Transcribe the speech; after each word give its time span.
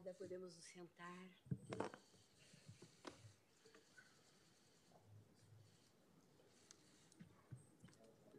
Obrigada, 0.00 0.14
podemos 0.18 0.56
nos 0.56 0.64
sentar. 0.64 1.28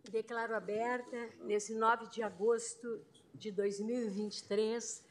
Declaro 0.10 0.56
aberta, 0.56 1.30
nesse 1.42 1.76
9 1.76 2.08
de 2.08 2.24
agosto 2.24 3.06
de 3.36 3.52
2023, 3.52 5.06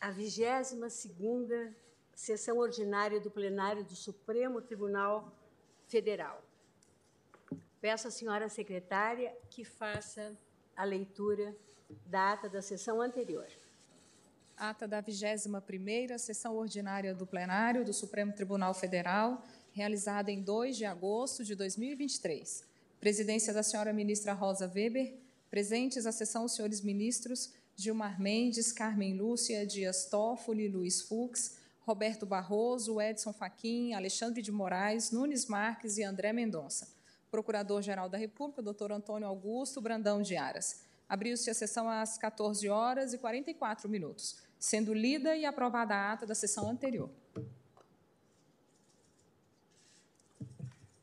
a 0.00 0.10
22ª 0.10 1.74
sessão 2.14 2.58
ordinária 2.58 3.20
do 3.20 3.30
plenário 3.30 3.84
do 3.84 3.94
Supremo 3.94 4.62
Tribunal 4.62 5.36
Federal. 5.86 6.42
Peço 7.80 8.08
à 8.08 8.10
senhora 8.10 8.48
secretária 8.48 9.36
que 9.50 9.64
faça 9.64 10.34
a 10.74 10.84
leitura 10.84 11.54
da 12.06 12.32
ata 12.32 12.48
da 12.48 12.62
sessão 12.62 13.02
anterior. 13.02 13.46
Ata 14.56 14.86
da 14.86 15.02
21ª 15.02 16.16
sessão 16.16 16.56
ordinária 16.56 17.12
do 17.12 17.26
plenário 17.26 17.84
do 17.84 17.92
Supremo 17.92 18.32
Tribunal 18.32 18.72
Federal, 18.72 19.44
realizada 19.72 20.30
em 20.30 20.40
2 20.40 20.76
de 20.76 20.84
agosto 20.84 21.42
de 21.42 21.56
2023. 21.56 22.64
Presidência 23.00 23.52
da 23.52 23.62
senhora 23.62 23.92
ministra 23.92 24.32
Rosa 24.32 24.70
Weber. 24.72 25.14
Presentes 25.50 26.06
à 26.06 26.12
sessão 26.12 26.44
os 26.44 26.54
senhores 26.54 26.80
ministros 26.80 27.52
Gilmar 27.76 28.20
Mendes, 28.20 28.72
Carmen 28.72 29.14
Lúcia, 29.14 29.66
Dias 29.66 30.06
Toffoli, 30.06 30.68
Luiz 30.68 31.02
Fux, 31.02 31.56
Roberto 31.80 32.24
Barroso, 32.24 33.00
Edson 33.00 33.32
Fachin, 33.32 33.92
Alexandre 33.92 34.40
de 34.40 34.52
Moraes, 34.52 35.10
Nunes 35.10 35.46
Marques 35.46 35.98
e 35.98 36.04
André 36.04 36.32
Mendonça. 36.32 36.88
Procurador-Geral 37.30 38.08
da 38.08 38.16
República, 38.16 38.62
doutor 38.62 38.92
Antônio 38.92 39.26
Augusto 39.26 39.80
Brandão 39.80 40.22
de 40.22 40.36
Aras. 40.36 40.83
Abriu-se 41.08 41.50
a 41.50 41.54
sessão 41.54 41.88
às 41.88 42.16
14 42.16 42.68
horas 42.68 43.12
e 43.12 43.18
44 43.18 43.88
minutos, 43.88 44.38
sendo 44.58 44.94
lida 44.94 45.36
e 45.36 45.44
aprovada 45.44 45.94
a 45.94 46.12
ata 46.12 46.26
da 46.26 46.34
sessão 46.34 46.68
anterior. 46.68 47.10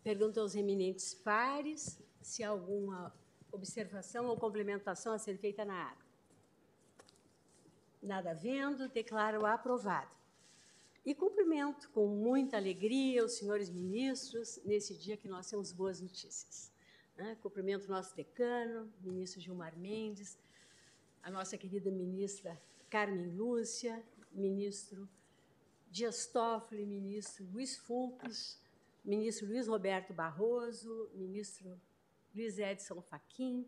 Pergunto 0.03 0.39
aos 0.39 0.55
eminentes 0.55 1.13
pares 1.13 1.99
se 2.21 2.43
há 2.43 2.49
alguma 2.49 3.13
observação 3.51 4.25
ou 4.25 4.37
complementação 4.37 5.13
a 5.13 5.19
ser 5.19 5.37
feita 5.37 5.63
na 5.63 5.89
ata. 5.89 6.05
Nada 8.01 8.33
vendo, 8.33 8.89
declaro 8.89 9.45
aprovado. 9.45 10.09
E 11.05 11.13
cumprimento 11.13 11.89
com 11.91 12.07
muita 12.07 12.57
alegria 12.57 13.23
os 13.23 13.33
senhores 13.33 13.69
ministros 13.69 14.59
nesse 14.65 14.95
dia 14.95 15.17
que 15.17 15.27
nós 15.27 15.49
temos 15.49 15.71
boas 15.71 16.01
notícias. 16.01 16.70
Né? 17.17 17.37
Cumprimento 17.41 17.85
o 17.85 17.89
nosso 17.89 18.15
decano, 18.15 18.91
ministro 19.01 19.41
Gilmar 19.41 19.77
Mendes, 19.77 20.39
a 21.23 21.29
nossa 21.29 21.57
querida 21.57 21.91
ministra 21.91 22.59
Carmen 22.89 23.35
Lúcia, 23.35 24.03
ministro 24.31 25.07
Dias 25.89 26.25
Toffoli, 26.25 26.85
ministro 26.85 27.45
Luiz 27.51 27.77
Fux, 27.77 28.59
ministro 29.03 29.47
Luiz 29.47 29.67
Roberto 29.67 30.13
Barroso, 30.13 31.09
ministro 31.13 31.79
Luiz 32.33 32.57
Edson 32.57 33.01
Fachin, 33.01 33.65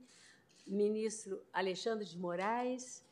ministro 0.65 1.43
Alexandre 1.51 2.05
de 2.05 2.17
Moraes, 2.17 3.05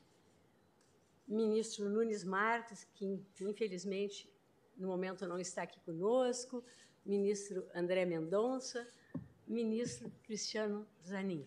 ministro 1.27 1.89
Nunes 1.89 2.23
Marques, 2.23 2.87
que 2.93 3.05
infelizmente 3.41 4.31
no 4.77 4.87
momento 4.87 5.27
não 5.27 5.39
está 5.39 5.63
aqui 5.63 5.79
conosco, 5.81 6.63
ministro 7.05 7.67
André 7.75 8.05
Mendonça, 8.05 8.87
ministro 9.51 10.09
Cristiano 10.23 10.87
Zanin. 11.05 11.45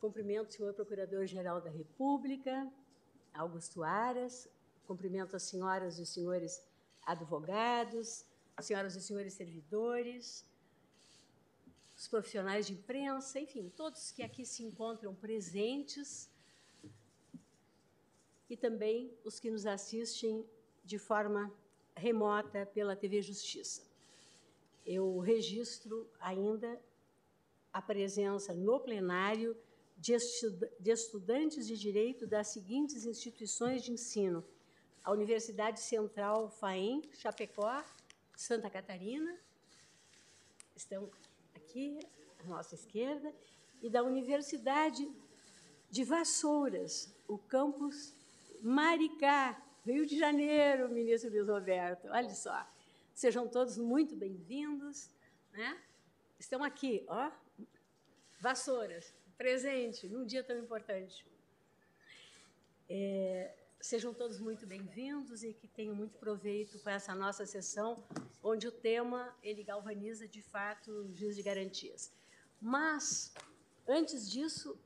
Cumprimento 0.00 0.50
o 0.50 0.52
senhor 0.52 0.72
Procurador-Geral 0.72 1.60
da 1.60 1.68
República, 1.68 2.72
Augusto 3.34 3.82
Aras, 3.82 4.48
cumprimento 4.86 5.34
as 5.34 5.42
senhoras 5.42 5.98
e 5.98 6.02
os 6.02 6.08
senhores 6.10 6.64
advogados, 7.04 8.24
senhoras 8.60 8.94
e 8.94 9.00
senhores 9.00 9.34
servidores, 9.34 10.46
os 11.96 12.06
profissionais 12.06 12.68
de 12.68 12.74
imprensa, 12.74 13.40
enfim, 13.40 13.68
todos 13.70 14.12
que 14.12 14.22
aqui 14.22 14.44
se 14.46 14.62
encontram 14.62 15.12
presentes 15.12 16.30
e 18.48 18.56
também 18.56 19.12
os 19.24 19.40
que 19.40 19.50
nos 19.50 19.66
assistem 19.66 20.46
de 20.84 20.98
forma 20.98 21.52
remota 21.96 22.64
pela 22.64 22.94
TV 22.94 23.22
Justiça. 23.22 23.82
Eu 24.86 25.18
registro 25.18 26.08
ainda 26.20 26.80
a 27.72 27.80
presença 27.80 28.52
no 28.52 28.78
plenário 28.80 29.56
de, 29.96 30.12
estudantes 30.92 31.66
de 31.66 31.76
direito 31.76 32.26
das 32.26 32.48
seguintes 32.48 33.04
instituições 33.04 33.82
de 33.82 33.92
ensino: 33.92 34.44
a 35.04 35.12
Universidade 35.12 35.80
Central 35.80 36.50
FAEM, 36.50 37.02
Chapecó, 37.14 37.82
Santa 38.36 38.68
Catarina, 38.68 39.38
estão 40.74 41.10
aqui 41.54 41.98
à 42.40 42.44
nossa 42.44 42.74
esquerda, 42.74 43.32
e 43.82 43.88
da 43.88 44.02
Universidade 44.02 45.08
de 45.90 46.04
Vassouras, 46.04 47.14
o 47.28 47.36
campus 47.38 48.14
Maricá, 48.62 49.60
Rio 49.84 50.06
de 50.06 50.16
Janeiro, 50.16 50.88
ministro 50.88 51.30
Luiz 51.30 51.48
Roberto. 51.48 52.08
Olha 52.08 52.30
só. 52.30 52.66
Sejam 53.12 53.48
todos 53.48 53.76
muito 53.76 54.14
bem-vindos. 54.14 55.10
Né? 55.52 55.76
Estão 56.38 56.62
aqui, 56.62 57.04
ó, 57.08 57.30
Vassouras, 58.42 59.14
presente 59.38 60.08
num 60.08 60.26
dia 60.26 60.42
tão 60.42 60.58
importante. 60.58 61.24
É, 62.90 63.54
Sejam 63.80 64.12
todos 64.12 64.40
muito 64.40 64.66
bem-vindos 64.66 65.44
e 65.44 65.52
que 65.52 65.68
tenham 65.68 65.94
muito 65.94 66.18
proveito 66.18 66.76
com 66.80 66.90
essa 66.90 67.14
nossa 67.14 67.46
sessão, 67.46 68.02
onde 68.42 68.66
o 68.66 68.72
tema 68.72 69.32
ele 69.44 69.62
galvaniza 69.62 70.26
de 70.26 70.42
fato 70.42 70.90
o 70.90 71.14
juiz 71.14 71.36
de 71.36 71.42
garantias. 71.44 72.12
Mas 72.60 73.32
antes 73.86 74.28
disso, 74.28 74.76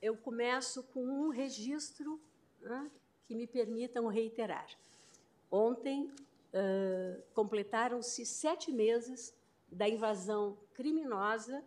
eu 0.00 0.16
começo 0.16 0.82
com 0.94 1.04
um 1.04 1.28
registro 1.28 2.18
né, 2.62 2.90
que 3.26 3.34
me 3.34 3.46
permitam 3.46 4.06
reiterar. 4.06 4.70
Ontem 5.50 6.06
uh, 6.06 7.22
completaram-se 7.34 8.24
sete 8.24 8.72
meses 8.72 9.34
da 9.70 9.86
invasão 9.86 10.56
criminosa 10.72 11.62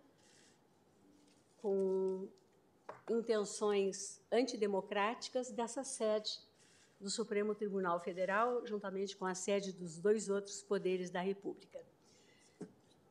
com 1.66 2.28
intenções 3.10 4.22
antidemocráticas 4.32 5.50
dessa 5.50 5.84
sede 5.84 6.40
do 7.00 7.10
Supremo 7.10 7.56
Tribunal 7.56 8.00
Federal, 8.00 8.64
juntamente 8.68 9.18
com 9.18 9.26
a 9.26 9.34
sede 9.34 9.72
dos 9.72 9.98
dois 9.98 10.30
outros 10.30 10.62
poderes 10.62 11.10
da 11.10 11.22
República. 11.22 11.84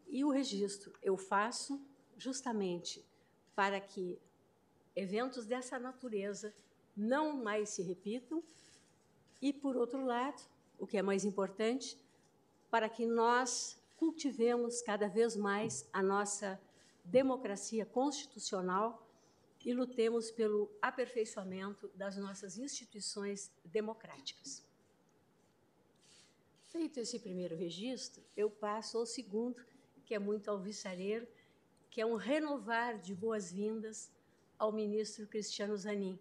E 0.07 0.25
o 0.25 0.31
registro 0.31 0.93
eu 1.03 1.17
faço 1.17 1.85
justamente 2.17 3.05
para 3.57 3.81
que 3.81 4.21
eventos 4.95 5.47
dessa 5.47 5.77
natureza 5.77 6.55
não 6.97 7.37
mais 7.37 7.71
se 7.71 7.83
repitam 7.83 8.41
e, 9.43 9.53
por 9.53 9.77
outro 9.77 10.07
lado, 10.07 10.41
o 10.79 10.87
que 10.87 10.97
é 10.97 11.03
mais 11.03 11.25
importante, 11.25 11.99
para 12.71 12.89
que 12.89 13.05
nós 13.05 13.77
cultivemos 13.97 14.81
cada 14.81 15.09
vez 15.09 15.35
mais 15.35 15.89
a 15.93 16.01
nossa 16.01 16.61
democracia 17.05 17.85
constitucional 17.85 19.07
e 19.65 19.73
lutemos 19.73 20.31
pelo 20.31 20.71
aperfeiçoamento 20.81 21.89
das 21.95 22.17
nossas 22.17 22.59
instituições 22.59 23.51
democráticas. 23.65 24.65
Feito 26.69 26.99
esse 26.99 27.19
primeiro 27.19 27.57
registro, 27.57 28.23
eu 28.37 28.51
passo 28.51 28.99
ao 28.99 29.07
segundo, 29.07 29.65
que 30.05 30.15
é 30.15 30.19
muito 30.19 30.51
alvissareiro, 30.51 31.27
que 31.91 32.01
é 32.01 32.07
um 32.07 32.17
renovar 32.17 32.99
de 32.99 33.15
boas-vindas 33.15 34.11
ao 34.59 34.73
ministro 34.73 35.27
Cristiano 35.27 35.77
Zanin, 35.77 36.19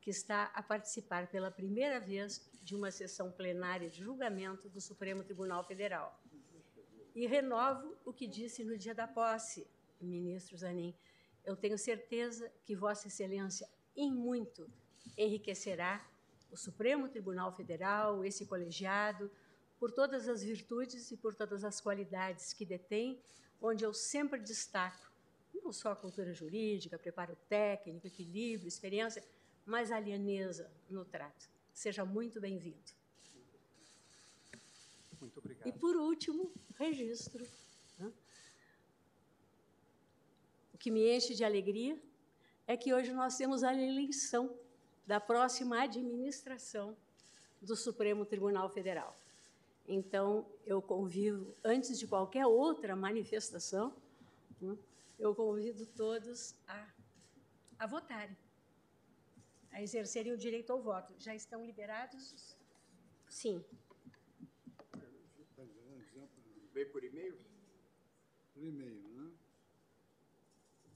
que 0.00 0.10
está 0.10 0.44
a 0.54 0.62
participar 0.62 1.28
pela 1.28 1.50
primeira 1.50 1.98
vez 1.98 2.48
de 2.62 2.76
uma 2.76 2.90
sessão 2.90 3.32
plenária 3.32 3.88
de 3.88 4.02
julgamento 4.04 4.68
do 4.68 4.80
Supremo 4.80 5.24
Tribunal 5.24 5.64
Federal. 5.64 6.20
E 7.14 7.26
renovo 7.26 7.96
o 8.04 8.12
que 8.12 8.26
disse 8.26 8.62
no 8.62 8.76
dia 8.76 8.94
da 8.94 9.08
posse, 9.08 9.66
ministro 10.04 10.56
Zanin, 10.56 10.94
eu 11.44 11.56
tenho 11.56 11.78
certeza 11.78 12.52
que 12.64 12.74
Vossa 12.74 13.08
Excelência, 13.08 13.68
em 13.96 14.12
muito, 14.12 14.70
enriquecerá 15.16 16.06
o 16.50 16.56
Supremo 16.56 17.08
Tribunal 17.08 17.52
Federal, 17.52 18.24
esse 18.24 18.46
colegiado, 18.46 19.30
por 19.78 19.92
todas 19.92 20.28
as 20.28 20.42
virtudes 20.42 21.10
e 21.10 21.16
por 21.16 21.34
todas 21.34 21.64
as 21.64 21.80
qualidades 21.80 22.52
que 22.52 22.64
detém, 22.64 23.20
onde 23.60 23.84
eu 23.84 23.92
sempre 23.92 24.40
destaco 24.40 25.08
não 25.68 25.72
só 25.72 25.92
a 25.92 25.96
cultura 25.96 26.32
jurídica, 26.32 26.98
preparo 26.98 27.36
técnico, 27.48 28.06
equilíbrio, 28.06 28.66
experiência, 28.66 29.22
mas 29.66 29.92
a 29.92 29.96
alianeza 29.96 30.70
no 30.88 31.04
trato. 31.04 31.46
Seja 31.74 32.04
muito 32.04 32.40
bem-vindo. 32.40 32.90
Muito 35.20 35.38
obrigado. 35.38 35.68
E, 35.68 35.72
por 35.72 35.94
último, 35.96 36.50
registro 36.78 37.46
O 40.78 40.80
que 40.80 40.92
me 40.92 41.12
enche 41.12 41.34
de 41.34 41.42
alegria 41.42 42.00
é 42.64 42.76
que 42.76 42.94
hoje 42.94 43.12
nós 43.12 43.36
temos 43.36 43.64
a 43.64 43.74
eleição 43.74 44.56
da 45.04 45.18
próxima 45.18 45.82
administração 45.82 46.96
do 47.60 47.74
Supremo 47.74 48.24
Tribunal 48.24 48.70
Federal. 48.70 49.16
Então, 49.88 50.46
eu 50.64 50.80
convido, 50.80 51.52
antes 51.64 51.98
de 51.98 52.06
qualquer 52.06 52.46
outra 52.46 52.94
manifestação, 52.94 53.92
né, 54.60 54.78
eu 55.18 55.34
convido 55.34 55.84
todos 55.84 56.54
a, 56.68 56.86
a 57.76 57.84
votarem, 57.88 58.36
a 59.72 59.82
exercerem 59.82 60.32
o 60.32 60.38
direito 60.38 60.72
ao 60.72 60.80
voto. 60.80 61.12
Já 61.18 61.34
estão 61.34 61.66
liberados? 61.66 62.56
Sim. 63.28 63.64
Veio 66.72 66.92
por 66.92 67.02
e-mail? 67.02 67.36
Por 68.54 68.62
e-mail, 68.62 69.08
né? 69.08 69.32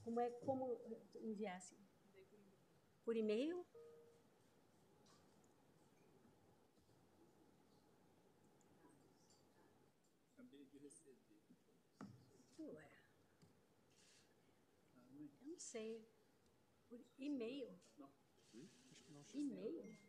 Como 0.03 0.19
é 0.19 0.29
como 0.31 0.81
enviasse? 1.21 1.77
Por 3.05 3.15
e-mail? 3.15 3.65
Ué. 12.59 12.89
Eu 15.41 15.47
não 15.47 15.59
sei. 15.59 16.05
Por 16.89 16.99
e-mail? 17.17 17.79
E-mail? 19.33 20.02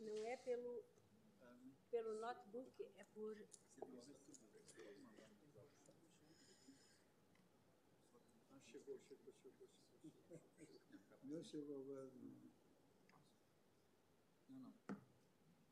Não 0.00 0.26
é 0.26 0.36
pelo, 0.38 0.82
pelo 1.90 2.20
notebook, 2.20 2.82
é 2.96 3.04
por. 3.04 3.36
Ah, 8.50 8.60
chegou, 8.66 8.98
chegou, 8.98 9.32
chegou. 9.34 9.68
Não 11.24 11.42
chegou 11.44 11.80
agora. 11.80 12.10
Não. 12.10 12.40
Não, 14.48 14.72
não. 14.88 15.62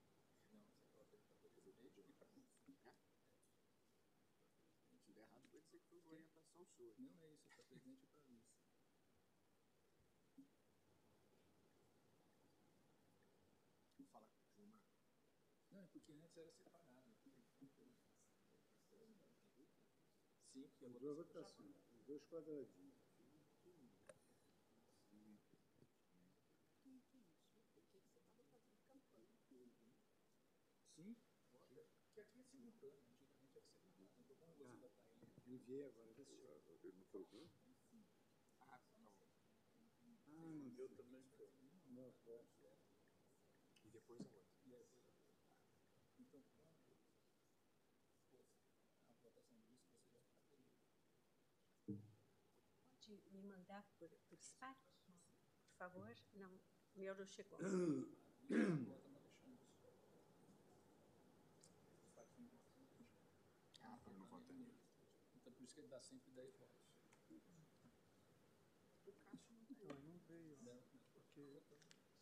Se 4.89 4.99
tiver 5.05 5.21
errado, 5.23 5.49
vai 5.51 5.61
dizer 5.61 5.81
que 5.81 5.89
foi 5.89 6.01
orientação 6.07 6.65
sua. 6.77 6.95
Não 6.99 7.21
é 7.23 7.29
isso, 7.33 7.51
é 7.51 7.55
para 7.55 7.65
presidente 7.65 8.05
e 8.05 8.09
para 8.09 8.21
vice. 8.23 8.55
Vou 13.97 14.07
falar 14.07 14.29
com 14.29 14.39
o 14.39 14.51
Gilmar. 14.55 14.81
Não, 15.73 15.78
é 15.78 15.78
porque 15.93 16.13
antes 16.13 16.37
era 16.37 16.51
separado. 16.53 16.89
Sim, 20.53 20.63
porque 20.69 20.85
a 20.85 20.89
As 20.89 21.01
duas 21.01 21.17
votação 21.17 21.17
votações, 21.17 21.77
os 21.93 22.05
dois 22.07 22.23
quadradinhos. 22.25 22.95
Sim. 30.97 31.15
Que 32.13 32.21
aqui 32.21 32.41
é 32.41 32.45
simultâneo, 32.45 32.99
antigamente 33.07 33.57
era 33.57 33.67
separado. 33.67 34.03
Então, 34.03 34.17
como 34.19 34.19
você 34.19 34.23
botar 34.25 34.53
ele. 34.59 34.91
Enviei 35.47 35.85
agora, 35.85 36.13
vê 36.13 36.25
se. 36.25 36.35
Ah, 38.61 38.79
tá 38.79 38.97
bom. 38.99 39.13
Ah, 39.77 39.95
não 40.03 40.17
Eu 40.77 40.89
também 40.97 41.23
foi. 41.37 41.49
não, 41.91 42.13
foi. 42.25 42.45
E 43.85 43.91
depois 43.91 44.21
a 44.21 44.25
outra. 44.25 44.43
E 44.65 44.69
depois 44.71 44.95
a 44.95 44.99
outra. 44.99 45.19
Então, 46.19 46.43
quando 46.53 46.69
for 49.21 49.29
a 49.29 49.31
votação 49.31 49.61
disso, 49.61 49.87
você 49.87 50.09
já 50.13 50.19
está 50.19 50.37
feliz. 50.51 50.67
Pode 52.91 53.08
me 53.31 53.43
mandar 53.43 53.85
por, 53.99 54.11
por 54.29 54.39
por 55.69 55.77
favor? 55.77 56.17
Não, 56.35 56.61
o 56.95 56.99
meu 56.99 57.15
não 57.15 57.27
chegou. 57.27 57.59
Ah, 63.81 63.99
para 64.05 64.13
não 64.15 64.27
nele. 64.55 64.81
Então, 65.37 65.53
por 65.53 65.63
isso 65.63 65.75
que 65.75 65.81
ele 65.81 65.89
dá 65.89 66.01
sempre 66.01 66.33
10 66.33 66.57
votos. 66.57 66.89
O 69.07 69.13
Cássio 69.13 69.55
não. 69.55 69.67
Não, 70.29 70.43
não 70.43 70.57
veio. 70.57 70.85
Porque, 71.13 71.63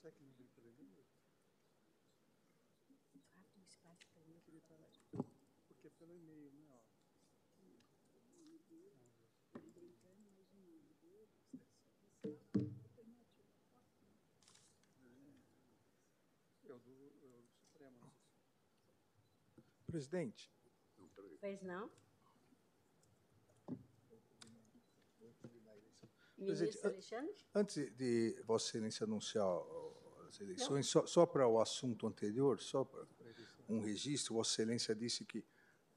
será 0.01 0.13
que 0.13 0.23
não 0.23 0.33
veio? 0.33 1.07
Abre 3.35 3.61
o 3.61 3.65
Skype 3.65 4.07
para 4.13 4.25
mim. 4.25 4.41
Porque 5.67 5.87
é 5.87 5.91
pelo 5.91 6.15
e-mail, 6.15 6.53
né? 6.53 6.69
Ó. 6.71 6.83
É 7.59 9.16
o 16.77 16.81
do, 16.81 17.13
é 17.23 17.27
o 17.27 17.43
do 17.43 17.49
Supremo. 17.59 17.97
não 18.01 18.11
sei 19.55 19.63
se- 19.65 19.87
Presidente, 19.87 20.51
Pois 21.41 21.63
não? 21.63 21.91
Presidente, 26.37 26.65
Ministro 26.67 26.89
Alexandre? 26.89 27.35
antes 27.55 27.91
de 27.97 28.43
Vossa 28.45 28.69
Excelência 28.69 29.05
anunciar 29.05 29.47
as 30.29 30.41
eleições, 30.41 30.87
só, 30.87 31.07
só 31.07 31.25
para 31.25 31.47
o 31.49 31.59
assunto 31.61 32.07
anterior, 32.07 32.61
só 32.61 32.85
para 32.85 33.07
um 33.69 33.81
registro, 33.81 34.35
Vossa 34.35 34.51
Excelência 34.63 34.95
disse 34.95 35.25
que 35.25 35.45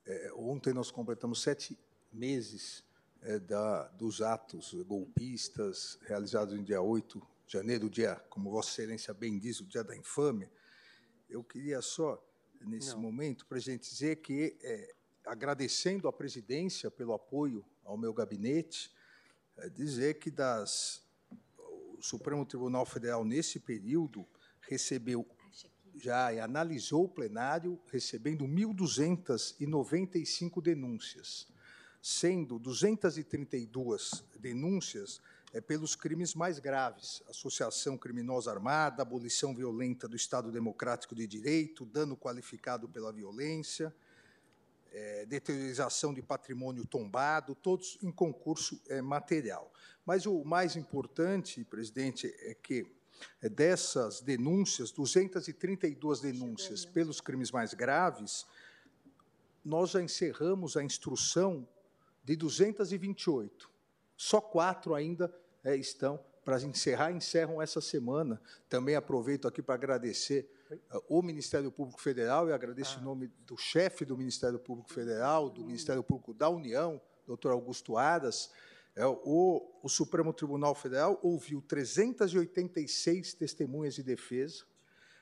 eh, 0.05 0.31
ontem 0.35 0.73
nós 0.73 0.91
completamos 0.91 1.41
sete 1.41 1.77
meses 2.11 2.83
eh, 3.21 3.37
da, 3.39 3.87
dos 3.89 4.21
atos 4.21 4.73
golpistas 4.85 5.99
realizados 6.03 6.53
em 6.57 6.63
dia 6.63 6.81
8 6.81 7.19
de 7.45 7.53
janeiro, 7.53 7.89
dia, 7.89 8.15
como 8.29 8.49
Vossa 8.49 8.69
Excelência 8.69 9.13
bem 9.13 9.37
diz, 9.37 9.59
o 9.59 9.65
dia 9.65 9.83
da 9.83 9.95
infâmia. 9.95 10.49
Eu 11.29 11.43
queria 11.43 11.81
só, 11.81 12.21
nesse 12.61 12.91
Não. 12.91 13.01
momento, 13.01 13.45
para 13.45 13.57
a 13.57 13.61
gente 13.61 13.89
dizer 13.89 14.17
que, 14.17 14.57
eh, 14.61 14.95
agradecendo 15.25 16.07
à 16.07 16.13
presidência 16.13 16.89
pelo 16.89 17.13
apoio 17.13 17.65
ao 17.83 17.97
meu 17.97 18.13
gabinete, 18.13 18.91
eh, 19.57 19.69
dizer 19.69 20.19
que 20.19 20.31
das, 20.31 21.03
o 21.57 22.01
Supremo 22.01 22.45
Tribunal 22.45 22.85
Federal, 22.85 23.23
nesse 23.23 23.59
período, 23.59 24.25
recebeu 24.61 25.25
já 25.95 26.33
e 26.33 26.39
analisou 26.39 27.05
o 27.05 27.09
plenário, 27.09 27.79
recebendo 27.91 28.45
1.295 28.45 30.61
denúncias, 30.61 31.47
sendo 32.01 32.57
232 32.57 34.23
denúncias 34.39 35.21
eh, 35.53 35.61
pelos 35.61 35.95
crimes 35.95 36.33
mais 36.35 36.59
graves: 36.59 37.23
associação 37.27 37.97
criminosa 37.97 38.51
armada, 38.51 39.01
abolição 39.01 39.55
violenta 39.55 40.07
do 40.07 40.15
Estado 40.15 40.51
Democrático 40.51 41.15
de 41.15 41.25
Direito, 41.27 41.85
dano 41.85 42.17
qualificado 42.17 42.87
pela 42.87 43.11
violência, 43.11 43.93
eh, 44.91 45.25
deteriorização 45.27 46.11
de 46.13 46.21
patrimônio 46.21 46.83
tombado, 46.83 47.53
todos 47.53 47.99
em 48.01 48.11
concurso 48.11 48.81
eh, 48.89 49.01
material. 49.03 49.71
Mas 50.03 50.25
o 50.25 50.43
mais 50.43 50.75
importante, 50.75 51.63
presidente, 51.63 52.25
é 52.39 52.55
que 52.55 52.87
eh, 53.41 53.49
dessas 53.49 54.19
denúncias, 54.19 54.91
232 54.91 56.21
denúncias 56.21 56.85
pelos 56.85 57.21
crimes 57.21 57.51
mais 57.51 57.75
graves, 57.75 58.47
nós 59.63 59.91
já 59.91 60.01
encerramos 60.01 60.75
a 60.75 60.83
instrução 60.83 61.67
de 62.23 62.35
228. 62.35 63.69
Só 64.21 64.41
quatro 64.41 64.93
ainda 64.93 65.33
eh, 65.63 65.77
estão. 65.77 66.19
Para 66.43 66.61
encerrar, 66.61 67.09
encerram 67.13 67.61
essa 67.61 67.79
semana. 67.79 68.41
Também 68.67 68.95
aproveito 68.95 69.47
aqui 69.47 69.61
para 69.61 69.75
agradecer 69.75 70.51
eh, 70.69 70.75
o 71.07 71.21
Ministério 71.21 71.71
Público 71.71 72.01
Federal. 72.01 72.49
E 72.49 72.51
agradeço 72.51 72.99
em 72.99 73.01
nome 73.01 73.31
do 73.47 73.55
chefe 73.55 74.03
do 74.03 74.17
Ministério 74.17 74.59
Público 74.59 74.91
Federal, 74.91 75.49
do 75.49 75.63
Ministério 75.63 76.03
Público 76.03 76.33
da 76.33 76.49
União, 76.49 76.99
doutor 77.25 77.53
Augusto 77.53 77.95
Aras, 77.95 78.51
é, 78.93 79.05
o, 79.05 79.79
o 79.81 79.87
Supremo 79.87 80.33
Tribunal 80.33 80.75
Federal 80.75 81.17
ouviu 81.23 81.61
386 81.61 83.35
testemunhas 83.35 83.95
de 83.95 84.03
defesa, 84.03 84.65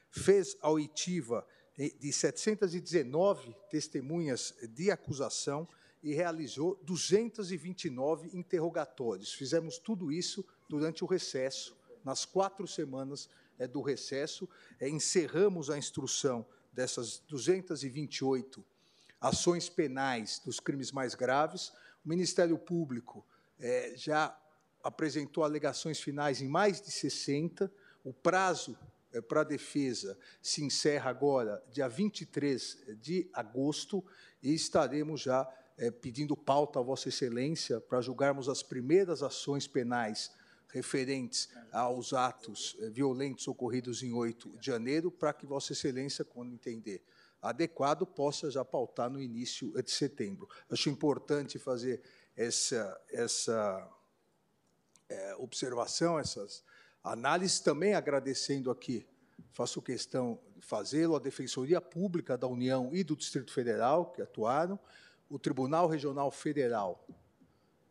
fez 0.09 0.57
a 0.59 0.71
oitiva 0.71 1.45
eh, 1.77 1.91
de 1.99 2.11
719 2.11 3.55
testemunhas 3.69 4.55
de 4.73 4.89
acusação 4.89 5.67
e 6.01 6.13
realizou 6.13 6.79
229 6.83 8.37
interrogatórios. 8.37 9.33
Fizemos 9.33 9.77
tudo 9.77 10.11
isso 10.11 10.45
durante 10.69 11.03
o 11.03 11.07
recesso, 11.07 11.75
nas 12.03 12.25
quatro 12.25 12.67
semanas 12.67 13.29
eh, 13.57 13.67
do 13.67 13.81
recesso. 13.81 14.47
Eh, 14.79 14.89
encerramos 14.89 15.69
a 15.69 15.77
instrução 15.77 16.45
dessas 16.71 17.19
228 17.27 18.63
ações 19.19 19.67
penais 19.67 20.39
dos 20.43 20.59
crimes 20.59 20.91
mais 20.91 21.15
graves. 21.15 21.69
O 22.05 22.09
Ministério 22.09 22.57
Público 22.57 23.25
eh, 23.59 23.93
já 23.95 24.37
apresentou 24.83 25.43
alegações 25.43 25.99
finais 25.99 26.41
em 26.41 26.47
mais 26.47 26.79
de 26.79 26.91
60. 26.91 27.71
O 28.03 28.13
prazo 28.13 28.77
eh, 29.11 29.21
para 29.21 29.41
a 29.41 29.43
defesa 29.43 30.17
se 30.41 30.63
encerra 30.63 31.09
agora, 31.09 31.63
dia 31.71 31.87
23 31.87 32.85
de 33.01 33.29
agosto, 33.33 34.03
e 34.41 34.53
estaremos 34.53 35.21
já 35.21 35.47
é, 35.77 35.91
pedindo 35.91 36.35
pauta 36.35 36.79
a 36.79 36.81
Vossa 36.81 37.09
Excelência 37.09 37.79
para 37.79 38.01
julgarmos 38.01 38.49
as 38.49 38.63
primeiras 38.63 39.21
ações 39.21 39.67
penais 39.67 40.31
referentes 40.69 41.49
aos 41.71 42.13
atos 42.13 42.75
é, 42.79 42.89
violentos 42.89 43.47
ocorridos 43.47 44.03
em 44.03 44.11
8 44.11 44.57
de 44.57 44.65
janeiro, 44.65 45.11
para 45.11 45.33
que 45.33 45.45
Vossa 45.45 45.73
Excelência, 45.73 46.25
quando 46.25 46.53
entender 46.53 47.03
adequado, 47.41 48.05
possa 48.05 48.49
já 48.49 48.65
pautar 48.65 49.09
no 49.09 49.21
início 49.21 49.71
de 49.81 49.91
setembro. 49.91 50.49
Acho 50.69 50.89
importante 50.89 51.59
fazer 51.59 52.01
essa, 52.35 52.99
essa 53.11 53.89
é, 55.07 55.35
observação, 55.35 56.19
essas 56.19 56.63
análises, 57.03 57.59
também 57.59 57.93
agradecendo 57.93 58.69
aqui, 58.69 59.05
faço 59.53 59.81
questão 59.81 60.39
de 60.55 60.65
fazê-lo, 60.65 61.15
a 61.15 61.19
Defensoria 61.19 61.79
Pública 61.79 62.37
da 62.37 62.47
União 62.47 62.89
e 62.93 63.03
do 63.03 63.15
Distrito 63.15 63.53
Federal, 63.53 64.11
que 64.11 64.21
atuaram, 64.21 64.79
o 65.29 65.37
Tribunal 65.39 65.87
Regional 65.87 66.31
Federal 66.31 67.05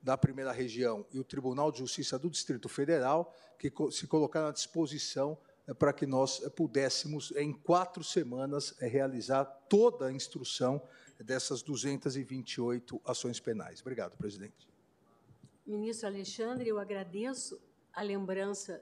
da 0.02 0.16
Primeira 0.16 0.52
Região 0.52 1.04
e 1.12 1.18
o 1.18 1.24
Tribunal 1.24 1.72
de 1.72 1.78
Justiça 1.78 2.18
do 2.18 2.30
Distrito 2.30 2.68
Federal, 2.68 3.34
que 3.58 3.72
se 3.90 4.06
colocaram 4.06 4.48
à 4.48 4.52
disposição 4.52 5.36
eh, 5.66 5.74
para 5.74 5.92
que 5.92 6.06
nós 6.06 6.40
eh, 6.42 6.48
pudéssemos, 6.48 7.32
em 7.32 7.52
quatro 7.52 8.04
semanas, 8.04 8.74
eh, 8.80 8.86
realizar 8.86 9.44
toda 9.68 10.06
a 10.06 10.12
instrução 10.12 10.80
dessas 11.18 11.60
228 11.62 13.00
ações 13.04 13.40
penais. 13.40 13.80
Obrigado, 13.80 14.16
presidente. 14.16 14.68
Ministro 15.66 16.06
Alexandre, 16.06 16.68
eu 16.68 16.78
agradeço 16.78 17.60
a 17.92 18.02
lembrança 18.02 18.80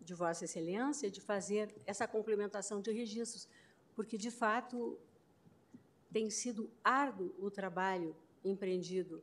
de 0.00 0.14
Vossa 0.14 0.46
Excelência 0.46 1.08
de 1.08 1.20
fazer 1.20 1.72
essa 1.86 2.08
complementação 2.08 2.80
de 2.80 2.90
registros, 2.90 3.48
porque, 3.94 4.18
de 4.18 4.30
fato, 4.30 4.98
tem 6.12 6.30
sido 6.30 6.70
árduo 6.82 7.34
o 7.38 7.50
trabalho 7.50 8.14
empreendido 8.44 9.22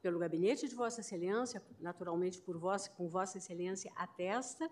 pelo 0.00 0.18
gabinete 0.18 0.68
de 0.68 0.74
Vossa 0.74 1.00
Excelência, 1.00 1.62
naturalmente 1.80 2.40
por 2.40 2.58
Vossa, 2.58 2.90
com 2.90 3.08
Vossa 3.08 3.38
Excelência 3.38 3.90
atesta, 3.96 4.70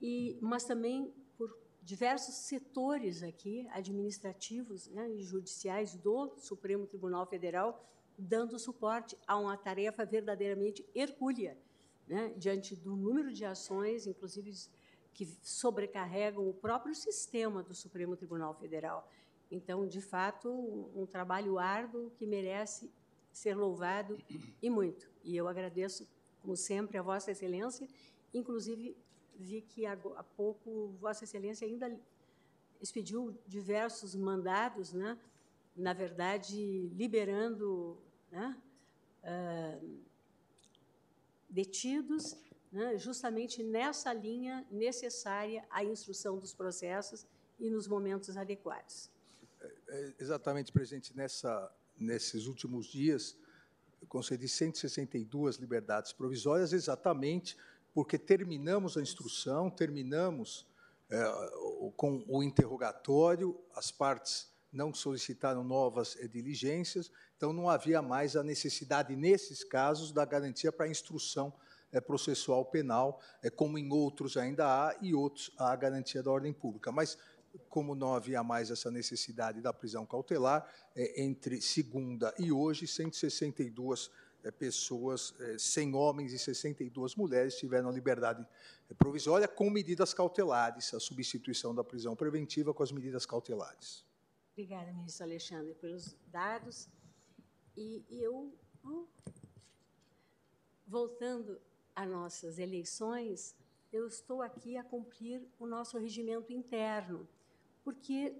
e, 0.00 0.38
mas 0.40 0.64
também 0.64 1.14
por 1.36 1.56
diversos 1.82 2.34
setores 2.34 3.22
aqui, 3.22 3.66
administrativos 3.70 4.88
né, 4.88 5.10
e 5.10 5.22
judiciais 5.22 5.94
do 5.94 6.34
Supremo 6.38 6.86
Tribunal 6.86 7.26
Federal, 7.26 7.82
dando 8.18 8.58
suporte 8.58 9.16
a 9.26 9.38
uma 9.38 9.56
tarefa 9.56 10.04
verdadeiramente 10.04 10.86
hercúlea, 10.94 11.56
né, 12.06 12.34
diante 12.36 12.76
do 12.76 12.94
número 12.96 13.32
de 13.32 13.44
ações, 13.44 14.06
inclusive 14.06 14.52
que 15.14 15.26
sobrecarregam 15.42 16.46
o 16.46 16.52
próprio 16.52 16.94
sistema 16.94 17.62
do 17.62 17.74
Supremo 17.74 18.16
Tribunal 18.16 18.54
Federal. 18.54 19.08
Então, 19.50 19.86
de 19.86 20.00
fato, 20.00 20.48
um, 20.94 21.06
trabalho 21.06 21.58
árduo 21.58 22.10
que 22.10 22.26
merece 22.26 22.90
ser 23.32 23.54
louvado 23.54 24.16
e 24.62 24.70
muito. 24.70 25.10
E 25.24 25.36
eu 25.36 25.48
agradeço, 25.48 26.08
como 26.40 26.56
sempre, 26.56 26.96
a 26.98 27.02
Vossa 27.02 27.30
Excelência. 27.30 27.88
Inclusive, 28.32 28.96
vi 29.36 29.62
que 29.62 29.86
há 29.86 29.96
pouco 30.36 30.88
Vossa 31.00 31.24
Excelência 31.24 31.66
ainda 31.66 31.98
expediu 32.80 33.36
diversos 33.46 34.14
mandados, 34.14 34.92
né? 34.92 35.18
na 35.76 35.92
verdade, 35.92 36.88
liberando 36.94 37.98
né? 38.30 38.56
Uh, 39.22 40.00
detidos, 41.48 42.36
né? 42.70 42.96
justamente 42.96 43.62
nessa 43.62 44.12
linha 44.12 44.66
necessária 44.70 45.66
à 45.68 45.84
instrução 45.84 46.38
dos 46.38 46.54
processos 46.54 47.26
e 47.58 47.68
nos 47.68 47.88
momentos 47.88 48.36
adequados. 48.36 49.10
É, 49.62 50.14
exatamente, 50.18 50.72
presidente, 50.72 51.16
nessa, 51.16 51.70
nesses 51.98 52.46
últimos 52.46 52.86
dias, 52.86 53.36
concedi 54.08 54.48
162 54.48 55.56
liberdades 55.56 56.12
provisórias, 56.12 56.72
exatamente 56.72 57.56
porque 57.92 58.18
terminamos 58.18 58.96
a 58.96 59.02
instrução, 59.02 59.68
terminamos 59.68 60.66
é, 61.10 61.20
com 61.96 62.24
o 62.28 62.42
interrogatório, 62.42 63.58
as 63.74 63.90
partes 63.90 64.48
não 64.72 64.94
solicitaram 64.94 65.64
novas 65.64 66.16
é, 66.16 66.28
diligências, 66.28 67.10
então 67.36 67.52
não 67.52 67.68
havia 67.68 68.00
mais 68.00 68.36
a 68.36 68.42
necessidade, 68.42 69.16
nesses 69.16 69.64
casos, 69.64 70.12
da 70.12 70.24
garantia 70.24 70.70
para 70.70 70.86
a 70.86 70.88
instrução 70.88 71.52
é, 71.92 72.00
processual 72.00 72.64
penal, 72.64 73.20
é, 73.42 73.50
como 73.50 73.76
em 73.76 73.90
outros 73.92 74.36
ainda 74.36 74.66
há, 74.66 74.96
e 75.00 75.14
outros 75.14 75.50
há 75.58 75.72
a 75.72 75.76
garantia 75.76 76.22
da 76.22 76.30
ordem 76.30 76.52
pública. 76.52 76.92
Mas 76.92 77.18
como 77.68 77.94
não 77.94 78.14
havia 78.14 78.42
mais 78.42 78.70
essa 78.70 78.90
necessidade 78.90 79.60
da 79.60 79.72
prisão 79.72 80.06
cautelar, 80.06 80.68
é, 80.94 81.22
entre 81.22 81.60
segunda 81.60 82.34
e 82.38 82.52
hoje, 82.52 82.86
162 82.86 84.10
é, 84.42 84.50
pessoas, 84.50 85.34
é, 85.40 85.58
100 85.58 85.94
homens 85.94 86.32
e 86.32 86.38
62 86.38 87.14
mulheres 87.14 87.56
tiveram 87.56 87.90
liberdade 87.90 88.46
é, 88.88 88.94
provisória 88.94 89.46
com 89.46 89.68
medidas 89.70 90.14
cautelares, 90.14 90.94
a 90.94 91.00
substituição 91.00 91.74
da 91.74 91.84
prisão 91.84 92.16
preventiva 92.16 92.72
com 92.72 92.82
as 92.82 92.92
medidas 92.92 93.26
cautelares. 93.26 94.04
Obrigada, 94.52 94.92
ministro 94.92 95.24
Alexandre, 95.24 95.74
pelos 95.74 96.16
dados. 96.26 96.88
E, 97.76 98.04
e 98.08 98.22
eu, 98.22 98.52
voltando 100.86 101.60
às 101.94 102.08
nossas 102.08 102.58
eleições, 102.58 103.54
eu 103.92 104.06
estou 104.06 104.42
aqui 104.42 104.76
a 104.76 104.84
cumprir 104.84 105.46
o 105.58 105.66
nosso 105.66 105.98
regimento 105.98 106.52
interno 106.52 107.28
porque 107.82 108.36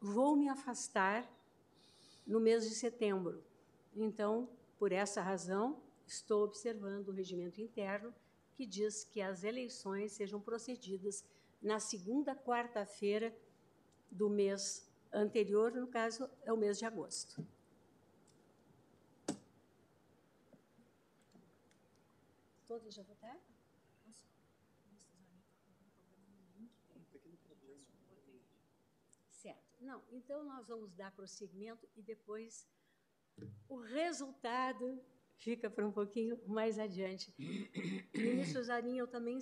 vou 0.00 0.36
me 0.36 0.48
afastar 0.48 1.28
no 2.26 2.40
mês 2.40 2.68
de 2.68 2.74
setembro. 2.74 3.42
Então, 3.94 4.48
por 4.78 4.92
essa 4.92 5.22
razão, 5.22 5.82
estou 6.06 6.44
observando 6.44 7.08
o 7.08 7.12
regimento 7.12 7.60
interno 7.60 8.14
que 8.54 8.66
diz 8.66 9.04
que 9.04 9.20
as 9.20 9.44
eleições 9.44 10.12
sejam 10.12 10.40
procedidas 10.40 11.24
na 11.60 11.80
segunda 11.80 12.36
quarta-feira 12.36 13.36
do 14.10 14.28
mês 14.28 14.88
anterior, 15.12 15.72
no 15.72 15.86
caso, 15.86 16.28
é 16.42 16.52
o 16.52 16.56
mês 16.56 16.78
de 16.78 16.84
agosto. 16.84 17.44
Todos 22.66 22.94
já 22.94 23.02
votaram? 23.02 23.53
Não, 29.84 30.02
então 30.10 30.42
nós 30.44 30.68
vamos 30.68 30.90
dar 30.94 31.12
prosseguimento 31.12 31.86
e 31.94 32.02
depois 32.02 32.66
o 33.68 33.76
resultado 33.76 34.98
fica 35.36 35.68
para 35.68 35.86
um 35.86 35.92
pouquinho 35.92 36.40
mais 36.46 36.78
adiante. 36.78 37.34
Ministro 38.14 38.62
Zanin, 38.62 38.96
eu 38.96 39.06
também 39.06 39.38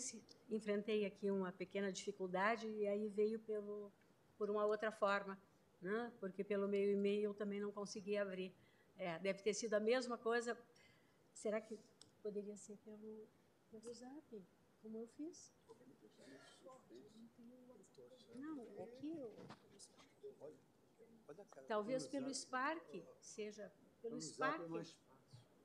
enfrentei 0.51 1.07
aqui 1.07 1.31
uma 1.31 1.53
pequena 1.53 1.93
dificuldade 1.93 2.67
e 2.67 2.89
aí 2.89 3.09
veio 3.09 3.39
pelo, 3.39 3.93
por 4.37 4.51
uma 4.51 4.65
outra 4.67 4.91
forma, 4.91 5.39
né? 5.81 6.13
porque 6.19 6.43
pelo 6.43 6.67
meu 6.67 6.91
e-mail 6.91 7.31
eu 7.31 7.35
também 7.35 7.61
não 7.61 7.71
consegui 7.71 8.17
abrir. 8.17 8.53
É, 8.99 9.21
deve 9.21 9.43
ter 9.43 9.55
sido 9.55 9.75
a 9.75 9.81
mesma 9.81 10.19
coisa. 10.19 10.59
Será 11.33 11.61
que 11.61 11.79
poderia 12.21 12.57
ser 12.57 12.77
pelo, 12.79 13.29
pelo 13.71 13.93
Zap, 13.95 14.45
como 14.83 14.99
eu 14.99 15.07
fiz? 15.07 15.53
Não, 18.35 18.61
aqui 18.83 19.13
eu... 19.17 19.62
Talvez 21.67 22.07
pelo 22.07 22.33
Spark, 22.35 22.95
seja 23.21 23.73
pelo 24.01 24.21
Spark. 24.21 24.63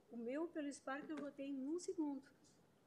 O 0.09 0.17
meu, 0.17 0.47
pelo 0.47 0.71
Spark, 0.71 1.09
eu 1.09 1.17
votei 1.17 1.47
em 1.47 1.67
um 1.67 1.79
segundo. 1.79 2.23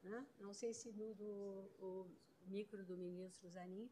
Né? 0.02 0.26
Não 0.38 0.54
sei 0.54 0.72
se 0.72 0.90
no 0.92 1.14
do, 1.14 1.70
o 1.78 2.10
micro 2.46 2.84
do 2.84 2.96
ministro 2.96 3.48
Zanin. 3.48 3.90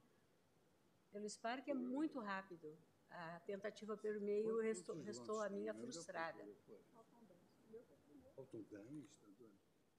Pelo 1.10 1.28
Spark 1.28 1.68
é 1.68 1.74
muito 1.74 2.18
rápido. 2.20 2.76
A 3.10 3.40
tentativa 3.40 3.96
pelo 3.96 4.20
meio 4.20 4.60
restou, 4.60 4.94
restou 5.00 5.40
a 5.40 5.48
minha 5.48 5.74
frustrada. 5.74 6.44
Faltam 6.92 7.24
10, 7.24 7.86
tá 7.86 7.96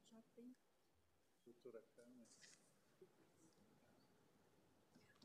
Já 0.05 0.22
tem. 0.36 0.55
Doutora 1.43 1.81
Câmara. 1.96 2.29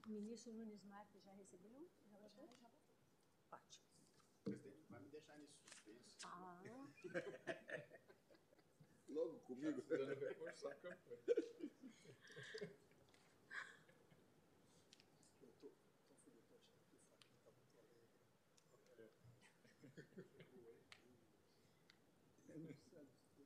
O 0.06 0.08
ministro 0.10 0.52
Nunes 0.52 0.82
Marques 0.84 1.22
já 1.22 1.32
recebeu? 1.32 1.88
Já 2.10 2.18
votou? 2.18 2.46
Já 2.60 2.70
Ótimo. 3.54 3.84
Presidente, 4.44 4.86
vai 4.90 5.00
me 5.00 5.08
deixar 5.08 5.38
nesse 5.38 5.54
suspense. 5.54 6.16
Ah. 6.24 6.62
Logo 9.08 9.40
comigo. 9.40 9.82
Dando 9.82 10.14
reforçar 10.14 10.72
a 10.72 10.74
campanha. 10.74 11.18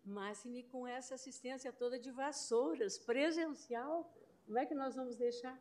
Máxime 0.05 0.63
com 0.63 0.87
essa 0.87 1.15
assistência 1.17 1.71
toda 1.71 1.99
de 1.99 2.11
vassouras, 2.11 2.99
presencial. 2.99 4.11
Como 4.47 4.59
é 4.59 4.65
que 4.65 4.75
nós 4.75 4.97
vamos 4.97 5.17
deixar? 5.17 5.61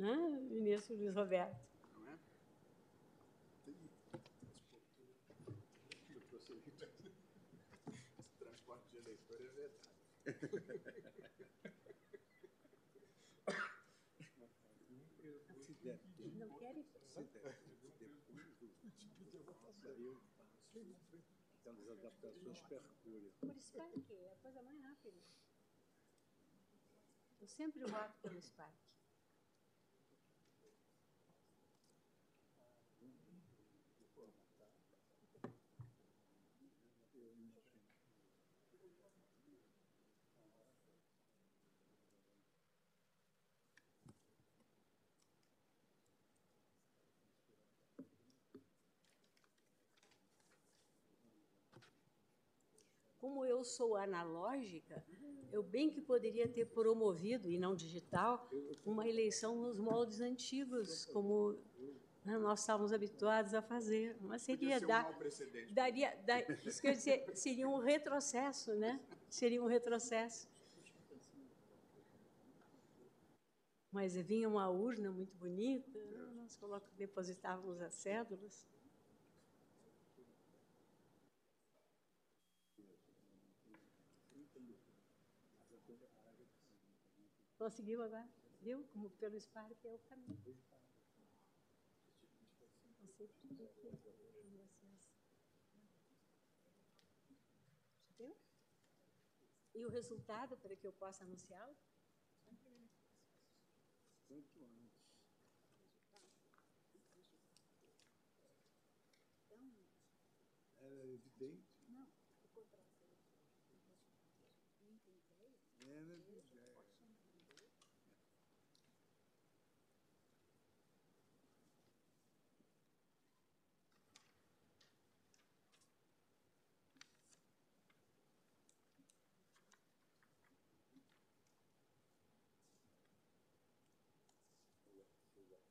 né, 0.00 0.16
ministro 0.50 0.96
Luiz 0.96 1.14
Roberto? 1.14 1.54
Não 1.94 2.08
é? 2.08 2.18
Transporte 8.38 8.88
de 8.90 8.96
eleitor 8.96 9.40
é 9.40 9.48
verdade. 9.48 9.90
Se 15.60 15.74
der 15.82 15.98
tempo, 16.16 16.36
Não 16.38 16.58
querem? 16.58 16.84
se 17.06 17.22
der 17.22 17.56
tempo, 17.56 17.76
depois 17.82 18.54
do. 18.60 18.70
Eu 19.98 20.20
passo. 20.36 20.60
Aquelas 21.60 21.90
adaptações 21.90 22.60
percúria. 22.62 23.32
É 23.42 24.62
mais 24.62 24.80
rápida. 24.82 25.20
Eu 27.40 27.46
sempre 27.48 27.84
voto 27.84 28.14
pelo 28.22 28.40
Spark. 28.40 28.89
Como 53.30 53.46
eu 53.46 53.62
sou 53.62 53.94
analógica, 53.94 55.04
eu 55.52 55.62
bem 55.62 55.88
que 55.88 56.00
poderia 56.00 56.48
ter 56.48 56.66
promovido, 56.66 57.48
e 57.48 57.56
não 57.56 57.76
digital, 57.76 58.50
uma 58.84 59.06
eleição 59.08 59.54
nos 59.54 59.78
moldes 59.78 60.20
antigos, 60.20 61.04
como 61.06 61.56
nós 62.24 62.58
estávamos 62.58 62.92
habituados 62.92 63.54
a 63.54 63.62
fazer. 63.62 64.16
Mas 64.20 64.42
seria 64.42 64.80
ser 64.80 64.84
um 64.84 64.88
dar, 64.88 65.16
daria, 65.70 66.16
da- 66.26 66.40
isso 66.66 66.82
quer 66.82 66.94
dizer, 66.94 67.24
seria 67.36 67.68
um 67.68 67.78
retrocesso, 67.78 68.74
né? 68.74 69.00
Seria 69.28 69.62
um 69.62 69.66
retrocesso. 69.66 70.48
Mas 73.92 74.16
vinha 74.16 74.48
uma 74.48 74.68
urna 74.68 75.12
muito 75.12 75.36
bonita, 75.36 76.00
nós 76.34 76.82
depositávamos 76.96 77.80
as 77.80 77.94
cédulas. 77.94 78.66
Conseguiu 87.60 88.02
agora? 88.02 88.26
Viu? 88.62 88.82
Como 88.88 89.10
pelo 89.10 89.38
Spark 89.38 89.84
é 89.84 89.92
o 89.92 89.98
caminho. 89.98 90.34
E 99.74 99.84
o 99.84 99.90
resultado 99.90 100.56
para 100.56 100.74
que 100.74 100.86
eu 100.86 100.92
possa 100.94 101.22
anunciá-lo? 101.22 101.76
Quanto 102.46 102.66
antes. 102.70 102.98
Era 110.78 111.06
evidente. 111.06 111.69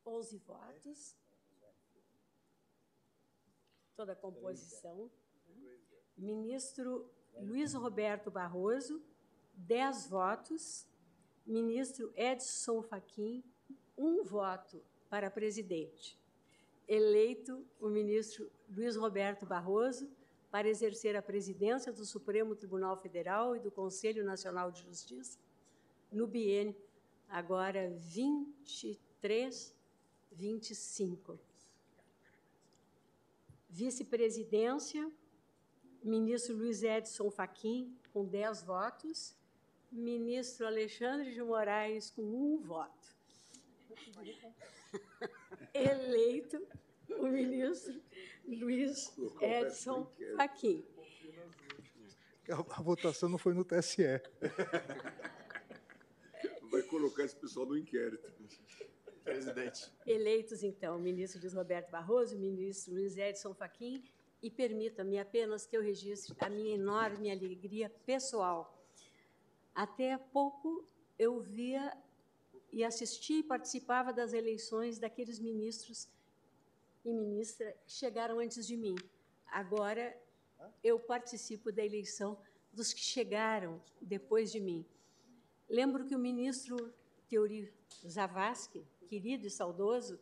11 0.09 0.37
votos. 0.39 1.15
Toda 3.95 4.13
a 4.13 4.15
composição. 4.15 5.09
Ministro 6.17 7.09
Luiz 7.37 7.73
Roberto 7.73 8.31
Barroso, 8.31 9.01
10 9.53 10.07
votos. 10.07 10.87
Ministro 11.45 12.13
Edson 12.15 12.83
Fachin, 12.83 13.43
um 13.97 14.23
voto 14.23 14.83
para 15.09 15.31
presidente. 15.31 16.19
Eleito 16.87 17.65
o 17.79 17.89
ministro 17.89 18.51
Luiz 18.69 18.95
Roberto 18.95 19.47
Barroso 19.47 20.07
para 20.51 20.67
exercer 20.67 21.15
a 21.15 21.21
presidência 21.21 21.91
do 21.91 22.05
Supremo 22.05 22.55
Tribunal 22.55 22.95
Federal 22.97 23.55
e 23.55 23.59
do 23.59 23.71
Conselho 23.71 24.23
Nacional 24.23 24.71
de 24.71 24.83
Justiça 24.83 25.39
no 26.11 26.27
biênio 26.27 26.75
agora 27.27 27.89
23 27.89 29.75
25. 30.39 31.37
Vice-presidência, 33.69 35.11
ministro 36.01 36.55
Luiz 36.55 36.81
Edson 36.81 37.29
Fachin, 37.29 37.93
com 38.13 38.25
10 38.25 38.63
votos, 38.63 39.35
ministro 39.91 40.65
Alexandre 40.65 41.33
de 41.33 41.43
Moraes, 41.43 42.09
com 42.09 42.21
um 42.21 42.57
voto. 42.57 43.15
Eleito 45.73 46.65
o 47.09 47.27
ministro 47.27 48.01
Luiz 48.47 49.13
Edson 49.41 50.09
Fachin. 50.37 50.85
A, 52.49 52.79
a 52.79 52.81
votação 52.81 53.27
não 53.27 53.37
foi 53.37 53.53
no 53.53 53.65
TSE. 53.65 54.21
Vai 56.71 56.81
colocar 56.83 57.25
esse 57.25 57.35
pessoal 57.35 57.65
no 57.65 57.77
inquérito. 57.77 58.31
Presidente. 59.29 59.91
Eleitos, 60.05 60.63
então, 60.63 60.97
o 60.97 60.99
ministro 60.99 61.39
Luiz 61.39 61.53
Roberto 61.53 61.89
Barroso, 61.91 62.35
o 62.35 62.39
ministro 62.39 62.93
Luiz 62.93 63.17
Edson 63.17 63.53
Fachin, 63.53 64.03
e 64.41 64.49
permita-me 64.49 65.19
apenas 65.19 65.65
que 65.65 65.75
eu 65.75 65.81
registre 65.81 66.35
a 66.39 66.49
minha 66.49 66.75
enorme 66.75 67.29
alegria 67.29 67.89
pessoal. 68.05 68.77
Até 69.75 70.17
pouco 70.17 70.87
eu 71.17 71.41
via 71.41 71.95
e 72.71 72.83
assistia 72.83 73.39
e 73.39 73.43
participava 73.43 74.13
das 74.13 74.33
eleições 74.33 74.99
daqueles 74.99 75.39
ministros 75.39 76.07
e 77.03 77.13
ministra 77.13 77.75
que 77.85 77.91
chegaram 77.91 78.39
antes 78.39 78.65
de 78.65 78.77
mim. 78.77 78.95
Agora 79.47 80.15
eu 80.83 80.99
participo 80.99 81.71
da 81.71 81.83
eleição 81.83 82.37
dos 82.71 82.93
que 82.93 83.01
chegaram 83.01 83.81
depois 84.01 84.51
de 84.51 84.59
mim. 84.59 84.85
Lembro 85.67 86.05
que 86.05 86.15
o 86.15 86.19
ministro 86.19 86.93
Teori 87.27 87.71
Zavascki, 88.07 88.85
querido 89.09 89.47
e 89.47 89.49
saudoso, 89.49 90.19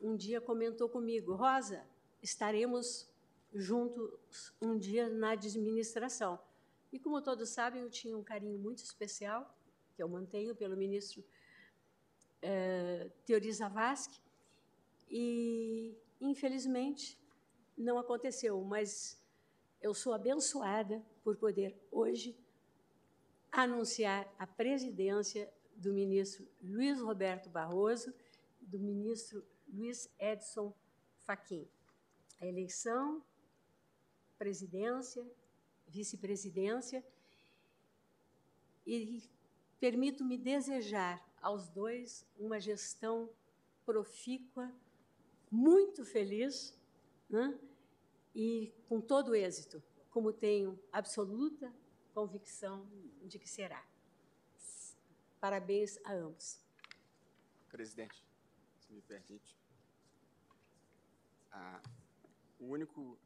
um 0.00 0.16
dia 0.16 0.40
comentou 0.40 0.88
comigo: 0.88 1.34
Rosa, 1.34 1.86
estaremos 2.22 3.06
juntos 3.54 4.52
um 4.60 4.78
dia 4.78 5.08
na 5.08 5.32
administração. 5.32 6.40
E 6.92 6.98
como 6.98 7.20
todos 7.20 7.50
sabem, 7.50 7.82
eu 7.82 7.90
tinha 7.90 8.16
um 8.16 8.24
carinho 8.24 8.58
muito 8.58 8.78
especial, 8.78 9.54
que 9.94 10.02
eu 10.02 10.08
mantenho 10.08 10.56
pelo 10.56 10.76
ministro 10.76 11.22
eh, 12.42 13.10
Teori 13.26 13.52
Zavascki, 13.52 14.20
e 15.08 15.94
infelizmente 16.20 17.18
não 17.76 17.98
aconteceu, 17.98 18.60
mas 18.62 19.20
eu 19.80 19.92
sou 19.94 20.12
abençoada 20.12 21.04
por 21.22 21.36
poder 21.36 21.76
hoje 21.90 22.36
anunciar 23.52 24.32
a 24.38 24.46
presidência 24.46 25.52
do 25.80 25.94
ministro 25.94 26.46
Luiz 26.62 27.00
Roberto 27.00 27.48
Barroso, 27.48 28.12
do 28.60 28.78
ministro 28.78 29.42
Luiz 29.66 30.10
Edson 30.18 30.74
Fachin. 31.20 31.66
A 32.38 32.46
eleição, 32.46 33.24
presidência, 34.38 35.26
vice-presidência, 35.88 37.04
e 38.86 39.22
permito-me 39.78 40.36
desejar 40.36 41.26
aos 41.40 41.68
dois 41.68 42.26
uma 42.38 42.60
gestão 42.60 43.30
profícua, 43.86 44.70
muito 45.50 46.04
feliz 46.04 46.78
né? 47.28 47.58
e 48.34 48.72
com 48.86 49.00
todo 49.00 49.34
êxito, 49.34 49.82
como 50.10 50.32
tenho 50.32 50.78
absoluta 50.92 51.72
convicção 52.12 52.86
de 53.22 53.38
que 53.38 53.48
será. 53.48 53.89
Parabéns 55.40 55.98
a 56.04 56.12
ambos. 56.12 56.60
Presidente, 57.70 58.24
se 58.78 58.92
me 58.92 59.00
permite. 59.00 59.58
Ah, 61.50 61.82
o 62.58 62.66
único 62.66 63.18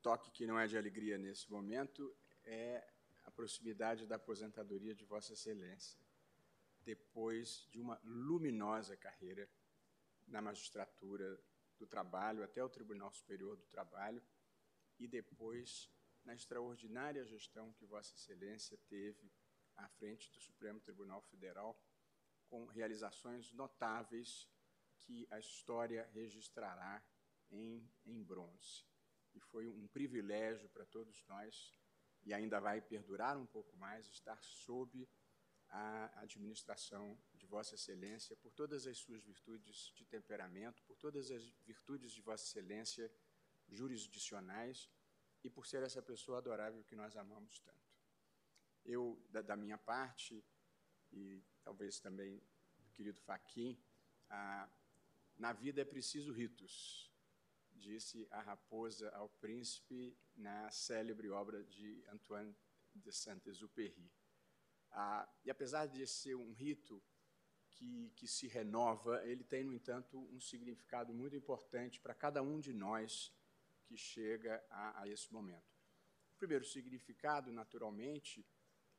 toque 0.00 0.30
que 0.30 0.46
não 0.46 0.58
é 0.58 0.66
de 0.66 0.78
alegria 0.78 1.18
nesse 1.18 1.50
momento 1.50 2.16
é 2.44 2.90
a 3.24 3.30
proximidade 3.30 4.06
da 4.06 4.16
aposentadoria 4.16 4.94
de 4.94 5.04
Vossa 5.04 5.34
Excelência. 5.34 5.98
depois 6.88 7.66
de 7.70 7.78
uma 7.78 8.00
luminosa 8.02 8.96
carreira 8.96 9.46
na 10.26 10.40
magistratura 10.40 11.38
do 11.78 11.86
trabalho, 11.86 12.42
até 12.42 12.64
o 12.64 12.68
Tribunal 12.68 13.12
Superior 13.12 13.56
do 13.56 13.66
Trabalho, 13.66 14.22
e 14.98 15.06
depois 15.06 15.90
na 16.24 16.34
extraordinária 16.34 17.26
gestão 17.26 17.74
que 17.74 17.84
Vossa 17.84 18.14
Excelência 18.14 18.78
teve 18.88 19.30
à 19.78 19.88
frente 19.88 20.30
do 20.30 20.38
Supremo 20.38 20.80
Tribunal 20.80 21.22
Federal, 21.22 21.80
com 22.48 22.66
realizações 22.66 23.52
notáveis 23.52 24.48
que 24.98 25.26
a 25.30 25.38
história 25.38 26.08
registrará 26.12 27.02
em, 27.50 27.88
em 28.04 28.22
bronze. 28.22 28.84
E 29.34 29.40
foi 29.40 29.68
um 29.68 29.86
privilégio 29.86 30.68
para 30.68 30.84
todos 30.84 31.24
nós, 31.26 31.72
e 32.24 32.34
ainda 32.34 32.60
vai 32.60 32.80
perdurar 32.80 33.38
um 33.38 33.46
pouco 33.46 33.76
mais, 33.76 34.06
estar 34.08 34.42
sob 34.42 35.08
a 35.70 36.20
administração 36.20 37.18
de 37.34 37.46
Vossa 37.46 37.74
Excelência, 37.74 38.36
por 38.36 38.52
todas 38.52 38.86
as 38.86 38.98
suas 38.98 39.22
virtudes 39.22 39.92
de 39.94 40.04
temperamento, 40.04 40.82
por 40.84 40.96
todas 40.96 41.30
as 41.30 41.44
virtudes 41.64 42.12
de 42.12 42.20
Vossa 42.22 42.44
Excelência 42.44 43.10
jurisdicionais 43.68 44.90
e 45.44 45.50
por 45.50 45.66
ser 45.66 45.82
essa 45.82 46.02
pessoa 46.02 46.38
adorável 46.38 46.82
que 46.84 46.96
nós 46.96 47.16
amamos 47.16 47.60
tanto. 47.60 47.87
Eu, 48.88 49.22
da, 49.28 49.42
da 49.42 49.54
minha 49.54 49.76
parte, 49.76 50.42
e 51.12 51.44
talvez 51.62 52.00
também 52.00 52.42
do 52.78 52.90
querido 52.92 53.20
Faquim, 53.20 53.78
ah, 54.30 54.66
na 55.36 55.52
vida 55.52 55.82
é 55.82 55.84
preciso 55.84 56.32
ritos, 56.32 57.12
disse 57.70 58.26
a 58.30 58.40
raposa 58.40 59.10
ao 59.10 59.28
príncipe 59.28 60.16
na 60.34 60.70
célebre 60.70 61.28
obra 61.28 61.62
de 61.62 62.02
Antoine 62.08 62.56
de 62.94 63.12
Saint-Exupéry. 63.12 64.10
Ah, 64.90 65.28
e 65.44 65.50
apesar 65.50 65.84
de 65.84 66.06
ser 66.06 66.34
um 66.34 66.52
rito 66.54 67.02
que, 67.70 68.10
que 68.16 68.26
se 68.26 68.48
renova, 68.48 69.22
ele 69.28 69.44
tem, 69.44 69.64
no 69.64 69.74
entanto, 69.74 70.18
um 70.34 70.40
significado 70.40 71.12
muito 71.12 71.36
importante 71.36 72.00
para 72.00 72.14
cada 72.14 72.42
um 72.42 72.58
de 72.58 72.72
nós 72.72 73.30
que 73.84 73.98
chega 73.98 74.64
a, 74.70 75.02
a 75.02 75.08
esse 75.08 75.30
momento. 75.30 75.76
O 76.34 76.38
primeiro 76.38 76.64
significado, 76.64 77.52
naturalmente, 77.52 78.46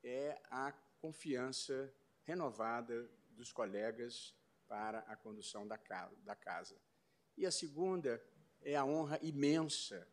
é 0.03 0.39
a 0.49 0.71
confiança 0.99 1.93
renovada 2.23 3.09
dos 3.31 3.51
colegas 3.51 4.33
para 4.67 4.99
a 4.99 5.15
condução 5.15 5.67
da 5.67 5.77
casa. 6.35 6.77
E 7.37 7.45
a 7.45 7.51
segunda 7.51 8.21
é 8.61 8.75
a 8.75 8.85
honra 8.85 9.19
imensa 9.21 10.07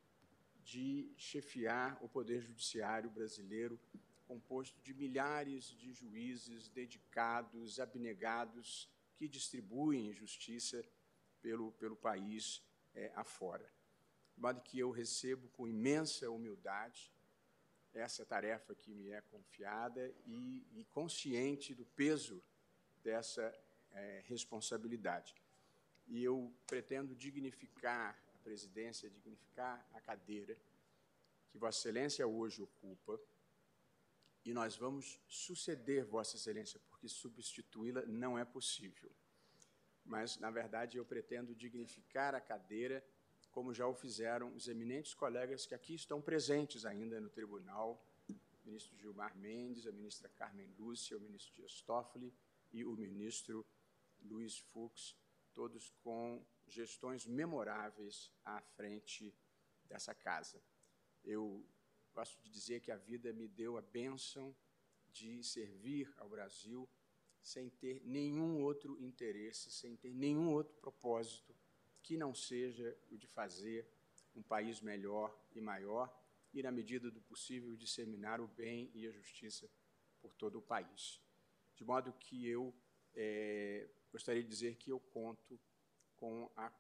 de 0.63 1.13
chefiar 1.17 1.99
o 2.03 2.09
Poder 2.09 2.41
Judiciário 2.41 3.11
brasileiro 3.11 3.79
composto 4.27 4.81
de 4.83 4.93
milhares 4.93 5.67
de 5.77 5.93
juízes 5.93 6.69
dedicados, 6.69 7.79
abnegados, 7.79 8.91
que 9.15 9.29
distribuem 9.29 10.13
justiça 10.13 10.85
pelo, 11.41 11.73
pelo 11.73 11.97
país 11.97 12.63
é, 12.95 13.13
afora. 13.15 13.71
De 14.35 14.43
modo 14.43 14.61
que 14.61 14.79
eu 14.79 14.91
recebo 14.91 15.49
com 15.51 15.69
imensa 15.69 16.29
humildade 16.31 17.13
essa 17.97 18.25
tarefa 18.25 18.75
que 18.75 18.95
me 18.95 19.11
é 19.11 19.21
confiada 19.23 20.13
e, 20.27 20.67
e 20.75 20.85
consciente 20.91 21.75
do 21.75 21.85
peso 21.85 22.43
dessa 23.03 23.53
é, 23.93 24.23
responsabilidade. 24.27 25.35
E 26.07 26.23
eu 26.23 26.53
pretendo 26.67 27.15
dignificar 27.15 28.17
a 28.35 28.39
presidência, 28.39 29.11
dignificar 29.11 29.85
a 29.93 30.01
cadeira 30.01 30.57
que 31.51 31.59
Vossa 31.59 31.79
Excelência 31.79 32.27
hoje 32.27 32.63
ocupa, 32.63 33.19
e 34.45 34.55
nós 34.55 34.77
vamos 34.77 35.19
suceder 35.27 36.05
Vossa 36.05 36.37
Excelência, 36.37 36.79
porque 36.89 37.09
substituí-la 37.09 38.03
não 38.07 38.39
é 38.39 38.45
possível. 38.45 39.11
Mas, 40.05 40.39
na 40.39 40.53
verdade, 40.53 40.99
eu 40.99 41.05
pretendo 41.05 41.53
dignificar 41.53 42.33
a 42.33 42.41
cadeira, 42.41 43.05
como 43.57 43.73
já 43.73 43.87
o 43.87 43.95
fizeram 43.95 44.55
os 44.55 44.69
eminentes 44.69 45.15
colegas 45.15 45.65
que 45.65 45.75
aqui 45.75 45.95
estão 45.95 46.21
presentes 46.21 46.85
ainda 46.85 47.19
no 47.19 47.31
tribunal, 47.31 48.07
o 48.29 48.67
ministro 48.67 48.95
Gilmar 48.99 49.35
Mendes, 49.35 49.87
a 49.87 49.93
ministra 49.93 50.29
Carmen 50.29 50.71
Lúcia, 50.79 51.17
o 51.17 51.21
ministro 51.23 51.55
Dias 51.55 51.81
Toffoli 51.81 52.35
e 52.71 52.85
o 52.85 52.95
ministro 52.95 53.65
Luiz 54.21 54.59
Fux, 54.59 55.17
todos 55.55 55.89
com 56.03 56.45
gestões 56.67 57.25
memoráveis 57.25 58.31
à 58.45 58.61
frente 58.61 59.35
dessa 59.85 60.15
casa. 60.15 60.63
Eu 61.25 61.67
gosto 62.13 62.39
de 62.43 62.51
dizer 62.51 62.81
que 62.81 62.93
a 62.93 62.99
vida 62.99 63.33
me 63.33 63.49
deu 63.49 63.79
a 63.79 63.81
bênção 63.81 64.55
de 65.09 65.43
servir 65.43 66.13
ao 66.19 66.29
Brasil 66.29 66.87
sem 67.41 67.71
ter 67.71 68.03
nenhum 68.05 68.63
outro 68.63 69.03
interesse, 69.03 69.71
sem 69.71 69.97
ter 69.97 70.13
nenhum 70.13 70.53
outro 70.53 70.75
propósito 70.75 71.56
que 72.07 72.17
não 72.17 72.33
seja 72.33 72.97
o 73.11 73.19
de 73.19 73.27
fazer 73.27 73.85
um 74.37 74.41
país 74.41 74.81
melhor 74.81 75.37
e 75.57 75.61
maior 75.61 76.07
e, 76.55 76.63
na 76.63 76.71
medida 76.71 77.11
do 77.11 77.21
possível, 77.21 77.75
disseminar 77.75 78.41
o 78.41 78.47
bem 78.47 78.93
e 78.95 79.09
a 79.09 79.11
justiça 79.11 79.69
por 80.21 80.33
todo 80.33 80.61
o 80.61 80.63
país. 80.63 81.21
De 81.75 81.85
modo 81.85 82.13
que 82.13 82.47
eu 82.47 82.73
é, 83.13 83.89
gostaria 84.13 84.41
de 84.41 84.49
dizer 84.49 84.77
que 84.77 84.93
eu 84.93 85.01
conto 85.01 85.59
com 86.15 86.49
a 86.55 86.73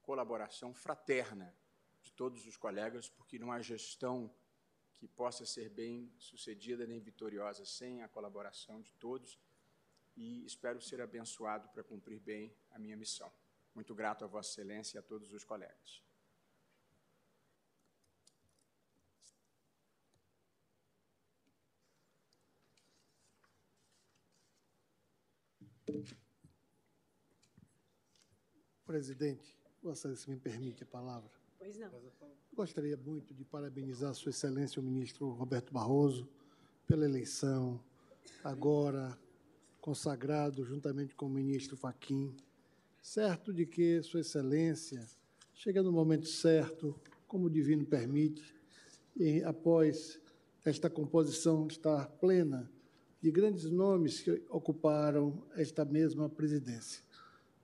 colaboração 0.00 0.72
fraterna 0.72 1.52
de 2.00 2.12
todos 2.12 2.46
os 2.46 2.56
colegas, 2.56 3.08
porque 3.08 3.36
não 3.36 3.50
há 3.50 3.60
gestão 3.60 4.32
que 4.94 5.08
possa 5.08 5.44
ser 5.44 5.70
bem 5.70 6.14
sucedida 6.18 6.86
nem 6.86 7.00
vitoriosa 7.00 7.64
sem 7.64 8.00
a 8.00 8.08
colaboração 8.08 8.80
de 8.80 8.92
todos 8.92 9.40
e 10.16 10.44
espero 10.44 10.80
ser 10.80 11.00
abençoado 11.00 11.68
para 11.70 11.82
cumprir 11.82 12.20
bem 12.20 12.54
a 12.70 12.78
minha 12.78 12.96
missão. 12.96 13.32
Muito 13.78 13.94
grato 13.94 14.24
a 14.24 14.26
Vossa 14.26 14.50
Excelência 14.50 14.96
e 14.96 14.98
a 14.98 15.02
todos 15.02 15.32
os 15.32 15.44
colegas. 15.44 16.02
Presidente, 28.84 29.56
Vossa 29.80 30.08
Excelência 30.08 30.34
me 30.34 30.40
permite 30.40 30.82
a 30.82 30.86
palavra. 30.86 31.30
Pois 31.56 31.78
não. 31.78 31.88
Gostaria 32.52 32.96
muito 32.96 33.32
de 33.32 33.44
parabenizar 33.44 34.12
Sua 34.12 34.30
Excelência, 34.30 34.80
o 34.80 34.84
ministro 34.84 35.30
Roberto 35.30 35.72
Barroso, 35.72 36.28
pela 36.84 37.04
eleição, 37.04 37.80
agora 38.42 39.16
consagrado 39.80 40.64
juntamente 40.64 41.14
com 41.14 41.26
o 41.26 41.30
ministro 41.30 41.76
Faquim, 41.76 42.36
certo 43.00 43.52
de 43.52 43.66
que 43.66 44.02
Sua 44.02 44.20
Excelência 44.20 45.06
chega 45.54 45.82
no 45.82 45.90
momento 45.90 46.26
certo, 46.26 46.94
como 47.26 47.46
o 47.46 47.50
divino 47.50 47.84
permite, 47.84 48.54
e 49.16 49.42
após 49.42 50.20
esta 50.64 50.88
composição 50.88 51.66
estar 51.66 52.06
plena 52.20 52.70
de 53.20 53.30
grandes 53.30 53.64
nomes 53.64 54.20
que 54.20 54.42
ocuparam 54.48 55.42
esta 55.56 55.84
mesma 55.84 56.28
presidência. 56.28 57.02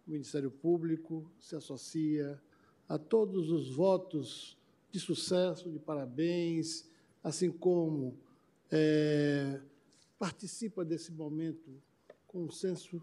O 0.06 0.10
Ministério 0.10 0.50
Público 0.50 1.30
se 1.38 1.54
associa 1.54 2.40
a 2.88 2.98
todos 2.98 3.50
os 3.50 3.70
votos 3.74 4.58
de 4.90 4.98
sucesso, 4.98 5.70
de 5.70 5.78
parabéns, 5.78 6.88
assim 7.22 7.50
como 7.50 8.16
é, 8.70 9.60
participa 10.18 10.84
desse 10.84 11.12
momento 11.12 11.70
com 12.26 12.44
um 12.44 12.50
senso 12.50 13.00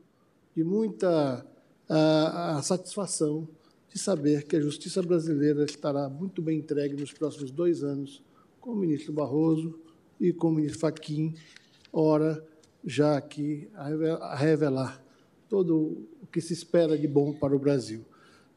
de 0.56 0.63
muita 0.63 1.46
a, 1.93 2.58
a 2.58 2.62
satisfação 2.62 3.45
de 3.89 3.99
saber 3.99 4.45
que 4.45 4.56
a 4.56 4.62
justiça 4.62 5.01
brasileira 5.01 5.65
estará 5.65 6.08
muito 6.08 6.41
bem 6.41 6.60
entregue 6.60 6.95
nos 6.95 7.12
próximos 7.12 7.51
dois 7.51 7.84
anos 7.84 8.23
com 8.62 8.71
o 8.71 8.75
ministro 8.75 9.12
Barroso 9.12 9.77
e 10.17 10.32
com 10.32 10.47
o 10.47 10.51
ministro 10.51 10.80
Fachin, 10.80 11.36
ora 11.91 12.41
já 12.86 13.17
aqui 13.17 13.69
a 13.75 14.36
revelar 14.36 15.04
todo 15.49 16.08
o 16.21 16.27
que 16.27 16.39
se 16.39 16.54
espera 16.54 16.97
de 16.97 17.08
bom 17.08 17.34
para 17.34 17.54
o 17.54 17.60
Brasil. 17.60 18.06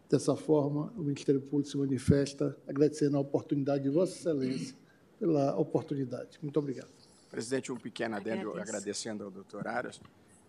Dessa 0.09 0.37
forma, 0.37 0.93
o 0.97 1.03
Ministério 1.03 1.41
Público 1.41 1.69
se 1.69 1.77
manifesta 1.77 2.57
agradecendo 2.69 3.17
a 3.17 3.21
oportunidade 3.21 3.83
de 3.83 3.91
Vossa 3.91 4.15
Excelência 4.15 4.77
pela 5.19 5.57
oportunidade. 5.57 6.39
Muito 6.41 6.59
obrigado. 6.59 6.93
Presidente, 7.31 7.73
um 7.73 7.77
pequeno 7.77 8.15
adendo, 8.15 8.57
agradecendo 8.57 9.25
ao 9.25 9.31
doutor 9.31 9.67
Aras, 9.67 10.01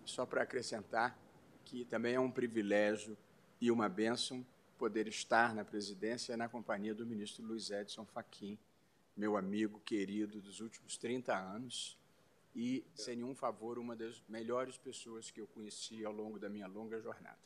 só 0.04 0.24
para 0.24 0.42
acrescentar 0.42 1.18
que 1.66 1.84
também 1.84 2.14
é 2.14 2.20
um 2.20 2.30
privilégio 2.30 3.18
e 3.60 3.72
uma 3.72 3.88
bênção 3.88 4.46
poder 4.78 5.08
estar 5.08 5.52
na 5.52 5.64
presidência 5.64 6.36
na 6.36 6.48
companhia 6.48 6.94
do 6.94 7.04
ministro 7.04 7.44
Luiz 7.44 7.70
Edson 7.70 8.06
Fachin, 8.06 8.56
meu 9.16 9.36
amigo 9.36 9.80
querido 9.84 10.40
dos 10.40 10.60
últimos 10.60 10.96
30 10.96 11.36
anos 11.36 11.98
e, 12.54 12.84
sem 12.94 13.16
nenhum 13.16 13.34
favor, 13.34 13.78
uma 13.78 13.96
das 13.96 14.22
melhores 14.28 14.76
pessoas 14.76 15.30
que 15.30 15.40
eu 15.40 15.46
conheci 15.48 16.04
ao 16.04 16.12
longo 16.12 16.38
da 16.38 16.48
minha 16.48 16.68
longa 16.68 17.00
jornada. 17.00 17.44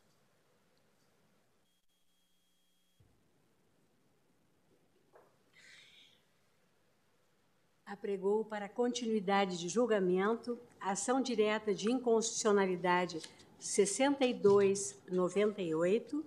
apregou 7.86 8.44
para 8.44 8.68
continuidade 8.68 9.58
de 9.58 9.68
julgamento 9.68 10.56
a 10.80 10.92
ação 10.92 11.20
direta 11.20 11.74
de 11.74 11.90
inconstitucionalidade 11.90 13.20
6298, 13.60 16.24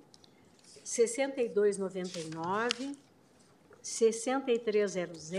6299, 0.83 2.95
6300 3.81 5.31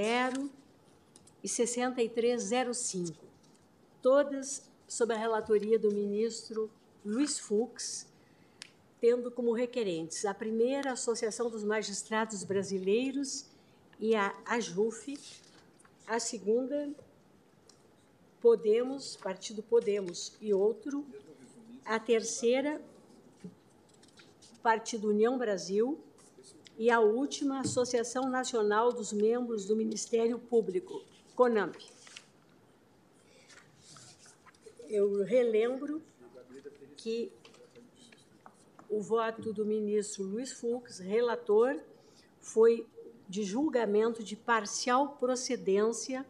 e 1.43 1.49
6305, 1.49 3.25
todas 4.03 4.69
sob 4.89 5.15
a 5.15 5.17
relatoria 5.17 5.79
do 5.79 5.93
ministro 5.93 6.69
Luiz 7.05 7.39
Fux, 7.39 8.09
tendo 9.01 9.31
como 9.31 9.53
requerentes 9.53 10.25
a 10.25 10.35
primeira 10.35 10.91
Associação 10.93 11.49
dos 11.49 11.63
Magistrados 11.63 12.43
Brasileiros 12.43 13.47
e 14.01 14.17
a 14.17 14.35
AJUF, 14.47 15.17
a 16.07 16.19
segunda 16.19 16.91
Podemos, 18.41 19.17
Partido 19.17 19.63
Podemos 19.63 20.33
e 20.41 20.53
outro, 20.53 21.07
a 21.85 21.99
terceira 21.99 22.81
Partido 24.63 25.11
União 25.11 25.37
Brasil 25.37 26.03
e 26.79 26.91
a 26.91 26.99
última 26.99 27.61
Associação 27.61 28.29
Nacional 28.29 28.93
dos 28.93 29.13
Membros 29.13 29.67
do 29.67 29.77
Ministério 29.77 30.39
Público, 30.39 31.05
CONAMP. 31.37 31.77
Eu 34.89 35.23
relembro 35.23 36.03
que 36.97 37.31
o 38.89 39.01
voto 39.01 39.53
do 39.53 39.65
ministro 39.65 40.25
Luiz 40.25 40.53
Fux, 40.53 40.99
relator, 40.99 41.79
foi 42.41 42.87
de 43.29 43.43
julgamento 43.43 44.23
de 44.23 44.37
parcial 44.37 45.17
procedência 45.17 46.25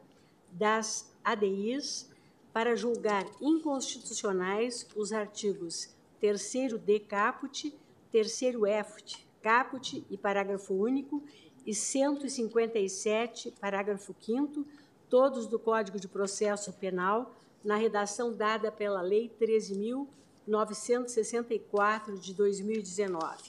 das 0.50 1.12
ADIs 1.22 2.10
para 2.54 2.74
julgar 2.76 3.26
inconstitucionais 3.40 4.86
os 4.94 5.12
artigos 5.12 5.88
3 6.20 6.74
D 6.80 7.00
caput, 7.00 7.74
3 8.12 8.42
F 8.42 9.02
caput 9.42 10.06
e 10.08 10.16
parágrafo 10.16 10.72
único 10.72 11.20
e 11.66 11.74
157, 11.74 13.50
parágrafo 13.60 14.14
5 14.20 14.64
todos 15.10 15.48
do 15.48 15.58
Código 15.58 15.98
de 15.98 16.06
Processo 16.06 16.72
Penal, 16.74 17.34
na 17.64 17.74
redação 17.74 18.32
dada 18.32 18.70
pela 18.70 19.02
Lei 19.02 19.32
13.964 19.40 22.16
de 22.18 22.34
2019, 22.34 23.42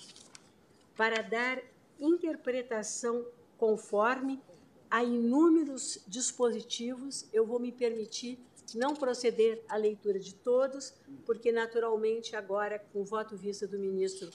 para 0.97 1.21
dar 1.21 1.61
interpretação 1.99 3.23
conforme 3.55 4.41
a 4.89 5.03
inúmeros 5.03 5.99
dispositivos, 6.07 7.27
eu 7.31 7.45
vou 7.45 7.59
me 7.59 7.71
permitir 7.71 8.39
não 8.73 8.95
proceder 8.95 9.63
à 9.69 9.75
leitura 9.75 10.19
de 10.19 10.34
todos, 10.34 10.93
porque, 11.25 11.51
naturalmente, 11.51 12.36
agora, 12.36 12.80
com 12.91 13.01
o 13.01 13.06
voto 13.06 13.36
vista 13.38 13.67
do 13.67 13.78
ministro 13.78 14.30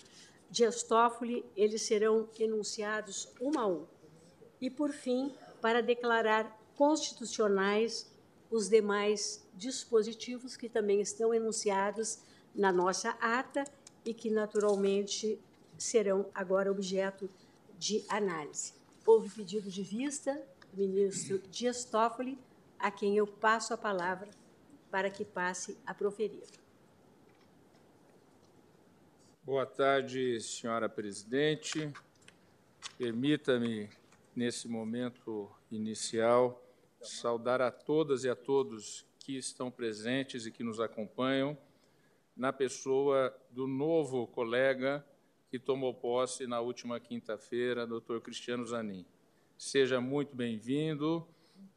Dias 0.51 0.83
Toffoli, 0.83 1.45
eles 1.57 1.83
serão 1.83 2.29
enunciados 2.39 3.29
um 3.41 3.59
a 3.59 3.67
um. 3.67 3.87
E, 4.61 4.71
por 4.71 4.91
fim, 4.91 5.35
para 5.61 5.83
declarar 5.83 6.59
constitucionais 6.77 8.11
os 8.51 8.69
demais 8.69 9.47
dispositivos 9.55 10.57
que 10.57 10.69
também 10.69 11.01
estão 11.01 11.33
enunciados 11.33 12.19
na 12.55 12.73
nossa 12.73 13.11
ata 13.21 13.65
e 14.05 14.13
que, 14.13 14.31
naturalmente, 14.31 15.39
serão 15.79 16.27
agora 16.35 16.71
objeto 16.71 17.31
de 17.79 18.05
análise. 18.09 18.75
Houve 19.07 19.31
pedido 19.31 19.71
de 19.71 19.83
vista 19.83 20.41
do 20.73 20.79
ministro 20.79 21.39
Dias 21.51 21.85
Toffoli, 21.85 22.39
a 22.81 22.91
quem 22.91 23.17
eu 23.17 23.27
passo 23.27 23.75
a 23.75 23.77
palavra 23.77 24.29
para 24.91 25.11
que 25.11 25.25
passe 25.25 25.79
a 25.87 25.95
proferir. 25.95 26.43
Boa 29.45 29.67
tarde, 29.67 30.41
senhora 30.41 30.89
presidente. 30.89 31.93
Permita-me, 32.97 33.89
nesse 34.35 34.69
momento 34.69 35.51
inicial, 35.71 36.63
saudar 37.01 37.61
a 37.61 37.71
todas 37.71 38.25
e 38.25 38.29
a 38.29 38.37
todos 38.37 39.07
que 39.19 39.37
estão 39.37 39.71
presentes 39.71 40.47
e 40.47 40.51
que 40.51 40.65
nos 40.65 40.81
acompanham, 40.81 41.57
na 42.37 42.53
pessoa 42.53 43.37
do 43.51 43.67
novo 43.67 44.27
colega 44.27 45.05
que 45.51 45.59
tomou 45.59 45.93
posse 45.93 46.47
na 46.47 46.61
última 46.61 47.01
quinta-feira, 47.01 47.87
doutor 47.87 48.21
Cristiano 48.21 48.65
Zanin. 48.65 49.05
Seja 49.59 50.01
muito 50.01 50.35
bem-vindo. 50.35 51.27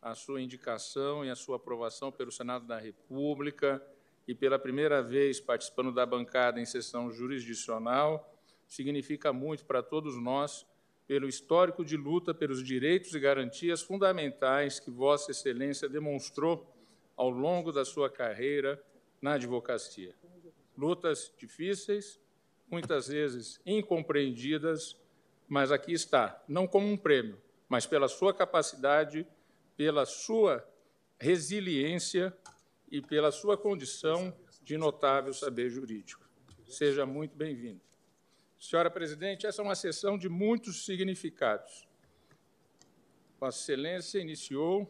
A 0.02 0.15
sua 0.15 0.41
indicação 0.41 1.24
e 1.24 1.30
a 1.30 1.36
sua 1.36 1.58
aprovação 1.58 2.12
pelo 2.12 2.32
Senado 2.32 2.65
da 2.65 2.78
República 2.78 3.82
e 4.28 4.34
pela 4.34 4.60
primeira 4.60 5.02
vez 5.02 5.39
participando 5.39 5.91
da 5.91 6.06
bancada 6.06 6.60
em 6.60 6.65
sessão 6.65 7.12
jurisdicional 7.12 8.34
significa 8.67 9.32
muito 9.32 9.65
para 9.65 9.84
todos 9.84 10.15
nós 10.15 10.65
pelo 11.06 11.28
histórico 11.28 11.84
de 11.84 11.98
luta 11.98 12.34
pelos 12.34 12.63
direitos 12.63 13.13
e 13.13 13.19
garantias 13.19 13.82
fundamentais 13.82 14.80
que 14.80 14.89
Vossa 14.89 15.32
Excelência 15.32 15.89
demonstrou 15.89 16.74
ao 17.15 17.30
longo 17.30 17.72
da 17.72 17.86
sua 17.86 18.10
carreira 18.10 18.82
na 19.22 19.34
advocacia. 19.34 20.15
Lutas 20.78 21.32
difíceis, 21.38 22.19
muitas 22.69 23.08
vezes 23.08 23.62
incompreendidas, 23.65 24.98
mas 25.48 25.72
aqui 25.72 25.93
está, 25.93 26.41
não 26.48 26.65
como 26.65 26.88
um 26.88 26.98
prêmio, 26.98 27.39
mas 27.69 27.86
pela 27.86 28.08
sua 28.08 28.34
capacidade, 28.34 29.28
pela 29.76 30.06
sua 30.06 30.68
resiliência 31.20 32.36
e 32.92 33.02
pela 33.02 33.32
sua 33.32 33.58
condição 33.58 34.36
de 34.62 34.78
notável 34.78 35.34
saber 35.34 35.70
jurídico. 35.70 36.28
Seja 36.68 37.06
muito 37.06 37.36
bem-vindo. 37.36 37.82
Senhora 38.60 38.90
Presidente, 38.90 39.46
essa 39.46 39.62
é 39.62 39.66
uma 39.66 39.76
sessão 39.76 40.18
de 40.18 40.30
muitos 40.30 40.86
significados. 40.86 41.88
Vossa 43.40 43.60
Excelência 43.60 44.20
iniciou 44.20 44.90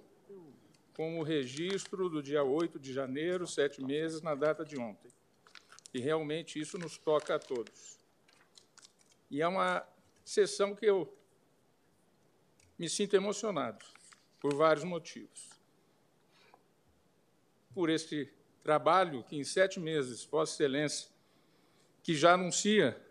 com 0.96 1.20
o 1.20 1.24
registro 1.24 2.08
do 2.08 2.22
dia 2.22 2.44
8 2.44 2.80
de 2.80 2.94
janeiro, 2.94 3.48
sete 3.48 3.84
meses, 3.84 4.22
na 4.22 4.36
data 4.36 4.64
de 4.64 4.78
ontem. 4.80 5.12
E 5.92 6.00
realmente 6.00 6.60
isso 6.60 6.78
nos 6.78 6.98
toca 6.98 7.36
a 7.36 7.40
todos. 7.40 8.00
E 9.30 9.42
é 9.42 9.48
uma 9.48 9.84
sessão 10.24 10.76
que 10.76 10.86
eu 10.86 11.12
me 12.78 12.88
sinto 12.88 13.16
emocionado, 13.16 13.84
por 14.44 14.54
vários 14.54 14.84
motivos. 14.84 15.50
Por 17.74 17.90
este 17.90 18.30
trabalho 18.62 19.24
que, 19.24 19.38
em 19.38 19.44
sete 19.46 19.80
meses, 19.80 20.26
Vossa 20.26 20.52
Excelência, 20.52 21.10
que 22.04 22.14
já 22.14 22.34
anuncia 22.34 23.02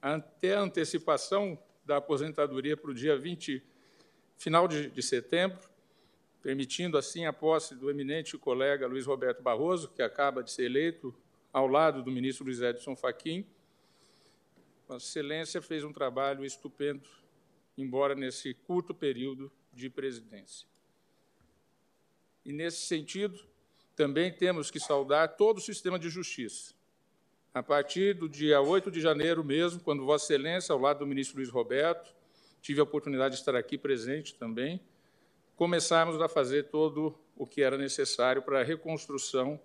até 0.00 0.54
a 0.54 0.60
antecipação 0.60 1.58
da 1.84 1.96
aposentadoria 1.96 2.76
para 2.76 2.92
o 2.92 2.94
dia 2.94 3.18
20, 3.18 3.60
final 4.36 4.68
de, 4.68 4.88
de 4.88 5.02
setembro, 5.02 5.58
permitindo 6.40 6.96
assim 6.96 7.26
a 7.26 7.32
posse 7.32 7.74
do 7.74 7.90
eminente 7.90 8.38
colega 8.38 8.86
Luiz 8.86 9.06
Roberto 9.06 9.42
Barroso, 9.42 9.88
que 9.88 10.02
acaba 10.02 10.40
de 10.40 10.52
ser 10.52 10.66
eleito 10.66 11.12
ao 11.52 11.66
lado 11.66 12.00
do 12.00 12.12
ministro 12.12 12.44
Luiz 12.44 12.60
Edson 12.60 12.94
Fachin. 12.94 13.44
Vossa 14.86 15.04
Excelência 15.04 15.60
fez 15.60 15.82
um 15.82 15.92
trabalho 15.92 16.44
estupendo, 16.44 17.08
embora 17.76 18.14
nesse 18.14 18.54
curto 18.54 18.94
período 18.94 19.50
de 19.72 19.90
presidência. 19.90 20.75
E, 22.46 22.52
nesse 22.52 22.86
sentido, 22.86 23.44
também 23.96 24.32
temos 24.32 24.70
que 24.70 24.78
saudar 24.78 25.36
todo 25.36 25.58
o 25.58 25.60
sistema 25.60 25.98
de 25.98 26.08
justiça, 26.08 26.72
a 27.52 27.60
partir 27.60 28.14
do 28.14 28.28
dia 28.28 28.60
8 28.60 28.88
de 28.88 29.00
janeiro 29.00 29.42
mesmo, 29.42 29.80
quando 29.80 30.04
Vossa 30.04 30.26
Excelência, 30.26 30.72
ao 30.72 30.78
lado 30.78 31.00
do 31.00 31.06
ministro 31.08 31.38
Luiz 31.38 31.48
Roberto, 31.48 32.14
tive 32.62 32.78
a 32.78 32.84
oportunidade 32.84 33.34
de 33.34 33.40
estar 33.40 33.56
aqui 33.56 33.76
presente 33.76 34.36
também, 34.36 34.80
começarmos 35.56 36.20
a 36.22 36.28
fazer 36.28 36.68
todo 36.68 37.18
o 37.34 37.48
que 37.48 37.62
era 37.62 37.76
necessário 37.76 38.42
para 38.42 38.60
a 38.60 38.62
reconstrução 38.62 39.60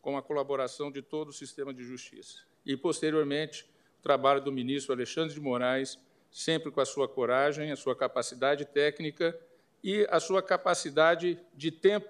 com 0.00 0.16
a 0.16 0.22
colaboração 0.22 0.90
de 0.90 1.02
todo 1.02 1.28
o 1.28 1.32
sistema 1.32 1.74
de 1.74 1.84
justiça. 1.84 2.38
E, 2.64 2.74
posteriormente, 2.74 3.64
o 3.98 4.02
trabalho 4.02 4.40
do 4.40 4.50
ministro 4.50 4.94
Alexandre 4.94 5.34
de 5.34 5.40
Moraes, 5.40 5.98
sempre 6.30 6.70
com 6.70 6.80
a 6.80 6.86
sua 6.86 7.06
coragem, 7.06 7.70
a 7.70 7.76
sua 7.76 7.94
capacidade 7.94 8.64
técnica 8.64 9.38
e 9.86 10.04
a 10.10 10.18
sua 10.18 10.42
capacidade 10.42 11.38
de 11.54 11.70
tempo. 11.70 12.08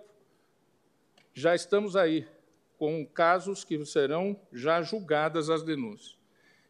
Já 1.34 1.54
estamos 1.54 1.94
aí, 1.94 2.26
com 2.78 3.04
casos 3.04 3.64
que 3.64 3.84
serão 3.84 4.40
já 4.50 4.80
julgadas 4.80 5.50
as 5.50 5.62
denúncias. 5.62 6.16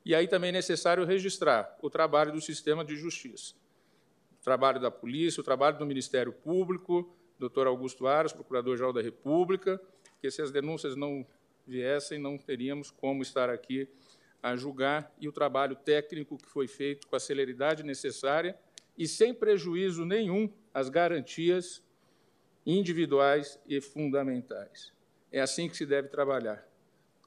E 0.04 0.16
aí 0.16 0.26
também 0.26 0.48
é 0.48 0.54
necessário 0.54 1.04
registrar 1.04 1.78
o 1.80 1.88
trabalho 1.88 2.32
do 2.32 2.40
sistema 2.40 2.84
de 2.84 2.96
justiça, 2.96 3.54
o 4.40 4.42
trabalho 4.42 4.80
da 4.80 4.90
polícia, 4.90 5.40
o 5.40 5.44
trabalho 5.44 5.78
do 5.78 5.86
Ministério 5.86 6.32
Público, 6.32 7.16
doutor 7.38 7.68
Augusto 7.68 8.08
Aras, 8.08 8.32
Procurador-Geral 8.32 8.92
da 8.92 9.00
República, 9.00 9.80
que 10.20 10.28
se 10.28 10.42
as 10.42 10.50
denúncias 10.50 10.96
não 10.96 11.24
viessem, 11.64 12.18
não 12.18 12.36
teríamos 12.36 12.90
como 12.90 13.22
estar 13.22 13.48
aqui 13.48 13.88
a 14.42 14.56
julgar, 14.56 15.14
e 15.20 15.28
o 15.28 15.32
trabalho 15.32 15.76
técnico 15.76 16.36
que 16.36 16.48
foi 16.48 16.66
feito 16.66 17.06
com 17.06 17.14
a 17.14 17.20
celeridade 17.20 17.84
necessária 17.84 18.58
e 18.98 19.06
sem 19.06 19.34
prejuízo 19.34 20.04
nenhum 20.04 20.48
às 20.76 20.90
garantias 20.90 21.82
individuais 22.66 23.58
e 23.66 23.80
fundamentais. 23.80 24.92
É 25.32 25.40
assim 25.40 25.70
que 25.70 25.76
se 25.76 25.86
deve 25.86 26.08
trabalhar, 26.08 26.68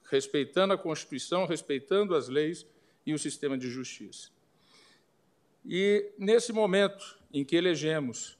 respeitando 0.08 0.72
a 0.72 0.78
Constituição, 0.78 1.48
respeitando 1.48 2.16
as 2.16 2.30
leis 2.30 2.64
e 3.04 3.12
o 3.12 3.18
sistema 3.18 3.58
de 3.58 3.68
justiça. 3.68 4.30
E, 5.66 6.12
nesse 6.16 6.54
momento 6.54 7.18
em 7.34 7.44
que 7.44 7.56
elegemos 7.56 8.38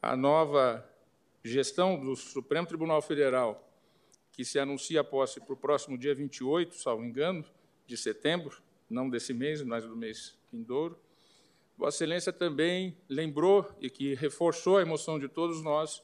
a 0.00 0.16
nova 0.16 0.82
gestão 1.44 2.02
do 2.02 2.16
Supremo 2.16 2.66
Tribunal 2.66 3.02
Federal, 3.02 3.70
que 4.32 4.46
se 4.46 4.58
anuncia 4.58 5.02
a 5.02 5.04
posse 5.04 5.40
para 5.40 5.52
o 5.52 5.58
próximo 5.58 5.98
dia 5.98 6.14
28, 6.14 6.74
salvo 6.74 7.04
engano, 7.04 7.44
de 7.86 7.98
setembro, 7.98 8.62
não 8.88 9.10
desse 9.10 9.34
mês, 9.34 9.60
mas 9.60 9.84
do 9.84 9.94
mês 9.94 10.38
vindouro, 10.50 10.98
Vossa 11.78 11.98
Excelência 11.98 12.32
também 12.32 12.98
lembrou 13.08 13.64
e 13.80 13.88
que 13.88 14.12
reforçou 14.16 14.78
a 14.78 14.82
emoção 14.82 15.16
de 15.16 15.28
todos 15.28 15.62
nós 15.62 16.02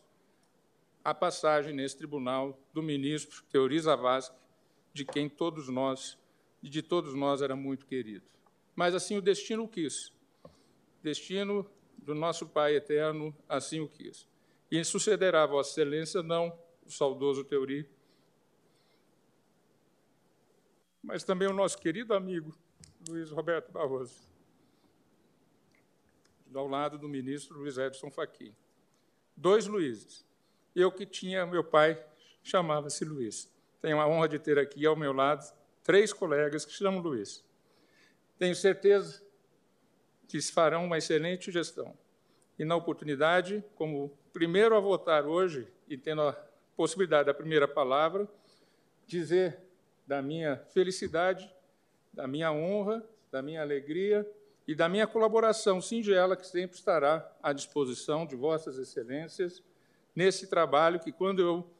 a 1.02 1.12
passagem 1.12 1.74
nesse 1.74 1.98
tribunal 1.98 2.56
do 2.72 2.80
ministro 2.80 3.42
Teori 3.50 3.80
Zavascki, 3.80 4.38
de 4.92 5.04
quem 5.04 5.28
todos 5.28 5.68
nós, 5.68 6.16
e 6.62 6.68
de 6.68 6.80
todos 6.80 7.12
nós 7.12 7.42
era 7.42 7.56
muito 7.56 7.86
querido. 7.86 8.24
Mas 8.76 8.94
assim 8.94 9.16
o 9.16 9.20
destino 9.20 9.64
o 9.64 9.68
quis. 9.68 10.12
Destino 11.02 11.68
do 11.98 12.14
nosso 12.14 12.46
Pai 12.46 12.76
eterno 12.76 13.36
assim 13.48 13.80
o 13.80 13.88
quis. 13.88 14.28
E 14.70 14.82
sucederá 14.84 15.44
Vossa 15.44 15.72
Excelência 15.72 16.22
não 16.22 16.56
o 16.86 16.90
saudoso 16.90 17.42
Teori, 17.42 17.90
mas 21.02 21.24
também 21.24 21.48
o 21.48 21.52
nosso 21.52 21.76
querido 21.78 22.14
amigo 22.14 22.56
Luiz 23.08 23.30
Roberto 23.30 23.72
Barroso, 23.72 24.33
ao 26.58 26.68
lado 26.68 26.98
do 26.98 27.08
ministro 27.08 27.58
Luiz 27.58 27.78
Edson 27.78 28.10
Fachin. 28.10 28.54
Dois 29.36 29.66
Luizes. 29.66 30.24
Eu 30.74 30.90
que 30.90 31.06
tinha, 31.06 31.46
meu 31.46 31.64
pai 31.64 32.02
chamava-se 32.42 33.04
Luiz. 33.04 33.52
Tenho 33.80 34.00
a 34.00 34.06
honra 34.06 34.28
de 34.28 34.38
ter 34.38 34.58
aqui 34.58 34.86
ao 34.86 34.96
meu 34.96 35.12
lado 35.12 35.44
três 35.82 36.12
colegas 36.12 36.64
que 36.64 36.72
se 36.72 36.78
chamam 36.78 37.00
Luiz. 37.00 37.44
Tenho 38.38 38.54
certeza 38.54 39.22
que 40.26 40.40
farão 40.40 40.84
uma 40.84 40.98
excelente 40.98 41.50
gestão. 41.52 41.96
E 42.58 42.64
na 42.64 42.76
oportunidade, 42.76 43.64
como 43.74 44.16
primeiro 44.32 44.76
a 44.76 44.80
votar 44.80 45.26
hoje 45.26 45.68
e 45.88 45.96
tendo 45.96 46.22
a 46.22 46.32
possibilidade 46.76 47.26
da 47.26 47.34
primeira 47.34 47.68
palavra, 47.68 48.28
dizer 49.06 49.58
da 50.06 50.22
minha 50.22 50.56
felicidade, 50.72 51.52
da 52.12 52.26
minha 52.26 52.52
honra, 52.52 53.04
da 53.30 53.42
minha 53.42 53.60
alegria 53.60 54.28
e 54.66 54.74
da 54.74 54.88
minha 54.88 55.06
colaboração 55.06 55.80
singela, 55.80 56.36
que 56.36 56.46
sempre 56.46 56.76
estará 56.76 57.30
à 57.42 57.52
disposição 57.52 58.26
de 58.26 58.34
Vossas 58.34 58.78
Excelências 58.78 59.62
nesse 60.14 60.46
trabalho 60.46 61.00
que, 61.00 61.12
quando 61.12 61.40
eu 61.40 61.70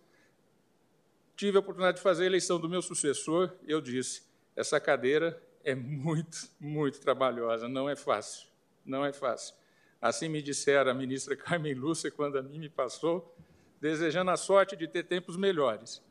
tive 1.37 1.57
a 1.57 1.61
oportunidade 1.61 1.97
de 1.97 2.03
fazer 2.03 2.25
a 2.25 2.27
eleição 2.27 2.61
do 2.61 2.69
meu 2.69 2.83
sucessor, 2.83 3.53
eu 3.67 3.81
disse: 3.81 4.23
essa 4.55 4.79
cadeira 4.79 5.43
é 5.65 5.75
muito, 5.75 6.49
muito 6.61 7.01
trabalhosa, 7.01 7.69
não 7.69 7.89
é 7.89 7.97
fácil, 7.97 8.49
não 8.85 9.05
é 9.05 9.13
fácil. 9.13 9.55
Assim 10.01 10.29
me 10.29 10.43
dissera 10.43 10.91
a 10.91 10.95
ministra 10.95 11.35
Carmen 11.35 11.73
Lúcia 11.73 12.11
quando 12.11 12.37
a 12.37 12.43
mim 12.43 12.59
me 12.59 12.69
passou, 12.69 13.35
desejando 13.81 14.31
a 14.31 14.37
sorte 14.37 14.77
de 14.77 14.87
ter 14.87 15.05
tempos 15.05 15.37
melhores. 15.37 16.03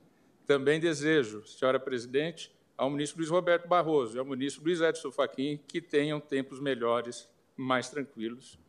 Também 0.47 0.79
desejo, 0.79 1.45
senhora 1.45 1.79
presidente, 1.79 2.51
ao 2.77 2.89
ministro 2.89 3.19
Luiz 3.19 3.29
Roberto 3.29 3.67
Barroso 3.67 4.15
e 4.15 4.19
ao 4.19 4.25
ministro 4.25 4.63
Luiz 4.63 4.81
Edson 4.81 5.11
Fachin 5.11 5.59
que 5.67 5.81
tenham 5.81 6.19
tempos 6.19 6.59
melhores, 6.59 7.29
mais 7.55 7.89
tranquilos. 7.89 8.59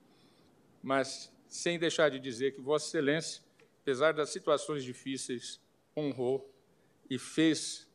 Mas 0.82 1.32
sem 1.48 1.78
deixar 1.78 2.10
de 2.10 2.18
dizer 2.18 2.52
que 2.52 2.60
Vossa 2.60 2.86
Excelência, 2.86 3.42
apesar 3.80 4.12
das 4.12 4.30
situações 4.30 4.84
difíceis, 4.84 5.60
honrou 5.96 6.52
e 7.08 7.18
fez 7.18 7.88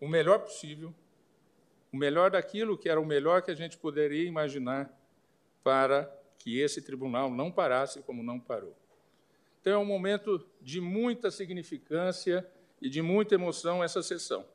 o 0.00 0.08
melhor 0.08 0.40
possível, 0.40 0.94
o 1.92 1.96
melhor 1.96 2.30
daquilo 2.30 2.76
que 2.76 2.88
era 2.88 3.00
o 3.00 3.06
melhor 3.06 3.42
que 3.42 3.50
a 3.50 3.54
gente 3.54 3.78
poderia 3.78 4.26
imaginar 4.26 4.92
para 5.62 6.12
que 6.38 6.58
esse 6.58 6.82
tribunal 6.82 7.30
não 7.30 7.50
parasse 7.50 8.02
como 8.02 8.22
não 8.22 8.38
parou. 8.38 8.76
Então, 9.60 9.72
é 9.72 9.78
um 9.78 9.84
momento 9.84 10.46
de 10.60 10.78
muita 10.80 11.30
significância 11.30 12.46
e 12.84 12.90
de 12.90 13.00
muita 13.00 13.34
emoção 13.34 13.82
essa 13.82 14.02
sessão. 14.02 14.46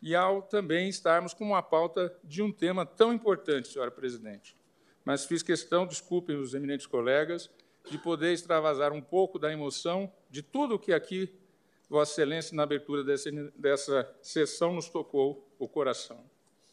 E 0.00 0.14
ao 0.14 0.40
também 0.40 0.88
estarmos 0.88 1.34
com 1.34 1.44
uma 1.44 1.62
pauta 1.62 2.16
de 2.24 2.42
um 2.42 2.50
tema 2.50 2.86
tão 2.86 3.12
importante, 3.12 3.68
senhora 3.68 3.90
presidente. 3.90 4.56
Mas 5.04 5.26
fiz 5.26 5.42
questão, 5.42 5.86
desculpem 5.86 6.36
os 6.36 6.54
eminentes 6.54 6.86
colegas, 6.86 7.50
de 7.90 7.98
poder 7.98 8.32
extravasar 8.32 8.94
um 8.94 9.02
pouco 9.02 9.38
da 9.38 9.52
emoção 9.52 10.10
de 10.30 10.42
tudo 10.42 10.76
o 10.76 10.78
que 10.78 10.94
aqui 10.94 11.38
Vossa 11.86 12.12
Excelência, 12.12 12.56
na 12.56 12.62
abertura 12.62 13.04
dessa, 13.04 13.30
dessa 13.54 14.16
sessão, 14.22 14.72
nos 14.72 14.88
tocou 14.88 15.46
o 15.58 15.68
coração. 15.68 16.24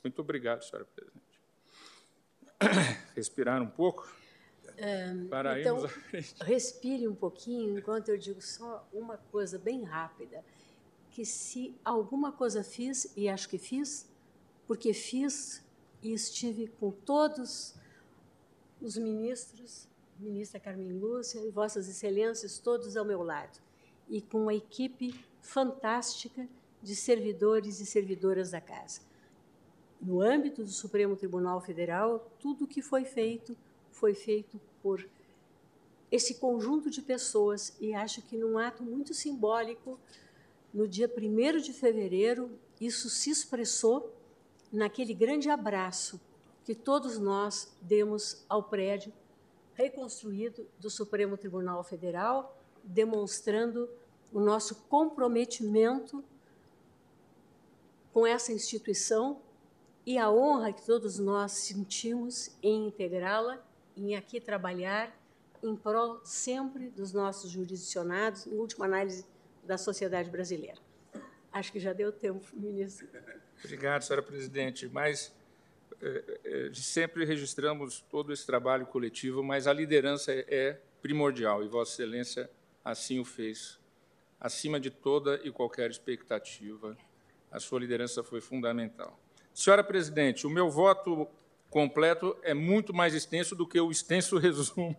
Muito 0.02 0.22
obrigado, 0.22 0.64
senhora 0.64 0.86
presidente. 0.86 1.42
Respirar 3.14 3.62
um 3.62 3.70
pouco. 3.70 4.10
Um, 4.80 5.28
para 5.28 5.60
então, 5.60 5.76
irmos 5.76 5.92
à 5.92 5.94
frente. 5.94 6.36
respire 6.44 7.08
um 7.10 7.14
pouquinho 7.14 7.78
enquanto 7.78 8.08
eu 8.10 8.18
digo 8.18 8.42
só 8.42 8.88
uma 8.92 9.18
coisa 9.18 9.60
bem 9.60 9.84
rápida, 9.84 10.44
que 11.12 11.26
se 11.26 11.76
alguma 11.84 12.32
coisa 12.32 12.64
fiz, 12.64 13.12
e 13.16 13.28
acho 13.28 13.48
que 13.48 13.58
fiz, 13.58 14.10
porque 14.66 14.94
fiz 14.94 15.62
e 16.02 16.14
estive 16.14 16.68
com 16.80 16.92
todos 16.92 17.76
os 18.82 18.98
ministros, 18.98 19.88
ministra 20.18 20.60
Carmen 20.60 20.94
Lúcia 20.94 21.40
e 21.40 21.52
vossas 21.52 21.88
excelências, 21.88 22.58
todos 22.58 22.96
ao 22.98 23.06
meu 23.06 23.22
lado, 23.22 23.60
e 24.10 24.22
com 24.22 24.44
uma 24.44 24.54
equipe 24.54 25.14
fantástica 25.42 26.48
de 26.82 26.96
servidores 26.96 27.80
e 27.80 27.86
servidoras 27.86 28.52
da 28.52 28.62
casa. 28.62 29.02
No 30.02 30.22
âmbito 30.22 30.64
do 30.64 30.72
Supremo 30.72 31.16
Tribunal 31.16 31.62
Federal, 31.62 32.32
tudo 32.40 32.66
o 32.66 32.68
que 32.68 32.82
foi 32.82 33.06
feito 33.06 33.56
foi 33.92 34.16
feito 34.16 34.60
por 34.82 35.08
esse 36.12 36.36
conjunto 36.36 36.90
de 36.90 37.02
pessoas 37.02 37.76
e 37.80 37.94
acho 37.94 38.22
que 38.24 38.36
num 38.36 38.58
ato 38.58 38.84
muito 38.84 39.14
simbólico, 39.14 40.00
no 40.74 40.88
dia 40.88 41.10
1 41.10 41.60
de 41.60 41.74
fevereiro, 41.74 42.52
isso 42.80 43.10
se 43.10 43.30
expressou 43.30 44.14
naquele 44.72 45.14
grande 45.14 45.50
abraço 45.50 46.20
que 46.64 46.74
todos 46.74 47.18
nós 47.18 47.76
demos 47.82 48.46
ao 48.48 48.64
prédio 48.64 49.12
reconstruído 49.74 50.68
do 50.80 50.90
Supremo 50.90 51.38
Tribunal 51.38 51.84
Federal, 51.84 52.58
demonstrando 52.84 53.90
o 54.32 54.40
nosso 54.40 54.76
comprometimento 54.84 56.24
com 58.14 58.26
essa 58.26 58.52
instituição 58.52 59.42
e 60.06 60.18
a 60.18 60.30
honra 60.32 60.74
que 60.74 60.86
todos 60.86 61.20
nós 61.20 61.52
sentimos 61.52 62.52
em 62.62 62.88
integrá-la 62.88 63.64
em 63.96 64.16
aqui 64.16 64.40
trabalhar 64.40 65.16
em 65.62 65.76
prol 65.76 66.20
sempre 66.24 66.90
dos 66.90 67.14
nossos 67.14 67.52
jurisdicionados, 67.52 68.48
em 68.48 68.58
última 68.58 68.86
análise, 68.86 69.26
da 69.72 69.78
sociedade 69.78 70.30
brasileira. 70.30 70.78
Acho 71.50 71.72
que 71.72 71.80
já 71.80 71.94
deu 71.94 72.12
tempo, 72.12 72.46
ministro. 72.52 73.08
Obrigado, 73.64 74.02
senhora 74.02 74.22
presidente. 74.22 74.90
Mas 74.90 75.34
eh, 76.02 76.40
eh, 76.44 76.72
sempre 76.74 77.24
registramos 77.24 78.02
todo 78.12 78.34
esse 78.34 78.46
trabalho 78.46 78.86
coletivo, 78.86 79.42
mas 79.42 79.68
a 79.68 79.74
liderança 79.74 80.34
é 80.34 80.78
primordial 81.02 81.64
e 81.64 81.70
Vossa 81.70 81.94
Excelência 81.94 82.50
assim 82.84 83.18
o 83.20 83.24
fez, 83.24 83.80
acima 84.42 84.78
de 84.78 84.90
toda 84.90 85.40
e 85.42 85.50
qualquer 85.52 85.90
expectativa. 85.90 86.98
A 87.50 87.58
sua 87.58 87.80
liderança 87.80 88.22
foi 88.22 88.42
fundamental. 88.42 89.18
Senhora 89.54 89.86
presidente, 89.86 90.46
o 90.46 90.50
meu 90.50 90.70
voto 90.70 91.30
completo 91.72 92.38
é 92.44 92.54
muito 92.54 92.94
mais 92.94 93.16
extenso 93.16 93.56
do 93.56 93.66
que 93.66 93.80
o 93.80 93.90
extenso 93.90 94.38
resumo 94.38 94.96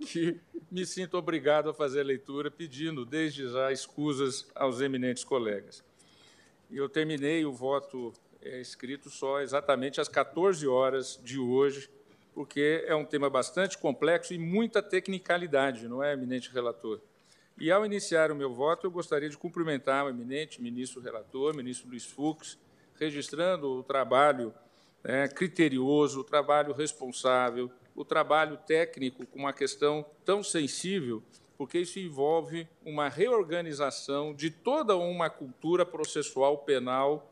que 0.00 0.40
me 0.70 0.86
sinto 0.86 1.18
obrigado 1.18 1.68
a 1.68 1.74
fazer 1.74 2.00
a 2.00 2.04
leitura, 2.04 2.50
pedindo 2.50 3.04
desde 3.04 3.48
já 3.48 3.70
escusas 3.72 4.46
aos 4.54 4.80
eminentes 4.80 5.24
colegas. 5.24 5.84
Eu 6.70 6.88
terminei 6.88 7.44
o 7.44 7.52
voto 7.52 8.14
é, 8.40 8.60
escrito 8.60 9.10
só 9.10 9.40
exatamente 9.40 10.00
às 10.00 10.08
14 10.08 10.66
horas 10.66 11.20
de 11.22 11.38
hoje, 11.38 11.90
porque 12.32 12.84
é 12.86 12.94
um 12.94 13.04
tema 13.04 13.28
bastante 13.28 13.76
complexo 13.76 14.32
e 14.32 14.38
muita 14.38 14.80
tecnicalidade, 14.80 15.88
não 15.88 16.02
é, 16.02 16.14
eminente 16.14 16.50
relator? 16.50 17.00
E, 17.58 17.70
ao 17.70 17.84
iniciar 17.84 18.30
o 18.30 18.34
meu 18.34 18.54
voto, 18.54 18.86
eu 18.86 18.90
gostaria 18.90 19.28
de 19.28 19.36
cumprimentar 19.36 20.06
o 20.06 20.08
eminente 20.08 20.62
ministro 20.62 21.02
relator, 21.02 21.54
ministro 21.54 21.88
Luiz 21.88 22.06
Fux, 22.06 22.58
registrando 22.98 23.70
o 23.70 23.82
trabalho 23.82 24.54
né, 25.04 25.28
criterioso, 25.28 26.20
o 26.20 26.24
trabalho 26.24 26.72
responsável, 26.72 27.70
o 27.94 28.04
trabalho 28.04 28.56
técnico 28.56 29.26
com 29.26 29.38
uma 29.38 29.52
questão 29.52 30.04
tão 30.24 30.42
sensível, 30.42 31.22
porque 31.56 31.78
isso 31.78 31.98
envolve 31.98 32.66
uma 32.84 33.08
reorganização 33.08 34.34
de 34.34 34.50
toda 34.50 34.96
uma 34.96 35.28
cultura 35.28 35.84
processual 35.84 36.58
penal 36.58 37.30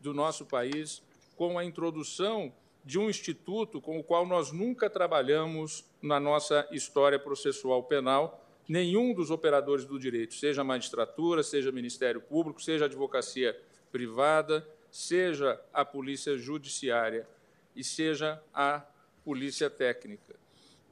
do 0.00 0.12
nosso 0.12 0.44
país, 0.44 1.02
com 1.36 1.58
a 1.58 1.64
introdução 1.64 2.52
de 2.84 2.98
um 2.98 3.08
instituto 3.08 3.80
com 3.80 3.98
o 3.98 4.04
qual 4.04 4.26
nós 4.26 4.50
nunca 4.50 4.90
trabalhamos 4.90 5.84
na 6.00 6.18
nossa 6.18 6.66
história 6.72 7.18
processual 7.18 7.82
penal, 7.84 8.44
nenhum 8.68 9.14
dos 9.14 9.30
operadores 9.30 9.84
do 9.84 9.98
direito, 9.98 10.34
seja 10.34 10.64
magistratura, 10.64 11.42
seja 11.42 11.70
Ministério 11.72 12.20
Público, 12.20 12.60
seja 12.60 12.86
advocacia 12.86 13.58
privada, 13.90 14.66
seja 14.92 15.58
a 15.72 15.86
polícia 15.86 16.36
judiciária 16.36 17.26
e 17.74 17.82
seja 17.82 18.40
a 18.52 18.84
polícia 19.24 19.70
técnica. 19.70 20.36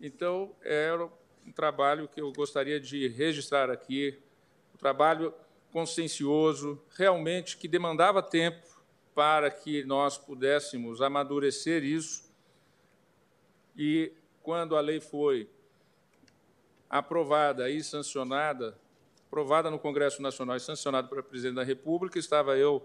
Então, 0.00 0.56
era 0.62 1.04
um 1.46 1.52
trabalho 1.52 2.08
que 2.08 2.18
eu 2.18 2.32
gostaria 2.32 2.80
de 2.80 3.06
registrar 3.08 3.70
aqui, 3.70 4.18
um 4.74 4.78
trabalho 4.78 5.34
consciencioso, 5.70 6.82
realmente 6.96 7.58
que 7.58 7.68
demandava 7.68 8.22
tempo 8.22 8.66
para 9.14 9.50
que 9.50 9.84
nós 9.84 10.16
pudéssemos 10.16 11.02
amadurecer 11.02 11.84
isso. 11.84 12.32
E 13.76 14.14
quando 14.42 14.76
a 14.76 14.80
lei 14.80 14.98
foi 14.98 15.46
aprovada 16.88 17.68
e 17.68 17.84
sancionada, 17.84 18.78
aprovada 19.26 19.70
no 19.70 19.78
Congresso 19.78 20.22
Nacional 20.22 20.56
e 20.56 20.60
sancionada 20.60 21.06
pelo 21.06 21.22
presidente 21.22 21.56
da 21.56 21.62
República, 21.62 22.18
estava 22.18 22.56
eu 22.56 22.82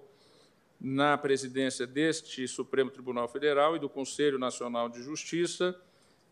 na 0.80 1.18
presidência 1.18 1.88
deste 1.88 2.48
Supremo 2.48 2.92
Tribunal 2.92 3.28
Federal 3.28 3.76
e 3.76 3.80
do 3.80 3.90
Conselho 3.90 4.38
Nacional 4.38 4.90
de 4.90 5.02
Justiça, 5.02 5.80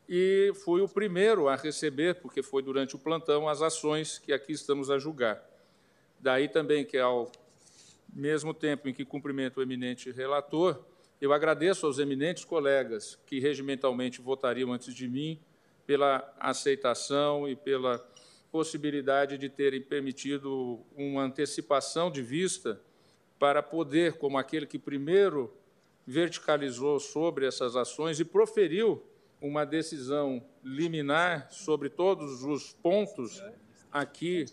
e 0.08 0.52
fui 0.64 0.82
o 0.82 0.88
primeiro 0.88 1.48
a 1.48 1.56
receber, 1.56 2.16
porque 2.16 2.44
foi 2.44 2.62
durante 2.62 2.96
o 2.96 3.00
plantão, 3.00 3.48
as 3.48 3.62
ações 3.62 4.18
que 4.18 4.34
aqui 4.34 4.52
estamos 4.52 4.92
a 4.92 5.00
julgar. 5.00 5.42
Daí 6.20 6.48
também 6.48 6.86
que, 6.86 6.98
ao 6.98 7.32
mesmo 8.14 8.54
tempo 8.54 8.88
em 8.88 8.94
que 8.94 9.06
cumprimento 9.06 9.58
o 9.58 9.64
eminente 9.64 10.12
relator, 10.12 10.84
eu 11.22 11.32
agradeço 11.32 11.86
aos 11.86 12.00
eminentes 12.00 12.44
colegas 12.44 13.18
que 13.26 13.40
regimentalmente 13.40 14.22
votariam 14.22 14.74
antes 14.74 14.94
de 14.94 15.08
mim 15.08 15.40
pela 15.86 16.34
aceitação 16.40 17.48
e 17.48 17.56
pela 17.56 17.98
possibilidade 18.52 19.38
de 19.38 19.50
terem 19.50 19.82
permitido 19.82 20.80
uma 20.96 21.24
antecipação 21.24 22.12
de 22.12 22.22
vista 22.22 22.80
para 23.44 23.62
poder, 23.62 24.14
como 24.14 24.38
aquele 24.38 24.66
que 24.66 24.80
primeiro 24.80 25.54
verticalizou 26.08 26.98
sobre 26.98 27.46
essas 27.46 27.76
ações 27.76 28.18
e 28.18 28.24
proferiu 28.24 29.06
uma 29.42 29.66
decisão 29.66 30.42
liminar 30.64 31.52
sobre 31.52 31.90
todos 31.90 32.46
os 32.46 32.72
pontos 32.72 33.44
aqui 33.92 34.46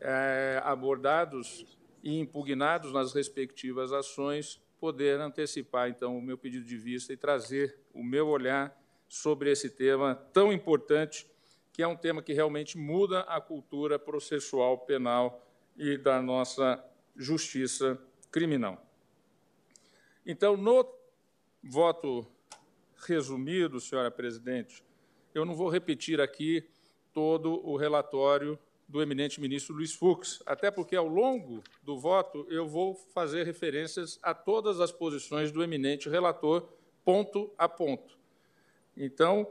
é, 0.00 0.62
abordados 0.62 1.66
e 2.00 2.16
impugnados 2.20 2.92
nas 2.92 3.12
respectivas 3.12 3.92
ações, 3.92 4.62
poder 4.78 5.18
antecipar, 5.18 5.88
então, 5.88 6.16
o 6.16 6.22
meu 6.22 6.38
pedido 6.38 6.64
de 6.64 6.76
vista 6.76 7.12
e 7.12 7.16
trazer 7.16 7.76
o 7.92 8.04
meu 8.04 8.28
olhar 8.28 8.72
sobre 9.08 9.50
esse 9.50 9.68
tema 9.68 10.14
tão 10.32 10.52
importante, 10.52 11.26
que 11.72 11.82
é 11.82 11.88
um 11.88 11.96
tema 11.96 12.22
que 12.22 12.32
realmente 12.32 12.78
muda 12.78 13.22
a 13.22 13.40
cultura 13.40 13.98
processual 13.98 14.78
penal 14.78 15.44
e 15.76 15.98
da 15.98 16.22
nossa 16.22 16.80
justiça 17.16 18.00
criminal. 18.30 18.84
Então, 20.24 20.56
no 20.56 20.86
voto 21.62 22.26
resumido, 23.06 23.80
senhora 23.80 24.10
presidente, 24.10 24.84
eu 25.34 25.44
não 25.44 25.54
vou 25.54 25.68
repetir 25.68 26.20
aqui 26.20 26.68
todo 27.12 27.66
o 27.66 27.76
relatório 27.76 28.58
do 28.88 29.02
eminente 29.02 29.40
ministro 29.40 29.74
Luiz 29.74 29.94
Fux, 29.94 30.42
até 30.46 30.70
porque, 30.70 30.96
ao 30.96 31.06
longo 31.06 31.62
do 31.82 31.98
voto, 31.98 32.46
eu 32.48 32.66
vou 32.66 32.94
fazer 32.94 33.44
referências 33.44 34.18
a 34.22 34.32
todas 34.32 34.80
as 34.80 34.90
posições 34.90 35.52
do 35.52 35.62
eminente 35.62 36.08
relator, 36.08 36.66
ponto 37.04 37.52
a 37.58 37.68
ponto. 37.68 38.18
Então, 38.96 39.46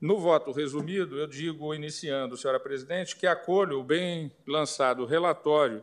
no 0.00 0.18
voto 0.18 0.50
resumido, 0.50 1.16
eu 1.16 1.28
digo, 1.28 1.72
iniciando, 1.72 2.36
senhora 2.36 2.58
presidente, 2.58 3.14
que 3.14 3.26
acolho 3.26 3.78
o 3.78 3.84
bem 3.84 4.32
lançado 4.46 5.06
relatório 5.06 5.82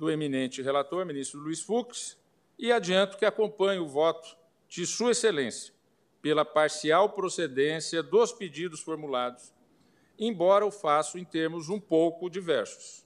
do 0.00 0.10
eminente 0.10 0.62
relator, 0.62 1.04
ministro 1.04 1.38
Luiz 1.38 1.60
Fux, 1.60 2.18
e 2.58 2.72
adianto 2.72 3.18
que 3.18 3.26
acompanho 3.26 3.82
o 3.82 3.86
voto 3.86 4.34
de 4.66 4.86
Sua 4.86 5.10
Excelência, 5.10 5.74
pela 6.22 6.42
parcial 6.42 7.10
procedência 7.10 8.02
dos 8.02 8.32
pedidos 8.32 8.80
formulados, 8.80 9.52
embora 10.18 10.64
o 10.64 10.70
faço 10.70 11.18
em 11.18 11.24
termos 11.24 11.68
um 11.68 11.78
pouco 11.78 12.30
diversos. 12.30 13.04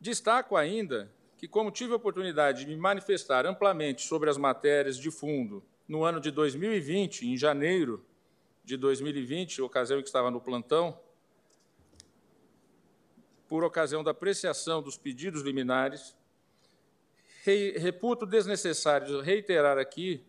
Destaco 0.00 0.56
ainda 0.56 1.12
que, 1.36 1.46
como 1.46 1.70
tive 1.70 1.92
a 1.92 1.96
oportunidade 1.96 2.60
de 2.60 2.66
me 2.66 2.76
manifestar 2.76 3.44
amplamente 3.44 4.00
sobre 4.00 4.30
as 4.30 4.38
matérias 4.38 4.96
de 4.96 5.10
fundo 5.10 5.62
no 5.86 6.04
ano 6.04 6.18
de 6.18 6.30
2020, 6.30 7.26
em 7.26 7.36
janeiro 7.36 8.02
de 8.64 8.78
2020, 8.78 9.60
ocasião 9.60 9.98
em 9.98 10.02
que 10.02 10.08
estava 10.08 10.30
no 10.30 10.40
plantão, 10.40 10.98
por 13.48 13.64
ocasião 13.64 14.02
da 14.02 14.10
apreciação 14.10 14.82
dos 14.82 14.96
pedidos 14.96 15.42
liminares, 15.42 16.16
reputo 17.76 18.26
desnecessário 18.26 19.20
reiterar 19.20 19.78
aqui 19.78 20.24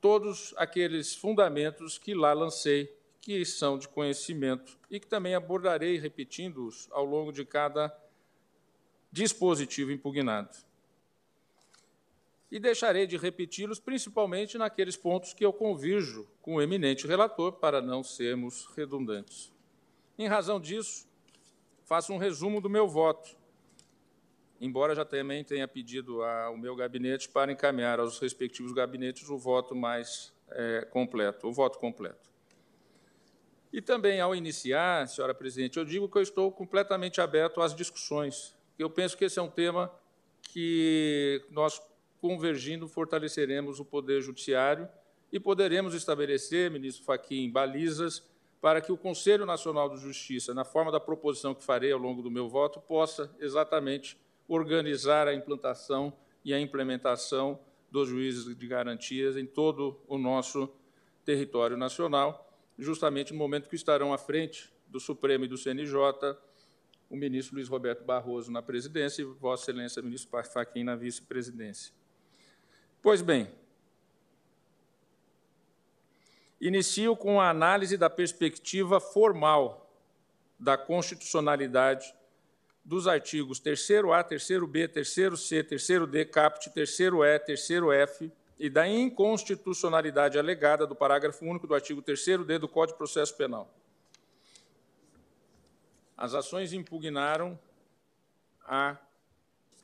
todos 0.00 0.54
aqueles 0.56 1.14
fundamentos 1.14 1.98
que 1.98 2.14
lá 2.14 2.32
lancei, 2.32 2.96
que 3.20 3.44
são 3.44 3.78
de 3.78 3.88
conhecimento 3.88 4.78
e 4.90 4.98
que 4.98 5.06
também 5.06 5.34
abordarei 5.34 5.96
repetindo-os 5.98 6.88
ao 6.90 7.04
longo 7.04 7.32
de 7.32 7.44
cada 7.44 7.96
dispositivo 9.12 9.92
impugnado. 9.92 10.56
E 12.50 12.58
deixarei 12.58 13.06
de 13.06 13.16
repeti-los 13.16 13.78
principalmente 13.78 14.58
naqueles 14.58 14.96
pontos 14.96 15.32
que 15.32 15.44
eu 15.44 15.52
convirjo 15.52 16.28
com 16.40 16.56
o 16.56 16.62
eminente 16.62 17.06
relator, 17.06 17.52
para 17.52 17.80
não 17.80 18.02
sermos 18.02 18.66
redundantes. 18.76 19.52
Em 20.18 20.26
razão 20.26 20.60
disso, 20.60 21.08
faço 21.92 22.10
um 22.10 22.16
resumo 22.16 22.58
do 22.58 22.70
meu 22.70 22.88
voto, 22.88 23.36
embora 24.58 24.94
já 24.94 25.04
também 25.04 25.44
tenha 25.44 25.68
pedido 25.68 26.22
ao 26.22 26.56
meu 26.56 26.74
gabinete 26.74 27.28
para 27.28 27.52
encaminhar 27.52 28.00
aos 28.00 28.18
respectivos 28.18 28.72
gabinetes 28.72 29.28
o 29.28 29.36
voto 29.36 29.76
mais 29.76 30.32
é, 30.52 30.86
completo, 30.90 31.46
o 31.46 31.52
voto 31.52 31.78
completo. 31.78 32.30
E 33.70 33.82
também, 33.82 34.22
ao 34.22 34.34
iniciar, 34.34 35.06
senhora 35.06 35.34
presidente, 35.34 35.76
eu 35.76 35.84
digo 35.84 36.08
que 36.08 36.16
eu 36.16 36.22
estou 36.22 36.50
completamente 36.50 37.20
aberto 37.20 37.60
às 37.60 37.74
discussões. 37.74 38.56
Eu 38.78 38.88
penso 38.88 39.14
que 39.14 39.26
esse 39.26 39.38
é 39.38 39.42
um 39.42 39.50
tema 39.50 39.94
que 40.44 41.44
nós, 41.50 41.78
convergindo, 42.22 42.88
fortaleceremos 42.88 43.80
o 43.80 43.84
Poder 43.84 44.22
Judiciário 44.22 44.88
e 45.30 45.38
poderemos 45.38 45.92
estabelecer, 45.92 46.70
ministro 46.70 47.04
Fachin, 47.04 47.50
balizas 47.50 48.26
para 48.62 48.80
que 48.80 48.92
o 48.92 48.96
Conselho 48.96 49.44
Nacional 49.44 49.88
de 49.88 50.00
Justiça, 50.00 50.54
na 50.54 50.64
forma 50.64 50.92
da 50.92 51.00
proposição 51.00 51.52
que 51.52 51.64
farei 51.64 51.90
ao 51.90 51.98
longo 51.98 52.22
do 52.22 52.30
meu 52.30 52.48
voto, 52.48 52.80
possa 52.80 53.28
exatamente 53.40 54.16
organizar 54.46 55.26
a 55.26 55.34
implantação 55.34 56.12
e 56.44 56.54
a 56.54 56.60
implementação 56.60 57.58
dos 57.90 58.08
juízes 58.08 58.56
de 58.56 58.66
garantias 58.68 59.36
em 59.36 59.44
todo 59.44 60.00
o 60.06 60.16
nosso 60.16 60.72
território 61.24 61.76
nacional, 61.76 62.56
justamente 62.78 63.32
no 63.32 63.38
momento 63.40 63.68
que 63.68 63.74
estarão 63.74 64.12
à 64.12 64.18
frente 64.18 64.72
do 64.86 65.00
Supremo 65.00 65.44
e 65.44 65.48
do 65.48 65.58
CNJ 65.58 65.96
o 67.10 67.16
ministro 67.16 67.56
Luiz 67.56 67.68
Roberto 67.68 68.04
Barroso 68.04 68.52
na 68.52 68.62
presidência 68.62 69.22
e 69.22 69.24
Vossa 69.24 69.64
Excelência, 69.70 70.00
ministro 70.00 70.30
Fachin, 70.44 70.84
na 70.84 70.94
vice-presidência. 70.94 71.92
Pois 73.02 73.20
bem, 73.22 73.50
inicio 76.62 77.16
com 77.16 77.40
a 77.40 77.50
análise 77.50 77.96
da 77.96 78.08
perspectiva 78.08 79.00
formal 79.00 79.90
da 80.56 80.78
constitucionalidade 80.78 82.14
dos 82.84 83.08
artigos 83.08 83.60
3º-A, 83.60 84.22
3º-B, 84.22 84.88
3º-C, 84.88 85.64
3º-D, 85.64 86.24
caput, 86.26 86.70
3º-E, 86.70 87.38
3º-F 87.40 88.32
e 88.60 88.70
da 88.70 88.86
inconstitucionalidade 88.86 90.38
alegada 90.38 90.86
do 90.86 90.94
parágrafo 90.94 91.44
único 91.44 91.66
do 91.66 91.74
artigo 91.74 92.00
3º-D 92.00 92.58
do 92.58 92.68
Código 92.68 92.94
de 92.94 92.98
Processo 92.98 93.36
Penal. 93.36 93.68
As 96.16 96.32
ações 96.32 96.72
impugnaram 96.72 97.58
a 98.64 98.96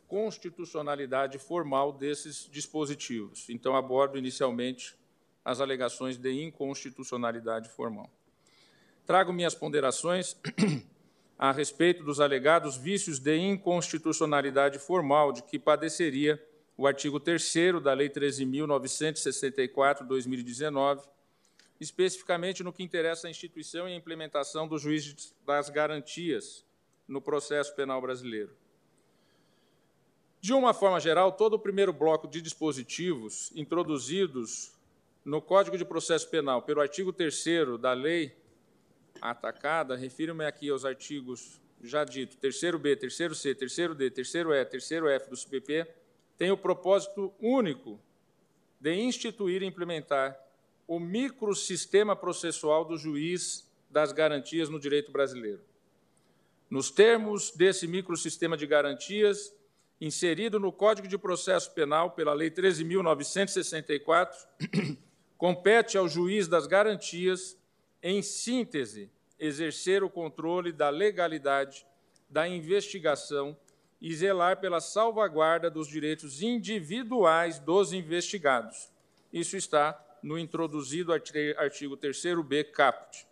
constitucionalidade 0.07 1.39
formal 1.39 1.93
desses 1.93 2.49
dispositivos. 2.49 3.51
Então, 3.51 3.75
abordo 3.75 4.17
inicialmente 4.17 4.97
as 5.45 5.61
alegações 5.61 6.17
de 6.17 6.43
inconstitucionalidade 6.43 7.69
formal. 7.69 8.11
Trago 9.07 9.33
minhas 9.33 9.55
ponderações 9.55 10.37
a 11.39 11.53
respeito 11.53 12.03
dos 12.05 12.21
alegados 12.21 12.77
vícios 12.77 13.19
de 13.19 13.37
inconstitucionalidade 13.37 14.79
formal 14.79 15.33
de 15.33 15.43
que 15.43 15.59
padeceria 15.59 16.41
o 16.77 16.87
artigo 16.87 17.19
3 17.19 17.83
da 17.83 17.93
Lei 17.93 18.09
13.964-2019, 18.09 21.03
especificamente 21.81 22.63
no 22.63 22.73
que 22.73 22.83
interessa 22.83 23.27
à 23.27 23.31
instituição 23.31 23.89
e 23.89 23.95
à 23.95 23.97
implementação 23.97 24.69
do 24.69 24.79
juiz 24.79 25.35
das 25.45 25.69
garantias 25.71 26.65
no 27.07 27.21
processo 27.21 27.75
penal 27.75 28.01
brasileiro. 28.01 28.57
De 30.41 30.53
uma 30.53 30.73
forma 30.73 31.01
geral, 31.01 31.33
todo 31.33 31.55
o 31.55 31.59
primeiro 31.59 31.93
bloco 31.93 32.29
de 32.29 32.41
dispositivos 32.41 33.51
introduzidos 33.57 34.73
no 35.29 35.43
Código 35.43 35.77
de 35.77 35.85
Processo 35.85 36.27
Penal 36.31 36.63
pelo 36.63 36.81
artigo 36.81 37.13
3 37.13 37.45
da 37.79 37.93
Lei 37.93 38.35
atacada, 39.21 39.95
refiro-me 39.95 40.47
aqui 40.47 40.71
aos 40.71 40.87
artigos 40.87 41.61
já 41.83 42.03
dito, 42.03 42.39
terceiro 42.39 42.79
B, 42.79 42.97
terceiro 42.97 43.35
C, 43.35 43.55
terceiro 43.55 43.95
D, 43.95 44.11
terceiro 44.11 44.55
E, 44.55 44.65
terceiro 44.65 45.07
F 45.07 45.29
do 45.29 45.37
CPP, 45.37 45.87
tem 46.39 46.51
o 46.51 46.57
propósito 46.57 47.35
único 47.39 48.01
de 48.81 48.95
instituir 48.95 49.63
e 49.63 49.67
implementar 49.67 50.35
o 50.87 50.99
microsistema 50.99 52.17
processual 52.17 52.87
do 52.87 52.97
juiz 52.97 53.71
das 53.91 54.13
garantias 54.13 54.71
no 54.71 54.81
direito 54.81 55.13
brasileiro. 55.13 55.61
Nos 56.71 56.91
termos 56.91 57.51
desse 57.51 57.87
microsistema 57.87 58.57
de 58.57 58.67
garantias, 58.67 59.55
inserido 60.01 60.59
no 60.59 60.73
Código 60.73 61.07
de 61.07 61.19
Processo 61.19 61.71
Penal 61.75 62.13
pela 62.13 62.33
Lei 62.33 62.51
13.964, 62.51 64.31
compete 65.39 65.97
ao 65.97 66.09
juiz 66.09 66.49
das 66.49 66.67
garantias, 66.67 67.57
em 68.03 68.21
síntese, 68.21 69.09
exercer 69.39 70.03
o 70.03 70.11
controle 70.11 70.73
da 70.73 70.91
legalidade 70.91 71.87
da 72.29 72.47
investigação 72.47 73.57
e 74.01 74.15
zelar 74.15 74.61
pela 74.61 74.81
salvaguarda 74.81 75.71
dos 75.71 75.89
direitos 75.89 76.43
individuais 76.43 77.61
dos 77.61 77.93
investigados. 77.93 78.91
Isso 79.33 79.57
está 79.57 80.05
no 80.23 80.37
introduzido 80.39 81.13
artigo 81.13 81.97
3º-B 81.97 82.65
caput. 82.65 83.27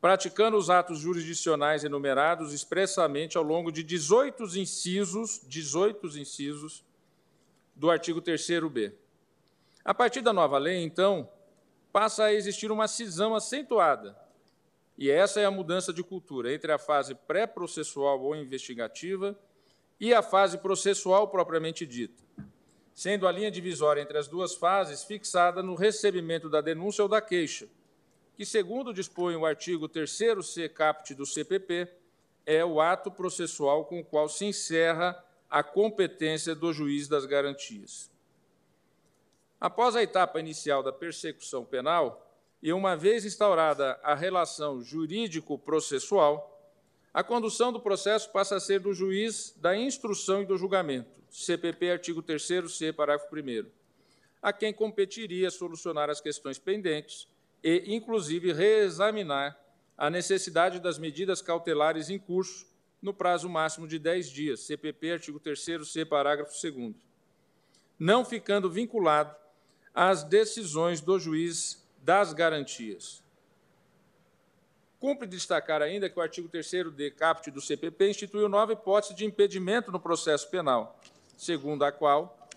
Praticando 0.00 0.56
os 0.56 0.70
atos 0.70 1.00
jurisdicionais 1.00 1.82
enumerados 1.82 2.52
expressamente 2.52 3.36
ao 3.36 3.42
longo 3.42 3.72
de 3.72 3.82
18 3.82 4.44
incisos, 4.56 5.40
18 5.48 6.06
incisos 6.18 6.84
do 7.74 7.90
artigo 7.90 8.22
3º-B. 8.22 8.92
A 9.88 9.94
partir 9.94 10.20
da 10.20 10.34
nova 10.34 10.58
lei, 10.58 10.82
então, 10.82 11.26
passa 11.90 12.24
a 12.24 12.34
existir 12.34 12.70
uma 12.70 12.86
cisão 12.86 13.34
acentuada 13.34 14.14
e 14.98 15.10
essa 15.10 15.40
é 15.40 15.46
a 15.46 15.50
mudança 15.50 15.94
de 15.94 16.02
cultura 16.02 16.52
entre 16.52 16.70
a 16.70 16.76
fase 16.76 17.14
pré-processual 17.14 18.20
ou 18.20 18.36
investigativa 18.36 19.34
e 19.98 20.12
a 20.12 20.20
fase 20.20 20.58
processual 20.58 21.28
propriamente 21.28 21.86
dita, 21.86 22.22
sendo 22.92 23.26
a 23.26 23.32
linha 23.32 23.50
divisória 23.50 24.02
entre 24.02 24.18
as 24.18 24.28
duas 24.28 24.54
fases 24.54 25.04
fixada 25.04 25.62
no 25.62 25.74
recebimento 25.74 26.50
da 26.50 26.60
denúncia 26.60 27.02
ou 27.02 27.08
da 27.08 27.22
queixa, 27.22 27.66
que, 28.36 28.44
segundo 28.44 28.92
dispõe 28.92 29.36
o 29.36 29.46
artigo 29.46 29.88
3º-C 29.88 30.68
caput 30.68 31.14
do 31.14 31.24
CPP, 31.24 31.88
é 32.44 32.62
o 32.62 32.78
ato 32.78 33.10
processual 33.10 33.86
com 33.86 34.00
o 34.00 34.04
qual 34.04 34.28
se 34.28 34.44
encerra 34.44 35.18
a 35.48 35.62
competência 35.62 36.54
do 36.54 36.74
juiz 36.74 37.08
das 37.08 37.24
garantias. 37.24 38.17
Após 39.60 39.96
a 39.96 40.02
etapa 40.02 40.38
inicial 40.38 40.82
da 40.82 40.92
persecução 40.92 41.64
penal, 41.64 42.24
e, 42.62 42.72
uma 42.72 42.96
vez 42.96 43.24
instaurada 43.24 43.98
a 44.02 44.14
relação 44.14 44.82
jurídico-processual, 44.82 46.54
a 47.12 47.22
condução 47.22 47.72
do 47.72 47.80
processo 47.80 48.30
passa 48.30 48.56
a 48.56 48.60
ser 48.60 48.80
do 48.80 48.92
juiz 48.92 49.54
da 49.56 49.76
instrução 49.76 50.42
e 50.42 50.46
do 50.46 50.56
julgamento, 50.56 51.10
CPP, 51.30 51.90
artigo 51.90 52.22
3º-C, 52.22 52.92
parágrafo 52.92 53.34
1 53.34 53.66
a 54.40 54.52
quem 54.52 54.72
competiria 54.72 55.50
solucionar 55.50 56.08
as 56.08 56.20
questões 56.20 56.58
pendentes 56.58 57.26
e, 57.62 57.92
inclusive, 57.92 58.52
reexaminar 58.52 59.58
a 59.96 60.08
necessidade 60.08 60.78
das 60.78 60.96
medidas 60.96 61.42
cautelares 61.42 62.08
em 62.08 62.20
curso 62.20 62.64
no 63.02 63.12
prazo 63.12 63.48
máximo 63.48 63.88
de 63.88 63.98
10 63.98 64.30
dias, 64.30 64.60
CPP, 64.60 65.12
artigo 65.12 65.40
3º-C, 65.40 66.04
parágrafo 66.04 66.52
2 66.52 66.94
não 67.98 68.24
ficando 68.24 68.70
vinculado 68.70 69.34
às 69.98 70.22
decisões 70.22 71.00
do 71.00 71.18
juiz 71.18 71.84
das 72.04 72.32
garantias. 72.32 73.20
Cumpre 75.00 75.26
destacar 75.26 75.82
ainda 75.82 76.08
que 76.08 76.16
o 76.16 76.22
artigo 76.22 76.48
3º-D 76.48 77.10
caput 77.10 77.50
do 77.50 77.60
CPP 77.60 78.10
instituiu 78.10 78.48
nova 78.48 78.74
hipótese 78.74 79.12
de 79.12 79.24
impedimento 79.24 79.90
no 79.90 79.98
processo 79.98 80.48
penal, 80.50 81.00
segundo 81.36 81.84
a 81.84 81.90
qual 81.90 82.48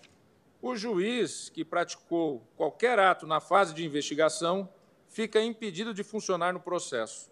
o 0.60 0.76
juiz 0.76 1.48
que 1.48 1.64
praticou 1.64 2.46
qualquer 2.56 3.00
ato 3.00 3.26
na 3.26 3.40
fase 3.40 3.74
de 3.74 3.84
investigação 3.84 4.68
fica 5.08 5.42
impedido 5.42 5.92
de 5.92 6.04
funcionar 6.04 6.52
no 6.52 6.60
processo. 6.60 7.28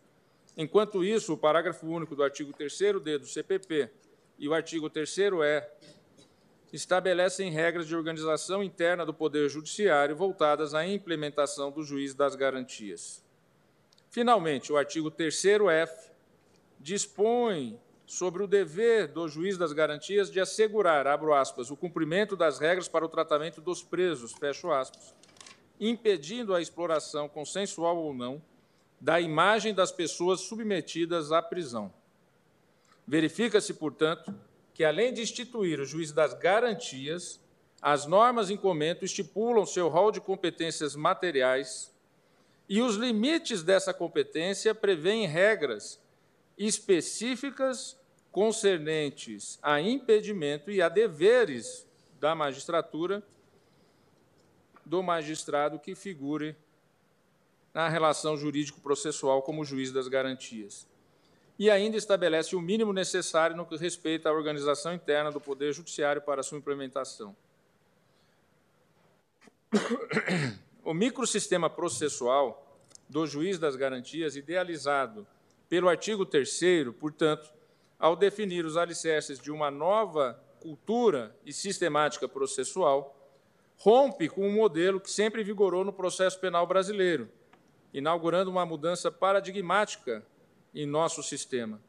Enquanto 0.57 1.05
isso, 1.05 1.35
o 1.35 1.39
parágrafo 1.39 1.87
único 1.87 2.17
do 2.17 2.25
artigo 2.25 2.53
3º-D 2.53 3.19
do 3.19 3.27
CPP 3.29 3.89
e 4.41 4.49
o 4.49 4.55
artigo 4.55 4.91
3º-E 4.91 5.65
estabelecem 6.73 7.51
regras 7.51 7.87
de 7.87 7.97
organização 7.97 8.63
interna 8.63 9.05
do 9.05 9.13
Poder 9.13 9.49
Judiciário 9.49 10.15
voltadas 10.15 10.75
à 10.75 10.87
implementação 10.87 11.71
do 11.71 11.83
juiz 11.83 12.15
das 12.15 12.35
garantias. 12.35 13.25
Finalmente, 14.09 14.73
o 14.73 14.77
artigo 14.77 15.11
3º-F 15.11 16.11
dispõe 16.79 17.79
sobre 18.07 18.43
o 18.43 18.47
dever 18.49 19.07
do 19.07 19.29
juiz 19.29 19.57
das 19.57 19.73
garantias 19.73 20.31
de 20.31 20.41
assegurar, 20.41 21.07
abro 21.07 21.33
aspas, 21.33 21.71
o 21.71 21.77
cumprimento 21.77 22.37
das 22.37 22.59
regras 22.59 22.89
para 22.89 23.05
o 23.05 23.09
tratamento 23.09 23.61
dos 23.61 23.85
presos, 23.85 24.33
fecho 24.33 24.73
aspas, 24.73 25.15
impedindo 25.79 26.55
a 26.55 26.61
exploração 26.61 27.29
consensual 27.29 27.97
ou 27.97 28.13
não 28.13 28.43
da 29.01 29.21
imagem 29.21 29.73
das 29.73 29.93
pessoas 29.93 30.41
submetidas 30.41 31.31
à 31.33 31.41
prisão. 31.41 31.93
Verifica-se, 33.07 33.75
portanto, 33.75 34.35
que, 34.81 34.85
além 34.87 35.13
de 35.13 35.21
instituir 35.21 35.79
o 35.79 35.85
juiz 35.85 36.11
das 36.11 36.33
garantias, 36.33 37.39
as 37.83 38.07
normas 38.07 38.49
em 38.49 38.57
comento 38.57 39.05
estipulam 39.05 39.67
seu 39.67 39.89
rol 39.89 40.11
de 40.11 40.23
competências 40.23 40.97
materiais 40.97 41.95
e 42.67 42.81
os 42.81 42.97
limites 42.97 43.63
dessa 43.63 43.93
competência 43.93 44.75
prevêem 44.75 45.27
regras 45.27 46.01
específicas 46.57 47.95
concernentes 48.33 49.59
a 49.63 49.83
impedimento 49.83 50.71
e 50.71 50.81
a 50.81 50.89
deveres 50.89 51.87
da 52.19 52.35
magistratura 52.35 53.23
do 54.87 55.03
magistrado 55.03 55.79
que 55.79 55.95
figure 55.95 56.57
na 57.75 57.87
relação 57.87 58.35
jurídico-processual 58.35 59.43
como 59.43 59.63
juiz 59.63 59.93
das 59.93 60.09
garantias 60.09 60.89
e 61.61 61.69
ainda 61.69 61.99
estabelece 61.99 62.57
o 62.57 62.61
mínimo 62.61 62.91
necessário 62.91 63.55
no 63.55 63.67
que 63.67 63.77
respeita 63.77 64.31
à 64.31 64.33
organização 64.33 64.95
interna 64.95 65.31
do 65.31 65.39
Poder 65.39 65.75
Judiciário 65.75 66.23
para 66.23 66.43
sua 66.43 66.57
implementação. 66.57 67.37
O 70.83 70.95
microsistema 70.95 71.69
processual 71.69 72.81
do 73.07 73.27
juiz 73.27 73.59
das 73.59 73.77
garantias, 73.77 74.37
idealizado 74.37 75.27
pelo 75.69 75.91
artigo 75.91 76.25
3, 76.25 76.51
portanto, 76.99 77.53
ao 77.99 78.17
definir 78.17 78.65
os 78.65 78.79
alicerces 78.79 79.39
de 79.39 79.53
uma 79.53 79.71
nova 79.71 80.43
cultura 80.61 81.37
e 81.45 81.53
sistemática 81.53 82.27
processual, 82.27 83.15
rompe 83.77 84.31
com 84.31 84.49
um 84.49 84.55
modelo 84.55 84.99
que 84.99 85.11
sempre 85.11 85.45
vigorou 85.45 85.85
no 85.85 85.93
processo 85.93 86.41
penal 86.41 86.67
brasileiro, 86.67 87.29
inaugurando 87.93 88.51
uma 88.51 88.65
mudança 88.65 89.13
paradigmática 89.13 90.25
em 90.75 90.87
nosso 90.87 91.23
sistema. 91.23 91.81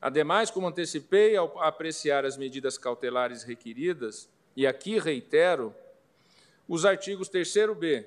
Ademais, 0.00 0.50
como 0.50 0.66
antecipei 0.66 1.36
ao 1.36 1.58
apreciar 1.60 2.24
as 2.24 2.36
medidas 2.36 2.76
cautelares 2.76 3.42
requeridas, 3.42 4.28
e 4.56 4.66
aqui 4.66 4.98
reitero, 4.98 5.74
os 6.68 6.84
artigos 6.84 7.28
3º-B, 7.28 8.06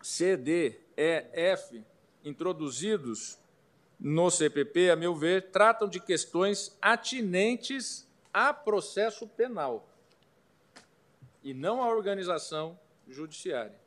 C, 0.00 0.36
D, 0.36 0.80
E, 0.96 1.26
F, 1.32 1.84
introduzidos 2.24 3.38
no 3.98 4.30
CPP, 4.30 4.90
a 4.90 4.96
meu 4.96 5.14
ver, 5.14 5.50
tratam 5.50 5.88
de 5.88 6.00
questões 6.00 6.76
atinentes 6.80 8.08
a 8.32 8.54
processo 8.54 9.26
penal 9.26 9.88
e 11.42 11.52
não 11.52 11.82
à 11.82 11.88
organização 11.88 12.78
judiciária. 13.08 13.78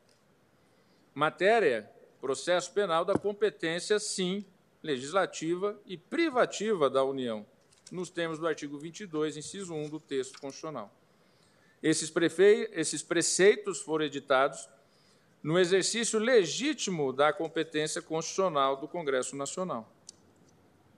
Matéria 1.14 1.90
processo 2.22 2.72
penal 2.72 3.04
da 3.04 3.18
competência, 3.18 3.98
sim, 3.98 4.46
legislativa 4.80 5.76
e 5.84 5.96
privativa 5.98 6.88
da 6.88 7.02
União, 7.02 7.44
nos 7.90 8.10
termos 8.10 8.38
do 8.38 8.46
artigo 8.46 8.78
22, 8.78 9.36
inciso 9.36 9.74
1 9.74 9.90
do 9.90 9.98
texto 9.98 10.40
constitucional. 10.40 10.94
Esses. 11.82 12.12
Esses 12.70 13.02
preceitos 13.02 13.80
foram 13.80 14.04
editados 14.04 14.68
no 15.42 15.58
exercício 15.58 16.20
legítimo 16.20 17.12
da 17.12 17.32
competência 17.32 18.00
constitucional 18.00 18.76
do 18.76 18.86
Congresso 18.86 19.34
Nacional. 19.34 19.92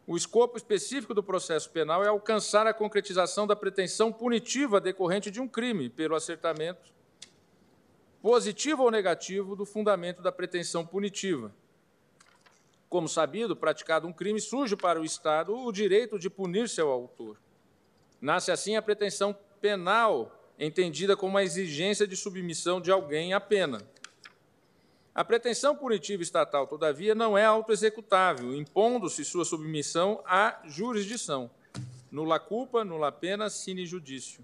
O 0.07 0.18
escopo 0.18 0.59
específico 0.59 1.14
do 1.14 1.22
processo 1.22 1.70
penal 1.70 2.05
é 2.05 2.09
alcançar 2.09 2.66
a 2.66 2.75
concretização 2.75 3.47
da 3.47 3.57
pretensão 3.57 4.12
punitiva 4.12 4.79
decorrente 4.79 5.31
de 5.31 5.41
um 5.41 5.49
crime, 5.49 5.89
pelo 5.89 6.14
acertamento 6.14 6.94
positivo 8.25 8.85
ou 8.85 8.91
negativo 8.91 9.55
do 9.55 9.66
fundamento 9.66 10.22
da 10.22 10.33
pretensão 10.33 10.87
punitiva. 10.87 11.55
Como 12.89 13.07
sabido, 13.07 13.55
praticado 13.55 14.09
um 14.09 14.14
crime, 14.14 14.41
surge 14.41 14.75
para 14.75 14.99
o 14.99 15.05
Estado 15.05 15.55
o 15.55 15.70
direito 15.70 16.18
de 16.18 16.31
punir 16.31 16.66
seu 16.70 16.91
autor. 16.91 17.37
Nasce 18.22 18.51
assim 18.51 18.77
a 18.77 18.81
pretensão 18.81 19.37
penal, 19.61 20.35
entendida 20.59 21.14
como 21.14 21.37
a 21.37 21.45
exigência 21.45 22.07
de 22.07 22.16
submissão 22.16 22.81
de 22.81 22.91
alguém 22.91 23.35
à 23.35 23.41
pena. 23.41 23.87
A 25.14 25.22
pretensão 25.22 25.77
punitiva 25.77 26.22
estatal, 26.22 26.66
todavia, 26.66 27.14
não 27.14 27.37
é 27.37 27.45
autoexecutável, 27.45 28.57
impondo-se 28.57 29.22
sua 29.22 29.45
submissão 29.45 30.22
à 30.25 30.62
jurisdição. 30.64 31.51
Nula 32.11 32.41
culpa, 32.41 32.87
nula 32.87 33.12
pena, 33.12 33.51
sine 33.51 33.85
judício. 33.85 34.43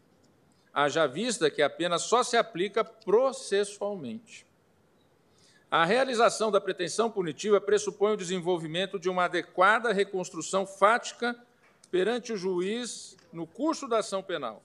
Haja 0.73 1.07
vista 1.07 1.51
que 1.51 1.63
a 1.63 1.71
pena 1.71 1.99
só 1.99 2.23
se 2.23 2.37
aplica 2.37 2.85
processualmente. 2.85 4.47
A 5.71 5.85
realização 5.85 6.51
da 6.51 6.61
pretensão 6.61 7.11
punitiva 7.11 7.61
pressupõe 7.61 8.13
o 8.13 8.17
desenvolvimento 8.17 8.99
de 8.99 9.09
uma 9.09 9.25
adequada 9.25 9.93
reconstrução 9.93 10.67
fática 10.67 11.37
perante 11.91 12.33
o 12.33 12.37
juiz 12.37 13.17
no 13.33 13.47
curso 13.47 13.87
da 13.87 13.99
ação 13.99 14.23
penal, 14.23 14.63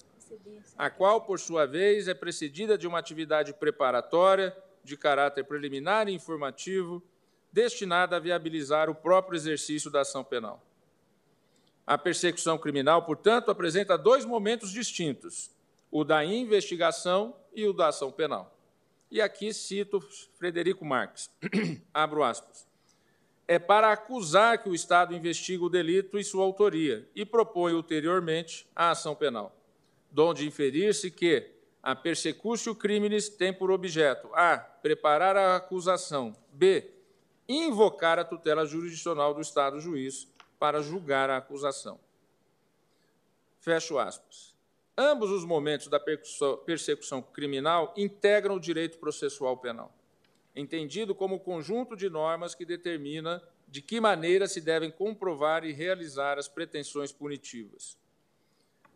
a 0.77 0.89
qual, 0.89 1.21
por 1.21 1.39
sua 1.39 1.65
vez, 1.67 2.07
é 2.07 2.13
precedida 2.13 2.77
de 2.77 2.87
uma 2.87 2.97
atividade 2.97 3.53
preparatória 3.53 4.55
de 4.83 4.97
caráter 4.97 5.43
preliminar 5.43 6.07
e 6.07 6.13
informativo, 6.13 7.03
destinada 7.51 8.17
a 8.17 8.19
viabilizar 8.19 8.89
o 8.89 8.95
próprio 8.95 9.37
exercício 9.37 9.89
da 9.89 10.01
ação 10.01 10.23
penal. 10.23 10.61
A 11.85 11.97
persecução 11.97 12.57
criminal, 12.57 13.05
portanto, 13.05 13.51
apresenta 13.51 13.97
dois 13.97 14.25
momentos 14.25 14.71
distintos: 14.71 15.51
o 15.95 16.03
da 16.03 16.25
investigação 16.25 17.33
e 17.55 17.65
o 17.65 17.71
da 17.71 17.87
ação 17.87 18.11
penal. 18.11 18.53
E 19.09 19.21
aqui 19.21 19.53
cito 19.53 20.01
Frederico 20.37 20.83
Marques, 20.83 21.31
abro 21.93 22.21
aspas. 22.21 22.67
É 23.47 23.57
para 23.57 23.93
acusar 23.93 24.61
que 24.61 24.67
o 24.67 24.75
Estado 24.75 25.15
investiga 25.15 25.63
o 25.63 25.69
delito 25.69 26.19
e 26.19 26.23
sua 26.25 26.43
autoria 26.43 27.09
e 27.15 27.25
propõe 27.25 27.71
ulteriormente 27.71 28.67
a 28.75 28.91
ação 28.91 29.15
penal, 29.15 29.55
donde 30.11 30.45
inferir-se 30.45 31.09
que 31.09 31.49
a 31.81 31.95
persecutio 31.95 32.75
criminis 32.75 33.29
tem 33.29 33.53
por 33.53 33.71
objeto 33.71 34.27
a. 34.33 34.57
preparar 34.57 35.37
a 35.37 35.55
acusação, 35.55 36.35
b. 36.51 36.91
invocar 37.47 38.19
a 38.19 38.25
tutela 38.25 38.65
jurisdicional 38.65 39.33
do 39.33 39.39
Estado 39.39 39.79
juiz 39.79 40.27
para 40.59 40.81
julgar 40.81 41.29
a 41.29 41.37
acusação. 41.37 41.97
Fecho 43.61 43.97
aspas. 43.97 44.54
Ambos 44.97 45.29
os 45.29 45.43
momentos 45.43 45.89
da 45.89 45.99
persecução 45.99 47.21
criminal 47.21 47.93
integram 47.97 48.55
o 48.55 48.59
direito 48.59 48.97
processual 48.97 49.57
penal, 49.57 49.93
entendido 50.55 51.13
como 51.13 51.35
o 51.35 51.39
conjunto 51.39 51.97
de 51.97 52.09
normas 52.09 52.55
que 52.55 52.65
determina 52.65 53.43
de 53.67 53.81
que 53.81 53.99
maneira 53.99 54.47
se 54.47 54.61
devem 54.61 54.89
comprovar 54.89 55.65
e 55.65 55.73
realizar 55.73 56.39
as 56.39 56.47
pretensões 56.47 57.11
punitivas. 57.11 57.97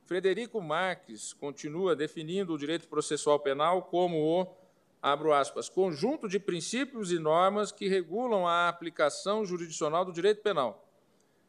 Frederico 0.06 0.62
Marques 0.62 1.34
continua 1.34 1.98
definindo 1.98 2.54
o 2.54 2.58
direito 2.58 2.88
processual 2.88 3.38
penal 3.38 3.84
como 3.84 4.42
o, 4.42 4.48
abro 5.02 5.34
aspas, 5.34 5.68
conjunto 5.68 6.30
de 6.30 6.40
princípios 6.40 7.12
e 7.12 7.20
normas 7.20 7.74
que 7.74 7.90
regulam 7.90 8.48
a 8.48 8.70
aplicação 8.70 9.46
jurisdicional 9.46 10.06
do 10.06 10.14
direito 10.14 10.42
penal, 10.42 10.88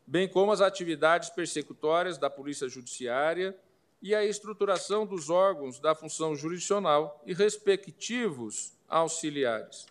bem 0.04 0.28
como 0.28 0.50
as 0.50 0.60
atividades 0.60 1.30
persecutórias 1.30 2.18
da 2.18 2.28
Polícia 2.28 2.68
Judiciária 2.68 3.56
e 4.02 4.14
a 4.14 4.24
estruturação 4.24 5.06
dos 5.06 5.28
órgãos 5.28 5.78
da 5.78 5.94
função 5.94 6.34
jurisdicional 6.34 7.22
e 7.26 7.34
respectivos 7.34 8.72
auxiliares. 8.88 9.86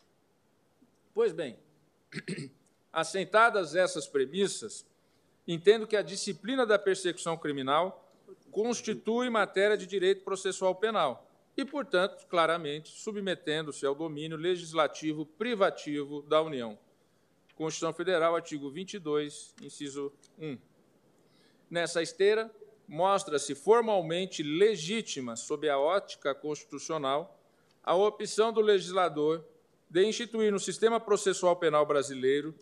Pois 1.13 1.31
bem, 1.31 1.57
assentadas 2.91 3.75
essas 3.75 4.07
premissas, 4.07 4.85
entendo 5.47 5.87
que 5.87 5.95
a 5.95 6.01
disciplina 6.01 6.65
da 6.65 6.79
persecução 6.79 7.37
criminal 7.37 8.09
constitui 8.51 9.29
matéria 9.29 9.77
de 9.77 9.85
direito 9.85 10.23
processual 10.23 10.75
penal 10.75 11.27
e, 11.55 11.65
portanto, 11.65 12.25
claramente 12.27 12.89
submetendo-se 12.89 13.85
ao 13.85 13.93
domínio 13.93 14.37
legislativo 14.37 15.25
privativo 15.25 16.21
da 16.23 16.41
União. 16.41 16.77
Constituição 17.55 17.93
Federal, 17.93 18.35
artigo 18.35 18.69
22, 18.69 19.53
inciso 19.61 20.13
1. 20.37 20.57
Nessa 21.69 22.01
esteira, 22.01 22.49
mostra-se 22.89 23.53
formalmente 23.53 24.41
legítima, 24.41 25.35
sob 25.35 25.69
a 25.69 25.77
ótica 25.77 26.33
constitucional, 26.33 27.39
a 27.83 27.95
opção 27.95 28.51
do 28.51 28.61
legislador 28.61 29.45
de 29.87 30.03
instituir 30.03 30.51
no 30.51 30.59
sistema 30.59 30.99
processual 30.99 31.55
penal 31.55 31.85
brasileiro, 31.85 32.55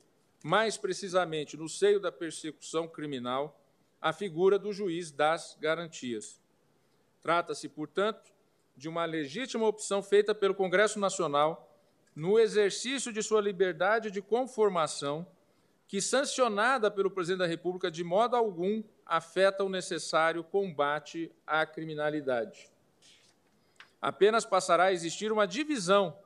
mais 0.43 0.75
precisamente 0.75 1.55
no 1.55 1.69
seio 1.69 1.97
da 1.97 2.11
persecução 2.11 2.89
criminal, 2.89 3.57
a 4.01 4.11
figura 4.11 4.59
do 4.59 4.73
juiz 4.73 5.11
das 5.11 5.57
garantias. 5.61 6.41
Trata-se, 7.21 7.69
portanto, 7.69 8.29
de 8.75 8.89
uma 8.89 9.05
legítima 9.05 9.65
opção 9.65 10.03
feita 10.03 10.35
pelo 10.35 10.53
Congresso 10.53 10.99
Nacional 10.99 11.73
no 12.13 12.37
exercício 12.37 13.13
de 13.13 13.23
sua 13.23 13.39
liberdade 13.39 14.11
de 14.11 14.21
conformação, 14.21 15.25
que, 15.87 16.01
sancionada 16.01 16.91
pelo 16.91 17.09
Presidente 17.09 17.39
da 17.39 17.47
República, 17.47 17.89
de 17.89 18.03
modo 18.03 18.35
algum 18.35 18.83
afeta 19.07 19.63
o 19.63 19.69
necessário 19.69 20.43
combate 20.43 21.31
à 21.45 21.65
criminalidade. 21.65 22.69
Apenas 24.01 24.45
passará 24.45 24.85
a 24.85 24.93
existir 24.93 25.31
uma 25.31 25.47
divisão 25.47 26.17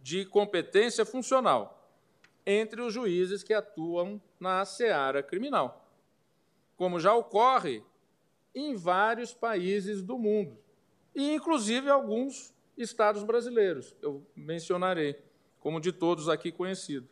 de 0.00 0.24
competência 0.24 1.04
funcional 1.04 1.92
entre 2.46 2.80
os 2.80 2.94
juízes 2.94 3.42
que 3.42 3.52
atuam 3.52 4.20
na 4.40 4.64
seara 4.64 5.22
criminal, 5.22 5.86
como 6.76 6.98
já 6.98 7.14
ocorre 7.14 7.82
em 8.54 8.74
vários 8.74 9.34
países 9.34 10.02
do 10.02 10.16
mundo, 10.16 10.56
e 11.14 11.34
inclusive 11.34 11.90
alguns 11.90 12.54
estados 12.76 13.22
brasileiros, 13.24 13.94
eu 14.00 14.24
mencionarei, 14.34 15.20
como 15.60 15.80
de 15.80 15.92
todos 15.92 16.28
aqui 16.28 16.52
conhecido. 16.52 17.08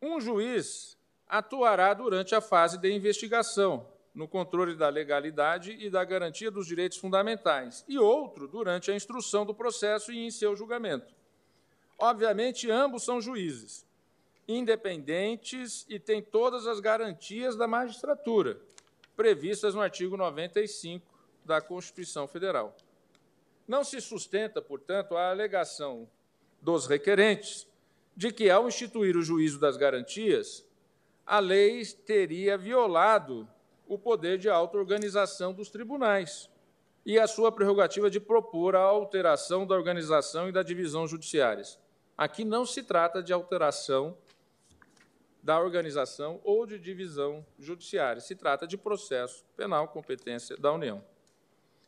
Um 0.00 0.20
juiz 0.20 0.96
atuará 1.26 1.92
durante 1.92 2.34
a 2.34 2.40
fase 2.40 2.78
de 2.78 2.90
investigação, 2.92 3.86
no 4.14 4.26
controle 4.26 4.74
da 4.74 4.88
legalidade 4.88 5.76
e 5.78 5.90
da 5.90 6.04
garantia 6.04 6.50
dos 6.50 6.66
direitos 6.66 6.98
fundamentais, 6.98 7.84
e 7.88 7.98
outro 7.98 8.48
durante 8.48 8.90
a 8.90 8.94
instrução 8.94 9.44
do 9.44 9.54
processo 9.54 10.12
e 10.12 10.18
em 10.18 10.30
seu 10.30 10.56
julgamento. 10.56 11.14
Obviamente, 11.98 12.70
ambos 12.70 13.04
são 13.04 13.20
juízes, 13.20 13.86
independentes 14.46 15.84
e 15.88 15.98
têm 15.98 16.22
todas 16.22 16.66
as 16.66 16.80
garantias 16.80 17.56
da 17.56 17.66
magistratura, 17.66 18.60
previstas 19.16 19.74
no 19.74 19.82
artigo 19.82 20.16
95 20.16 21.06
da 21.44 21.60
Constituição 21.60 22.26
Federal. 22.26 22.74
Não 23.66 23.84
se 23.84 24.00
sustenta, 24.00 24.62
portanto, 24.62 25.16
a 25.16 25.28
alegação 25.28 26.08
dos 26.62 26.86
requerentes 26.86 27.67
de 28.18 28.32
que, 28.32 28.50
ao 28.50 28.66
instituir 28.66 29.16
o 29.16 29.22
juízo 29.22 29.60
das 29.60 29.76
garantias, 29.76 30.66
a 31.24 31.38
lei 31.38 31.86
teria 32.04 32.58
violado 32.58 33.48
o 33.86 33.96
poder 33.96 34.38
de 34.38 34.50
auto-organização 34.50 35.54
dos 35.54 35.70
tribunais 35.70 36.50
e 37.06 37.16
a 37.16 37.28
sua 37.28 37.52
prerrogativa 37.52 38.10
de 38.10 38.18
propor 38.18 38.74
a 38.74 38.80
alteração 38.80 39.64
da 39.64 39.76
organização 39.76 40.48
e 40.48 40.52
da 40.52 40.64
divisão 40.64 41.06
judiciárias. 41.06 41.78
Aqui 42.16 42.44
não 42.44 42.66
se 42.66 42.82
trata 42.82 43.22
de 43.22 43.32
alteração 43.32 44.18
da 45.40 45.60
organização 45.60 46.40
ou 46.42 46.66
de 46.66 46.76
divisão 46.76 47.46
judiciária, 47.56 48.20
se 48.20 48.34
trata 48.34 48.66
de 48.66 48.76
processo 48.76 49.44
penal, 49.56 49.86
competência 49.86 50.56
da 50.56 50.72
União. 50.72 51.04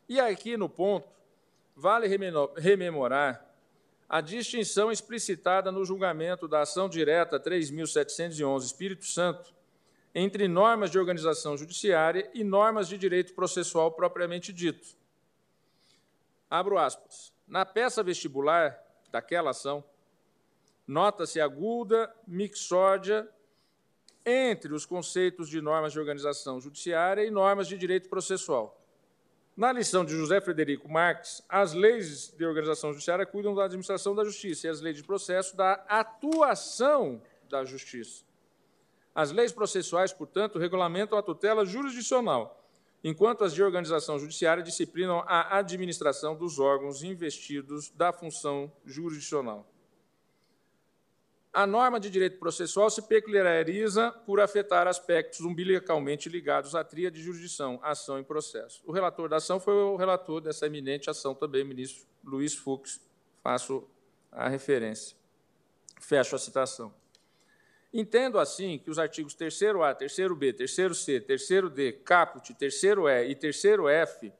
E 0.08 0.20
aqui 0.20 0.56
no 0.56 0.68
ponto, 0.68 1.08
vale 1.74 2.06
rememorar 2.56 3.49
a 4.10 4.20
distinção 4.20 4.90
explicitada 4.90 5.70
no 5.70 5.84
julgamento 5.84 6.48
da 6.48 6.62
ação 6.62 6.88
direta 6.88 7.38
3.711 7.38 8.64
Espírito 8.64 9.06
Santo 9.06 9.54
entre 10.12 10.48
normas 10.48 10.90
de 10.90 10.98
organização 10.98 11.56
judiciária 11.56 12.28
e 12.34 12.42
normas 12.42 12.88
de 12.88 12.98
direito 12.98 13.32
processual 13.34 13.92
propriamente 13.92 14.52
dito. 14.52 14.96
Abro 16.50 16.76
aspas. 16.76 17.32
Na 17.46 17.64
peça 17.64 18.02
vestibular 18.02 18.76
daquela 19.12 19.50
ação, 19.50 19.84
nota-se 20.88 21.40
aguda 21.40 22.12
mixórdia 22.26 23.28
entre 24.26 24.74
os 24.74 24.84
conceitos 24.84 25.48
de 25.48 25.60
normas 25.60 25.92
de 25.92 26.00
organização 26.00 26.60
judiciária 26.60 27.24
e 27.24 27.30
normas 27.30 27.68
de 27.68 27.78
direito 27.78 28.08
processual. 28.08 28.79
Na 29.56 29.72
lição 29.72 30.04
de 30.04 30.16
José 30.16 30.40
Frederico 30.40 30.88
Marques, 30.88 31.42
as 31.48 31.74
leis 31.74 32.28
de 32.36 32.44
organização 32.44 32.92
judiciária 32.92 33.26
cuidam 33.26 33.54
da 33.54 33.64
administração 33.64 34.14
da 34.14 34.24
justiça 34.24 34.66
e 34.66 34.70
as 34.70 34.80
leis 34.80 34.96
de 34.96 35.02
processo 35.02 35.56
da 35.56 35.84
atuação 35.88 37.20
da 37.48 37.64
justiça. 37.64 38.24
As 39.14 39.32
leis 39.32 39.52
processuais, 39.52 40.12
portanto, 40.12 40.58
regulamentam 40.58 41.18
a 41.18 41.22
tutela 41.22 41.66
jurisdicional, 41.66 42.64
enquanto 43.02 43.44
as 43.44 43.52
de 43.52 43.62
organização 43.62 44.18
judiciária 44.18 44.62
disciplinam 44.62 45.24
a 45.26 45.58
administração 45.58 46.36
dos 46.36 46.58
órgãos 46.58 47.02
investidos 47.02 47.90
da 47.90 48.12
função 48.12 48.72
jurisdicional. 48.84 49.69
A 51.52 51.66
norma 51.66 51.98
de 51.98 52.08
direito 52.08 52.38
processual 52.38 52.88
se 52.90 53.02
peculiariza 53.02 54.12
por 54.24 54.40
afetar 54.40 54.86
aspectos 54.86 55.40
umbilicalmente 55.40 56.28
ligados 56.28 56.74
à 56.74 56.84
tria 56.84 57.10
de 57.10 57.20
jurisdição, 57.20 57.80
ação 57.82 58.18
e 58.20 58.22
processo. 58.22 58.82
O 58.86 58.92
relator 58.92 59.28
da 59.28 59.36
ação 59.36 59.58
foi 59.58 59.74
o 59.74 59.96
relator 59.96 60.40
dessa 60.40 60.66
eminente 60.66 61.10
ação 61.10 61.34
também, 61.34 61.64
ministro 61.64 62.06
Luiz 62.22 62.54
Fux. 62.54 63.00
Faço 63.42 63.88
a 64.30 64.48
referência. 64.48 65.16
Fecho 66.00 66.36
a 66.36 66.38
citação. 66.38 66.94
Entendo, 67.92 68.38
assim, 68.38 68.78
que 68.78 68.88
os 68.88 69.00
artigos 69.00 69.34
3º-A, 69.34 69.92
3º-B, 69.92 70.52
3º-C, 70.52 71.20
3º-D, 71.20 71.92
caput, 72.04 72.54
3º-E 72.54 73.28
e 73.28 73.34
3º-F 73.34 74.32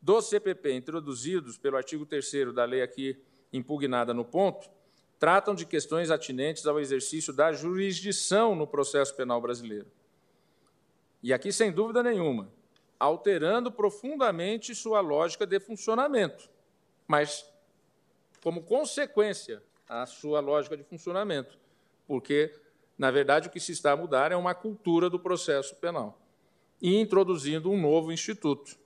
do 0.00 0.22
CPP, 0.22 0.72
introduzidos 0.72 1.58
pelo 1.58 1.76
artigo 1.76 2.06
3 2.06 2.54
da 2.54 2.64
lei 2.64 2.80
aqui 2.80 3.22
impugnada 3.52 4.14
no 4.14 4.24
ponto, 4.24 4.70
tratam 5.18 5.54
de 5.54 5.64
questões 5.64 6.10
atinentes 6.10 6.66
ao 6.66 6.78
exercício 6.78 7.32
da 7.32 7.52
jurisdição 7.52 8.54
no 8.54 8.66
processo 8.66 9.14
penal 9.14 9.40
brasileiro. 9.40 9.86
E 11.22 11.32
aqui, 11.32 11.52
sem 11.52 11.72
dúvida 11.72 12.02
nenhuma, 12.02 12.50
alterando 12.98 13.72
profundamente 13.72 14.74
sua 14.74 15.00
lógica 15.00 15.46
de 15.46 15.58
funcionamento, 15.58 16.48
mas 17.06 17.44
como 18.42 18.62
consequência 18.62 19.62
a 19.88 20.06
sua 20.06 20.40
lógica 20.40 20.76
de 20.76 20.84
funcionamento, 20.84 21.58
porque, 22.06 22.54
na 22.96 23.10
verdade, 23.10 23.48
o 23.48 23.50
que 23.50 23.60
se 23.60 23.72
está 23.72 23.92
a 23.92 23.96
mudar 23.96 24.32
é 24.32 24.36
uma 24.36 24.54
cultura 24.54 25.08
do 25.08 25.18
processo 25.18 25.74
penal 25.76 26.20
e 26.80 27.00
introduzindo 27.00 27.70
um 27.70 27.80
novo 27.80 28.12
instituto. 28.12 28.76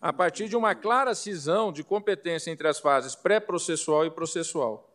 A 0.00 0.12
partir 0.12 0.48
de 0.48 0.56
uma 0.56 0.74
clara 0.74 1.14
cisão 1.14 1.72
de 1.72 1.84
competência 1.84 2.50
entre 2.50 2.66
as 2.66 2.80
fases 2.80 3.14
pré-processual 3.14 4.06
e 4.06 4.10
processual, 4.10 4.89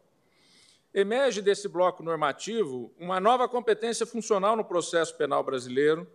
Emerge 0.97 1.41
desse 1.41 1.67
bloco 1.67 2.01
normativo 2.01 2.89
uma 2.97 3.19
nova 3.19 3.49
competência 3.49 4.05
funcional 4.05 4.55
no 4.55 4.63
processo 4.63 5.13
penal 5.17 5.43
brasileiro 5.43 6.07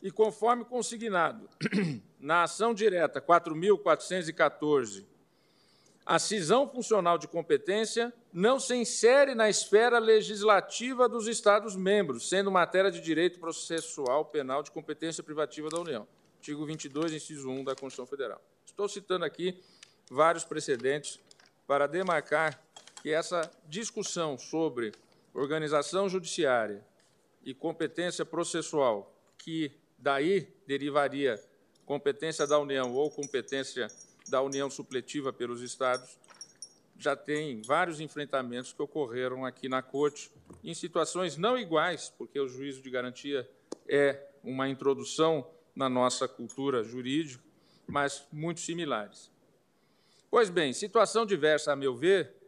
e, 0.00 0.12
conforme 0.12 0.64
consignado 0.64 1.50
na 2.20 2.44
ação 2.44 2.72
direta 2.72 3.20
4.414, 3.20 5.04
a 6.06 6.20
cisão 6.20 6.68
funcional 6.68 7.18
de 7.18 7.26
competência 7.26 8.14
não 8.32 8.60
se 8.60 8.76
insere 8.76 9.34
na 9.34 9.50
esfera 9.50 9.98
legislativa 9.98 11.08
dos 11.08 11.26
Estados-membros, 11.26 12.28
sendo 12.28 12.48
matéria 12.48 12.92
de 12.92 13.00
direito 13.00 13.40
processual 13.40 14.24
penal 14.26 14.62
de 14.62 14.70
competência 14.70 15.24
privativa 15.24 15.68
da 15.68 15.80
União. 15.80 16.06
Artigo 16.36 16.64
22, 16.64 17.12
inciso 17.12 17.50
1 17.50 17.64
da 17.64 17.74
Constituição 17.74 18.06
Federal. 18.06 18.40
Estou 18.64 18.88
citando 18.88 19.24
aqui 19.24 19.60
vários 20.08 20.44
precedentes 20.44 21.18
para 21.66 21.88
demarcar 21.88 22.62
que 23.02 23.10
essa 23.10 23.50
discussão 23.66 24.38
sobre 24.38 24.92
organização 25.34 26.08
judiciária 26.08 26.86
e 27.44 27.52
competência 27.52 28.24
processual, 28.24 29.12
que 29.36 29.72
daí 29.98 30.46
derivaria 30.68 31.42
competência 31.84 32.46
da 32.46 32.58
União 32.60 32.94
ou 32.94 33.10
competência 33.10 33.88
da 34.28 34.40
União 34.40 34.70
supletiva 34.70 35.32
pelos 35.32 35.62
Estados, 35.62 36.16
já 36.96 37.16
tem 37.16 37.60
vários 37.62 37.98
enfrentamentos 37.98 38.72
que 38.72 38.80
ocorreram 38.80 39.44
aqui 39.44 39.68
na 39.68 39.82
Corte, 39.82 40.30
em 40.62 40.72
situações 40.72 41.36
não 41.36 41.58
iguais, 41.58 42.14
porque 42.16 42.38
o 42.38 42.46
juízo 42.46 42.80
de 42.80 42.88
garantia 42.88 43.50
é 43.88 44.28
uma 44.44 44.68
introdução 44.68 45.50
na 45.74 45.88
nossa 45.88 46.28
cultura 46.28 46.84
jurídica, 46.84 47.42
mas 47.88 48.24
muito 48.30 48.60
similares. 48.60 49.28
Pois 50.30 50.48
bem, 50.48 50.72
situação 50.72 51.26
diversa, 51.26 51.72
a 51.72 51.76
meu 51.76 51.96
ver, 51.96 52.41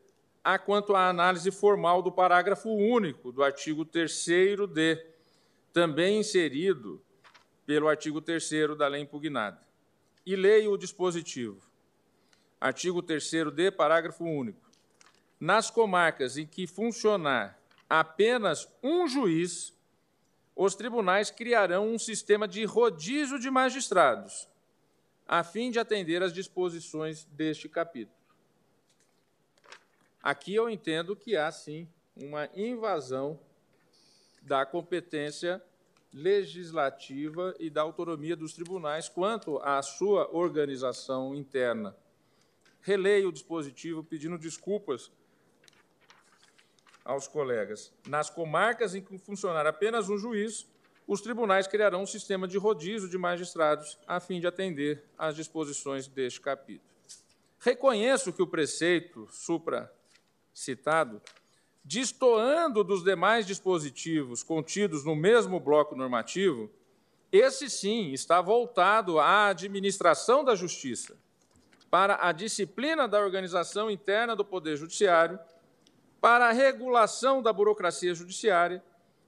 há 0.45 0.59
quanto 0.59 0.95
à 0.95 1.09
análise 1.09 1.51
formal 1.51 2.03
do 2.03 2.13
parágrafo 2.13 2.69
único 2.69 3.33
do 3.33 3.43
artigo 3.43 3.87
3º-D, 3.87 5.03
também 5.73 6.21
inserido 6.21 7.03
pelo 7.65 7.89
artigo 7.89 8.21
3 8.21 8.77
da 8.77 8.87
lei 8.87 9.01
impugnada. 9.01 9.59
E 10.27 10.37
leio 10.37 10.73
o 10.73 10.79
dispositivo. 10.79 11.61
Artigo 12.61 13.03
3º-D, 13.03 13.71
parágrafo 13.71 14.25
único. 14.25 14.71
Nas 15.41 15.71
comarcas 15.71 16.37
em 16.37 16.47
que 16.47 16.67
funcionar 16.67 17.59
apenas 17.89 18.69
um 18.83 19.09
juiz, 19.09 19.73
os 20.55 20.75
tribunais 20.75 21.31
criarão 21.31 21.89
um 21.89 21.99
sistema 21.99 22.47
de 22.47 22.65
rodízio 22.65 23.39
de 23.39 23.51
magistrados, 23.51 24.49
a 25.27 25.43
fim 25.43 25.71
de 25.71 25.79
atender 25.79 26.23
às 26.23 26.33
disposições 26.33 27.25
deste 27.25 27.69
capítulo. 27.69 28.24
Aqui 30.25 30.55
eu 30.55 30.71
entendo 30.71 31.15
que 31.15 31.37
há, 31.37 31.53
sim, 31.53 31.87
uma 32.17 32.49
invasão 32.57 33.39
da 34.41 34.65
competência 34.65 35.63
legislativa 36.15 37.55
e 37.61 37.69
da 37.69 37.83
autonomia 37.83 38.35
dos 38.35 38.55
tribunais 38.55 39.07
quanto 39.07 39.59
à 39.59 39.83
sua 39.83 40.35
organização 40.35 41.35
interna. 41.35 41.95
Releio 42.81 43.29
o 43.29 43.33
dispositivo 43.33 44.03
pedindo 44.03 44.39
desculpas 44.39 45.13
aos 47.05 47.29
colegas. 47.29 47.93
Nas 48.09 48.31
comarcas 48.31 48.95
em 48.95 49.03
que 49.03 49.19
funcionar 49.19 49.67
apenas 49.67 50.09
um 50.09 50.17
juiz, 50.17 50.67
os 51.07 51.21
tribunais 51.21 51.67
criarão 51.67 52.01
um 52.01 52.07
sistema 52.07 52.49
de 52.49 52.57
rodízio 52.57 53.11
de 53.11 53.19
magistrados 53.19 53.99
a 54.07 54.19
fim 54.21 54.41
de 54.41 54.47
atender 54.47 55.05
às 55.19 55.37
disposições 55.37 56.09
deste 56.09 56.41
capítulo. 56.41 56.89
Reconheço 57.59 58.33
que 58.33 58.41
o 58.41 58.47
preceito 58.47 59.29
supra 59.31 59.93
citado, 60.55 61.21
destoando 61.85 62.85
dos 62.85 63.03
demais 63.03 63.47
dispositivos 63.47 64.43
contidos 64.43 65.05
no 65.05 65.17
mesmo 65.17 65.59
bloco 65.61 65.97
normativo, 65.97 66.71
esse 67.31 67.69
sim 67.69 68.13
está 68.13 68.41
voltado 68.41 69.19
à 69.19 69.49
administração 69.49 70.45
da 70.45 70.55
justiça, 70.55 71.19
para 71.91 72.27
a 72.27 72.33
disciplina 72.33 73.09
da 73.09 73.21
organização 73.21 73.91
interna 73.91 74.37
do 74.37 74.45
Poder 74.45 74.77
Judiciário, 74.77 75.39
para 76.21 76.49
a 76.49 76.53
regulação 76.53 77.43
da 77.43 77.53
burocracia 77.53 78.15
judiciária, 78.15 78.83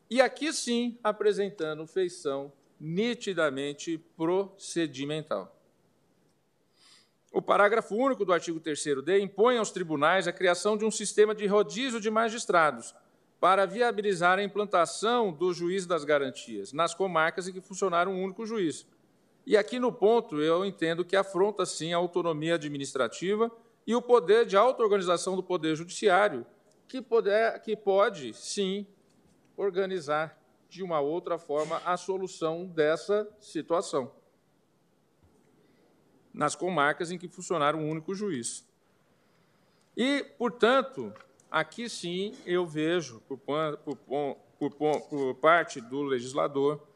e 0.08 0.20
aqui 0.20 0.52
sim 0.52 0.96
apresentando 1.02 1.86
feição 1.86 2.52
nitidamente 2.80 3.98
procedimental. 4.16 5.55
O 7.36 7.42
parágrafo 7.42 7.94
único 7.94 8.24
do 8.24 8.32
artigo 8.32 8.58
3º-D 8.58 9.20
impõe 9.20 9.58
aos 9.58 9.70
tribunais 9.70 10.26
a 10.26 10.32
criação 10.32 10.74
de 10.74 10.86
um 10.86 10.90
sistema 10.90 11.34
de 11.34 11.46
rodízio 11.46 12.00
de 12.00 12.10
magistrados 12.10 12.94
para 13.38 13.66
viabilizar 13.66 14.38
a 14.38 14.42
implantação 14.42 15.30
do 15.30 15.52
juiz 15.52 15.84
das 15.84 16.02
garantias 16.02 16.72
nas 16.72 16.94
comarcas 16.94 17.46
em 17.46 17.52
que 17.52 17.60
funcionar 17.60 18.08
um 18.08 18.22
único 18.22 18.46
juiz. 18.46 18.86
E 19.44 19.54
aqui 19.54 19.78
no 19.78 19.92
ponto 19.92 20.40
eu 20.40 20.64
entendo 20.64 21.04
que 21.04 21.14
afronta 21.14 21.66
sim 21.66 21.92
a 21.92 21.98
autonomia 21.98 22.54
administrativa 22.54 23.52
e 23.86 23.94
o 23.94 24.00
poder 24.00 24.46
de 24.46 24.56
auto-organização 24.56 25.36
do 25.36 25.42
Poder 25.42 25.76
Judiciário, 25.76 26.46
que, 26.88 27.02
poder, 27.02 27.60
que 27.60 27.76
pode 27.76 28.32
sim 28.32 28.86
organizar 29.58 30.40
de 30.70 30.82
uma 30.82 31.00
outra 31.00 31.36
forma 31.36 31.82
a 31.84 31.98
solução 31.98 32.64
dessa 32.64 33.28
situação 33.38 34.10
nas 36.36 36.54
comarcas 36.54 37.10
em 37.10 37.16
que 37.16 37.26
funcionar 37.26 37.74
um 37.74 37.88
único 37.88 38.14
juiz. 38.14 38.62
E, 39.96 40.22
portanto, 40.36 41.10
aqui 41.50 41.88
sim 41.88 42.34
eu 42.44 42.66
vejo, 42.66 43.22
por, 43.26 43.38
por, 43.38 44.36
por, 44.60 45.00
por 45.08 45.34
parte 45.36 45.80
do 45.80 46.02
legislador, 46.02 46.86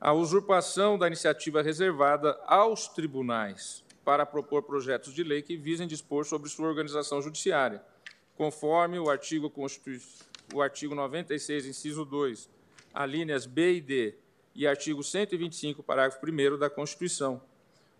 a 0.00 0.14
usurpação 0.14 0.98
da 0.98 1.06
iniciativa 1.06 1.60
reservada 1.60 2.40
aos 2.46 2.88
tribunais 2.88 3.84
para 4.02 4.24
propor 4.24 4.62
projetos 4.62 5.12
de 5.12 5.22
lei 5.22 5.42
que 5.42 5.58
visem 5.58 5.86
dispor 5.86 6.24
sobre 6.24 6.48
sua 6.48 6.66
organização 6.66 7.20
judiciária, 7.20 7.84
conforme 8.34 8.98
o 8.98 9.10
artigo, 9.10 9.52
o 10.54 10.62
artigo 10.62 10.94
96, 10.94 11.66
inciso 11.66 12.06
2, 12.06 12.48
alíneas 12.94 13.44
B 13.44 13.74
e 13.74 13.80
D, 13.82 14.14
e 14.54 14.66
artigo 14.66 15.02
125, 15.02 15.82
parágrafo 15.82 16.18
1 16.26 16.58
da 16.58 16.70
Constituição, 16.70 17.42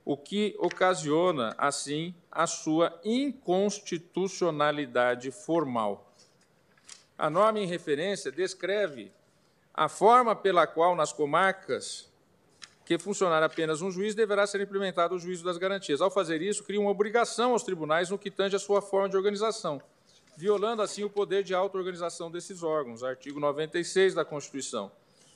o 0.05 0.17
que 0.17 0.57
ocasiona, 0.59 1.55
assim, 1.59 2.15
a 2.31 2.47
sua 2.47 2.99
inconstitucionalidade 3.05 5.31
formal. 5.31 6.15
A 7.19 7.29
norma 7.29 7.61
em 7.61 7.67
referência 7.67 8.33
descreve 8.33 9.13
a 9.75 9.87
forma 9.89 10.35
pela 10.35 10.67
qual, 10.67 10.97
nas 10.97 11.13
comarcas 11.13 12.09
que 12.85 12.99
funcionar 12.99 13.43
apenas 13.43 13.83
um 13.83 13.91
juiz, 13.91 14.15
deverá 14.15 14.47
ser 14.47 14.61
implementado 14.61 15.15
o 15.15 15.19
juízo 15.19 15.45
das 15.45 15.59
garantias. 15.59 16.01
Ao 16.01 16.11
fazer 16.11 16.41
isso, 16.43 16.65
cria 16.65 16.81
uma 16.81 16.91
obrigação 16.91 17.53
aos 17.53 17.63
tribunais 17.63 18.11
no 18.11 18.19
que 18.19 18.31
tange 18.31 18.57
a 18.57 18.59
sua 18.59 18.83
forma 18.83 19.09
de 19.09 19.17
organização, 19.17 19.81
violando, 20.37 20.83
assim, 20.83 21.05
o 21.05 21.11
poder 21.11 21.45
de 21.45 21.55
auto-organização 21.55 22.29
desses 22.31 22.65
órgãos, 22.65 23.05
artigo 23.05 23.39
96 23.39 24.15
da 24.15 24.25
Constituição 24.25 24.91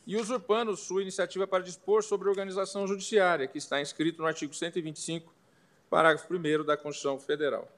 e 0.07 0.17
usurpando 0.17 0.77
sua 0.77 1.03
iniciativa 1.03 1.47
para 1.47 1.63
dispor 1.63 2.03
sobre 2.03 2.29
organização 2.29 2.87
judiciária, 2.87 3.47
que 3.47 3.59
está 3.59 3.81
inscrito 3.81 4.21
no 4.21 4.27
artigo 4.27 4.55
125, 4.55 5.33
parágrafo 5.89 6.33
1 6.33 6.65
da 6.65 6.77
Constituição 6.77 7.19
Federal. 7.19 7.69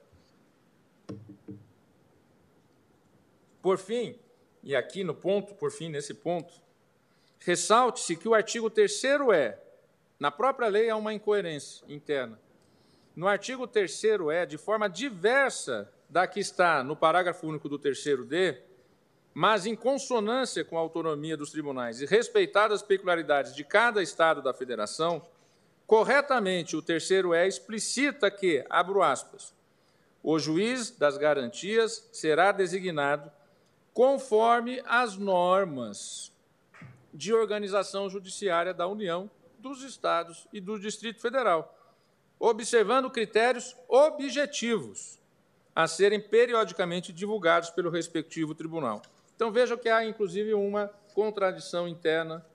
Por 3.61 3.77
fim, 3.77 4.17
e 4.63 4.75
aqui 4.75 5.03
no 5.03 5.15
ponto, 5.15 5.55
por 5.55 5.71
fim, 5.71 5.89
nesse 5.89 6.13
ponto, 6.13 6.53
ressalte-se 7.39 8.15
que 8.15 8.27
o 8.27 8.33
artigo 8.33 8.69
3 8.69 9.03
é, 9.33 9.59
na 10.19 10.31
própria 10.31 10.67
lei 10.67 10.89
há 10.89 10.95
uma 10.95 11.13
incoerência 11.13 11.85
interna. 11.87 12.39
No 13.15 13.27
artigo 13.27 13.65
3 13.67 14.03
é, 14.31 14.45
de 14.45 14.57
forma 14.57 14.89
diversa 14.89 15.91
da 16.09 16.27
que 16.27 16.39
está 16.39 16.83
no 16.83 16.95
parágrafo 16.95 17.47
único 17.47 17.67
do 17.67 17.79
terceiro 17.79 18.23
D, 18.23 18.61
mas 19.39 19.67
em 19.67 19.75
consonância 19.75 20.65
com 20.65 20.79
a 20.79 20.81
autonomia 20.81 21.37
dos 21.37 21.51
tribunais 21.51 22.01
e 22.01 22.07
respeitadas 22.07 22.81
as 22.81 22.87
peculiaridades 22.87 23.53
de 23.53 23.63
cada 23.63 24.01
Estado 24.01 24.41
da 24.41 24.51
Federação, 24.51 25.21
corretamente 25.85 26.75
o 26.75 26.81
terceiro 26.81 27.35
E 27.35 27.47
explicita 27.47 28.31
que, 28.31 28.65
abro 28.67 29.03
aspas, 29.03 29.53
o 30.23 30.39
juiz 30.39 30.89
das 30.89 31.19
garantias 31.19 32.09
será 32.11 32.51
designado 32.51 33.31
conforme 33.93 34.81
as 34.87 35.17
normas 35.17 36.31
de 37.13 37.31
organização 37.31 38.09
judiciária 38.09 38.73
da 38.73 38.87
União, 38.87 39.29
dos 39.59 39.83
Estados 39.83 40.47
e 40.51 40.59
do 40.59 40.79
Distrito 40.79 41.21
Federal, 41.21 41.77
observando 42.39 43.11
critérios 43.11 43.75
objetivos 43.87 45.19
a 45.75 45.87
serem 45.87 46.19
periodicamente 46.19 47.13
divulgados 47.13 47.69
pelo 47.69 47.91
respectivo 47.91 48.55
tribunal. 48.55 48.99
Então 49.37 49.51
vejam 49.51 49.77
que 49.77 49.87
há, 49.87 50.03
inclusive, 50.03 50.53
uma 50.55 50.87
contradição 51.13 51.87
interna 51.87 52.45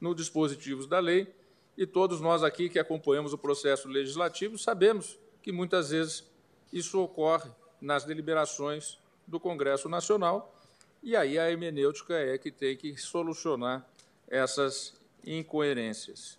no 0.00 0.14
dispositivos 0.14 0.86
da 0.86 0.98
lei, 0.98 1.32
e 1.76 1.86
todos 1.86 2.20
nós 2.20 2.42
aqui 2.42 2.68
que 2.68 2.78
acompanhamos 2.78 3.32
o 3.32 3.38
processo 3.38 3.88
legislativo 3.88 4.58
sabemos 4.58 5.18
que 5.42 5.52
muitas 5.52 5.90
vezes 5.90 6.24
isso 6.72 7.00
ocorre 7.00 7.50
nas 7.80 8.04
deliberações 8.04 8.98
do 9.26 9.38
Congresso 9.38 9.88
Nacional 9.88 10.54
e 11.02 11.16
aí 11.16 11.38
a 11.38 11.50
hermenêutica 11.50 12.14
é 12.14 12.36
que 12.36 12.50
tem 12.50 12.76
que 12.76 12.96
solucionar 12.98 13.86
essas 14.28 14.94
incoerências. 15.24 16.38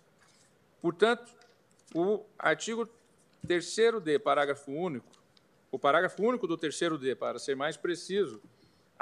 Portanto, 0.80 1.32
o 1.94 2.24
artigo 2.38 2.88
3D, 3.46 4.18
parágrafo 4.20 4.70
único, 4.70 5.10
o 5.70 5.78
parágrafo 5.78 6.22
único 6.22 6.46
do 6.46 6.56
3D, 6.56 7.16
para 7.16 7.38
ser 7.38 7.56
mais 7.56 7.76
preciso, 7.76 8.40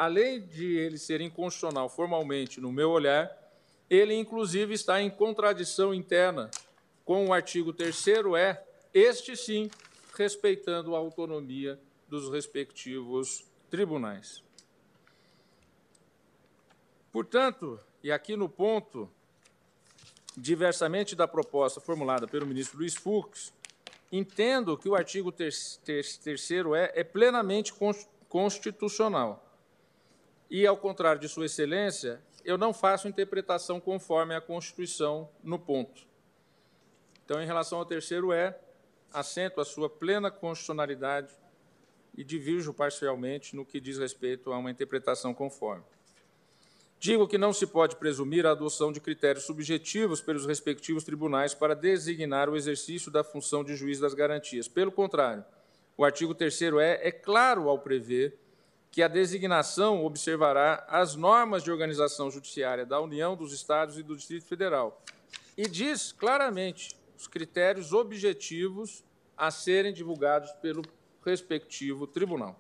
além 0.01 0.41
de 0.41 0.79
ele 0.79 0.97
ser 0.97 1.21
inconstitucional 1.21 1.87
formalmente, 1.91 2.59
no 2.59 2.73
meu 2.73 2.89
olhar, 2.89 3.31
ele 3.91 4.15
inclusive 4.15 4.73
está 4.73 4.99
em 4.99 5.11
contradição 5.11 5.93
interna 5.93 6.51
com 7.05 7.27
o 7.27 7.35
artigo 7.35 7.75
3E, 7.75 8.59
este 8.95 9.37
sim, 9.37 9.71
respeitando 10.17 10.97
a 10.97 10.99
autonomia 10.99 11.79
dos 12.09 12.31
respectivos 12.31 13.45
tribunais. 13.69 14.43
Portanto, 17.13 17.79
e 18.03 18.11
aqui 18.11 18.37
no 18.37 18.49
ponto, 18.49 19.07
diversamente 20.35 21.15
da 21.15 21.29
proposta 21.29 21.79
formulada 21.79 22.27
pelo 22.27 22.47
ministro 22.47 22.79
Luiz 22.79 22.95
Fux, 22.95 23.53
entendo 24.11 24.79
que 24.79 24.89
o 24.89 24.95
artigo 24.95 25.31
3 25.31 25.79
é, 26.75 27.01
é 27.01 27.05
plenamente 27.05 27.75
constitucional. 28.31 29.50
E, 30.51 30.67
ao 30.67 30.77
contrário 30.77 31.21
de 31.21 31.29
Sua 31.29 31.47
Excelência, 31.47 32.21
eu 32.45 32.59
não 32.59 32.75
faço 32.75 33.07
interpretação 33.07 33.79
conforme 33.79 34.35
a 34.35 34.41
Constituição 34.41 35.31
no 35.45 35.59
ponto. 35.59 36.03
Então, 37.25 37.41
em 37.41 37.47
relação 37.47 37.79
ao 37.79 37.87
terceiro 37.87 38.33
é, 38.33 38.59
assento 39.13 39.61
a 39.61 39.65
sua 39.65 39.89
plena 39.89 40.31
constitucionalidade 40.31 41.33
e 42.17 42.25
divirjo 42.25 42.75
parcialmente 42.75 43.55
no 43.55 43.65
que 43.65 43.81
diz 43.81 43.99
respeito 43.99 44.53
a 44.53 44.59
uma 44.59 44.71
interpretação 44.71 45.33
conforme. 45.33 45.85
Digo 46.99 47.29
que 47.29 47.39
não 47.39 47.53
se 47.53 47.67
pode 47.67 47.97
presumir 47.97 48.45
a 48.45 48.51
adoção 48.51 48.91
de 48.91 49.01
critérios 49.01 49.45
subjetivos 49.45 50.21
pelos 50.21 50.45
respectivos 50.45 51.05
tribunais 51.05 51.55
para 51.55 51.75
designar 51.75 52.49
o 52.49 52.57
exercício 52.57 53.13
da 53.13 53.23
função 53.23 53.63
de 53.63 53.77
juiz 53.77 54.01
das 54.01 54.13
garantias. 54.13 54.67
Pelo 54.67 54.91
contrário, 54.91 55.45
o 55.97 56.05
artigo 56.05 56.35
3 56.35 56.63
é, 56.63 57.09
é 57.09 57.13
claro 57.13 57.69
ao 57.69 57.79
prever 57.79 58.40
que 58.91 59.03
a 59.03 59.09
designação 59.09 60.05
observará 60.05 60.85
as 60.89 61.15
normas 61.15 61.63
de 61.63 61.71
organização 61.71 62.31
judiciária 62.31 62.85
da 62.85 63.01
União, 63.01 63.37
dos 63.37 63.53
Estados 63.53 63.99
e 63.99 64.03
do 64.03 64.17
Distrito 64.17 64.47
Federal. 64.47 65.03
E 65.57 65.69
diz 65.69 66.13
claramente 66.13 66.97
os 67.17 67.27
critérios 67.27 67.93
objetivos 67.93 69.05
a 69.37 69.51
serem 69.51 69.93
divulgados 69.93 70.51
pelo 70.63 70.83
respectivo 71.25 72.07
tribunal. 72.07 72.59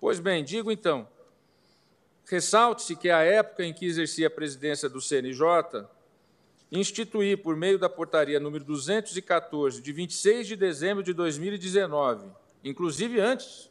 Pois 0.00 0.20
bem, 0.20 0.44
digo 0.44 0.70
então 0.70 1.08
Ressalte-se 2.30 2.94
que, 2.94 3.08
à 3.08 3.22
época 3.22 3.64
em 3.64 3.72
que 3.72 3.86
exercia 3.86 4.26
a 4.26 4.30
presidência 4.30 4.86
do 4.86 5.00
CNJ, 5.00 5.88
instituí, 6.70 7.38
por 7.38 7.56
meio 7.56 7.78
da 7.78 7.88
portaria 7.88 8.38
número 8.38 8.64
214, 8.64 9.80
de 9.80 9.92
26 9.92 10.46
de 10.46 10.54
dezembro 10.54 11.02
de 11.02 11.14
2019, 11.14 12.28
inclusive 12.62 13.18
antes 13.18 13.67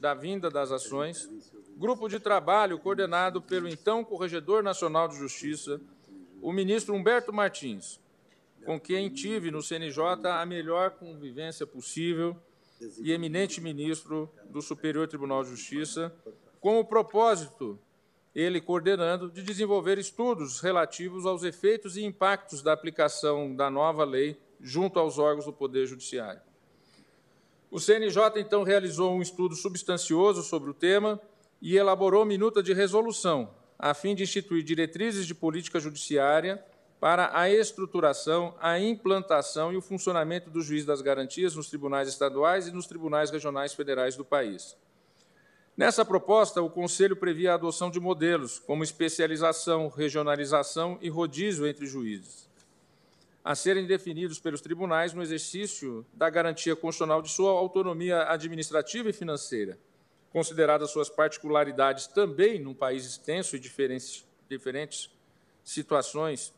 da 0.00 0.14
vinda 0.14 0.48
das 0.48 0.72
ações, 0.72 1.28
grupo 1.76 2.08
de 2.08 2.18
trabalho 2.18 2.78
coordenado 2.78 3.42
pelo 3.42 3.68
então 3.68 4.02
Corregedor 4.02 4.62
Nacional 4.62 5.06
de 5.06 5.16
Justiça, 5.16 5.80
o 6.40 6.52
ministro 6.52 6.94
Humberto 6.94 7.32
Martins, 7.32 8.00
com 8.64 8.80
quem 8.80 9.10
tive 9.10 9.50
no 9.50 9.62
CNJ 9.62 10.26
a 10.26 10.46
melhor 10.46 10.92
convivência 10.92 11.66
possível, 11.66 12.36
e 12.98 13.12
eminente 13.12 13.60
ministro 13.60 14.30
do 14.48 14.62
Superior 14.62 15.06
Tribunal 15.06 15.44
de 15.44 15.50
Justiça, 15.50 16.10
com 16.60 16.80
o 16.80 16.84
propósito 16.84 17.78
ele 18.34 18.60
coordenando, 18.60 19.30
de 19.30 19.42
desenvolver 19.42 19.98
estudos 19.98 20.60
relativos 20.60 21.26
aos 21.26 21.42
efeitos 21.42 21.96
e 21.96 22.04
impactos 22.04 22.62
da 22.62 22.72
aplicação 22.72 23.54
da 23.54 23.68
nova 23.68 24.04
lei 24.04 24.40
junto 24.60 24.98
aos 24.98 25.18
órgãos 25.18 25.44
do 25.44 25.52
Poder 25.52 25.86
Judiciário. 25.86 26.40
O 27.70 27.78
CNJ, 27.78 28.40
então, 28.40 28.64
realizou 28.64 29.12
um 29.12 29.22
estudo 29.22 29.54
substancioso 29.54 30.42
sobre 30.42 30.70
o 30.70 30.74
tema 30.74 31.20
e 31.62 31.76
elaborou 31.76 32.24
minuta 32.24 32.60
de 32.60 32.72
resolução, 32.72 33.54
a 33.78 33.94
fim 33.94 34.14
de 34.14 34.24
instituir 34.24 34.64
diretrizes 34.64 35.24
de 35.24 35.34
política 35.34 35.78
judiciária 35.78 36.64
para 36.98 37.30
a 37.32 37.48
estruturação, 37.48 38.54
a 38.60 38.78
implantação 38.78 39.72
e 39.72 39.76
o 39.76 39.80
funcionamento 39.80 40.50
do 40.50 40.60
juiz 40.60 40.84
das 40.84 41.00
garantias 41.00 41.54
nos 41.54 41.68
tribunais 41.68 42.08
estaduais 42.08 42.66
e 42.66 42.72
nos 42.72 42.88
tribunais 42.88 43.30
regionais 43.30 43.72
federais 43.72 44.16
do 44.16 44.24
país. 44.24 44.76
Nessa 45.76 46.04
proposta, 46.04 46.60
o 46.60 46.68
Conselho 46.68 47.16
previa 47.16 47.52
a 47.52 47.54
adoção 47.54 47.88
de 47.88 48.00
modelos, 48.00 48.58
como 48.58 48.82
especialização, 48.82 49.88
regionalização 49.88 50.98
e 51.00 51.08
rodízio 51.08 51.66
entre 51.66 51.86
juízes, 51.86 52.49
a 53.44 53.54
serem 53.54 53.86
definidos 53.86 54.38
pelos 54.38 54.60
tribunais 54.60 55.12
no 55.12 55.22
exercício 55.22 56.04
da 56.12 56.28
garantia 56.28 56.76
constitucional 56.76 57.22
de 57.22 57.30
sua 57.30 57.50
autonomia 57.50 58.24
administrativa 58.24 59.08
e 59.08 59.12
financeira, 59.12 59.78
consideradas 60.30 60.90
suas 60.90 61.08
particularidades 61.08 62.06
também 62.06 62.60
num 62.60 62.74
país 62.74 63.04
extenso 63.04 63.56
e 63.56 63.58
diferentes, 63.58 64.26
diferentes 64.48 65.10
situações 65.64 66.52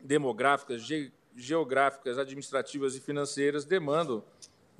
demográficas, 0.00 0.82
ge 0.82 1.12
geográficas, 1.36 2.18
administrativas 2.18 2.96
e 2.96 3.00
financeiras 3.00 3.64
demandam 3.64 4.24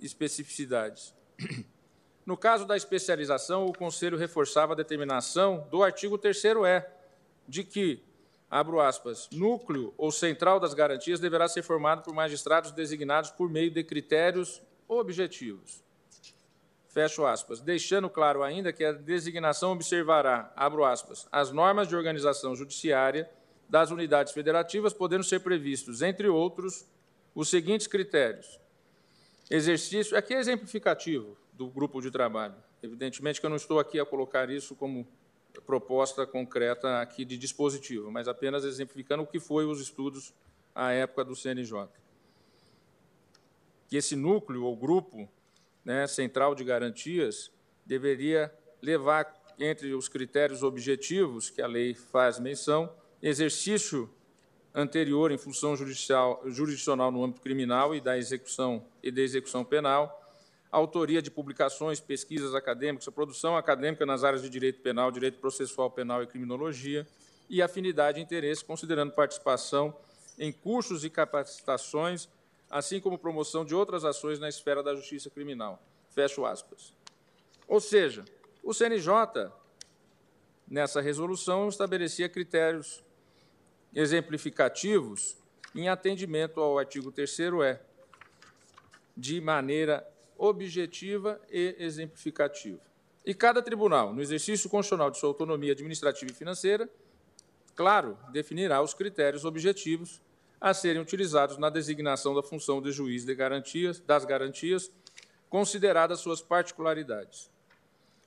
especificidades. 0.00 1.14
No 2.26 2.36
caso 2.36 2.66
da 2.66 2.76
especialização, 2.76 3.64
o 3.64 3.72
Conselho 3.72 4.18
reforçava 4.18 4.72
a 4.72 4.76
determinação 4.76 5.66
do 5.70 5.82
artigo 5.82 6.18
3E, 6.18 6.84
de 7.46 7.64
que, 7.64 8.02
abro 8.50 8.80
aspas, 8.80 9.28
núcleo 9.32 9.92
ou 9.96 10.10
central 10.10 10.58
das 10.58 10.74
garantias 10.74 11.20
deverá 11.20 11.48
ser 11.48 11.62
formado 11.62 12.02
por 12.02 12.14
magistrados 12.14 12.72
designados 12.72 13.30
por 13.30 13.50
meio 13.50 13.70
de 13.70 13.84
critérios 13.84 14.62
objetivos. 14.86 15.82
Fecho 16.88 17.26
aspas. 17.26 17.60
Deixando 17.60 18.08
claro 18.08 18.42
ainda 18.42 18.72
que 18.72 18.84
a 18.84 18.92
designação 18.92 19.72
observará, 19.72 20.52
abro 20.56 20.84
aspas, 20.84 21.28
as 21.30 21.52
normas 21.52 21.86
de 21.86 21.94
organização 21.94 22.56
judiciária 22.56 23.30
das 23.68 23.90
unidades 23.90 24.32
federativas, 24.32 24.94
podendo 24.94 25.22
ser 25.22 25.40
previstos, 25.40 26.00
entre 26.00 26.28
outros, 26.28 26.86
os 27.34 27.48
seguintes 27.48 27.86
critérios. 27.86 28.58
Exercício, 29.50 30.16
aqui 30.16 30.34
é 30.34 30.38
exemplificativo, 30.38 31.36
do 31.52 31.68
grupo 31.68 32.00
de 32.00 32.10
trabalho. 32.10 32.54
Evidentemente 32.82 33.40
que 33.40 33.46
eu 33.46 33.50
não 33.50 33.56
estou 33.56 33.78
aqui 33.78 34.00
a 34.00 34.06
colocar 34.06 34.48
isso 34.48 34.74
como 34.74 35.06
proposta 35.66 36.26
concreta 36.26 37.00
aqui 37.00 37.24
de 37.24 37.36
dispositivo, 37.36 38.10
mas 38.10 38.28
apenas 38.28 38.64
exemplificando 38.64 39.22
o 39.22 39.26
que 39.26 39.40
foi 39.40 39.64
os 39.64 39.80
estudos 39.80 40.34
à 40.74 40.92
época 40.92 41.24
do 41.24 41.34
CNJ. 41.34 41.88
Que 43.88 43.96
esse 43.96 44.14
núcleo 44.14 44.64
ou 44.64 44.76
grupo 44.76 45.28
né, 45.84 46.06
central 46.06 46.54
de 46.54 46.64
garantias 46.64 47.50
deveria 47.84 48.52
levar, 48.80 49.34
entre 49.58 49.92
os 49.94 50.08
critérios 50.08 50.62
objetivos 50.62 51.50
que 51.50 51.60
a 51.60 51.66
lei 51.66 51.94
faz 51.94 52.38
menção, 52.38 52.92
exercício 53.20 54.08
anterior 54.74 55.32
em 55.32 55.38
função 55.38 55.74
judicial, 55.74 56.40
jurisdicional 56.46 57.10
no 57.10 57.24
âmbito 57.24 57.40
criminal 57.40 57.94
e 57.94 58.00
da 58.00 58.16
execução 58.16 58.84
e 59.02 59.10
da 59.10 59.20
execução 59.20 59.64
penal, 59.64 60.27
autoria 60.70 61.22
de 61.22 61.30
publicações, 61.30 62.00
pesquisas 62.00 62.54
acadêmicas, 62.54 63.08
produção 63.08 63.56
acadêmica 63.56 64.04
nas 64.04 64.24
áreas 64.24 64.42
de 64.42 64.48
direito 64.48 64.80
penal, 64.80 65.10
direito 65.10 65.38
processual 65.38 65.90
penal 65.90 66.22
e 66.22 66.26
criminologia, 66.26 67.06
e 67.48 67.62
afinidade 67.62 68.20
e 68.20 68.22
interesse, 68.22 68.64
considerando 68.64 69.12
participação 69.12 69.96
em 70.38 70.52
cursos 70.52 71.04
e 71.04 71.10
capacitações, 71.10 72.28
assim 72.70 73.00
como 73.00 73.18
promoção 73.18 73.64
de 73.64 73.74
outras 73.74 74.04
ações 74.04 74.38
na 74.38 74.48
esfera 74.48 74.82
da 74.82 74.94
justiça 74.94 75.30
criminal. 75.30 75.82
Fecho 76.10 76.44
aspas. 76.44 76.92
Ou 77.66 77.80
seja, 77.80 78.24
o 78.62 78.74
CNJ, 78.74 79.50
nessa 80.68 81.00
resolução, 81.00 81.68
estabelecia 81.68 82.28
critérios 82.28 83.02
exemplificativos 83.94 85.36
em 85.74 85.88
atendimento 85.88 86.60
ao 86.60 86.78
artigo 86.78 87.10
3º-E, 87.10 87.78
de 89.16 89.40
maneira 89.40 90.06
objetiva 90.38 91.40
e 91.50 91.74
exemplificativa. 91.78 92.80
E 93.26 93.34
cada 93.34 93.60
tribunal, 93.60 94.14
no 94.14 94.22
exercício 94.22 94.70
constitucional 94.70 95.10
de 95.10 95.18
sua 95.18 95.28
autonomia 95.28 95.72
administrativa 95.72 96.30
e 96.30 96.34
financeira, 96.34 96.88
claro, 97.74 98.16
definirá 98.32 98.80
os 98.80 98.94
critérios 98.94 99.44
objetivos 99.44 100.22
a 100.60 100.72
serem 100.72 101.02
utilizados 101.02 101.58
na 101.58 101.68
designação 101.68 102.34
da 102.34 102.42
função 102.42 102.80
de 102.80 102.90
juiz 102.90 103.24
de 103.24 103.34
garantias, 103.34 104.00
das 104.00 104.24
garantias, 104.24 104.90
consideradas 105.50 106.20
suas 106.20 106.40
particularidades. 106.40 107.50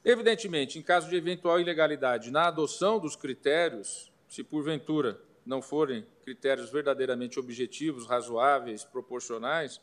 Evidentemente, 0.03 0.80
em 0.80 0.82
caso 0.82 1.09
de 1.09 1.16
eventual 1.16 1.59
ilegalidade 1.59 2.32
na 2.32 2.47
adoção 2.47 2.99
dos 2.99 3.16
critérios, 3.16 4.12
se 4.28 4.43
porventura 4.43 5.20
não 5.45 5.62
forem 5.62 6.05
critérios 6.24 6.70
verdadeiramente 6.70 7.39
objetivos, 7.39 8.07
razoáveis, 8.07 8.84
proporcionais 8.84 9.82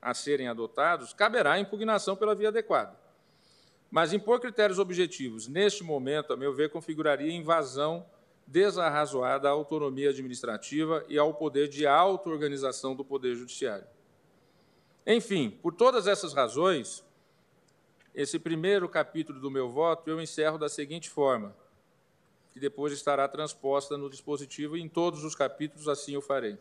a 0.00 0.14
serem 0.14 0.48
adotados, 0.48 1.12
caberá 1.12 1.52
a 1.52 1.60
impugnação 1.60 2.16
pela 2.16 2.34
via 2.34 2.48
adequada. 2.48 2.98
Mas 3.90 4.12
impor 4.12 4.40
critérios 4.40 4.78
objetivos, 4.78 5.48
neste 5.48 5.82
momento, 5.82 6.32
a 6.32 6.36
meu 6.36 6.54
ver, 6.54 6.70
configuraria 6.70 7.32
invasão 7.32 8.06
desarrazoada 8.46 9.48
à 9.48 9.52
autonomia 9.52 10.10
administrativa 10.10 11.04
e 11.08 11.18
ao 11.18 11.34
poder 11.34 11.68
de 11.68 11.86
auto-organização 11.86 12.94
do 12.94 13.04
Poder 13.04 13.34
Judiciário. 13.34 13.86
Enfim, 15.06 15.50
por 15.50 15.74
todas 15.74 16.06
essas 16.06 16.32
razões, 16.32 17.04
esse 18.14 18.38
primeiro 18.38 18.88
capítulo 18.88 19.40
do 19.40 19.50
meu 19.50 19.68
voto 19.68 20.10
eu 20.10 20.20
encerro 20.20 20.58
da 20.58 20.68
seguinte 20.68 21.08
forma: 21.08 21.54
que 22.52 22.58
depois 22.58 22.92
estará 22.92 23.26
transposta 23.28 23.96
no 23.96 24.10
dispositivo 24.10 24.76
e 24.76 24.80
em 24.80 24.88
todos 24.88 25.24
os 25.24 25.34
capítulos 25.34 25.88
assim 25.88 26.14
eu 26.14 26.22
farei. 26.22 26.58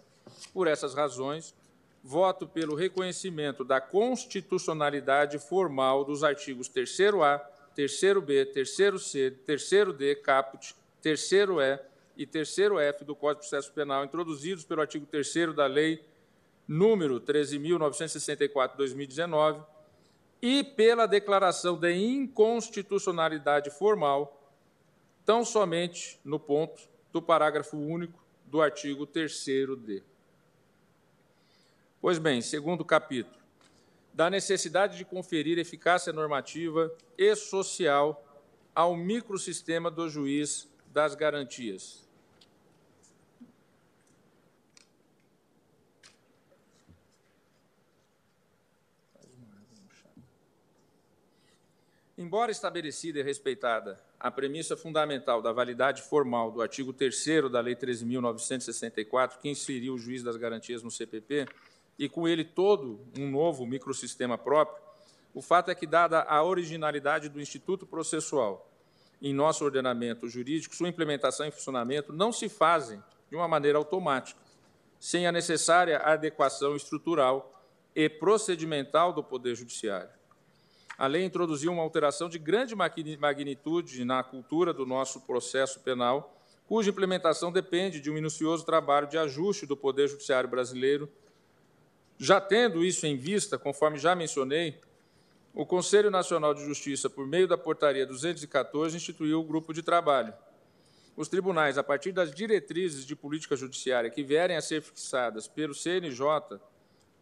Por 0.54 0.68
essas 0.68 0.94
razões, 0.94 1.56
voto 2.04 2.48
pelo 2.48 2.76
reconhecimento 2.76 3.64
da 3.64 3.82
constitucionalidade 3.82 5.40
formal 5.40 6.04
dos 6.04 6.24
artigos 6.24 6.70
3º-A, 6.70 7.40
3º-B, 7.76 8.52
3º-C, 8.54 9.36
3º-D, 9.48 10.16
caput, 10.16 10.76
3º-E 11.04 11.80
e 12.18 12.26
3º-F 12.26 13.06
do 13.06 13.16
Código 13.16 13.42
de 13.42 13.50
Processo 13.50 13.72
Penal, 13.74 14.04
introduzidos 14.04 14.66
pelo 14.66 14.82
artigo 14.82 15.06
3 15.06 15.54
da 15.56 15.68
Lei 15.68 16.04
número 16.68 17.22
13.964-2019, 17.22 19.64
e 20.42 20.64
pela 20.64 21.06
declaração 21.06 21.78
de 21.78 21.94
inconstitucionalidade 21.94 23.70
formal 23.70 24.42
tão 25.26 25.44
somente 25.44 26.18
no 26.24 26.40
ponto 26.40 26.88
do 27.12 27.22
parágrafo 27.22 27.76
único 27.78 28.18
do 28.46 28.62
artigo 28.62 29.06
3º-D. 29.06 30.02
Pois 32.02 32.18
bem, 32.18 32.42
segundo 32.42 32.86
capítulo, 32.86 33.38
da 34.14 34.30
necessidade 34.30 34.98
de 34.98 35.04
conferir 35.04 35.58
eficácia 35.58 36.14
normativa 36.14 36.90
e 37.18 37.36
social 37.36 38.26
ao 38.74 38.96
microsistema 38.96 39.92
do 39.92 40.08
juiz 40.08 40.72
das 40.88 41.14
garantias. 41.14 42.08
Embora 52.18 52.52
estabelecida 52.52 53.20
e 53.20 53.24
respeitada 53.24 53.98
a 54.20 54.30
premissa 54.30 54.76
fundamental 54.76 55.42
da 55.42 55.52
validade 55.52 56.02
formal 56.02 56.52
do 56.52 56.62
artigo 56.62 56.94
3 56.94 57.50
da 57.50 57.62
Lei 57.62 57.76
13.964, 57.76 59.40
que 59.40 59.50
inseriu 59.50 59.94
o 59.94 59.98
juiz 59.98 60.22
das 60.22 60.36
garantias 60.36 60.84
no 60.84 60.92
CPP, 60.92 61.48
e 62.00 62.08
com 62.08 62.28
ele 62.28 62.46
todo 62.46 63.02
um 63.18 63.30
novo 63.30 63.66
microsistema 63.66 64.38
próprio, 64.38 64.82
o 65.34 65.42
fato 65.42 65.70
é 65.70 65.76
que, 65.76 65.86
dada 65.86 66.22
a 66.22 66.42
originalidade 66.42 67.30
do 67.30 67.42
Instituto 67.42 67.86
Processual 67.86 68.68
em 69.22 69.34
nosso 69.34 69.66
ordenamento 69.66 70.30
jurídico, 70.30 70.74
sua 70.74 70.88
implementação 70.88 71.46
e 71.46 71.52
funcionamento 71.52 72.14
não 72.14 72.32
se 72.32 72.48
fazem 72.48 73.04
de 73.30 73.36
uma 73.36 73.48
maneira 73.48 73.78
automática, 73.78 74.40
sem 74.98 75.28
a 75.28 75.32
necessária 75.32 75.98
adequação 75.98 76.76
estrutural 76.76 77.62
e 77.94 78.08
procedimental 78.08 79.12
do 79.12 79.24
Poder 79.24 79.56
Judiciário. 79.56 80.10
A 80.98 81.08
lei 81.08 81.24
introduziu 81.24 81.72
uma 81.72 81.84
alteração 81.84 82.28
de 82.28 82.40
grande 82.40 82.76
magnitude 82.76 84.04
na 84.04 84.24
cultura 84.24 84.74
do 84.74 84.86
nosso 84.86 85.22
processo 85.22 85.80
penal, 85.82 86.36
cuja 86.66 86.90
implementação 86.90 87.52
depende 87.52 88.00
de 88.00 88.10
um 88.10 88.14
minucioso 88.14 88.66
trabalho 88.66 89.08
de 89.08 89.18
ajuste 89.18 89.66
do 89.66 89.78
Poder 89.78 90.08
Judiciário 90.08 90.50
brasileiro. 90.50 91.10
Já 92.22 92.42
tendo 92.42 92.84
isso 92.84 93.08
em 93.08 93.16
vista, 93.16 93.58
conforme 93.58 93.98
já 93.98 94.14
mencionei, 94.14 94.78
o 95.54 95.66
Conselho 95.66 96.12
Nacional 96.12 96.54
de 96.54 96.66
Justiça, 96.66 97.10
por 97.10 97.26
meio 97.26 97.48
da 97.48 97.58
Portaria 97.58 98.06
214, 98.06 98.98
instituiu 98.98 99.40
o 99.40 99.44
grupo 99.44 99.74
de 99.74 99.82
trabalho. 99.82 100.34
Os 101.16 101.30
tribunais, 101.30 101.78
a 101.78 101.84
partir 101.84 102.12
das 102.12 102.34
diretrizes 102.36 103.06
de 103.06 103.16
política 103.16 103.56
judiciária 103.56 104.10
que 104.10 104.22
vierem 104.22 104.58
a 104.58 104.62
ser 104.62 104.82
fixadas 104.82 105.48
pelo 105.48 105.74
CNJ, 105.74 106.60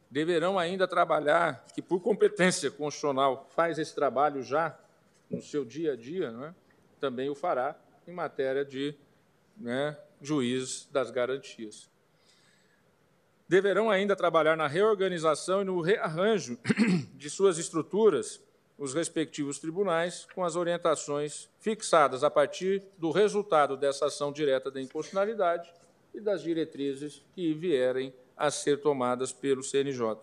deverão 0.09 0.57
ainda 0.57 0.87
trabalhar, 0.87 1.63
que 1.75 1.81
por 1.81 2.01
competência 2.01 2.71
constitucional 2.71 3.47
faz 3.55 3.77
esse 3.77 3.93
trabalho 3.93 4.41
já 4.41 4.79
no 5.29 5.43
seu 5.43 5.63
dia 5.63 5.93
a 5.93 5.95
dia, 5.95 6.33
é? 6.43 6.53
também 6.99 7.29
o 7.29 7.35
fará 7.35 7.75
em 8.07 8.11
matéria 8.11 8.65
de 8.65 8.95
né, 9.55 9.95
das 10.91 11.11
garantias. 11.11 11.87
Deverão 13.47 13.89
ainda 13.89 14.15
trabalhar 14.15 14.57
na 14.57 14.67
reorganização 14.67 15.61
e 15.61 15.65
no 15.65 15.79
rearranjo 15.79 16.57
de 17.15 17.29
suas 17.29 17.57
estruturas, 17.57 18.41
os 18.77 18.93
respectivos 18.93 19.57
tribunais, 19.57 20.27
com 20.35 20.43
as 20.43 20.55
orientações 20.55 21.49
fixadas 21.59 22.23
a 22.23 22.29
partir 22.29 22.83
do 22.97 23.09
resultado 23.09 23.77
dessa 23.77 24.07
ação 24.07 24.33
direta 24.33 24.69
da 24.69 24.81
inconstitucionalidade 24.81 25.71
e 26.13 26.19
das 26.19 26.41
diretrizes 26.41 27.23
que 27.33 27.53
vierem 27.53 28.13
a 28.35 28.51
ser 28.51 28.81
tomadas 28.81 29.31
pelo 29.31 29.63
CNJ. 29.63 30.17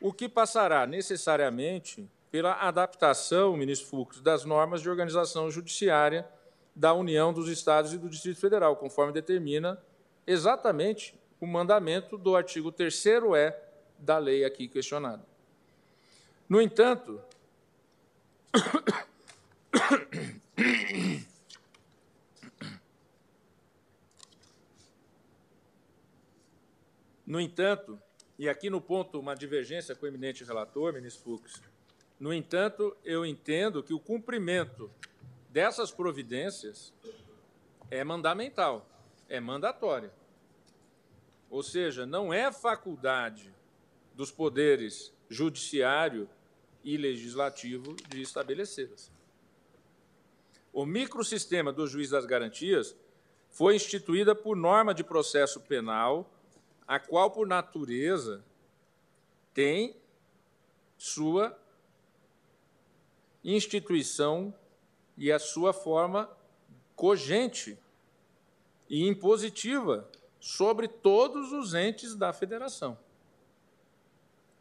O 0.00 0.12
que 0.12 0.28
passará 0.28 0.86
necessariamente 0.86 2.08
pela 2.30 2.54
adaptação, 2.54 3.56
ministro 3.56 3.88
Fux, 3.88 4.20
das 4.20 4.44
normas 4.44 4.82
de 4.82 4.88
organização 4.88 5.50
judiciária 5.50 6.28
da 6.74 6.92
União 6.92 7.32
dos 7.32 7.48
Estados 7.48 7.92
e 7.92 7.98
do 7.98 8.08
Distrito 8.08 8.40
Federal, 8.40 8.76
conforme 8.76 9.12
determina 9.12 9.80
exatamente 10.26 11.14
o 11.40 11.46
mandamento 11.46 12.16
do 12.16 12.34
artigo 12.36 12.72
3º-E 12.72 13.54
da 13.98 14.18
lei 14.18 14.44
aqui 14.44 14.68
questionada. 14.68 15.24
No 16.48 16.60
entanto, 16.60 17.20
No 27.26 27.40
entanto, 27.40 27.98
e 28.38 28.48
aqui 28.48 28.68
no 28.68 28.80
ponto 28.80 29.18
uma 29.18 29.34
divergência 29.34 29.94
com 29.96 30.04
o 30.04 30.08
eminente 30.08 30.44
relator, 30.44 30.92
ministro 30.92 31.24
Fux, 31.24 31.60
no 32.20 32.32
entanto, 32.32 32.96
eu 33.04 33.26
entendo 33.26 33.82
que 33.82 33.92
o 33.92 33.98
cumprimento 33.98 34.90
dessas 35.48 35.90
providências 35.90 36.92
é 37.90 38.04
mandamental, 38.04 38.86
é 39.28 39.40
mandatório. 39.40 40.10
Ou 41.50 41.62
seja, 41.62 42.04
não 42.06 42.32
é 42.32 42.50
faculdade 42.52 43.54
dos 44.14 44.30
poderes 44.30 45.12
judiciário 45.28 46.28
e 46.82 46.96
legislativo 46.96 47.94
de 48.08 48.22
estabelecê-las. 48.22 49.10
O 50.72 50.84
microsistema 50.84 51.72
do 51.72 51.86
juiz 51.86 52.10
das 52.10 52.26
garantias 52.26 52.96
foi 53.48 53.76
instituída 53.76 54.34
por 54.34 54.56
norma 54.56 54.92
de 54.92 55.04
processo 55.04 55.60
penal 55.60 56.30
a 56.86 56.98
qual, 56.98 57.30
por 57.30 57.46
natureza, 57.46 58.44
tem 59.54 59.96
sua 60.98 61.56
instituição 63.42 64.52
e 65.16 65.30
a 65.30 65.38
sua 65.38 65.72
forma 65.72 66.28
cogente 66.96 67.78
e 68.88 69.06
impositiva 69.06 70.08
sobre 70.40 70.88
todos 70.88 71.52
os 71.52 71.74
entes 71.74 72.14
da 72.14 72.32
federação. 72.32 72.98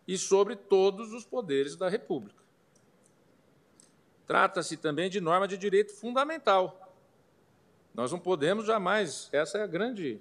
e 0.05 0.17
sobre 0.17 0.57
todos 0.57 1.13
os 1.13 1.23
poderes 1.23 1.77
da 1.77 1.87
República. 1.87 2.43
Trata-se 4.27 4.75
também 4.75 5.09
de 5.09 5.21
norma 5.21 5.47
de 5.47 5.57
direito 5.57 5.93
fundamental. 5.93 6.93
Nós 7.93 8.11
não 8.11 8.19
podemos 8.19 8.65
jamais, 8.65 9.29
essa 9.31 9.59
é 9.59 9.63
a 9.63 9.67
grande 9.67 10.19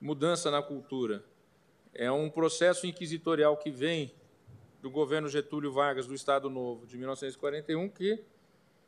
mudança 0.00 0.50
na 0.50 0.62
cultura. 0.62 1.24
É 1.94 2.10
um 2.10 2.30
processo 2.30 2.86
inquisitorial 2.86 3.56
que 3.56 3.70
vem 3.70 4.12
do 4.80 4.90
governo 4.90 5.28
Getúlio 5.28 5.72
Vargas 5.72 6.06
do 6.06 6.14
Estado 6.14 6.50
Novo 6.50 6.86
de 6.86 6.96
1941 6.96 7.88
que 7.90 8.24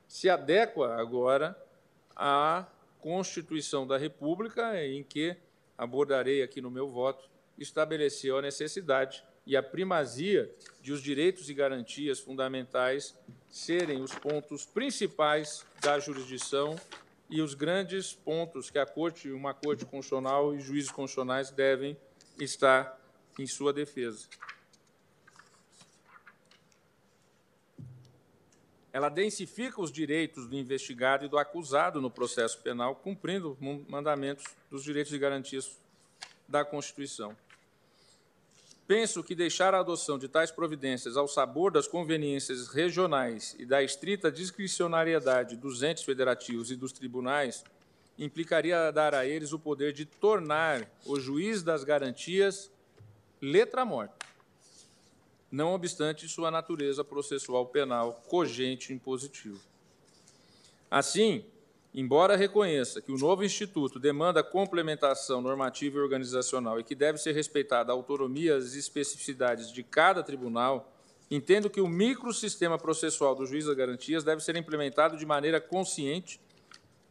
se 0.09 0.29
adequa 0.29 0.97
agora 0.97 1.57
à 2.17 2.67
Constituição 3.05 3.87
da 3.87 3.99
República, 3.99 4.83
em 4.83 5.05
que 5.05 5.37
abordarei 5.77 6.43
aqui 6.43 6.63
no 6.63 6.71
meu 6.71 6.89
voto, 6.89 7.29
estabeleceu 7.59 8.39
a 8.39 8.41
necessidade 8.41 9.23
e 9.47 9.59
a 9.59 9.63
primazia 9.63 10.51
de 10.81 10.91
os 10.91 11.03
direitos 11.03 11.51
e 11.51 11.53
garantias 11.53 12.19
fundamentais 12.19 13.15
serem 13.51 14.01
os 14.01 14.15
pontos 14.15 14.65
principais 14.65 15.67
da 15.83 15.99
jurisdição 15.99 16.81
e 17.29 17.43
os 17.43 17.53
grandes 17.53 18.15
pontos 18.15 18.71
que 18.71 18.79
a 18.79 18.87
corte, 18.87 19.31
uma 19.31 19.53
corte 19.53 19.85
constitucional 19.85 20.55
e 20.55 20.61
juízes 20.63 20.91
constitucionais 20.91 21.51
devem 21.51 21.99
estar 22.41 22.99
em 23.39 23.47
sua 23.47 23.71
defesa. 23.71 24.27
Ela 28.95 29.09
densifica 29.09 29.81
os 29.81 29.91
direitos 29.91 30.47
do 30.47 30.55
investigado 30.55 31.25
e 31.25 31.29
do 31.29 31.37
acusado 31.37 32.01
no 32.01 32.09
processo 32.09 32.61
penal, 32.61 32.95
cumprindo 32.95 33.59
mandamentos 33.89 34.45
dos 34.71 34.85
direitos 34.85 35.13
e 35.13 35.19
garantias 35.19 35.77
da 36.49 36.65
Constituição. 36.65 37.37
Penso 38.87 39.25
que 39.25 39.35
deixar 39.35 39.75
a 39.75 39.81
adoção 39.81 40.17
de 40.17 40.29
tais 40.29 40.53
providências 40.53 41.17
ao 41.17 41.27
sabor 41.27 41.73
das 41.73 41.89
conveniências 41.89 42.69
regionais 42.69 43.57
e 43.59 43.67
da 43.67 43.83
estrita 43.83 44.31
discricionariedade 44.31 45.57
dos 45.57 45.83
entes 45.83 46.05
federativos 46.05 46.71
e 46.71 46.77
dos 46.77 46.93
tribunais 46.93 47.65
implicaria 48.17 48.93
dar 48.93 49.13
a 49.13 49.27
eles 49.27 49.53
o 49.53 49.59
poder 49.59 49.93
de 49.93 50.05
tornar 50.05 50.89
o 51.05 51.19
juiz 51.19 51.65
das 51.65 51.83
garantias 51.83 52.71
letra 53.43 53.85
morta, 53.85 54.25
não 55.55 55.73
obstante 55.73 56.29
sua 56.29 56.51
natureza 56.51 57.05
processual 57.05 57.67
penal 57.67 58.23
cogente 58.29 58.93
impositivo. 58.93 59.61
Assim, 60.91 61.45
Embora 61.97 62.35
reconheça 62.35 63.01
que 63.01 63.13
o 63.13 63.17
novo 63.17 63.45
Instituto 63.45 64.01
demanda 64.01 64.43
complementação 64.43 65.41
normativa 65.41 65.97
e 65.97 66.01
organizacional 66.01 66.81
e 66.81 66.83
que 66.83 66.93
deve 66.93 67.19
ser 67.19 67.31
respeitada 67.31 67.93
a 67.93 67.95
autonomia 67.95 68.55
e 68.55 68.79
especificidades 68.79 69.71
de 69.71 69.85
cada 69.85 70.21
tribunal, 70.21 70.93
entendo 71.31 71.71
que 71.71 71.81
o 71.81 71.87
microsistema 71.87 72.77
processual 72.77 73.37
do 73.37 73.47
juiz 73.47 73.67
das 73.67 73.77
garantias 73.77 74.25
deve 74.25 74.43
ser 74.43 74.57
implementado 74.57 75.17
de 75.17 75.25
maneira 75.25 75.61
consciente 75.61 76.41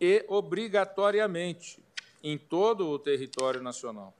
e 0.01 0.25
obrigatoriamente 0.27 1.81
em 2.21 2.37
todo 2.37 2.89
o 2.89 2.99
território 2.99 3.63
nacional. 3.63 4.13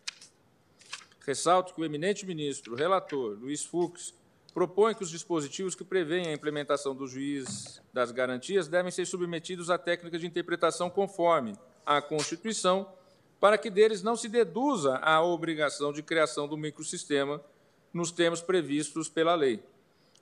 Ressalto 1.25 1.73
que 1.73 1.81
o 1.81 1.85
eminente 1.85 2.25
ministro, 2.25 2.75
relator, 2.75 3.37
Luiz 3.39 3.63
Fux, 3.63 4.13
propõe 4.53 4.93
que 4.93 5.03
os 5.03 5.09
dispositivos 5.09 5.73
que 5.73 5.83
prevêem 5.83 6.27
a 6.27 6.33
implementação 6.33 6.93
do 6.93 7.07
juiz 7.07 7.81
das 7.93 8.11
garantias 8.11 8.67
devem 8.67 8.91
ser 8.91 9.05
submetidos 9.05 9.69
à 9.69 9.77
técnica 9.77 10.19
de 10.19 10.27
interpretação 10.27 10.89
conforme 10.89 11.55
a 11.85 12.01
Constituição, 12.01 12.87
para 13.39 13.57
que 13.57 13.69
deles 13.69 14.03
não 14.03 14.15
se 14.15 14.27
deduza 14.27 14.97
a 14.97 15.23
obrigação 15.23 15.93
de 15.93 16.03
criação 16.03 16.47
do 16.47 16.57
microsistema 16.57 17.41
nos 17.93 18.11
termos 18.11 18.41
previstos 18.41 19.07
pela 19.07 19.33
lei. 19.33 19.63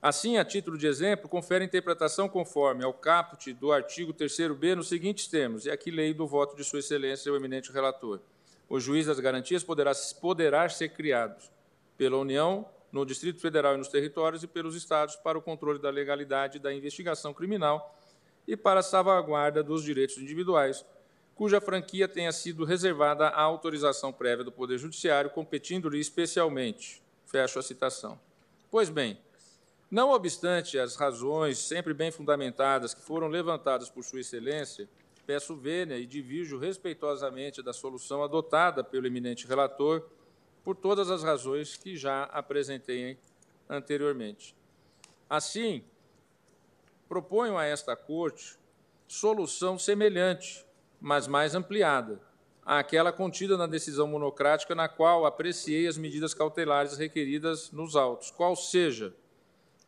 Assim, 0.01 0.37
a 0.37 0.45
título 0.45 0.77
de 0.77 0.87
exemplo, 0.87 1.27
confere 1.27 1.65
interpretação 1.65 2.29
conforme 2.29 2.83
ao 2.83 2.93
caput 2.93 3.53
do 3.53 3.71
artigo 3.71 4.13
3º-B 4.13 4.75
nos 4.75 4.87
seguintes 4.87 5.27
termos, 5.27 5.65
e 5.65 5.71
aqui 5.71 5.89
leio 5.91 6.15
do 6.15 6.27
voto 6.27 6.55
de 6.55 6.63
Sua 6.63 6.79
Excelência, 6.79 7.31
o 7.31 7.35
eminente 7.35 7.71
relator. 7.71 8.19
O 8.71 8.79
juiz 8.79 9.05
das 9.05 9.19
garantias 9.19 9.65
poderá, 9.65 9.91
poderá 10.21 10.69
ser 10.69 10.93
criado 10.93 11.43
pela 11.97 12.15
União 12.17 12.65
no 12.89 13.05
Distrito 13.05 13.41
Federal 13.41 13.73
e 13.73 13.77
nos 13.77 13.89
territórios 13.89 14.43
e 14.43 14.47
pelos 14.47 14.77
estados 14.77 15.17
para 15.17 15.37
o 15.37 15.41
controle 15.41 15.77
da 15.77 15.89
legalidade 15.89 16.57
da 16.57 16.73
investigação 16.73 17.33
criminal 17.33 17.99
e 18.47 18.55
para 18.55 18.79
a 18.79 18.83
salvaguarda 18.83 19.61
dos 19.61 19.83
direitos 19.83 20.17
individuais, 20.17 20.85
cuja 21.35 21.59
franquia 21.59 22.07
tenha 22.07 22.31
sido 22.31 22.63
reservada 22.63 23.27
à 23.27 23.41
autorização 23.41 24.13
prévia 24.13 24.45
do 24.45 24.53
Poder 24.53 24.77
Judiciário, 24.77 25.31
competindo-lhe 25.31 25.99
especialmente. 25.99 27.03
Fecho 27.25 27.59
a 27.59 27.63
citação. 27.63 28.17
Pois 28.71 28.89
bem, 28.89 29.19
não 29.91 30.11
obstante 30.11 30.79
as 30.79 30.95
razões 30.95 31.57
sempre 31.57 31.93
bem 31.93 32.09
fundamentadas 32.09 32.93
que 32.93 33.01
foram 33.01 33.27
levantadas 33.27 33.89
por 33.89 34.05
Sua 34.05 34.21
Excelência, 34.21 34.87
peço 35.25 35.55
vênia 35.55 35.97
e 35.97 36.05
divirjo 36.05 36.57
respeitosamente 36.57 37.61
da 37.61 37.73
solução 37.73 38.23
adotada 38.23 38.83
pelo 38.83 39.07
eminente 39.07 39.47
relator 39.47 40.09
por 40.63 40.75
todas 40.75 41.09
as 41.09 41.23
razões 41.23 41.75
que 41.75 41.95
já 41.95 42.23
apresentei 42.25 43.17
anteriormente. 43.69 44.55
Assim, 45.29 45.83
proponho 47.07 47.57
a 47.57 47.65
esta 47.65 47.95
Corte 47.95 48.59
solução 49.07 49.77
semelhante, 49.77 50.65
mas 50.99 51.27
mais 51.27 51.53
ampliada, 51.53 52.21
àquela 52.65 53.11
contida 53.11 53.57
na 53.57 53.67
decisão 53.67 54.07
monocrática 54.07 54.73
na 54.73 54.87
qual 54.87 55.25
apreciei 55.25 55.85
as 55.87 55.97
medidas 55.97 56.33
cautelares 56.33 56.97
requeridas 56.97 57.71
nos 57.71 57.97
autos, 57.97 58.31
qual 58.31 58.55
seja 58.55 59.13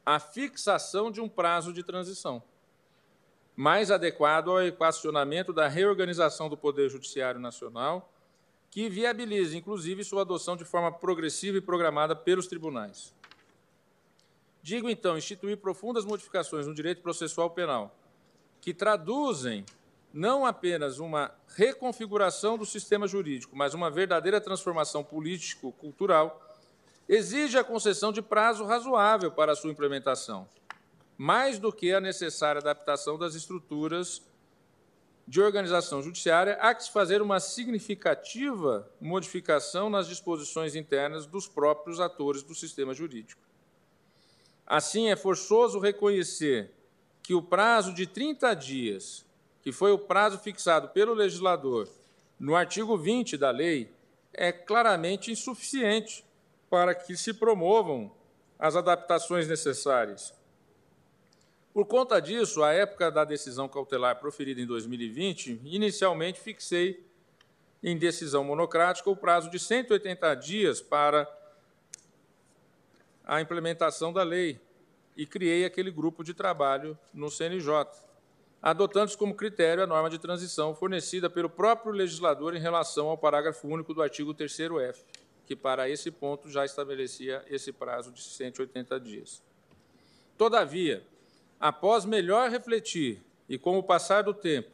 a 0.06 0.20
fixação 0.20 1.10
de 1.10 1.22
um 1.22 1.30
prazo 1.30 1.72
de 1.72 1.84
transição, 1.84 2.44
mais 3.56 3.92
adequado 3.92 4.50
ao 4.50 4.62
equacionamento 4.62 5.54
da 5.54 5.68
reorganização 5.68 6.50
do 6.50 6.58
Poder 6.58 6.90
Judiciário 6.90 7.40
Nacional 7.40 8.10
que 8.74 8.90
viabilize, 8.90 9.56
inclusive, 9.56 10.04
sua 10.04 10.22
adoção 10.22 10.58
de 10.58 10.66
forma 10.66 10.92
progressiva 10.92 11.60
e 11.60 11.62
programada 11.62 12.16
pelos 12.16 12.48
tribunais. 12.48 13.14
Digo, 14.64 14.90
então, 14.90 15.16
instituir 15.16 15.58
profundas 15.58 16.04
modificações 16.04 16.66
no 16.66 16.74
direito 16.74 17.00
processual 17.00 17.52
penal, 17.52 17.96
que 18.60 18.74
traduzem 18.74 19.64
não 20.12 20.44
apenas 20.44 20.98
uma 20.98 21.32
reconfiguração 21.56 22.58
do 22.58 22.66
sistema 22.66 23.08
jurídico, 23.08 23.56
mas 23.56 23.76
uma 23.76 23.92
verdadeira 23.92 24.42
transformação 24.42 25.04
político-cultural, 25.04 26.42
exige 27.08 27.60
a 27.60 27.64
concessão 27.64 28.12
de 28.12 28.24
prazo 28.24 28.66
razoável 28.66 29.32
para 29.32 29.52
a 29.52 29.56
sua 29.56 29.70
implementação, 29.70 30.48
mais 31.24 31.58
do 31.58 31.72
que 31.72 31.94
a 31.94 32.02
necessária 32.02 32.60
adaptação 32.60 33.18
das 33.18 33.34
estruturas 33.34 34.22
de 35.26 35.40
organização 35.40 36.04
judiciária, 36.04 36.58
há 36.60 36.76
que 36.76 36.84
se 36.84 36.92
fazer 36.92 37.22
uma 37.22 37.40
significativa 37.40 38.92
modificação 39.00 39.90
nas 39.90 40.06
disposições 40.06 40.76
internas 40.76 41.26
dos 41.26 41.48
próprios 41.48 42.02
atores 42.02 42.44
do 42.44 42.54
sistema 42.54 42.94
jurídico. 42.94 43.42
Assim, 44.68 45.10
é 45.10 45.16
forçoso 45.16 45.80
reconhecer 45.80 46.74
que 47.22 47.34
o 47.34 47.42
prazo 47.42 47.94
de 47.94 48.06
30 48.06 48.54
dias, 48.56 49.26
que 49.62 49.72
foi 49.72 49.94
o 49.94 50.00
prazo 50.00 50.38
fixado 50.40 50.90
pelo 50.90 51.14
legislador 51.14 51.88
no 52.38 52.54
artigo 52.54 52.98
20 52.98 53.38
da 53.38 53.50
lei, 53.50 53.90
é 54.34 54.52
claramente 54.52 55.32
insuficiente 55.32 56.26
para 56.70 56.94
que 56.94 57.16
se 57.16 57.34
promovam 57.34 58.12
as 58.60 58.76
adaptações 58.76 59.48
necessárias 59.48 60.34
por 61.74 61.86
conta 61.86 62.20
disso, 62.20 62.62
à 62.62 62.72
época 62.72 63.10
da 63.10 63.26
decisão 63.26 63.68
cautelar 63.68 64.20
proferida 64.20 64.62
em 64.62 64.66
2020, 64.66 65.62
inicialmente 65.64 66.40
fixei 66.40 67.04
em 67.82 67.98
decisão 67.98 68.44
monocrática 68.44 69.10
o 69.10 69.16
prazo 69.16 69.50
de 69.50 69.58
180 69.60 70.36
dias 70.36 70.82
para 70.82 71.28
a 73.26 73.42
implementação 73.42 74.14
da 74.14 74.22
lei 74.22 74.60
e 75.18 75.26
criei 75.26 75.66
aquele 75.66 75.90
grupo 75.90 76.24
de 76.24 76.34
trabalho 76.34 76.98
no 77.14 77.32
CNJ, 77.32 77.88
adotando 78.62 79.18
como 79.18 79.36
critério 79.36 79.84
a 79.84 79.88
norma 79.88 80.10
de 80.10 80.20
transição 80.20 80.76
fornecida 80.76 81.30
pelo 81.30 81.50
próprio 81.50 81.92
legislador 81.92 82.56
em 82.56 82.60
relação 82.60 83.10
ao 83.10 83.18
parágrafo 83.18 83.68
único 83.68 83.94
do 83.94 84.02
artigo 84.02 84.34
3º-F, 84.34 85.04
que 85.46 85.56
para 85.56 85.90
esse 85.90 86.12
ponto 86.12 86.50
já 86.50 86.64
estabelecia 86.64 87.44
esse 87.48 87.72
prazo 87.72 88.12
de 88.12 88.22
180 88.22 89.00
dias. 89.00 89.44
Todavia, 90.38 91.04
após 91.64 92.04
melhor 92.04 92.50
refletir 92.50 93.24
e 93.48 93.58
com 93.58 93.78
o 93.78 93.84
passar 93.84 94.22
do 94.22 94.34
tempo 94.34 94.70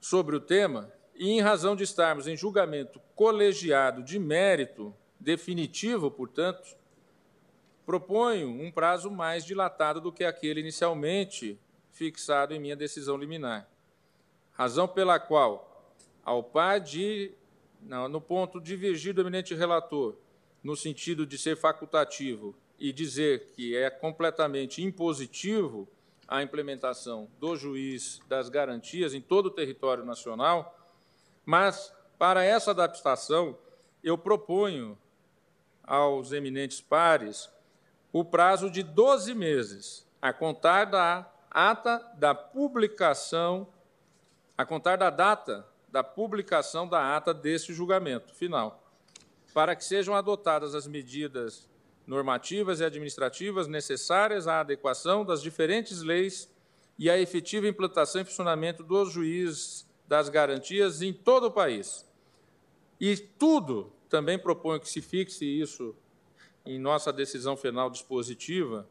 sobre 0.00 0.36
o 0.36 0.40
tema, 0.40 0.92
e 1.12 1.28
em 1.28 1.40
razão 1.40 1.74
de 1.74 1.82
estarmos 1.82 2.28
em 2.28 2.36
julgamento 2.36 3.00
colegiado 3.16 4.00
de 4.04 4.16
mérito 4.16 4.94
definitivo, 5.18 6.08
portanto, 6.08 6.76
proponho 7.84 8.48
um 8.48 8.70
prazo 8.70 9.10
mais 9.10 9.44
dilatado 9.44 10.00
do 10.00 10.12
que 10.12 10.22
aquele 10.22 10.60
inicialmente 10.60 11.58
fixado 11.90 12.54
em 12.54 12.60
minha 12.60 12.76
decisão 12.76 13.16
liminar. 13.16 13.68
Razão 14.52 14.86
pela 14.86 15.18
qual, 15.18 15.92
ao 16.22 16.44
par 16.44 16.78
de, 16.78 17.32
no 17.80 18.20
ponto 18.20 18.60
divergir 18.60 19.12
do 19.12 19.22
eminente 19.22 19.52
relator, 19.52 20.14
no 20.62 20.76
sentido 20.76 21.26
de 21.26 21.36
ser 21.36 21.56
facultativo 21.56 22.54
e 22.78 22.92
dizer 22.92 23.52
que 23.54 23.76
é 23.76 23.90
completamente 23.90 24.82
impositivo 24.82 25.88
a 26.26 26.42
implementação 26.42 27.28
do 27.40 27.56
juiz 27.56 28.20
das 28.28 28.48
garantias 28.48 29.14
em 29.14 29.20
todo 29.20 29.46
o 29.46 29.50
território 29.50 30.04
nacional, 30.04 30.78
mas 31.44 31.92
para 32.18 32.44
essa 32.44 32.70
adaptação 32.70 33.58
eu 34.02 34.18
proponho 34.18 34.98
aos 35.82 36.32
eminentes 36.32 36.80
pares 36.80 37.50
o 38.12 38.24
prazo 38.24 38.70
de 38.70 38.82
12 38.82 39.34
meses, 39.34 40.06
a 40.20 40.32
contar 40.32 40.86
da 40.86 41.30
ata 41.50 41.98
da 42.16 42.34
publicação, 42.34 43.68
a 44.56 44.64
contar 44.64 44.96
da 44.96 45.10
data 45.10 45.66
da 45.90 46.04
publicação 46.04 46.86
da 46.86 47.16
ata 47.16 47.32
deste 47.32 47.72
julgamento 47.72 48.34
final, 48.34 48.82
para 49.54 49.74
que 49.74 49.84
sejam 49.84 50.14
adotadas 50.14 50.74
as 50.74 50.86
medidas 50.86 51.67
normativas 52.08 52.80
e 52.80 52.84
administrativas 52.84 53.68
necessárias 53.68 54.48
à 54.48 54.60
adequação 54.60 55.26
das 55.26 55.42
diferentes 55.42 56.00
leis 56.00 56.50
e 56.98 57.10
à 57.10 57.18
efetiva 57.18 57.68
implantação 57.68 58.22
e 58.22 58.24
funcionamento 58.24 58.82
dos 58.82 59.12
juízes 59.12 59.86
das 60.08 60.30
garantias 60.30 61.02
em 61.02 61.12
todo 61.12 61.48
o 61.48 61.50
país. 61.50 62.06
E 62.98 63.14
tudo, 63.14 63.92
também 64.08 64.38
proponho 64.38 64.80
que 64.80 64.88
se 64.88 65.02
fixe 65.02 65.44
isso 65.44 65.94
em 66.64 66.78
nossa 66.78 67.12
decisão 67.12 67.58
final 67.58 67.90
dispositiva, 67.90 68.88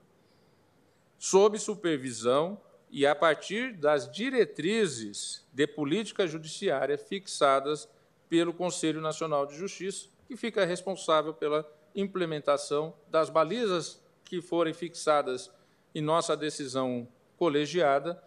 sob 1.17 1.57
supervisão 1.57 2.61
e 2.91 3.03
a 3.03 3.15
partir 3.15 3.73
das 3.73 4.09
diretrizes 4.11 5.43
de 5.51 5.65
política 5.65 6.27
judiciária 6.27 6.99
fixadas 6.99 7.89
pelo 8.29 8.53
Conselho 8.53 9.01
Nacional 9.01 9.47
de 9.47 9.57
Justiça, 9.57 10.07
que 10.27 10.37
fica 10.37 10.63
responsável 10.65 11.33
pela 11.33 11.63
implementação 11.97 12.93
das 13.09 13.29
balizas 13.29 13.99
que 14.23 14.41
forem 14.41 14.73
fixadas 14.73 15.51
em 15.95 16.01
nossa 16.01 16.37
decisão 16.37 17.07
colegiada 17.35 18.21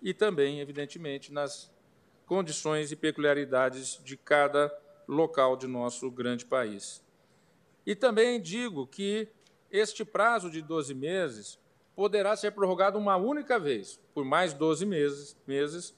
e 0.00 0.14
também, 0.14 0.60
evidentemente, 0.60 1.32
nas 1.32 1.70
condições 2.24 2.92
e 2.92 2.96
peculiaridades 2.96 4.00
de 4.04 4.16
cada 4.16 4.72
local 5.08 5.56
de 5.56 5.66
nosso 5.66 6.08
grande 6.10 6.46
país. 6.46 7.04
E 7.84 7.96
também 7.96 8.40
digo 8.40 8.86
que 8.86 9.28
este 9.70 10.04
prazo 10.04 10.48
de 10.48 10.62
12 10.62 10.94
meses 10.94 11.58
poderá 11.96 12.36
ser 12.36 12.52
prorrogado 12.52 12.96
uma 12.96 13.16
única 13.16 13.58
vez, 13.58 14.00
por 14.14 14.24
mais 14.24 14.54
12 14.54 14.86
meses, 14.86 15.36
meses 15.46 15.96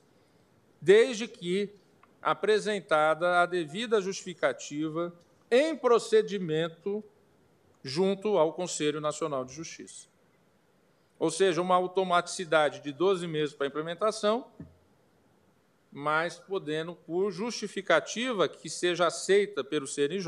desde 0.80 1.28
que 1.28 1.74
apresentada 2.22 3.40
a 3.40 3.46
devida 3.46 4.00
justificativa 4.00 5.12
em 5.52 5.76
procedimento 5.76 7.04
junto 7.84 8.38
ao 8.38 8.54
Conselho 8.54 9.02
Nacional 9.02 9.44
de 9.44 9.52
Justiça. 9.52 10.08
Ou 11.18 11.30
seja, 11.30 11.60
uma 11.60 11.74
automaticidade 11.74 12.80
de 12.80 12.90
12 12.90 13.26
meses 13.26 13.54
para 13.54 13.66
implementação, 13.66 14.50
mas 15.92 16.38
podendo, 16.38 16.94
por 16.94 17.30
justificativa 17.30 18.48
que 18.48 18.70
seja 18.70 19.06
aceita 19.08 19.62
pelo 19.62 19.86
CNJ, 19.86 20.26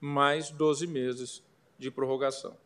mais 0.00 0.50
12 0.50 0.86
meses 0.86 1.42
de 1.78 1.90
prorrogação. 1.90 2.56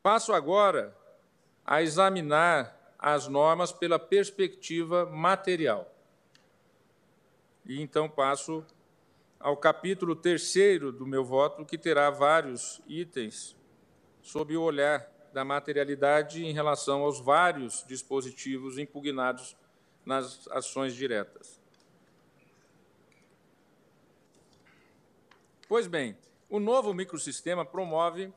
Passo 0.00 0.32
agora 0.32 0.96
a 1.66 1.82
examinar 1.82 2.94
as 2.96 3.26
normas 3.26 3.72
pela 3.72 3.98
perspectiva 3.98 5.04
material. 5.06 5.93
E 7.66 7.80
então 7.80 8.08
passo 8.08 8.64
ao 9.40 9.56
capítulo 9.56 10.14
terceiro 10.16 10.92
do 10.92 11.06
meu 11.06 11.24
voto, 11.24 11.64
que 11.64 11.78
terá 11.78 12.10
vários 12.10 12.80
itens 12.86 13.56
sob 14.22 14.56
o 14.56 14.62
olhar 14.62 15.06
da 15.32 15.44
materialidade 15.44 16.44
em 16.44 16.52
relação 16.52 17.02
aos 17.02 17.20
vários 17.20 17.84
dispositivos 17.86 18.78
impugnados 18.78 19.56
nas 20.04 20.46
ações 20.48 20.94
diretas. 20.94 21.60
Pois 25.68 25.86
bem, 25.86 26.16
o 26.48 26.60
novo 26.60 26.94
microsistema 26.94 27.64
promove 27.64 28.32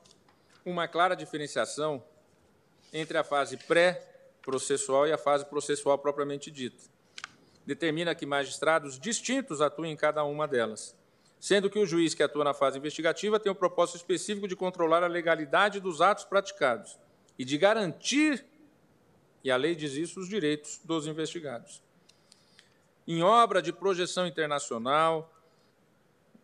uma 0.66 0.88
clara 0.88 1.16
diferenciação 1.16 2.04
entre 2.92 3.18
a 3.18 3.24
fase 3.24 3.58
pré-processual 3.58 5.08
e 5.08 5.12
a 5.12 5.18
fase 5.18 5.46
processual 5.46 5.98
propriamente 5.98 6.50
dita. 6.50 6.97
Determina 7.68 8.16
que 8.16 8.26
magistrados 8.26 8.98
distintos 8.98 9.60
atuem 9.60 9.92
em 9.92 9.96
cada 9.98 10.24
uma 10.24 10.48
delas, 10.48 10.96
sendo 11.38 11.70
que 11.70 11.78
o 11.78 11.86
juiz 11.86 12.14
que 12.14 12.24
atua 12.24 12.46
na 12.46 12.54
fase 12.54 12.78
investigativa 12.78 13.42
tem 13.42 13.52
o 13.52 13.56
propósito 13.56 13.98
específico 13.98 14.48
de 14.48 14.56
controlar 14.56 15.04
a 15.04 15.08
legalidade 15.08 15.82
dos 15.82 16.00
atos 16.00 16.24
praticados 16.24 16.98
e 17.38 17.44
de 17.44 17.58
garantir, 17.58 18.46
e 19.44 19.52
a 19.52 19.58
lei 19.58 19.76
diz 19.76 19.96
isso, 19.96 20.22
os 20.22 20.30
direitos 20.30 20.80
dos 20.86 21.08
investigados. 21.08 21.84
Em 23.06 23.22
obra 23.22 23.62
de 23.62 23.74
projeção 23.74 24.26
internacional, 24.26 25.30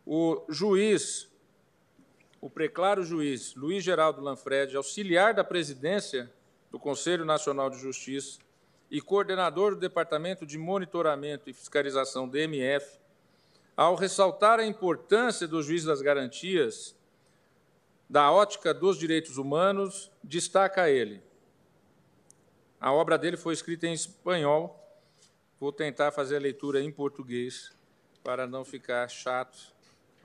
o 0.06 0.44
juiz, 0.50 1.30
o 2.41 2.50
preclaro 2.50 3.02
juiz 3.02 3.56
Luiz 3.56 3.82
Geraldo 3.82 4.20
Lanfred, 4.20 4.76
auxiliar 4.76 5.34
da 5.34 5.44
presidência 5.45 6.30
do 6.70 6.78
Conselho 6.78 7.24
Nacional 7.24 7.70
de 7.70 7.80
Justiça 7.80 8.40
e 8.90 9.02
coordenador 9.02 9.76
do 9.76 9.82
Departamento 9.82 10.46
de 10.46 10.58
Monitoramento 10.58 11.50
e 11.50 11.54
Fiscalização 11.54 12.28
DMF, 12.28 13.00
ao 13.76 13.96
ressaltar 13.96 14.60
a 14.60 14.66
importância 14.66 15.48
do 15.48 15.62
juiz 15.64 15.84
das 15.84 16.02
garantias 16.02 16.96
da 18.10 18.32
ótica 18.32 18.74
dos 18.74 18.98
direitos 18.98 19.38
humanos, 19.38 20.12
destaca 20.24 20.90
ele. 20.90 21.24
A 22.80 22.92
obra 22.92 23.18
dele 23.18 23.38
foi 23.38 23.54
escrita 23.54 23.88
em 23.88 23.94
espanhol. 23.94 24.80
Vou 25.60 25.72
tentar 25.72 26.12
fazer 26.12 26.36
a 26.36 26.40
leitura 26.40 26.82
em 26.82 26.92
português 26.92 27.72
para 28.24 28.46
não 28.46 28.64
ficar 28.64 29.08
chato 29.08 29.74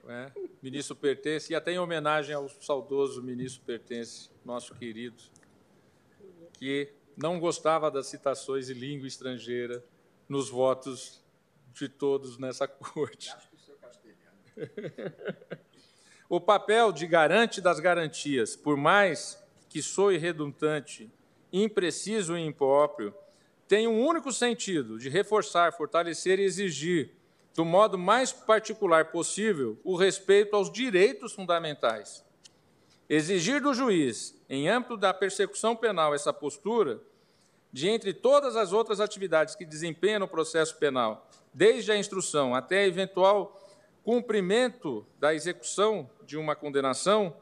né? 0.08 0.32
ministro 0.62 0.96
Pertence, 0.96 1.52
e 1.52 1.56
até 1.56 1.72
em 1.72 1.78
homenagem 1.78 2.34
ao 2.34 2.48
saudoso 2.48 3.22
ministro 3.22 3.62
Pertence, 3.64 4.30
nosso 4.42 4.74
querido, 4.74 5.22
que 6.54 6.90
não 7.20 7.40
gostava 7.40 7.90
das 7.90 8.06
citações 8.06 8.70
em 8.70 8.74
língua 8.74 9.08
estrangeira 9.08 9.84
nos 10.28 10.48
votos 10.48 11.20
de 11.72 11.88
todos 11.88 12.38
nessa 12.38 12.66
corte. 12.68 13.34
o 16.28 16.40
papel 16.40 16.92
de 16.92 17.06
garante 17.06 17.60
das 17.60 17.80
garantias, 17.80 18.54
por 18.54 18.76
mais 18.76 19.42
que 19.68 19.82
soe 19.82 20.16
redundante, 20.16 21.10
impreciso 21.52 22.36
e 22.36 22.40
impróprio, 22.40 23.14
tem 23.66 23.86
um 23.86 24.04
único 24.04 24.32
sentido 24.32 24.98
de 24.98 25.08
reforçar, 25.08 25.72
fortalecer 25.72 26.38
e 26.38 26.44
exigir 26.44 27.18
do 27.54 27.64
modo 27.64 27.98
mais 27.98 28.32
particular 28.32 29.06
possível, 29.06 29.76
o 29.82 29.96
respeito 29.96 30.54
aos 30.54 30.70
direitos 30.70 31.32
fundamentais. 31.32 32.24
Exigir 33.08 33.60
do 33.60 33.74
juiz, 33.74 34.40
em 34.48 34.68
âmbito 34.68 34.96
da 34.96 35.12
persecução 35.12 35.74
penal, 35.74 36.14
essa 36.14 36.32
postura, 36.32 37.00
de 37.72 37.88
entre 37.88 38.12
todas 38.12 38.56
as 38.56 38.72
outras 38.72 39.00
atividades 39.00 39.54
que 39.54 39.64
desempenha 39.64 40.18
no 40.18 40.28
processo 40.28 40.76
penal, 40.76 41.28
desde 41.52 41.92
a 41.92 41.96
instrução 41.96 42.54
até 42.54 42.86
eventual 42.86 43.58
cumprimento 44.02 45.06
da 45.18 45.34
execução 45.34 46.08
de 46.24 46.36
uma 46.36 46.56
condenação, 46.56 47.36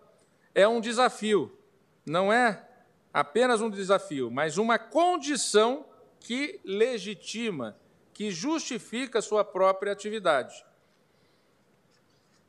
é 0.55 0.67
um 0.67 0.81
desafio. 0.81 1.57
Não 2.05 2.33
é 2.33 2.67
apenas 3.13 3.61
um 3.61 3.71
desafio, 3.71 4.31
mas 4.31 4.59
uma 4.59 4.79
condição 4.79 5.87
que 6.19 6.61
legitima 6.65 7.77
que 8.13 8.31
justifica 8.31 9.21
sua 9.21 9.45
própria 9.45 9.93
atividade. 9.93 10.65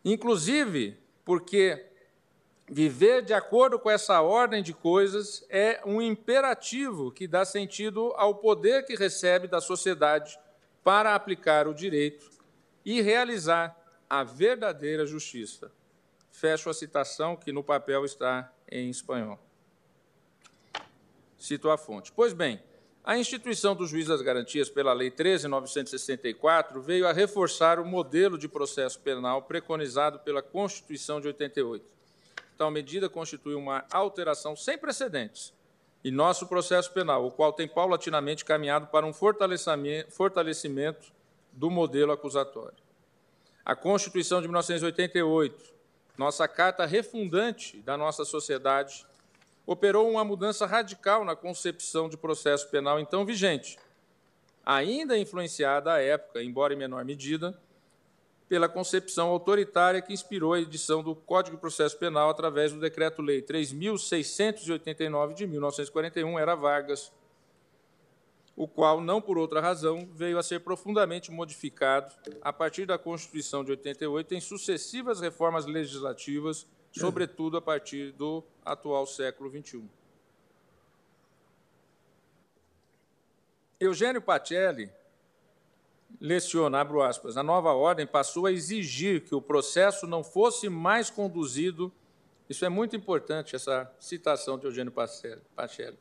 Inclusive, 0.03 0.97
porque 1.25 1.86
viver 2.69 3.21
de 3.21 3.33
acordo 3.33 3.79
com 3.79 3.89
essa 3.89 4.21
ordem 4.21 4.61
de 4.61 4.73
coisas 4.73 5.45
é 5.49 5.81
um 5.85 6.01
imperativo 6.01 7.11
que 7.11 7.27
dá 7.27 7.45
sentido 7.45 8.13
ao 8.17 8.35
poder 8.35 8.85
que 8.85 8.95
recebe 8.95 9.47
da 9.47 9.61
sociedade 9.61 10.37
para 10.83 11.15
aplicar 11.15 11.67
o 11.67 11.73
direito 11.73 12.29
e 12.83 13.01
realizar 13.01 13.75
a 14.09 14.23
verdadeira 14.23 15.05
justiça. 15.05 15.71
Fecho 16.31 16.69
a 16.69 16.73
citação 16.73 17.35
que 17.35 17.51
no 17.51 17.63
papel 17.63 18.05
está 18.05 18.51
em 18.69 18.89
espanhol. 18.89 19.39
Cito 21.37 21.69
a 21.69 21.77
fonte. 21.77 22.11
Pois 22.11 22.33
bem, 22.33 22.61
a 23.03 23.17
instituição 23.17 23.75
do 23.75 23.87
juiz 23.87 24.07
das 24.07 24.21
garantias 24.21 24.69
pela 24.69 24.93
Lei 24.93 25.09
13.964 25.09 26.81
veio 26.81 27.07
a 27.07 27.13
reforçar 27.13 27.79
o 27.79 27.85
modelo 27.85 28.37
de 28.37 28.47
processo 28.47 28.99
penal 28.99 29.43
preconizado 29.43 30.19
pela 30.19 30.41
Constituição 30.41 31.21
de 31.21 31.27
88. 31.27 31.96
Tal 32.57 32.71
medida 32.71 33.09
constitui 33.09 33.55
uma 33.55 33.85
alteração 33.91 34.55
sem 34.55 34.77
precedentes 34.77 35.53
em 36.03 36.11
nosso 36.11 36.47
processo 36.47 36.91
penal, 36.91 37.25
o 37.25 37.31
qual 37.31 37.51
tem 37.51 37.67
paulatinamente 37.67 38.45
caminhado 38.45 38.87
para 38.87 39.05
um 39.05 39.13
fortalecimento 39.13 41.11
do 41.51 41.69
modelo 41.69 42.11
acusatório. 42.11 42.77
A 43.65 43.75
Constituição 43.75 44.41
de 44.41 44.47
1988 44.47 45.77
nossa 46.17 46.47
carta 46.47 46.85
refundante 46.85 47.77
da 47.81 47.95
nossa 47.95 48.25
sociedade, 48.25 49.05
operou 49.65 50.09
uma 50.09 50.25
mudança 50.25 50.65
radical 50.65 51.23
na 51.23 51.35
concepção 51.35 52.09
de 52.09 52.17
processo 52.17 52.67
penal 52.69 52.99
então 52.99 53.23
vigente, 53.23 53.77
ainda 54.65 55.17
influenciada 55.17 55.93
à 55.93 56.01
época, 56.01 56.41
embora 56.41 56.73
em 56.73 56.77
menor 56.77 57.05
medida, 57.05 57.57
pela 58.47 58.69
concepção 58.69 59.27
autoritária 59.29 60.01
que 60.01 60.13
inspirou 60.13 60.53
a 60.53 60.59
edição 60.59 61.03
do 61.03 61.13
Código 61.13 61.57
de 61.57 61.61
Processo 61.61 61.97
Penal 61.97 62.29
através 62.29 62.71
do 62.71 62.79
Decreto-Lei 62.79 63.41
3.689 63.41 65.33
de 65.33 65.45
1941, 65.45 66.39
era 66.39 66.55
Vargas, 66.55 67.11
o 68.55 68.67
qual, 68.67 69.01
não 69.01 69.21
por 69.21 69.37
outra 69.37 69.61
razão, 69.61 70.09
veio 70.13 70.39
a 70.39 70.43
ser 70.43 70.61
profundamente 70.61 71.29
modificado 71.29 72.13
a 72.41 72.51
partir 72.51 72.85
da 72.85 72.97
Constituição 72.97 73.63
de 73.63 73.71
88 73.71 74.33
em 74.33 74.41
sucessivas 74.41 75.19
reformas 75.19 75.65
legislativas, 75.65 76.65
sobretudo 76.91 77.57
a 77.57 77.61
partir 77.61 78.11
do 78.13 78.43
atual 78.65 79.05
século 79.05 79.51
XXI. 79.51 79.83
Eugênio 83.79 84.21
Pacelli 84.21 84.89
leciona, 86.19 86.79
abro 86.79 87.01
aspas, 87.01 87.37
a 87.37 87.43
nova 87.43 87.73
ordem 87.73 88.07
passou 88.07 88.45
a 88.45 88.51
exigir 88.51 89.21
que 89.21 89.35
o 89.35 89.41
processo 89.41 90.07
não 90.07 90.23
fosse 90.23 90.69
mais 90.69 91.09
conduzido, 91.09 91.91
isso 92.49 92.65
é 92.65 92.69
muito 92.69 92.95
importante, 92.95 93.55
essa 93.55 93.91
citação 93.99 94.57
de 94.57 94.65
Eugênio 94.65 94.91
Pacelli, 94.91 95.97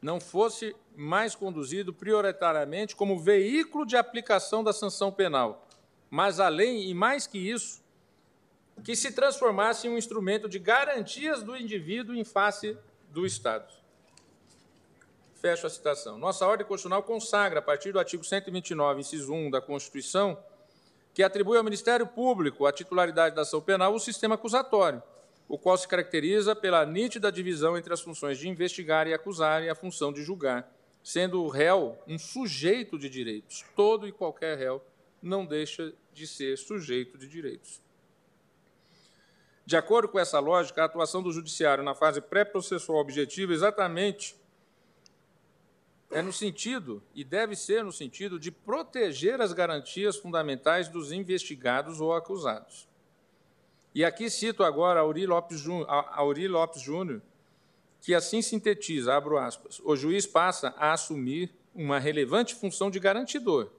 não 0.00 0.20
fosse 0.20 0.74
mais 0.94 1.34
conduzido 1.34 1.92
prioritariamente 1.92 2.94
como 2.94 3.18
veículo 3.18 3.86
de 3.86 3.96
aplicação 3.96 4.62
da 4.62 4.72
sanção 4.72 5.10
penal, 5.10 5.66
mas 6.10 6.40
além 6.40 6.88
e 6.88 6.94
mais 6.94 7.26
que 7.26 7.38
isso, 7.38 7.82
que 8.82 8.94
se 8.94 9.12
transformasse 9.12 9.86
em 9.86 9.90
um 9.90 9.98
instrumento 9.98 10.48
de 10.48 10.58
garantias 10.58 11.42
do 11.42 11.56
indivíduo 11.56 12.14
em 12.14 12.24
face 12.24 12.76
do 13.10 13.24
Estado. 13.24 13.83
Fecho 15.44 15.66
a 15.66 15.68
citação. 15.68 16.16
Nossa 16.16 16.46
ordem 16.46 16.66
constitucional 16.66 17.02
consagra, 17.02 17.58
a 17.58 17.62
partir 17.62 17.92
do 17.92 17.98
artigo 17.98 18.24
129, 18.24 19.00
inciso 19.00 19.30
1 19.30 19.50
da 19.50 19.60
Constituição, 19.60 20.42
que 21.12 21.22
atribui 21.22 21.58
ao 21.58 21.62
Ministério 21.62 22.06
Público 22.06 22.64
a 22.64 22.72
titularidade 22.72 23.36
da 23.36 23.42
ação 23.42 23.60
penal 23.60 23.94
o 23.94 24.00
sistema 24.00 24.36
acusatório, 24.36 25.02
o 25.46 25.58
qual 25.58 25.76
se 25.76 25.86
caracteriza 25.86 26.56
pela 26.56 26.86
nítida 26.86 27.30
divisão 27.30 27.76
entre 27.76 27.92
as 27.92 28.00
funções 28.00 28.38
de 28.38 28.48
investigar 28.48 29.06
e 29.06 29.12
acusar 29.12 29.62
e 29.62 29.68
a 29.68 29.74
função 29.74 30.14
de 30.14 30.22
julgar, 30.22 30.66
sendo 31.02 31.42
o 31.42 31.48
réu 31.50 31.98
um 32.08 32.18
sujeito 32.18 32.98
de 32.98 33.10
direitos. 33.10 33.66
Todo 33.76 34.08
e 34.08 34.12
qualquer 34.12 34.56
réu 34.56 34.82
não 35.22 35.44
deixa 35.44 35.92
de 36.14 36.26
ser 36.26 36.56
sujeito 36.56 37.18
de 37.18 37.28
direitos. 37.28 37.82
De 39.66 39.76
acordo 39.76 40.08
com 40.08 40.18
essa 40.18 40.38
lógica, 40.38 40.80
a 40.80 40.86
atuação 40.86 41.22
do 41.22 41.30
judiciário 41.30 41.84
na 41.84 41.94
fase 41.94 42.22
pré-processual 42.22 42.98
objetiva 42.98 43.52
exatamente 43.52 44.42
é 46.10 46.22
no 46.22 46.32
sentido, 46.32 47.02
e 47.14 47.24
deve 47.24 47.56
ser 47.56 47.82
no 47.82 47.92
sentido, 47.92 48.38
de 48.38 48.50
proteger 48.50 49.40
as 49.40 49.52
garantias 49.52 50.16
fundamentais 50.16 50.88
dos 50.88 51.10
investigados 51.10 52.00
ou 52.00 52.12
acusados. 52.12 52.88
E 53.94 54.04
aqui 54.04 54.28
cito 54.28 54.64
agora 54.64 55.00
Auri 55.00 55.26
Lopes, 55.26 55.60
Júnior, 56.80 57.22
que 58.00 58.14
assim 58.14 58.42
sintetiza, 58.42 59.14
abro 59.14 59.38
aspas, 59.38 59.80
o 59.84 59.96
juiz 59.96 60.26
passa 60.26 60.74
a 60.76 60.92
assumir 60.92 61.54
uma 61.74 61.98
relevante 61.98 62.54
função 62.54 62.90
de 62.90 63.00
garantidor, 63.00 63.70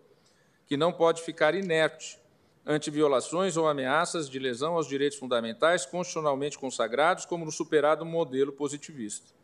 que 0.68 0.76
não 0.76 0.92
pode 0.92 1.22
ficar 1.22 1.54
inerte 1.54 2.20
ante 2.66 2.90
violações 2.90 3.56
ou 3.56 3.68
ameaças 3.68 4.28
de 4.28 4.40
lesão 4.40 4.76
aos 4.76 4.88
direitos 4.88 5.20
fundamentais 5.20 5.86
constitucionalmente 5.86 6.58
consagrados, 6.58 7.26
como 7.26 7.46
no 7.46 7.52
superado 7.52 8.04
modelo 8.04 8.52
positivista. 8.52 9.35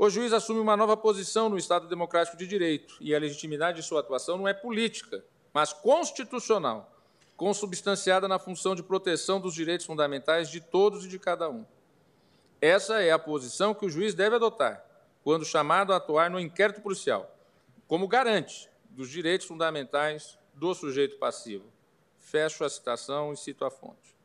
O 0.00 0.08
juiz 0.08 0.32
assume 0.32 0.60
uma 0.60 0.76
nova 0.76 0.96
posição 0.96 1.48
no 1.48 1.58
Estado 1.58 1.88
Democrático 1.88 2.36
de 2.36 2.46
Direito 2.46 2.96
e 3.00 3.12
a 3.12 3.18
legitimidade 3.18 3.80
de 3.80 3.82
sua 3.84 3.98
atuação 3.98 4.38
não 4.38 4.46
é 4.46 4.54
política, 4.54 5.24
mas 5.52 5.72
constitucional, 5.72 6.88
consubstanciada 7.36 8.28
na 8.28 8.38
função 8.38 8.76
de 8.76 8.82
proteção 8.84 9.40
dos 9.40 9.52
direitos 9.52 9.84
fundamentais 9.84 10.48
de 10.48 10.60
todos 10.60 11.04
e 11.04 11.08
de 11.08 11.18
cada 11.18 11.50
um. 11.50 11.66
Essa 12.60 13.02
é 13.02 13.10
a 13.10 13.18
posição 13.18 13.74
que 13.74 13.86
o 13.86 13.90
juiz 13.90 14.14
deve 14.14 14.36
adotar 14.36 14.84
quando 15.24 15.44
chamado 15.44 15.92
a 15.92 15.96
atuar 15.96 16.30
no 16.30 16.38
inquérito 16.38 16.80
policial, 16.80 17.36
como 17.88 18.06
garante 18.06 18.70
dos 18.90 19.10
direitos 19.10 19.48
fundamentais 19.48 20.38
do 20.54 20.72
sujeito 20.76 21.18
passivo. 21.18 21.64
Fecho 22.20 22.62
a 22.62 22.70
citação 22.70 23.32
e 23.32 23.36
cito 23.36 23.64
a 23.64 23.70
fonte. 23.70 24.17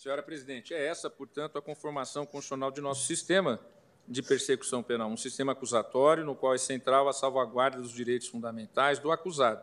Senhora 0.00 0.22
Presidente, 0.22 0.72
é 0.72 0.86
essa, 0.86 1.10
portanto, 1.10 1.58
a 1.58 1.60
conformação 1.60 2.24
constitucional 2.24 2.70
de 2.70 2.80
nosso 2.80 3.06
sistema 3.06 3.60
de 4.08 4.22
persecução 4.22 4.82
penal, 4.82 5.10
um 5.10 5.16
sistema 5.16 5.52
acusatório 5.52 6.24
no 6.24 6.34
qual 6.34 6.54
é 6.54 6.58
central 6.58 7.06
a 7.06 7.12
salvaguarda 7.12 7.76
dos 7.76 7.92
direitos 7.92 8.26
fundamentais 8.26 8.98
do 8.98 9.12
acusado, 9.12 9.62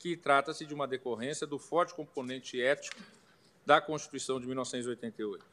que 0.00 0.16
trata-se 0.16 0.66
de 0.66 0.74
uma 0.74 0.88
decorrência 0.88 1.46
do 1.46 1.60
forte 1.60 1.94
componente 1.94 2.60
ético 2.60 3.00
da 3.64 3.80
Constituição 3.80 4.40
de 4.40 4.48
1988. 4.48 5.46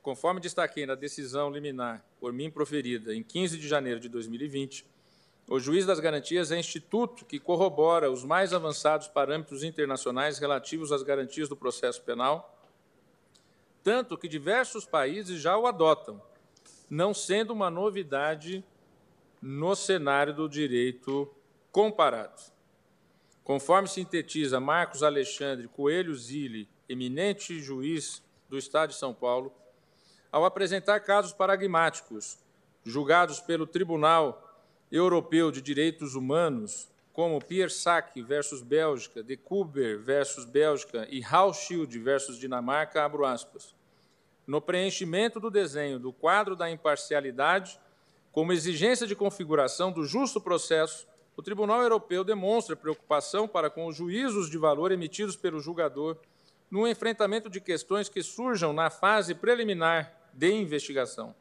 Conforme 0.00 0.40
destaquei 0.40 0.86
na 0.86 0.94
decisão 0.94 1.50
liminar 1.50 2.02
por 2.18 2.32
mim 2.32 2.50
proferida 2.50 3.14
em 3.14 3.22
15 3.22 3.58
de 3.58 3.68
janeiro 3.68 4.00
de 4.00 4.08
2020, 4.08 4.86
o 5.46 5.60
juiz 5.60 5.84
das 5.84 6.00
garantias 6.00 6.50
é 6.50 6.58
instituto 6.58 7.26
que 7.26 7.38
corrobora 7.38 8.10
os 8.10 8.24
mais 8.24 8.54
avançados 8.54 9.06
parâmetros 9.06 9.62
internacionais 9.62 10.38
relativos 10.38 10.92
às 10.92 11.02
garantias 11.02 11.46
do 11.46 11.54
processo 11.54 12.00
penal 12.00 12.55
tanto 13.86 14.18
que 14.18 14.26
diversos 14.26 14.84
países 14.84 15.40
já 15.40 15.56
o 15.56 15.64
adotam, 15.64 16.20
não 16.90 17.14
sendo 17.14 17.52
uma 17.52 17.70
novidade 17.70 18.64
no 19.40 19.76
cenário 19.76 20.34
do 20.34 20.48
direito 20.48 21.32
comparado. 21.70 22.50
Conforme 23.44 23.86
sintetiza 23.86 24.58
Marcos 24.58 25.04
Alexandre 25.04 25.68
Coelho 25.68 26.16
Zilli, 26.16 26.68
eminente 26.88 27.60
juiz 27.60 28.24
do 28.48 28.58
Estado 28.58 28.90
de 28.90 28.96
São 28.96 29.14
Paulo, 29.14 29.54
ao 30.32 30.44
apresentar 30.44 30.98
casos 30.98 31.32
pragmáticos 31.32 32.40
julgados 32.82 33.38
pelo 33.38 33.68
Tribunal 33.68 34.60
Europeu 34.90 35.52
de 35.52 35.62
Direitos 35.62 36.16
Humanos, 36.16 36.88
como 37.12 37.40
Pierre 37.40 37.70
Sack 37.70 38.20
versus 38.20 38.62
Bélgica, 38.62 39.22
De 39.22 39.36
Kuber 39.36 40.00
versus 40.00 40.44
Bélgica 40.44 41.06
e 41.08 41.22
Hauschild 41.22 41.96
versus 42.00 42.36
Dinamarca, 42.36 43.04
abro 43.04 43.24
aspas 43.24 43.75
no 44.46 44.60
preenchimento 44.60 45.40
do 45.40 45.50
desenho 45.50 45.98
do 45.98 46.12
quadro 46.12 46.54
da 46.54 46.70
imparcialidade, 46.70 47.80
como 48.30 48.52
exigência 48.52 49.06
de 49.06 49.16
configuração 49.16 49.90
do 49.90 50.04
justo 50.04 50.40
processo, 50.40 51.06
o 51.36 51.42
Tribunal 51.42 51.82
Europeu 51.82 52.22
demonstra 52.22 52.76
preocupação 52.76 53.48
para 53.48 53.68
com 53.68 53.86
os 53.86 53.96
juízos 53.96 54.48
de 54.48 54.56
valor 54.56 54.92
emitidos 54.92 55.36
pelo 55.36 55.60
julgador 55.60 56.16
no 56.70 56.86
enfrentamento 56.86 57.50
de 57.50 57.60
questões 57.60 58.08
que 58.08 58.22
surjam 58.22 58.72
na 58.72 58.88
fase 58.88 59.34
preliminar 59.34 60.12
de 60.32 60.52
investigação. 60.52 61.34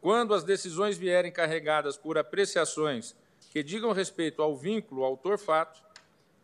Quando 0.00 0.34
as 0.34 0.44
decisões 0.44 0.98
vierem 0.98 1.32
carregadas 1.32 1.96
por 1.96 2.18
apreciações 2.18 3.16
que 3.50 3.62
digam 3.62 3.92
respeito 3.92 4.42
ao 4.42 4.56
vínculo 4.56 5.04
autor-fato, 5.04 5.82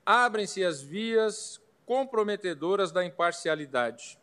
abrem-se 0.04 0.64
as 0.64 0.80
vias 0.80 1.60
comprometedoras 1.84 2.90
da 2.90 3.04
imparcialidade 3.04 4.20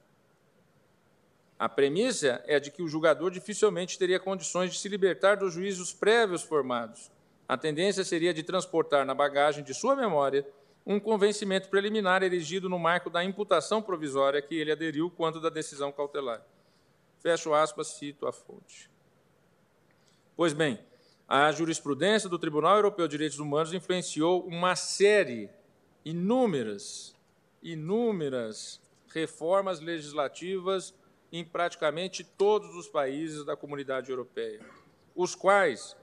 a 1.60 1.68
premissa 1.68 2.44
é 2.46 2.60
de 2.60 2.70
que 2.70 2.84
o 2.84 2.88
julgador 2.88 3.32
dificilmente 3.32 3.98
teria 3.98 4.20
condições 4.20 4.72
de 4.72 4.78
se 4.78 4.88
libertar 4.88 5.38
dos 5.38 5.54
juízos 5.54 5.92
prévios 5.92 6.44
formados. 6.44 7.12
A 7.48 7.58
tendência 7.58 8.04
seria 8.04 8.34
de 8.34 8.44
transportar 8.44 9.06
na 9.06 9.16
bagagem 9.16 9.64
de 9.64 9.74
sua 9.74 9.96
memória 9.96 10.46
um 10.86 11.00
convencimento 11.00 11.68
preliminar 11.68 12.22
erigido 12.22 12.70
no 12.70 12.78
marco 12.78 13.10
da 13.10 13.24
imputação 13.24 13.82
provisória 13.82 14.42
que 14.42 14.56
ele 14.56 14.72
aderiu 14.72 15.10
quanto 15.10 15.42
da 15.42 15.50
decisão 15.50 15.92
cautelar. 15.92 16.46
Fecho 17.20 17.54
aspas, 17.54 17.88
cito 17.88 18.28
a 18.28 18.32
fonte. 18.32 18.90
Pois 20.36 20.54
bem, 20.54 20.80
a 21.28 21.52
jurisprudência 21.52 22.30
do 22.30 22.38
Tribunal 22.38 22.76
Europeu 22.76 23.08
de 23.08 23.12
Direitos 23.12 23.40
Humanos 23.40 23.74
influenciou 23.74 24.46
uma 24.46 24.76
série, 24.76 25.50
inúmeras, 26.06 27.16
inúmeras 27.62 28.80
reformas 29.08 29.80
legislativas 29.80 30.94
em 31.38 31.46
praticamente 31.46 32.24
todos 32.24 32.76
os 32.76 32.88
países 32.88 33.46
da 33.46 33.56
comunidade 33.56 34.10
europeia, 34.10 34.60
os 35.16 35.36
quais 35.36 35.96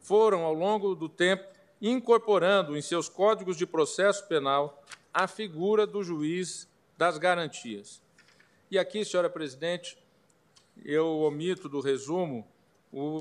foram, 0.00 0.42
ao 0.42 0.54
longo 0.54 0.94
do 0.94 1.08
tempo, 1.08 1.44
incorporando 1.80 2.76
em 2.76 2.82
seus 2.82 3.08
códigos 3.08 3.56
de 3.56 3.66
processo 3.66 4.26
penal 4.26 4.82
a 5.12 5.26
figura 5.26 5.86
do 5.86 6.02
juiz 6.02 6.68
das 6.96 7.18
garantias. 7.18 8.02
E 8.70 8.78
aqui, 8.78 9.04
senhora 9.04 9.28
presidente, 9.28 9.98
eu 10.82 11.20
omito 11.20 11.68
do 11.68 11.80
resumo 11.80 12.46
o, 12.92 13.20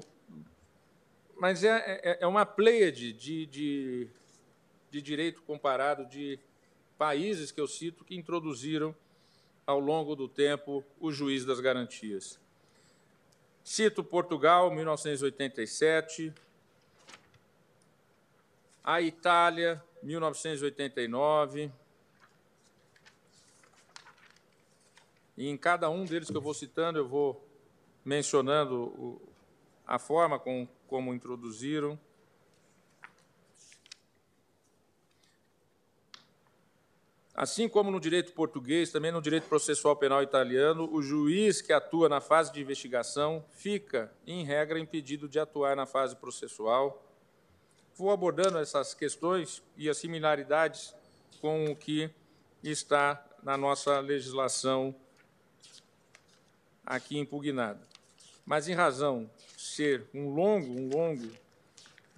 mas 1.37 1.63
é, 1.63 2.01
é, 2.03 2.17
é 2.21 2.27
uma 2.27 2.45
pleiade 2.45 3.13
de, 3.13 3.45
de, 3.45 4.07
de 4.89 5.01
direito 5.01 5.41
comparado 5.41 6.05
de 6.05 6.39
países 6.97 7.51
que 7.51 7.61
eu 7.61 7.67
cito 7.67 8.03
que 8.03 8.15
introduziram 8.15 8.95
ao 9.69 9.79
longo 9.79 10.15
do 10.15 10.27
tempo 10.27 10.83
o 10.99 11.11
juiz 11.11 11.45
das 11.45 11.59
garantias. 11.59 12.39
Cito 13.63 14.03
Portugal, 14.03 14.71
1987, 14.71 16.33
a 18.83 18.99
Itália, 18.99 19.79
1989. 20.01 21.71
E 25.37 25.47
em 25.47 25.55
cada 25.55 25.87
um 25.87 26.03
deles 26.03 26.31
que 26.31 26.35
eu 26.35 26.41
vou 26.41 26.55
citando, 26.55 26.97
eu 26.97 27.07
vou 27.07 27.47
mencionando 28.03 29.21
a 29.85 29.99
forma 29.99 30.39
com, 30.39 30.67
como 30.87 31.13
introduziram. 31.13 31.99
Assim 37.41 37.69
como 37.69 37.89
no 37.89 38.01
direito 38.01 38.33
português, 38.33 38.91
também 38.91 39.13
no 39.13 39.21
direito 39.21 39.47
processual 39.47 39.95
penal 39.95 40.21
italiano, 40.21 40.89
o 40.91 41.01
juiz 41.01 41.61
que 41.61 41.71
atua 41.71 42.09
na 42.09 42.19
fase 42.19 42.51
de 42.51 42.59
investigação 42.59 43.45
fica, 43.51 44.13
em 44.27 44.43
regra, 44.43 44.77
impedido 44.77 45.25
de 45.29 45.39
atuar 45.39 45.73
na 45.73 45.85
fase 45.85 46.17
processual. 46.17 47.01
Vou 47.95 48.11
abordando 48.11 48.57
essas 48.57 48.93
questões 48.93 49.63
e 49.77 49.87
as 49.89 49.97
similaridades 49.97 50.93
com 51.39 51.63
o 51.71 51.75
que 51.77 52.13
está 52.61 53.25
na 53.41 53.55
nossa 53.55 54.01
legislação 54.01 54.93
aqui 56.85 57.17
impugnada. 57.17 57.87
Mas, 58.45 58.67
em 58.67 58.73
razão 58.73 59.31
de 59.55 59.63
ser 59.63 60.09
um 60.13 60.27
longo, 60.33 60.73
um 60.73 60.89
longo 60.89 61.31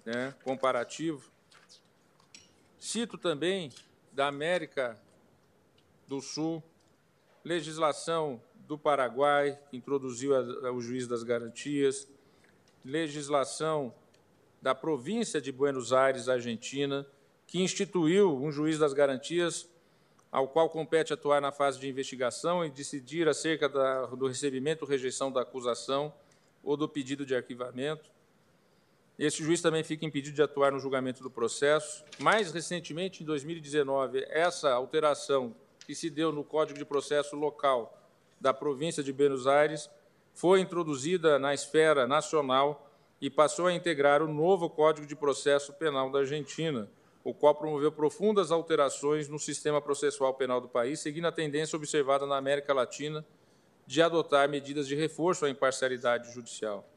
né, 0.03 0.33
comparativo, 0.43 1.29
cito 2.79 3.19
também 3.19 3.71
da 4.11 4.25
América 4.25 4.99
do 6.11 6.19
Sul, 6.19 6.61
legislação 7.41 8.43
do 8.67 8.77
Paraguai, 8.77 9.57
que 9.69 9.77
introduziu 9.77 10.33
o 10.73 10.81
juiz 10.81 11.07
das 11.07 11.23
garantias, 11.23 12.05
legislação 12.83 13.95
da 14.61 14.75
província 14.75 15.39
de 15.39 15.53
Buenos 15.53 15.93
Aires, 15.93 16.27
Argentina, 16.27 17.07
que 17.47 17.61
instituiu 17.61 18.35
um 18.35 18.51
juiz 18.51 18.77
das 18.77 18.91
garantias 18.91 19.69
ao 20.29 20.49
qual 20.49 20.69
compete 20.69 21.13
atuar 21.13 21.39
na 21.39 21.51
fase 21.51 21.79
de 21.79 21.87
investigação 21.87 22.65
e 22.65 22.69
decidir 22.69 23.29
acerca 23.29 23.69
da, 23.69 24.05
do 24.07 24.27
recebimento 24.27 24.83
ou 24.83 24.89
rejeição 24.89 25.31
da 25.31 25.43
acusação 25.43 26.13
ou 26.61 26.75
do 26.75 26.89
pedido 26.89 27.25
de 27.25 27.33
arquivamento. 27.33 28.11
Esse 29.17 29.41
juiz 29.41 29.61
também 29.61 29.83
fica 29.83 30.05
impedido 30.05 30.35
de 30.35 30.41
atuar 30.41 30.73
no 30.73 30.79
julgamento 30.79 31.23
do 31.23 31.31
processo. 31.31 32.03
Mais 32.19 32.51
recentemente, 32.51 33.23
em 33.23 33.25
2019, 33.25 34.25
essa 34.29 34.71
alteração 34.73 35.55
que 35.91 35.95
se 35.95 36.09
deu 36.09 36.31
no 36.31 36.41
Código 36.41 36.79
de 36.79 36.85
Processo 36.85 37.35
Local 37.35 38.01
da 38.39 38.53
província 38.53 39.03
de 39.03 39.11
Buenos 39.11 39.45
Aires 39.45 39.89
foi 40.33 40.61
introduzida 40.61 41.37
na 41.37 41.53
esfera 41.53 42.07
nacional 42.07 42.89
e 43.19 43.29
passou 43.29 43.67
a 43.67 43.73
integrar 43.73 44.21
o 44.23 44.33
novo 44.33 44.69
Código 44.69 45.05
de 45.05 45.17
Processo 45.17 45.73
Penal 45.73 46.09
da 46.09 46.19
Argentina, 46.19 46.89
o 47.25 47.33
qual 47.33 47.53
promoveu 47.53 47.91
profundas 47.91 48.53
alterações 48.53 49.27
no 49.27 49.37
sistema 49.37 49.81
processual 49.81 50.33
penal 50.33 50.61
do 50.61 50.69
país, 50.69 51.01
seguindo 51.01 51.27
a 51.27 51.31
tendência 51.31 51.75
observada 51.75 52.25
na 52.25 52.37
América 52.37 52.73
Latina 52.73 53.25
de 53.85 54.01
adotar 54.01 54.47
medidas 54.47 54.87
de 54.87 54.95
reforço 54.95 55.45
à 55.45 55.49
imparcialidade 55.49 56.33
judicial. 56.33 56.87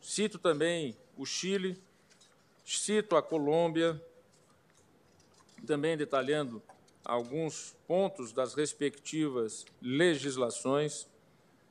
Cito 0.00 0.38
também 0.38 0.96
o 1.16 1.26
Chile, 1.26 1.76
cito 2.64 3.16
a 3.16 3.22
Colômbia, 3.22 4.00
também 5.66 5.96
detalhando 5.96 6.62
alguns 7.06 7.76
pontos 7.86 8.32
das 8.32 8.54
respectivas 8.54 9.64
legislações. 9.80 11.08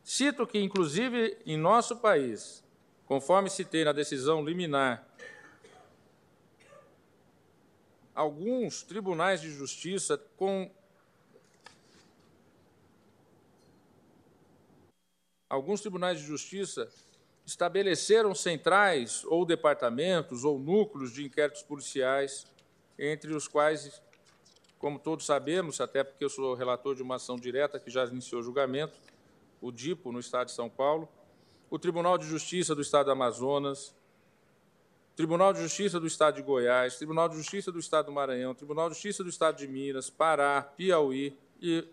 Cito 0.01 0.47
que, 0.47 0.57
inclusive, 0.57 1.37
em 1.45 1.57
nosso 1.57 1.97
país, 1.97 2.63
conforme 3.05 3.49
citei 3.49 3.83
na 3.83 3.91
decisão 3.91 4.43
liminar, 4.43 5.05
alguns 8.13 8.81
tribunais 8.81 9.41
de 9.41 9.51
justiça 9.51 10.17
com 10.37 10.71
alguns 15.49 15.81
tribunais 15.81 16.19
de 16.19 16.25
justiça 16.25 16.89
estabeleceram 17.45 18.33
centrais 18.33 19.23
ou 19.25 19.45
departamentos 19.45 20.45
ou 20.45 20.57
núcleos 20.57 21.11
de 21.11 21.25
inquéritos 21.25 21.61
policiais, 21.61 22.47
entre 22.97 23.33
os 23.33 23.47
quais 23.47 24.01
como 24.85 24.99
todos 24.99 25.25
sabemos, 25.25 25.81
até 25.81 26.03
porque 26.03 26.23
eu 26.23 26.29
sou 26.29 26.53
relator 26.53 26.93
de 26.93 27.01
uma 27.01 27.15
ação 27.15 27.37
direta 27.37 27.79
que 27.79 27.89
já 27.89 28.05
iniciou 28.05 28.43
julgamento, 28.43 28.95
o 29.59 29.71
DIPO, 29.71 30.11
no 30.11 30.19
Estado 30.19 30.45
de 30.45 30.51
São 30.51 30.69
Paulo, 30.69 31.09
o 31.71 31.79
Tribunal 31.79 32.19
de 32.19 32.27
Justiça 32.27 32.75
do 32.75 32.83
Estado 32.83 33.07
do 33.07 33.11
Amazonas, 33.11 33.95
Tribunal 35.15 35.53
de 35.53 35.61
Justiça 35.63 35.99
do 35.99 36.05
Estado 36.05 36.35
de 36.35 36.43
Goiás, 36.43 36.97
Tribunal 36.97 37.27
de 37.27 37.35
Justiça 37.35 37.71
do 37.71 37.79
Estado 37.79 38.05
do 38.05 38.11
Maranhão, 38.11 38.53
Tribunal 38.53 38.87
de 38.87 38.93
Justiça 38.93 39.23
do 39.23 39.29
Estado 39.31 39.57
de 39.57 39.67
Minas, 39.67 40.11
Pará, 40.11 40.61
Piauí 40.61 41.35
e, 41.59 41.83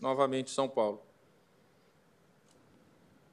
novamente, 0.00 0.50
São 0.50 0.66
Paulo. 0.66 1.02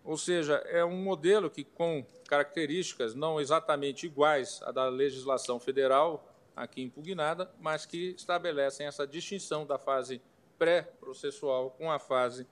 Ou 0.04 0.18
seja, 0.18 0.56
é 0.66 0.84
um 0.84 1.02
modelo 1.02 1.50
que, 1.50 1.64
com 1.64 2.06
características 2.28 3.16
não 3.16 3.40
exatamente 3.40 4.06
iguais 4.06 4.62
à 4.64 4.72
da 4.74 4.90
legislação 4.90 5.62
federal, 5.62 6.27
aqui 6.58 6.82
impugnada, 6.82 7.50
mas 7.62 7.86
que 7.86 8.16
estabelecem 8.18 8.88
essa 8.88 9.06
distinção 9.06 9.66
da 9.66 9.78
fase 9.78 10.20
pré-processual 10.58 11.70
com 11.72 11.92
a 11.92 12.00
fase 12.00 12.48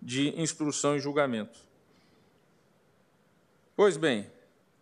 de 0.00 0.28
instrução 0.40 0.96
e 0.96 1.00
julgamento. 1.00 1.60
Pois 3.76 3.98
bem, 3.98 4.30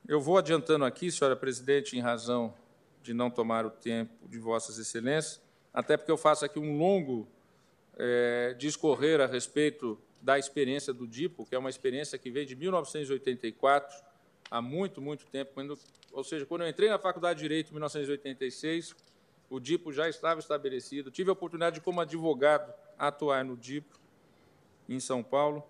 eu 0.06 0.20
vou 0.20 0.38
adiantando 0.38 0.84
aqui, 0.84 1.10
senhora 1.10 1.36
presidente, 1.36 1.96
em 1.96 2.00
razão 2.00 2.54
de 3.02 3.12
não 3.12 3.30
tomar 3.30 3.66
o 3.66 3.70
tempo 3.70 4.28
de 4.28 4.38
vossas 4.38 4.78
excelências, 4.78 5.40
até 5.74 5.96
porque 5.96 6.12
eu 6.12 6.16
faço 6.16 6.44
aqui 6.44 6.58
um 6.58 6.78
longo 6.78 7.28
é, 7.98 8.54
discorrer 8.58 9.20
a 9.20 9.26
respeito 9.26 10.00
da 10.22 10.38
experiência 10.38 10.92
do 10.92 11.06
DIPO, 11.06 11.46
que 11.46 11.54
é 11.54 11.58
uma 11.58 11.70
experiência 11.70 12.18
que 12.18 12.30
veio 12.30 12.46
de 12.46 12.54
1984, 12.54 14.09
há 14.50 14.60
muito, 14.60 15.00
muito 15.00 15.26
tempo, 15.26 15.52
quando 15.54 15.78
ou 16.12 16.24
seja, 16.24 16.44
quando 16.44 16.62
eu 16.62 16.68
entrei 16.68 16.88
na 16.88 16.98
Faculdade 16.98 17.38
de 17.38 17.44
Direito 17.44 17.70
em 17.70 17.74
1986, 17.74 18.96
o 19.48 19.60
DIPO 19.60 19.92
já 19.92 20.08
estava 20.08 20.40
estabelecido. 20.40 21.10
Tive 21.10 21.30
a 21.30 21.32
oportunidade, 21.32 21.76
de, 21.76 21.80
como 21.80 22.00
advogado, 22.00 22.72
atuar 22.98 23.44
no 23.44 23.56
DIPO, 23.56 23.98
em 24.88 24.98
São 24.98 25.22
Paulo. 25.22 25.62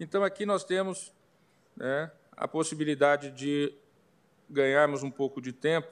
Então, 0.00 0.24
aqui 0.24 0.46
nós 0.46 0.64
temos 0.64 1.12
né, 1.76 2.10
a 2.32 2.48
possibilidade 2.48 3.30
de 3.30 3.74
ganharmos 4.48 5.02
um 5.02 5.10
pouco 5.10 5.40
de 5.40 5.52
tempo, 5.52 5.88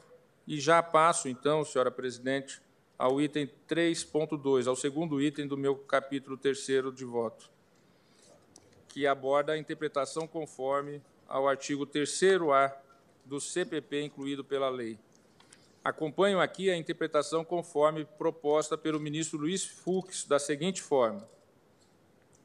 e 0.47 0.59
já 0.59 0.83
passo, 0.83 1.29
então, 1.29 1.65
senhora 1.65 1.91
presidente, 1.91 2.61
ao 2.99 3.21
item 3.21 3.49
3.2, 3.69 4.67
ao 4.67 4.75
segundo 4.75 5.21
item 5.21 5.47
do 5.47 5.57
meu 5.57 5.77
capítulo 5.77 6.37
terceiro 6.37 6.93
de 6.93 7.05
voto, 7.05 7.51
que 8.89 9.07
aborda 9.07 9.53
a 9.53 9.59
interpretação 9.59 10.27
conforme 10.27 11.01
ao 11.31 11.49
artigo 11.49 11.87
3º-A 11.87 12.77
do 13.25 13.41
CPP 13.41 14.03
incluído 14.03 14.45
pela 14.45 14.69
lei. 14.69 14.99
Acompanho 15.83 16.41
aqui 16.41 16.69
a 16.69 16.77
interpretação 16.77 17.45
conforme 17.45 18.05
proposta 18.05 18.77
pelo 18.77 18.99
ministro 18.99 19.39
Luiz 19.39 19.65
Fux, 19.65 20.25
da 20.25 20.41
seguinte 20.41 20.83
forma. 20.83 21.27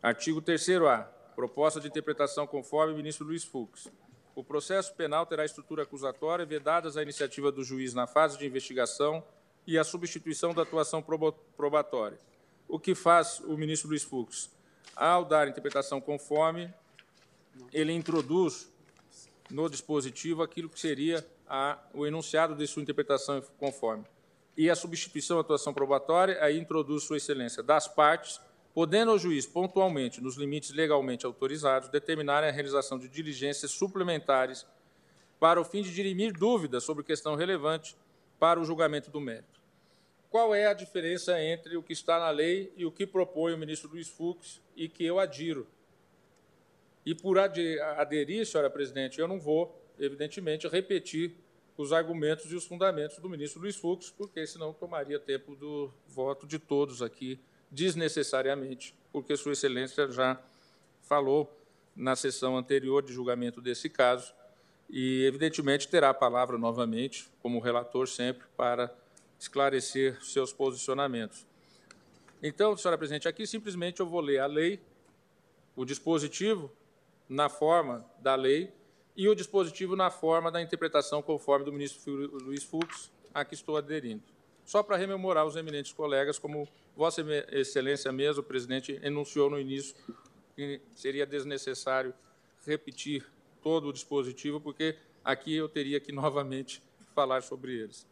Artigo 0.03 0.39
3º-A. 0.39 0.99
Proposta 1.35 1.81
de 1.81 1.87
interpretação 1.87 2.45
conforme 2.47 2.93
ministro 2.93 3.25
Luiz 3.25 3.43
Fux. 3.43 3.91
O 4.35 4.43
processo 4.43 4.93
penal 4.93 5.25
terá 5.25 5.43
estrutura 5.43 5.83
acusatória, 5.83 6.45
vedadas 6.45 6.95
a 6.95 7.01
iniciativa 7.01 7.51
do 7.51 7.63
juiz 7.63 7.93
na 7.93 8.05
fase 8.05 8.37
de 8.37 8.45
investigação 8.45 9.23
e 9.65 9.77
a 9.77 9.83
substituição 9.83 10.53
da 10.53 10.61
atuação 10.61 11.03
probatória. 11.57 12.19
O 12.67 12.79
que 12.79 12.93
faz 12.93 13.39
o 13.39 13.57
ministro 13.57 13.89
Luiz 13.89 14.03
Fux? 14.03 14.49
Ao 14.95 15.25
dar 15.25 15.47
interpretação 15.47 15.99
conforme, 15.99 16.73
ele 17.73 17.91
introduz 17.91 18.71
no 19.49 19.69
dispositivo 19.69 20.41
aquilo 20.41 20.69
que 20.69 20.79
seria 20.79 21.25
a, 21.47 21.77
o 21.93 22.05
enunciado 22.05 22.55
de 22.55 22.65
sua 22.67 22.81
interpretação 22.81 23.41
conforme. 23.57 24.05
E 24.57 24.69
a 24.69 24.75
substituição 24.75 25.37
à 25.37 25.41
atuação 25.41 25.73
probatória, 25.73 26.41
aí 26.41 26.57
introduz 26.57 27.03
Sua 27.03 27.17
Excelência 27.17 27.61
das 27.61 27.87
partes, 27.87 28.39
podendo 28.73 29.11
o 29.11 29.19
juiz, 29.19 29.45
pontualmente, 29.45 30.21
nos 30.21 30.37
limites 30.37 30.71
legalmente 30.71 31.25
autorizados, 31.25 31.89
determinar 31.89 32.43
a 32.43 32.51
realização 32.51 32.97
de 32.97 33.07
diligências 33.07 33.71
suplementares 33.71 34.65
para 35.39 35.59
o 35.59 35.65
fim 35.65 35.81
de 35.81 35.93
dirimir 35.93 36.33
dúvidas 36.33 36.83
sobre 36.83 37.03
questão 37.03 37.35
relevante 37.35 37.95
para 38.39 38.59
o 38.59 38.65
julgamento 38.65 39.11
do 39.11 39.19
mérito. 39.19 39.59
Qual 40.29 40.53
é 40.53 40.65
a 40.67 40.73
diferença 40.73 41.41
entre 41.41 41.77
o 41.77 41.83
que 41.83 41.93
está 41.93 42.19
na 42.19 42.29
lei 42.29 42.73
e 42.75 42.85
o 42.85 42.91
que 42.91 43.07
propõe 43.07 43.53
o 43.53 43.57
ministro 43.57 43.89
Luiz 43.89 44.07
Fux 44.07 44.61
e 44.75 44.89
que 44.89 45.05
eu 45.05 45.19
adiro? 45.19 45.67
E 47.05 47.13
por 47.13 47.37
aderir, 47.37 48.45
senhora 48.45 48.69
presidente, 48.69 49.19
eu 49.19 49.27
não 49.27 49.39
vou 49.39 49.85
evidentemente, 49.99 50.67
repetir 50.67 51.35
os 51.77 51.91
argumentos 51.91 52.51
e 52.51 52.55
os 52.55 52.65
fundamentos 52.65 53.17
do 53.19 53.29
ministro 53.29 53.61
Luiz 53.61 53.75
Fux, 53.75 54.09
porque 54.09 54.45
senão 54.47 54.73
tomaria 54.73 55.19
tempo 55.19 55.55
do 55.55 55.91
voto 56.07 56.47
de 56.47 56.57
todos 56.57 57.01
aqui 57.01 57.39
desnecessariamente, 57.69 58.95
porque 59.11 59.35
Sua 59.35 59.53
Excelência 59.53 60.09
já 60.09 60.41
falou 61.01 61.51
na 61.95 62.15
sessão 62.15 62.57
anterior 62.57 63.03
de 63.03 63.13
julgamento 63.13 63.61
desse 63.61 63.89
caso 63.89 64.33
e, 64.89 65.25
evidentemente, 65.25 65.87
terá 65.87 66.09
a 66.09 66.13
palavra 66.13 66.57
novamente, 66.57 67.29
como 67.41 67.59
relator 67.59 68.07
sempre, 68.07 68.47
para 68.55 68.93
esclarecer 69.39 70.21
seus 70.23 70.53
posicionamentos. 70.53 71.45
Então, 72.41 72.75
senhora 72.77 72.97
presidente, 72.97 73.27
aqui 73.27 73.45
simplesmente 73.45 73.99
eu 73.99 74.05
vou 74.05 74.21
ler 74.21 74.39
a 74.39 74.45
lei, 74.45 74.79
o 75.75 75.83
dispositivo 75.83 76.71
na 77.27 77.49
forma 77.49 78.05
da 78.19 78.35
lei 78.35 78.71
e 79.15 79.27
o 79.29 79.35
dispositivo 79.35 79.95
na 79.95 80.09
forma 80.09 80.51
da 80.51 80.61
interpretação 80.61 81.21
conforme 81.21 81.65
do 81.65 81.71
ministro 81.71 82.13
Luiz 82.43 82.63
Fux, 82.63 83.11
a 83.33 83.45
que 83.45 83.53
estou 83.53 83.77
aderindo. 83.77 84.23
Só 84.65 84.81
para 84.81 84.97
rememorar 84.97 85.45
os 85.45 85.55
eminentes 85.55 85.91
colegas, 85.91 86.39
como 86.39 86.67
Vossa 86.95 87.21
Excelência 87.51 88.11
mesmo, 88.11 88.41
presidente, 88.41 88.99
enunciou 89.03 89.49
no 89.49 89.59
início, 89.59 89.95
que 90.55 90.81
seria 90.95 91.25
desnecessário 91.25 92.13
repetir 92.65 93.25
todo 93.61 93.89
o 93.89 93.93
dispositivo, 93.93 94.59
porque 94.59 94.97
aqui 95.23 95.55
eu 95.55 95.69
teria 95.69 95.99
que 95.99 96.11
novamente 96.13 96.81
falar 97.13 97.43
sobre 97.43 97.73
eles. 97.73 98.07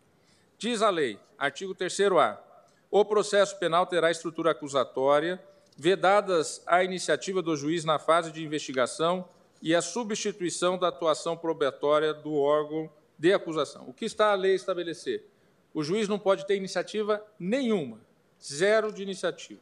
Diz 0.57 0.81
a 0.81 0.89
lei, 0.89 1.19
artigo 1.37 1.75
3º-A, 1.75 2.41
o 2.89 3.03
processo 3.03 3.57
penal 3.57 3.87
terá 3.87 4.11
estrutura 4.11 4.51
acusatória, 4.51 5.41
vedadas 5.77 6.61
a 6.65 6.83
iniciativa 6.83 7.41
do 7.41 7.55
juiz 7.55 7.83
na 7.83 7.99
fase 7.99 8.31
de 8.31 8.43
investigação 8.43 9.27
e 9.61 9.73
a 9.73 9.81
substituição 9.81 10.77
da 10.77 10.89
atuação 10.89 11.37
probatória 11.37 12.13
do 12.13 12.35
órgão 12.35 12.89
de 13.17 13.33
acusação. 13.33 13.87
O 13.87 13.93
que 13.93 14.05
está 14.05 14.31
a 14.31 14.35
lei 14.35 14.55
estabelecer? 14.55 15.25
O 15.73 15.83
juiz 15.83 16.07
não 16.07 16.19
pode 16.19 16.45
ter 16.45 16.55
iniciativa 16.55 17.25
nenhuma, 17.39 17.99
zero 18.41 18.91
de 18.91 19.01
iniciativa. 19.01 19.61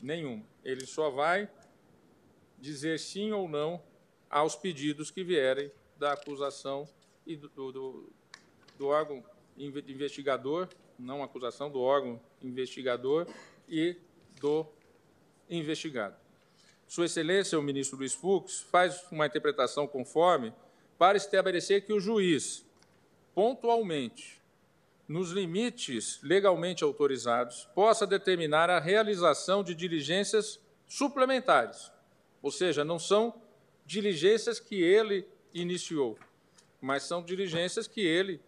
Nenhuma. 0.00 0.44
Ele 0.64 0.84
só 0.86 1.10
vai 1.10 1.48
dizer 2.58 2.98
sim 2.98 3.32
ou 3.32 3.48
não 3.48 3.82
aos 4.28 4.54
pedidos 4.54 5.10
que 5.10 5.24
vierem 5.24 5.70
da 5.96 6.12
acusação 6.12 6.88
e 7.26 7.36
do, 7.36 7.48
do, 7.48 8.12
do 8.76 8.86
órgão 8.86 9.24
investigador, 9.56 10.68
não 10.98 11.22
acusação, 11.22 11.70
do 11.70 11.80
órgão 11.80 12.20
investigador 12.42 13.26
e 13.68 13.96
do 14.40 14.66
investigado. 15.48 16.16
Sua 16.86 17.04
Excelência, 17.04 17.58
o 17.58 17.62
ministro 17.62 17.98
Luiz 17.98 18.14
Fux, 18.14 18.60
faz 18.70 19.04
uma 19.12 19.26
interpretação 19.26 19.86
conforme 19.86 20.52
para 20.96 21.16
estabelecer 21.16 21.84
que 21.84 21.92
o 21.92 22.00
juiz, 22.00 22.64
pontualmente, 23.34 24.40
nos 25.06 25.30
limites 25.30 26.18
legalmente 26.22 26.82
autorizados, 26.82 27.68
possa 27.74 28.06
determinar 28.06 28.68
a 28.68 28.80
realização 28.80 29.62
de 29.62 29.74
diligências 29.74 30.60
suplementares, 30.86 31.90
ou 32.42 32.50
seja, 32.50 32.84
não 32.84 32.98
são 32.98 33.34
diligências 33.86 34.58
que 34.58 34.82
ele 34.82 35.26
iniciou, 35.52 36.18
mas 36.80 37.02
são 37.02 37.22
diligências 37.22 37.86
que 37.86 38.00
ele 38.00 38.40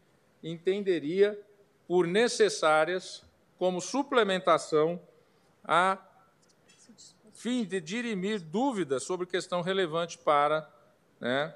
entenderia 0.42 1.38
por 1.86 2.06
necessárias 2.06 3.22
como 3.58 3.80
suplementação 3.80 5.00
a 5.64 5.98
fim 7.32 7.64
de 7.64 7.80
dirimir 7.80 8.40
dúvidas 8.40 9.02
sobre 9.02 9.26
questão 9.26 9.62
relevante 9.62 10.18
para, 10.18 10.70
né, 11.18 11.54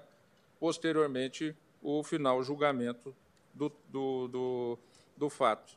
posteriormente, 0.58 1.54
o 1.82 2.02
final 2.02 2.42
julgamento 2.42 3.14
do, 3.52 3.70
do, 3.88 4.28
do, 4.28 4.78
do 5.16 5.28
fato. 5.28 5.76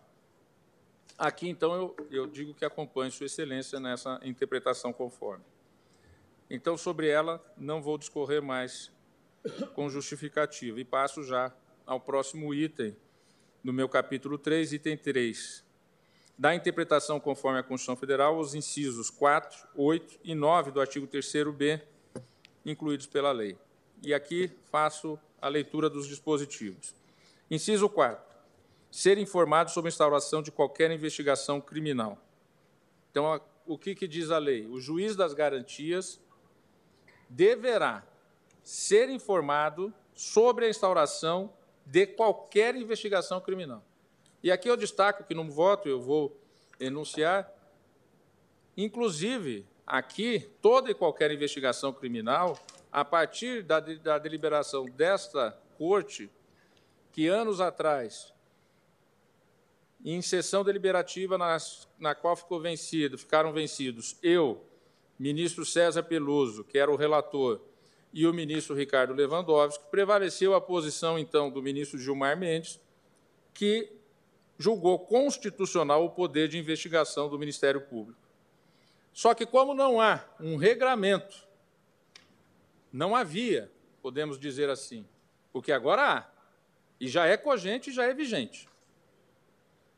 Aqui, 1.18 1.49
então, 1.49 1.74
eu, 1.74 1.95
eu 2.12 2.28
digo 2.28 2.54
que 2.54 2.64
acompanho 2.64 3.12
Sua 3.12 3.26
Excelência 3.26 3.80
nessa 3.80 4.20
interpretação 4.24 4.94
conforme. 4.94 5.44
Então, 6.49 6.78
sobre 6.78 7.10
ela, 7.10 7.44
não 7.58 7.82
vou 7.82 7.98
discorrer 7.98 8.41
mais 8.41 8.91
com 9.74 9.90
justificativa 9.90 10.80
e 10.80 10.86
passo 10.86 11.24
já 11.24 11.52
ao 11.86 11.99
próximo 11.99 12.54
item 12.54 12.95
do 13.64 13.74
meu 13.74 13.90
capítulo 13.90 14.38
3, 14.38 14.74
item 14.74 14.98
3. 14.98 15.66
Da 16.38 16.53
interpretação 16.53 17.19
conforme 17.19 17.59
a 17.59 17.64
Constituição 17.64 17.95
Federal, 17.95 18.38
os 18.38 18.53
incisos 18.53 19.09
4, 19.09 19.68
8 19.76 20.19
e 20.23 20.35
9 20.35 20.69
do 20.69 20.80
artigo 20.80 21.07
3º-B, 21.07 21.81
incluídos 22.64 23.07
pela 23.07 23.31
lei. 23.31 23.57
E 24.03 24.14
aqui 24.14 24.51
faço 24.72 25.19
a 25.41 25.47
leitura 25.47 25.89
dos 25.89 26.07
dispositivos. 26.07 26.93
Inciso 27.49 27.89
4. 27.89 28.23
Ser 28.91 29.18
informado 29.18 29.72
sobre 29.72 29.88
a 29.88 29.91
instauração 29.91 30.43
de 30.43 30.51
qualquer 30.51 30.91
investigação 30.91 31.59
criminal. 31.59 32.18
Então, 33.09 33.41
o 33.65 33.77
que, 33.77 33.95
que 33.95 34.07
diz 34.07 34.30
a 34.30 34.38
lei? 34.38 34.68
O 34.68 34.80
juiz 34.80 35.15
das 35.15 35.34
garantias 35.34 36.19
deverá 37.27 38.03
ser 38.64 39.09
informado 39.09 39.93
sobre 40.14 40.65
a 40.65 40.69
instauração 40.69 41.51
de 41.85 42.05
qualquer 42.05 42.76
investigação 42.76 43.39
criminal. 43.41 43.84
E 44.48 44.52
aqui 44.52 44.69
eu 44.69 44.78
destaco 44.78 45.26
que 45.26 45.34
no 45.34 45.44
voto 45.52 45.90
eu 45.90 45.99
vou 45.99 46.40
enunciar, 46.80 47.53
inclusive, 48.78 49.65
aqui, 49.86 50.49
toda 50.61 50.90
e 50.90 50.94
qualquer 50.94 51.30
investigação 51.32 51.91
criminal, 51.91 52.57
a 52.90 53.03
partir 53.03 53.61
da, 53.61 53.82
da 53.82 54.18
deliberação 54.18 54.86
desta 54.86 55.52
corte, 55.78 56.30
que 57.11 57.28
anos 57.28 57.60
atrás, 57.60 58.34
em 60.06 60.22
sessão 60.22 60.64
deliberativa 60.64 61.38
nas, 61.38 61.86
na 61.99 62.15
qual 62.15 62.38
ficou 62.38 62.61
vencido, 62.61 63.18
ficaram 63.18 63.52
vencidos 63.52 64.18
eu, 64.24 64.65
ministro 65.19 65.65
César 65.65 66.03
Peluso, 66.03 66.64
que 66.64 66.78
era 66.78 66.90
o 66.90 66.95
relator, 66.95 67.60
e 68.14 68.26
o 68.26 68.34
ministro 68.34 68.74
Ricardo 68.74 69.14
Lewandowski, 69.14 69.84
prevaleceu 69.91 70.56
a 70.56 70.61
posição, 70.61 71.19
então, 71.19 71.49
do 71.49 71.61
ministro 71.61 71.99
Gilmar 71.99 72.38
Mendes, 72.38 72.80
que 73.53 73.97
julgou 74.57 74.99
constitucional 74.99 76.03
o 76.03 76.09
poder 76.09 76.47
de 76.47 76.57
investigação 76.57 77.29
do 77.29 77.38
Ministério 77.38 77.81
Público. 77.81 78.19
Só 79.13 79.34
que, 79.34 79.45
como 79.45 79.73
não 79.73 79.99
há 80.01 80.23
um 80.39 80.57
regramento, 80.57 81.47
não 82.91 83.15
havia, 83.15 83.71
podemos 84.01 84.39
dizer 84.39 84.69
assim, 84.69 85.07
porque 85.51 85.71
agora 85.71 86.01
há, 86.01 86.29
e 86.99 87.07
já 87.07 87.25
é 87.25 87.38
cogente 87.38 87.89
e 87.89 87.93
já 87.93 88.05
é 88.05 88.13
vigente. 88.13 88.67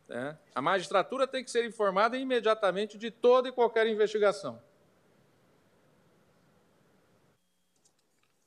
É. 0.10 0.36
A 0.56 0.62
magistratura 0.62 1.28
tem 1.28 1.44
que 1.44 1.52
ser 1.52 1.66
informada 1.66 2.18
imediatamente 2.18 2.98
de 2.98 3.12
toda 3.12 3.50
e 3.50 3.52
qualquer 3.52 3.86
investigação. 3.88 4.62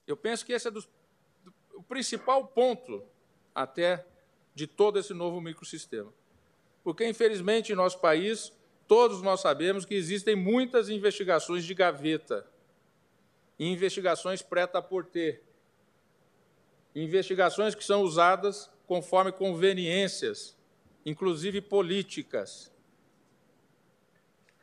Eu 0.07 0.17
penso 0.17 0.45
que 0.45 0.53
esse 0.53 0.67
é 0.67 0.71
dos, 0.71 0.89
do, 1.43 1.55
o 1.75 1.83
principal 1.83 2.47
ponto 2.49 3.07
até 3.55 4.05
de 4.55 4.67
todo 4.67 4.99
esse 4.99 5.15
novo 5.15 5.41
microsistema. 5.41 6.13
Porque, 6.83 7.07
infelizmente, 7.07 7.73
em 7.73 7.77
nosso 7.77 7.99
país, 7.99 8.53
todos 8.87 9.23
nós 9.23 9.41
sabemos 9.41 9.85
que 9.85 9.95
existem 9.95 10.35
muitas 10.35 10.89
investigações 10.89 11.65
de 11.65 11.75
gaveta, 11.75 12.47
investigações 13.59 14.43
preta-porter, 14.43 15.43
investigações 16.95 17.75
que 17.75 17.85
são 17.85 18.03
usadas 18.03 18.71
conforme 18.87 19.33
conveniências, 19.33 20.57
inclusive 21.07 21.61
políticas, 21.61 22.71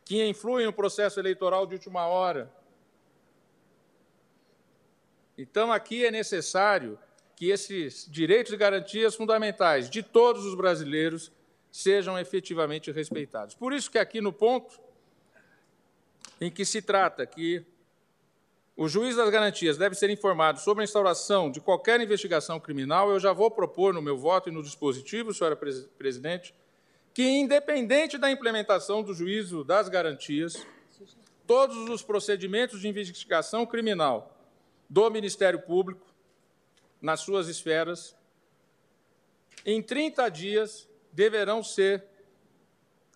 que 0.05 0.23
influem 0.27 0.65
no 0.65 0.73
processo 0.73 1.19
eleitoral 1.19 1.65
de 1.65 1.75
última 1.75 2.05
hora, 2.05 2.51
então, 5.41 5.71
aqui 5.71 6.05
é 6.05 6.11
necessário 6.11 6.99
que 7.39 7.49
esses 7.49 8.05
direitos 8.11 8.51
e 8.51 8.57
garantias 8.57 9.15
fundamentais 9.15 9.89
de 9.89 10.03
todos 10.03 10.45
os 10.45 10.55
brasileiros 10.55 11.31
sejam 11.71 12.19
efetivamente 12.19 12.91
respeitados. 12.91 13.55
Por 13.55 13.71
isso 13.71 13.89
que 13.89 13.97
aqui 13.97 14.19
no 14.19 14.33
ponto 14.33 14.77
em 16.41 16.51
que 16.51 16.65
se 16.65 16.81
trata 16.81 17.25
que 17.25 17.65
o 18.75 18.89
juiz 18.89 19.15
das 19.15 19.29
garantias 19.29 19.77
deve 19.77 19.95
ser 19.95 20.09
informado 20.09 20.59
sobre 20.59 20.81
a 20.81 20.83
instauração 20.83 21.49
de 21.49 21.61
qualquer 21.61 22.01
investigação 22.01 22.59
criminal, 22.59 23.09
eu 23.09 23.21
já 23.21 23.31
vou 23.31 23.49
propor 23.49 23.93
no 23.93 24.01
meu 24.01 24.17
voto 24.17 24.49
e 24.49 24.51
no 24.51 24.61
dispositivo, 24.61 25.33
senhora 25.33 25.55
presidente, 25.97 26.53
que, 27.13 27.23
independente 27.23 28.17
da 28.17 28.29
implementação 28.29 29.01
do 29.01 29.13
juízo 29.13 29.63
das 29.63 29.87
garantias, 29.87 30.67
todos 31.47 31.89
os 31.89 32.03
procedimentos 32.03 32.81
de 32.81 32.89
investigação 32.89 33.65
criminal 33.65 34.37
do 34.89 35.09
Ministério 35.09 35.61
Público, 35.61 36.08
nas 37.01 37.21
suas 37.21 37.47
esferas, 37.47 38.15
em 39.65 39.81
30 39.81 40.29
dias 40.29 40.89
deverão 41.11 41.63
ser, 41.63 42.05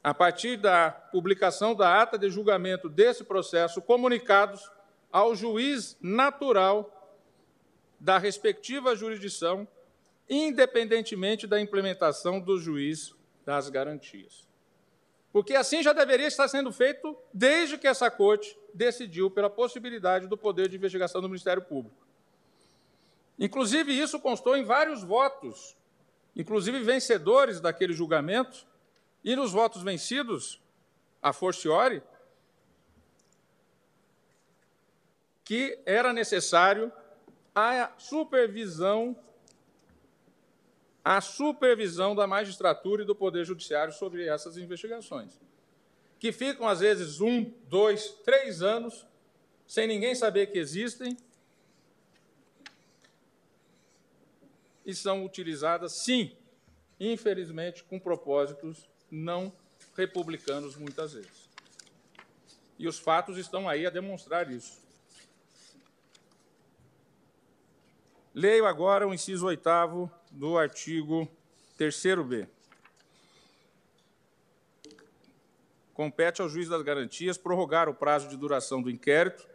a 0.03 0.14
partir 0.14 0.57
da 0.57 0.91
publicação 0.91 1.73
da 1.73 2.01
ata 2.01 2.18
de 2.18 2.30
julgamento 2.30 2.89
desse 2.89 3.23
processo, 3.23 3.81
comunicados 3.81 4.69
ao 5.11 5.35
juiz 5.35 5.97
natural 6.01 6.89
da 7.99 8.18
respectiva 8.18 8.95
jurisdição, 8.95 9.68
independentemente 10.30 11.47
da 11.47 11.61
implementação 11.61 12.39
do 12.39 12.60
juiz 12.60 13.15
das 13.45 13.69
garantias. 13.69 14.47
Porque 15.31 15.55
assim 15.55 15.81
já 15.81 15.93
deveria 15.93 16.27
estar 16.27 16.47
sendo 16.47 16.72
feito 16.72 17.18
desde 17.34 17.77
que 17.77 17.88
essa 17.88 18.11
corte 18.11 18.57
decidiu 18.73 19.31
pela 19.31 19.49
possibilidade 19.49 20.27
do 20.27 20.38
poder 20.38 20.68
de 20.68 20.76
investigação 20.76 21.22
do 21.22 21.30
Ministério 21.30 21.61
Público. 21.61 21.95
Inclusive, 23.38 23.91
isso 23.91 24.19
constou 24.19 24.55
em 24.55 24.64
vários 24.64 25.03
votos, 25.03 25.76
inclusive 26.35 26.81
vencedores 26.81 27.60
daquele 27.60 27.93
julgamento, 27.93 28.65
e 29.23 29.35
nos 29.35 29.51
votos 29.51 29.81
vencidos, 29.81 30.61
a 31.22 31.31
forciore, 31.31 32.03
que 35.43 35.80
era 35.85 36.11
necessário 36.11 36.91
a 37.55 37.91
supervisão 37.97 39.18
a 41.05 41.19
supervisão 41.19 42.15
da 42.15 42.26
magistratura 42.26 43.03
e 43.03 43.05
do 43.05 43.14
Poder 43.14 43.43
Judiciário 43.43 43.93
sobre 43.93 44.26
essas 44.26 44.55
investigações, 44.55 45.38
que 46.18 46.31
ficam, 46.31 46.65
às 46.65 46.80
vezes, 46.80 47.19
um, 47.19 47.51
dois, 47.68 48.07
três 48.23 48.61
anos 48.61 49.05
sem 49.68 49.85
ninguém 49.85 50.15
saber 50.15 50.47
que 50.47 50.57
existem 50.57 51.18
e 54.85 54.93
são 54.93 55.23
utilizadas, 55.26 56.03
sim, 56.03 56.35
infelizmente, 56.99 57.84
com 57.84 57.99
propósitos 57.99 58.88
não 59.10 59.53
republicanos, 59.95 60.76
muitas 60.76 61.14
vezes. 61.14 61.49
E 62.77 62.88
os 62.88 62.99
fatos 62.99 63.38
estão 63.38 63.69
aí 63.69 63.85
a 63.85 63.89
demonstrar 63.89 64.51
isso. 64.51 64.81
Leio 68.34 68.65
agora 68.65 69.07
o 69.07 69.14
inciso 69.14 69.45
oitavo 69.45 70.11
do 70.31 70.57
artigo 70.57 71.27
3b. 71.77 72.47
Compete 75.93 76.41
ao 76.41 76.49
juiz 76.49 76.68
das 76.68 76.81
garantias 76.81 77.38
prorrogar 77.38 77.88
o 77.88 77.93
prazo 77.93 78.27
de 78.27 78.35
duração 78.35 78.81
do 78.81 78.89
inquérito, 78.89 79.47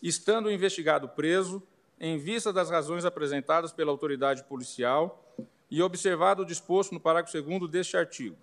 estando 0.00 0.46
o 0.46 0.52
investigado 0.52 1.08
preso, 1.08 1.60
em 2.04 2.18
vista 2.18 2.52
das 2.52 2.68
razões 2.68 3.06
apresentadas 3.06 3.72
pela 3.72 3.90
autoridade 3.90 4.44
policial 4.44 5.24
e 5.70 5.80
observado 5.80 6.42
o 6.42 6.44
disposto 6.44 6.92
no 6.92 7.00
parágrafo 7.00 7.40
2 7.40 7.70
deste 7.70 7.96
artigo. 7.96 8.36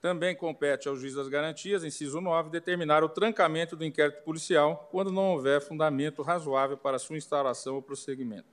Também 0.00 0.34
compete 0.34 0.88
ao 0.88 0.96
juiz 0.96 1.12
das 1.12 1.28
garantias, 1.28 1.84
inciso 1.84 2.22
9, 2.22 2.48
determinar 2.48 3.04
o 3.04 3.08
trancamento 3.08 3.76
do 3.76 3.84
inquérito 3.84 4.22
policial 4.22 4.88
quando 4.90 5.12
não 5.12 5.32
houver 5.32 5.60
fundamento 5.60 6.22
razoável 6.22 6.78
para 6.78 6.98
sua 6.98 7.18
instalação 7.18 7.74
ou 7.74 7.82
prosseguimento. 7.82 8.48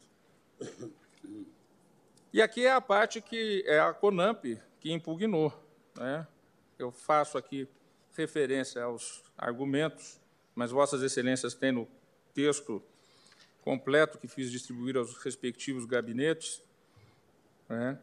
E 2.34 2.41
aqui 2.41 2.66
é 2.66 2.74
a 2.74 2.82
parte 2.82 3.22
que 3.22 3.64
é 3.66 3.80
a 3.80 3.94
CONAMP 3.94 4.60
que 4.78 4.91
impugnou. 4.91 5.53
Né? 5.98 6.28
Eu 6.78 6.91
faço 6.91 7.38
aqui 7.38 7.66
referência 8.14 8.84
aos 8.84 9.24
argumentos, 9.38 10.20
mas 10.53 10.70
Vossas 10.70 11.02
Excelências 11.02 11.53
têm 11.53 11.72
no 11.72 11.88
texto 12.34 12.84
completo 13.62 14.18
que 14.18 14.28
fiz 14.28 14.52
distribuir 14.52 14.98
aos 14.98 15.16
respectivos 15.24 15.86
gabinetes 15.86 16.62
né? 17.70 17.98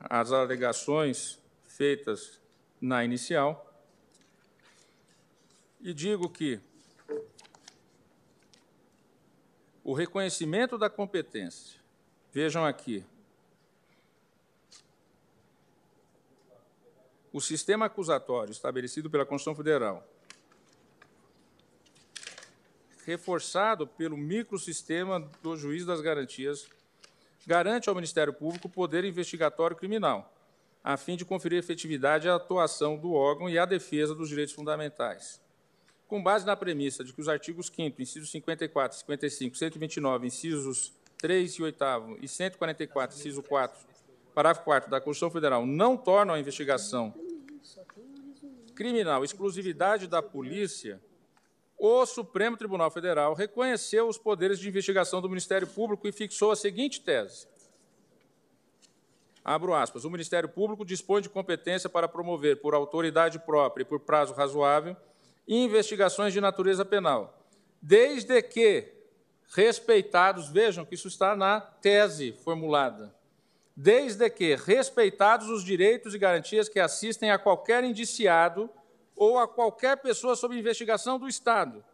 as 0.00 0.32
alegações 0.32 1.40
feitas 1.64 2.40
na 2.80 3.04
inicial. 3.04 3.64
E 5.80 5.92
digo 5.92 6.28
que 6.28 6.60
o 9.82 9.92
reconhecimento 9.92 10.76
da 10.76 10.90
competência, 10.90 11.80
vejam 12.32 12.64
aqui, 12.64 13.04
o 17.32 17.40
sistema 17.40 17.86
acusatório 17.86 18.50
estabelecido 18.50 19.08
pela 19.08 19.24
Constituição 19.24 19.54
Federal, 19.54 20.06
reforçado 23.08 23.86
pelo 23.86 24.18
microsistema 24.18 25.30
do 25.42 25.56
juiz 25.56 25.86
das 25.86 26.02
garantias, 26.02 26.68
garante 27.46 27.88
ao 27.88 27.94
Ministério 27.94 28.34
Público 28.34 28.68
poder 28.68 29.02
investigatório 29.02 29.74
criminal, 29.74 30.30
a 30.84 30.94
fim 30.98 31.16
de 31.16 31.24
conferir 31.24 31.58
efetividade 31.58 32.28
à 32.28 32.34
atuação 32.34 32.98
do 32.98 33.14
órgão 33.14 33.48
e 33.48 33.58
à 33.58 33.64
defesa 33.64 34.14
dos 34.14 34.28
direitos 34.28 34.54
fundamentais. 34.54 35.40
Com 36.06 36.22
base 36.22 36.44
na 36.44 36.54
premissa 36.54 37.02
de 37.02 37.14
que 37.14 37.20
os 37.22 37.30
artigos 37.30 37.72
5 37.74 38.02
incisos 38.02 38.30
54, 38.30 38.98
55, 38.98 39.56
129, 39.56 40.26
incisos 40.26 40.92
3 41.16 41.50
e 41.54 41.62
8 41.62 41.84
e 42.20 42.28
144, 42.28 43.16
inciso 43.16 43.42
4, 43.42 43.86
parágrafo 44.34 44.64
4 44.66 44.90
da 44.90 45.00
Constituição 45.00 45.30
Federal 45.30 45.64
não 45.64 45.96
tornam 45.96 46.34
a 46.34 46.38
investigação 46.38 47.14
criminal 48.74 49.24
exclusividade 49.24 50.06
da 50.06 50.22
polícia, 50.22 51.00
o 51.78 52.04
Supremo 52.04 52.56
Tribunal 52.56 52.90
Federal 52.90 53.34
reconheceu 53.34 54.08
os 54.08 54.18
poderes 54.18 54.58
de 54.58 54.68
investigação 54.68 55.22
do 55.22 55.28
Ministério 55.28 55.66
Público 55.66 56.08
e 56.08 56.12
fixou 56.12 56.50
a 56.50 56.56
seguinte 56.56 57.00
tese: 57.00 57.46
abro 59.44 59.72
aspas, 59.74 60.04
o 60.04 60.10
Ministério 60.10 60.48
Público 60.48 60.84
dispõe 60.84 61.22
de 61.22 61.28
competência 61.28 61.88
para 61.88 62.08
promover, 62.08 62.60
por 62.60 62.74
autoridade 62.74 63.38
própria 63.38 63.82
e 63.82 63.86
por 63.86 64.00
prazo 64.00 64.34
razoável, 64.34 64.96
investigações 65.46 66.32
de 66.32 66.40
natureza 66.40 66.84
penal, 66.84 67.46
desde 67.80 68.42
que 68.42 68.92
respeitados, 69.50 70.48
vejam 70.48 70.84
que 70.84 70.96
isso 70.96 71.08
está 71.08 71.36
na 71.36 71.60
tese 71.60 72.32
formulada, 72.32 73.14
desde 73.76 74.28
que 74.28 74.56
respeitados 74.56 75.48
os 75.48 75.64
direitos 75.64 76.12
e 76.12 76.18
garantias 76.18 76.68
que 76.68 76.80
assistem 76.80 77.30
a 77.30 77.38
qualquer 77.38 77.84
indiciado 77.84 78.68
ou 79.18 79.38
a 79.38 79.48
qualquer 79.48 79.96
pessoa 79.98 80.36
sob 80.36 80.56
investigação 80.56 81.18
do 81.18 81.28
Estado, 81.28 81.84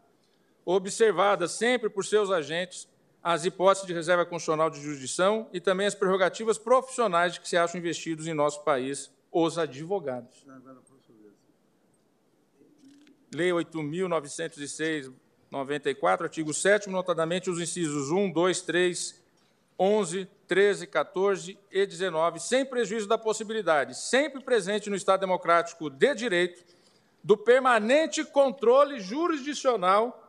observadas 0.64 1.52
sempre 1.52 1.88
por 1.88 2.04
seus 2.04 2.30
agentes 2.30 2.88
as 3.22 3.46
hipóteses 3.46 3.86
de 3.86 3.94
reserva 3.94 4.26
constitucional 4.26 4.68
de 4.68 4.82
jurisdição 4.82 5.48
e 5.50 5.58
também 5.58 5.86
as 5.86 5.94
prerrogativas 5.94 6.58
profissionais 6.58 7.32
de 7.32 7.40
que 7.40 7.48
se 7.48 7.56
acham 7.56 7.80
investidos 7.80 8.26
em 8.26 8.34
nosso 8.34 8.62
país 8.62 9.10
os 9.32 9.58
advogados. 9.58 10.44
Lei 13.34 13.50
8.906, 13.50 15.10
94, 15.50 16.24
artigo 16.26 16.52
7 16.52 16.90
notadamente 16.90 17.48
os 17.48 17.58
incisos 17.58 18.10
1, 18.10 18.30
2, 18.30 18.60
3, 18.60 19.24
11, 19.78 20.28
13, 20.46 20.86
14 20.86 21.58
e 21.70 21.86
19, 21.86 22.40
sem 22.40 22.64
prejuízo 22.64 23.08
da 23.08 23.16
possibilidade, 23.16 23.96
sempre 23.96 24.42
presente 24.42 24.90
no 24.90 24.96
Estado 24.96 25.20
democrático 25.20 25.88
de 25.88 26.14
direito, 26.14 26.62
do 27.24 27.36
permanente 27.36 28.22
controle 28.22 29.00
jurisdicional 29.00 30.20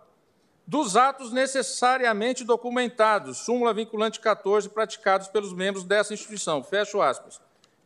dos 0.66 0.98
atos 0.98 1.32
necessariamente 1.32 2.44
documentados, 2.44 3.38
súmula 3.40 3.74
vinculante 3.74 4.20
14, 4.20 4.70
praticados 4.70 5.28
pelos 5.28 5.54
membros 5.54 5.84
dessa 5.84 6.14
instituição. 6.14 6.64
Fecho 6.64 7.02
aspas. 7.02 7.42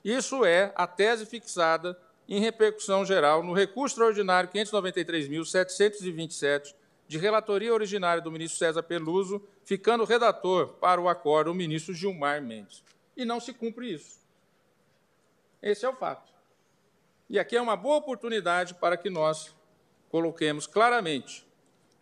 Isso 0.06 0.46
é 0.46 0.72
a 0.76 0.86
tese 0.88 1.26
fixada 1.26 2.00
em 2.28 2.40
repercussão 2.40 3.04
geral 3.04 3.42
no 3.44 3.54
recurso 3.54 3.96
extraordinário 3.96 4.50
593.727, 4.52 6.76
de 7.08 7.18
relatoria 7.18 7.74
originária 7.74 8.22
do 8.22 8.32
ministro 8.32 8.60
César 8.60 8.84
Peluso, 8.84 9.42
ficando 9.66 10.06
redator 10.06 10.68
para 10.74 11.02
o 11.02 11.10
acordo 11.10 11.52
o 11.52 11.56
ministro 11.56 11.92
Gilmar 11.94 12.42
Mendes. 12.42 12.84
E 13.18 13.26
não 13.26 13.40
se 13.40 13.52
cumpre 13.52 13.92
isso. 13.92 14.20
Esse 15.62 15.86
é 15.86 15.90
o 15.90 15.96
fato. 15.96 16.32
E 17.30 17.38
aqui 17.38 17.56
é 17.56 17.62
uma 17.62 17.76
boa 17.76 17.98
oportunidade 17.98 18.74
para 18.74 18.98
que 18.98 19.10
nós 19.10 19.56
coloquemos 20.10 20.66
claramente, 20.66 21.46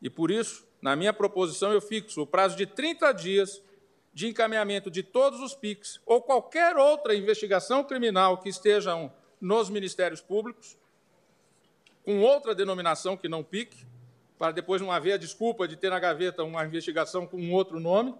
e 0.02 0.10
por 0.10 0.32
isso 0.32 0.68
na 0.82 0.96
minha 0.96 1.12
proposição, 1.12 1.72
eu 1.74 1.82
fixo 1.82 2.22
o 2.22 2.28
prazo 2.28 2.56
de 2.56 2.66
30 2.66 3.12
dias 3.12 3.62
de 4.14 4.28
encaminhamento 4.28 4.90
de 4.90 5.04
todos 5.04 5.40
os 5.42 5.54
PICs 5.54 6.00
ou 6.06 6.22
qualquer 6.22 6.76
outra 6.78 7.16
investigação 7.16 7.84
criminal 7.84 8.38
que 8.38 8.50
estejam 8.50 9.12
nos 9.40 9.70
ministérios 9.70 10.22
públicos, 10.22 10.78
com 12.04 12.22
outra 12.22 12.56
denominação 12.56 13.18
que 13.18 13.28
não 13.28 13.44
PIC, 13.44 13.86
para 14.38 14.52
depois 14.52 14.82
não 14.82 14.92
haver 14.92 15.14
a 15.14 15.18
desculpa 15.18 15.68
de 15.68 15.76
ter 15.76 15.90
na 15.90 16.00
gaveta 16.00 16.44
uma 16.44 16.66
investigação 16.66 17.28
com 17.28 17.52
outro 17.52 17.80
nome, 17.80 18.16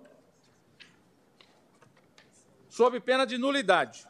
sob 2.70 3.00
pena 3.00 3.26
de 3.26 3.38
nulidade. 3.38 4.06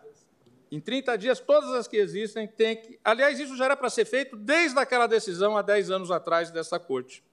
Em 0.69 0.81
30 0.81 1.17
dias, 1.17 1.39
todas 1.39 1.71
as 1.71 1.87
que 1.87 1.95
existem 1.95 2.47
têm 2.47 2.75
que. 2.75 2.99
Aliás, 3.03 3.39
isso 3.39 3.55
já 3.55 3.65
era 3.65 3.77
para 3.77 3.89
ser 3.89 4.05
feito 4.05 4.35
desde 4.35 4.77
aquela 4.77 5.07
decisão 5.07 5.55
há 5.55 5.61
10 5.61 5.91
anos 5.91 6.11
atrás 6.11 6.51
dessa 6.51 6.77
corte. 6.79 7.23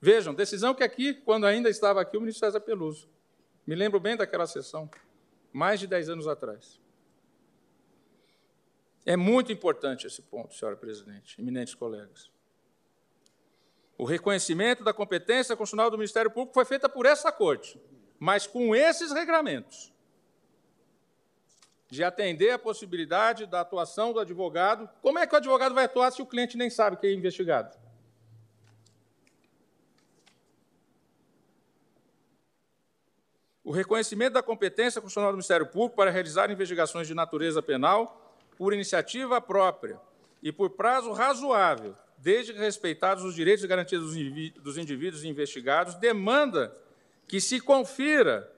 Vejam, 0.00 0.34
decisão 0.34 0.74
que 0.74 0.84
aqui, 0.84 1.14
quando 1.14 1.46
ainda 1.46 1.70
estava 1.70 2.02
aqui, 2.02 2.16
o 2.16 2.20
ministro 2.20 2.46
César 2.46 2.60
Peluso. 2.60 3.08
Me 3.66 3.74
lembro 3.74 3.98
bem 3.98 4.14
daquela 4.14 4.46
sessão, 4.46 4.90
mais 5.50 5.80
de 5.80 5.86
10 5.86 6.10
anos 6.10 6.28
atrás. 6.28 6.78
É 9.06 9.16
muito 9.16 9.50
importante 9.50 10.06
esse 10.06 10.20
ponto, 10.20 10.54
senhora 10.54 10.76
presidente, 10.76 11.40
eminentes 11.40 11.74
colegas. 11.74 12.30
O 13.96 14.04
reconhecimento 14.04 14.84
da 14.84 14.92
competência 14.92 15.56
constitucional 15.56 15.90
do 15.90 15.96
Ministério 15.96 16.30
Público 16.30 16.52
foi 16.52 16.66
feita 16.66 16.88
por 16.88 17.06
essa 17.06 17.32
Corte, 17.32 17.80
mas 18.18 18.46
com 18.46 18.76
esses 18.76 19.12
regramentos 19.12 19.93
de 21.94 22.02
atender 22.02 22.50
a 22.50 22.58
possibilidade 22.58 23.46
da 23.46 23.60
atuação 23.60 24.12
do 24.12 24.20
advogado. 24.20 24.88
Como 25.00 25.18
é 25.18 25.26
que 25.26 25.34
o 25.34 25.38
advogado 25.38 25.74
vai 25.74 25.84
atuar 25.84 26.10
se 26.10 26.20
o 26.20 26.26
cliente 26.26 26.56
nem 26.56 26.68
sabe 26.68 26.96
que 26.96 27.06
é 27.06 27.12
investigado? 27.12 27.76
O 33.62 33.70
reconhecimento 33.70 34.34
da 34.34 34.42
competência 34.42 35.00
constitucional 35.00 35.32
do 35.32 35.36
Ministério 35.36 35.66
Público 35.66 35.96
para 35.96 36.10
realizar 36.10 36.50
investigações 36.50 37.06
de 37.06 37.14
natureza 37.14 37.62
penal 37.62 38.38
por 38.58 38.74
iniciativa 38.74 39.40
própria 39.40 39.98
e 40.42 40.52
por 40.52 40.70
prazo 40.70 41.12
razoável, 41.12 41.96
desde 42.18 42.52
que 42.52 42.58
respeitados 42.58 43.24
os 43.24 43.34
direitos 43.34 43.64
e 43.64 43.68
garantias 43.68 44.02
dos 44.02 44.76
indivíduos 44.76 45.24
investigados, 45.24 45.94
demanda 45.94 46.76
que 47.26 47.40
se 47.40 47.58
confira 47.58 48.52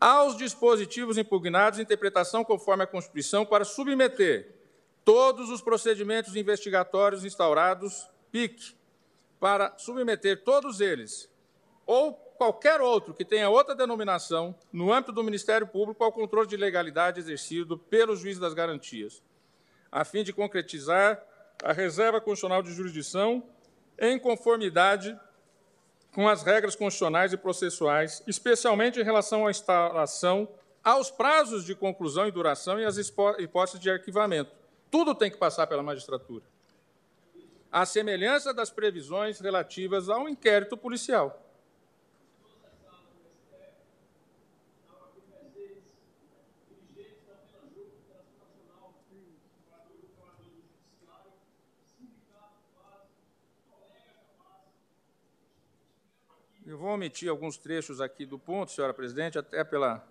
aos 0.00 0.36
dispositivos 0.36 1.18
impugnados 1.18 1.78
interpretação 1.78 2.44
conforme 2.44 2.84
a 2.84 2.86
Constituição 2.86 3.44
para 3.44 3.64
submeter 3.64 4.54
todos 5.04 5.50
os 5.50 5.60
procedimentos 5.60 6.36
investigatórios 6.36 7.24
instaurados, 7.24 8.08
PIC, 8.30 8.76
para 9.40 9.76
submeter 9.78 10.44
todos 10.44 10.80
eles, 10.80 11.30
ou 11.86 12.12
qualquer 12.12 12.80
outro 12.80 13.14
que 13.14 13.24
tenha 13.24 13.48
outra 13.48 13.74
denominação, 13.74 14.54
no 14.72 14.92
âmbito 14.92 15.12
do 15.12 15.24
Ministério 15.24 15.66
Público, 15.66 16.04
ao 16.04 16.12
controle 16.12 16.46
de 16.46 16.56
legalidade 16.56 17.18
exercido 17.18 17.76
pelo 17.76 18.14
juiz 18.14 18.38
das 18.38 18.54
garantias, 18.54 19.22
a 19.90 20.04
fim 20.04 20.22
de 20.22 20.32
concretizar 20.32 21.24
a 21.64 21.72
reserva 21.72 22.20
constitucional 22.20 22.62
de 22.62 22.72
jurisdição 22.72 23.42
em 23.98 24.18
conformidade 24.18 25.18
com 26.18 26.26
as 26.26 26.42
regras 26.42 26.74
constitucionais 26.74 27.32
e 27.32 27.36
processuais, 27.36 28.24
especialmente 28.26 28.98
em 28.98 29.04
relação 29.04 29.46
à 29.46 29.52
instalação, 29.52 30.48
aos 30.82 31.12
prazos 31.12 31.64
de 31.64 31.76
conclusão 31.76 32.26
e 32.26 32.32
duração 32.32 32.80
e 32.80 32.84
às 32.84 32.98
hipóteses 32.98 33.78
de 33.78 33.88
arquivamento. 33.88 34.50
Tudo 34.90 35.14
tem 35.14 35.30
que 35.30 35.36
passar 35.36 35.68
pela 35.68 35.80
magistratura. 35.80 36.42
À 37.70 37.86
semelhança 37.86 38.52
das 38.52 38.68
previsões 38.68 39.38
relativas 39.38 40.08
ao 40.08 40.28
inquérito 40.28 40.76
policial. 40.76 41.40
Eu 56.68 56.76
vou 56.76 56.90
omitir 56.90 57.30
alguns 57.30 57.56
trechos 57.56 57.98
aqui 57.98 58.26
do 58.26 58.38
ponto, 58.38 58.70
senhora 58.70 58.92
presidente, 58.92 59.38
até 59.38 59.64
pela 59.64 60.06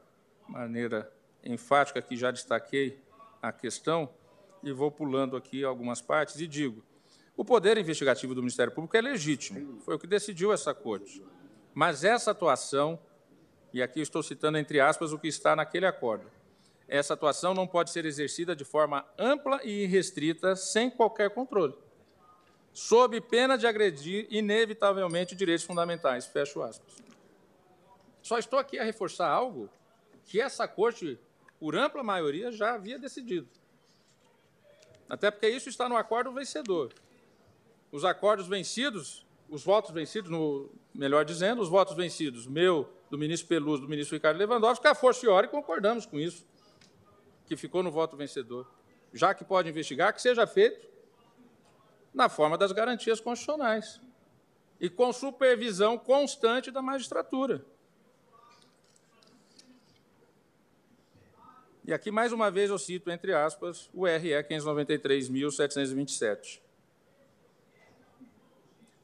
maneira 0.47 1.07
enfática 1.43 2.01
que 2.01 2.17
já 2.17 2.31
destaquei 2.31 2.99
a 3.39 3.51
questão, 3.51 4.09
e 4.63 4.71
vou 4.71 4.89
pulando 4.89 5.38
aqui 5.38 5.63
algumas 5.63 6.01
partes 6.01 6.39
e 6.39 6.47
digo: 6.47 6.84
o 7.35 7.45
poder 7.45 7.77
investigativo 7.77 8.34
do 8.34 8.41
Ministério 8.41 8.73
Público 8.73 8.97
é 8.97 9.01
legítimo, 9.01 9.79
foi 9.81 9.93
o 9.93 9.99
que 9.99 10.07
decidiu 10.07 10.51
essa 10.51 10.73
corte. 10.73 11.23
Mas 11.75 12.03
essa 12.03 12.31
atuação, 12.31 12.99
e 13.71 13.84
aqui 13.84 14.01
estou 14.01 14.23
citando 14.23 14.57
entre 14.57 14.79
aspas 14.79 15.13
o 15.13 15.19
que 15.19 15.27
está 15.27 15.55
naquele 15.55 15.85
acordo, 15.85 16.25
essa 16.88 17.13
atuação 17.13 17.53
não 17.53 17.67
pode 17.67 17.91
ser 17.91 18.03
exercida 18.03 18.55
de 18.55 18.65
forma 18.65 19.05
ampla 19.15 19.61
e 19.63 19.84
irrestrita, 19.84 20.55
sem 20.55 20.89
qualquer 20.89 21.29
controle 21.29 21.75
sob 22.77 23.19
pena 23.21 23.57
de 23.57 23.65
agredir 23.65 24.27
inevitavelmente 24.29 25.35
direitos 25.35 25.65
fundamentais. 25.65 26.27
Fecho 26.27 26.61
aspas. 26.61 27.01
Só 28.21 28.37
estou 28.37 28.59
aqui 28.59 28.77
a 28.77 28.83
reforçar 28.83 29.27
algo 29.27 29.67
que 30.25 30.39
essa 30.39 30.67
corte, 30.67 31.19
por 31.59 31.75
ampla 31.75 32.03
maioria, 32.03 32.51
já 32.51 32.75
havia 32.75 32.99
decidido. 32.99 33.47
Até 35.09 35.31
porque 35.31 35.49
isso 35.49 35.69
está 35.69 35.89
no 35.89 35.97
acordo 35.97 36.31
vencedor. 36.31 36.93
Os 37.91 38.05
acordos 38.05 38.47
vencidos, 38.47 39.25
os 39.49 39.63
votos 39.63 39.89
vencidos, 39.89 40.29
no, 40.29 40.69
melhor 40.93 41.25
dizendo, 41.25 41.63
os 41.63 41.69
votos 41.69 41.95
vencidos, 41.95 42.45
meu, 42.45 42.87
do 43.09 43.17
ministro 43.17 43.47
Peluso, 43.47 43.81
do 43.81 43.89
ministro 43.89 44.15
Ricardo 44.15 44.37
Lewandowski, 44.37 44.85
a 44.85 44.93
forciore 44.93 45.47
concordamos 45.47 46.05
com 46.05 46.19
isso, 46.19 46.45
que 47.47 47.57
ficou 47.57 47.81
no 47.81 47.89
voto 47.89 48.15
vencedor. 48.15 48.69
Já 49.11 49.33
que 49.33 49.43
pode 49.43 49.67
investigar, 49.67 50.13
que 50.13 50.21
seja 50.21 50.45
feito 50.45 50.96
na 52.18 52.27
forma 52.27 52.57
das 52.57 52.72
garantias 52.72 53.19
constitucionais 53.22 54.02
e 54.80 54.89
com 54.89 55.14
supervisão 55.14 55.99
constante 55.99 56.72
da 56.72 56.81
magistratura. 56.81 57.64
E 61.85 61.94
aqui, 61.94 62.10
mais 62.10 62.34
uma 62.34 62.49
vez, 62.49 62.72
eu 62.72 62.80
cito, 62.80 63.11
entre 63.11 63.34
aspas, 63.34 63.88
o 63.94 64.07
RE 64.07 64.31
593.727. 64.31 66.60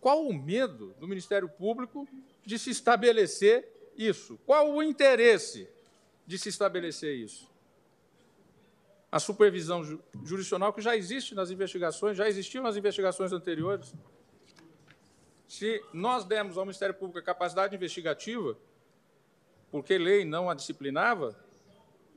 Qual 0.02 0.26
o 0.26 0.34
medo 0.34 0.96
do 1.00 1.08
Ministério 1.08 1.48
Público 1.48 2.08
de 2.44 2.58
se 2.58 2.72
estabelecer 2.72 3.92
isso? 3.96 4.40
Qual 4.44 4.74
o 4.74 4.82
interesse 4.82 5.70
de 6.26 6.40
se 6.40 6.50
estabelecer 6.50 7.16
isso? 7.16 7.53
A 9.14 9.20
supervisão 9.20 9.84
jurisdicional 10.24 10.74
que 10.74 10.82
já 10.82 10.98
existe 10.98 11.36
nas 11.36 11.52
investigações, 11.52 12.18
já 12.18 12.28
existiu 12.28 12.64
nas 12.64 12.76
investigações 12.76 13.32
anteriores. 13.32 13.94
Se 15.48 15.86
nós 15.94 16.26
demos 16.26 16.58
ao 16.58 16.66
Ministério 16.66 16.96
Público 16.96 17.20
a 17.20 17.22
capacidade 17.22 17.76
investigativa, 17.76 18.58
porque 19.70 20.00
lei 20.00 20.26
não 20.26 20.50
a 20.50 20.56
disciplinava, 20.56 21.40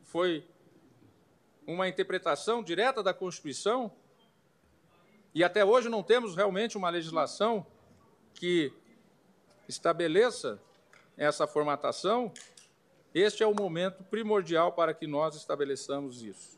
foi 0.05 0.43
uma 1.67 1.87
interpretação 1.87 2.63
direta 2.63 3.03
da 3.03 3.13
Constituição, 3.13 3.93
e 5.35 5.45
até 5.45 5.63
hoje 5.63 5.91
não 5.91 6.03
temos 6.03 6.35
realmente 6.35 6.79
uma 6.79 6.89
legislação 6.89 7.67
que 8.33 8.73
estabeleça 9.69 10.59
essa 11.15 11.47
formatação, 11.47 12.33
este 13.15 13.43
é 13.43 13.47
o 13.47 13.55
momento 13.55 14.03
primordial 14.05 14.73
para 14.73 14.95
que 14.95 15.07
nós 15.07 15.37
estabeleçamos 15.37 16.23
isso 16.23 16.56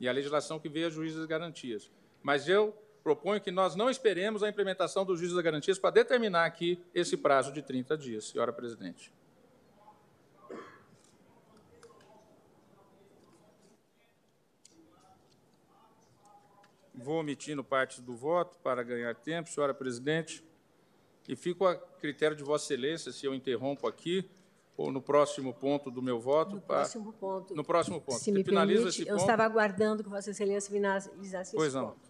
e 0.00 0.08
a 0.08 0.12
legislação 0.12 0.58
que 0.58 0.68
veio 0.68 0.86
a 0.86 0.90
juízes 0.90 1.18
das 1.18 1.26
garantias. 1.26 1.90
Mas 2.22 2.48
eu 2.48 2.76
proponho 3.02 3.40
que 3.40 3.50
nós 3.50 3.76
não 3.76 3.88
esperemos 3.88 4.42
a 4.42 4.48
implementação 4.48 5.04
dos 5.04 5.18
juízes 5.18 5.36
das 5.36 5.44
garantias 5.44 5.78
para 5.78 5.90
determinar 5.90 6.44
aqui 6.44 6.82
esse 6.94 7.16
prazo 7.16 7.52
de 7.52 7.62
30 7.62 7.96
dias, 7.96 8.24
senhora 8.24 8.52
presidente. 8.52 9.12
Vou 16.92 17.20
omitindo 17.20 17.62
partes 17.62 18.00
do 18.00 18.16
voto 18.16 18.58
para 18.58 18.82
ganhar 18.82 19.14
tempo, 19.14 19.48
senhora 19.48 19.72
presidente, 19.72 20.42
e 21.28 21.36
fico 21.36 21.64
a 21.64 21.76
critério 21.76 22.36
de 22.36 22.42
Vossa 22.42 22.64
Excelência, 22.64 23.12
se 23.12 23.24
eu 23.26 23.32
interrompo 23.32 23.86
aqui, 23.86 24.28
ou 24.76 24.92
no 24.92 25.00
próximo 25.00 25.54
ponto 25.54 25.90
do 25.90 26.02
meu 26.02 26.20
voto? 26.20 26.56
No 26.56 26.60
próximo 26.60 27.12
ponto. 27.12 27.54
No 27.54 27.64
próximo 27.64 28.00
ponto. 28.00 28.18
Se 28.18 28.30
me 28.30 28.44
permite, 28.44 29.02
eu 29.02 29.06
ponto. 29.08 29.20
estava 29.20 29.44
aguardando 29.44 30.04
que 30.04 30.08
Vossa 30.08 30.30
Excelência 30.30 30.70
finalizasse 30.70 31.56
pois 31.56 31.68
esse 31.68 31.76
não. 31.76 31.88
ponto. 31.88 32.06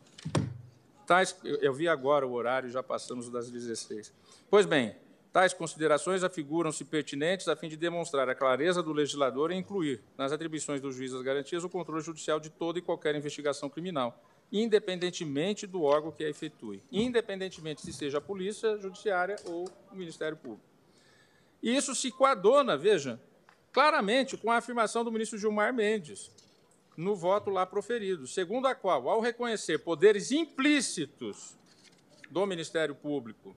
Tais, 1.07 1.37
eu, 1.45 1.57
eu 1.57 1.73
vi 1.73 1.89
agora 1.89 2.27
o 2.27 2.33
horário, 2.33 2.69
já 2.69 2.83
passamos 2.83 3.31
das 3.31 3.49
16. 3.49 4.13
Pois 4.51 4.67
bem, 4.67 4.97
tais 5.33 5.55
considerações 5.55 6.25
afiguram-se 6.25 6.85
pertinentes 6.85 7.47
a 7.47 7.55
fim 7.55 7.69
de 7.69 7.77
demonstrar 7.77 8.29
a 8.29 8.35
clareza 8.35 8.83
do 8.83 8.93
legislador 8.93 9.53
e 9.53 9.55
incluir 9.55 10.03
nas 10.19 10.33
atribuições 10.33 10.81
do 10.81 10.91
juiz 10.91 11.13
das 11.13 11.23
garantias 11.23 11.63
o 11.63 11.69
controle 11.69 12.03
judicial 12.03 12.41
de 12.41 12.51
toda 12.51 12.81
e 12.81 12.83
qualquer 12.83 13.15
investigação 13.15 13.71
criminal, 13.71 14.21
independentemente 14.51 15.65
do 15.65 15.85
órgão 15.85 16.11
que 16.11 16.25
a 16.25 16.29
efetue, 16.29 16.83
independentemente 16.91 17.83
se 17.83 17.93
seja 17.93 18.19
a 18.19 18.21
Polícia 18.21 18.77
Judiciária 18.79 19.37
ou 19.45 19.69
o 19.93 19.95
Ministério 19.95 20.37
Público. 20.37 20.76
E 21.63 21.75
isso 21.75 21.95
se 21.95 22.11
coadona, 22.11 22.77
veja, 22.77 23.21
claramente 23.73 24.37
com 24.37 24.51
a 24.51 24.57
afirmação 24.57 25.05
do 25.05 25.13
ministro 25.13 25.39
Gilmar 25.39 25.73
Mendes, 25.75 26.31
no 26.97 27.15
voto 27.15 27.51
lá 27.51 27.67
proferido, 27.67 28.27
segundo 28.27 28.67
a 28.67 28.75
qual, 28.75 29.09
ao 29.09 29.21
reconhecer 29.21 29.79
poderes 29.79 30.33
implícitos 30.33 31.57
do 32.31 32.47
Ministério 32.47 32.95
Público, 32.95 33.55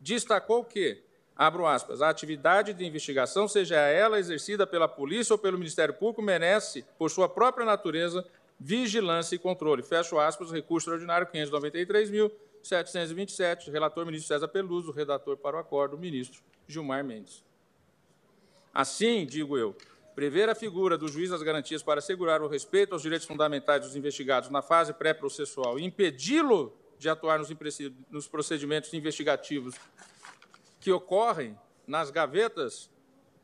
destacou 0.00 0.64
que, 0.64 1.02
abro 1.34 1.66
aspas, 1.66 2.02
a 2.02 2.10
atividade 2.10 2.74
de 2.74 2.84
investigação, 2.84 3.48
seja 3.48 3.76
ela 3.76 4.18
exercida 4.18 4.66
pela 4.66 4.86
polícia 4.86 5.32
ou 5.32 5.38
pelo 5.38 5.56
Ministério 5.58 5.94
Público, 5.94 6.20
merece, 6.20 6.84
por 6.98 7.10
sua 7.10 7.28
própria 7.28 7.64
natureza, 7.64 8.26
vigilância 8.60 9.36
e 9.36 9.38
controle. 9.38 9.82
Fecho 9.82 10.18
aspas, 10.18 10.52
recurso 10.52 10.84
extraordinário 10.84 11.26
593.727, 12.62 13.70
relator 13.70 14.06
ministro 14.06 14.28
César 14.28 14.48
Peluso, 14.48 14.90
redator 14.90 15.36
para 15.36 15.56
o 15.56 15.60
acordo, 15.60 15.98
ministro 15.98 16.42
Gilmar 16.66 17.04
Mendes. 17.04 17.44
Assim, 18.72 19.26
digo 19.26 19.58
eu, 19.58 19.76
prever 20.14 20.48
a 20.48 20.54
figura 20.54 20.96
do 20.96 21.08
juiz 21.08 21.30
das 21.30 21.42
garantias 21.42 21.82
para 21.82 21.98
assegurar 21.98 22.40
o 22.40 22.48
respeito 22.48 22.92
aos 22.92 23.02
direitos 23.02 23.26
fundamentais 23.26 23.82
dos 23.82 23.96
investigados 23.96 24.48
na 24.48 24.62
fase 24.62 24.92
pré-processual 24.92 25.78
e 25.78 25.84
impedi-lo 25.84 26.74
de 26.98 27.08
atuar 27.08 27.40
nos 28.10 28.28
procedimentos 28.28 28.94
investigativos 28.94 29.74
que 30.80 30.90
ocorrem 30.90 31.58
nas 31.86 32.10
gavetas, 32.10 32.90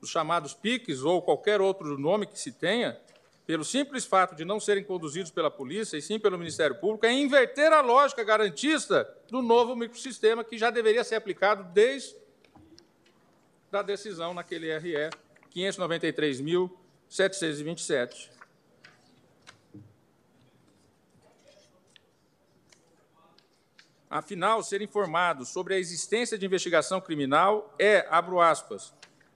os 0.00 0.10
chamados 0.10 0.54
PICs 0.54 1.02
ou 1.02 1.20
qualquer 1.20 1.60
outro 1.60 1.98
nome 1.98 2.26
que 2.26 2.38
se 2.38 2.52
tenha, 2.52 2.98
pelo 3.48 3.64
simples 3.64 4.04
fato 4.04 4.36
de 4.36 4.44
não 4.44 4.60
serem 4.60 4.84
conduzidos 4.84 5.30
pela 5.30 5.50
polícia 5.50 5.96
e 5.96 6.02
sim 6.02 6.18
pelo 6.18 6.36
Ministério 6.36 6.76
Público, 6.76 7.06
é 7.06 7.12
inverter 7.14 7.72
a 7.72 7.80
lógica 7.80 8.22
garantista 8.22 9.08
do 9.30 9.40
novo 9.40 9.74
microsistema 9.74 10.44
que 10.44 10.58
já 10.58 10.68
deveria 10.68 11.02
ser 11.02 11.14
aplicado 11.14 11.64
desde 11.72 12.14
a 13.72 13.80
decisão 13.80 14.34
naquele 14.34 14.78
RE 14.78 15.08
593.727. 15.50 18.28
Afinal, 24.10 24.62
ser 24.62 24.82
informado 24.82 25.46
sobre 25.46 25.74
a 25.74 25.78
existência 25.78 26.36
de 26.36 26.44
investigação 26.44 27.00
criminal 27.00 27.74
é, 27.78 28.06
abro 28.10 28.42
aspas, 28.42 28.92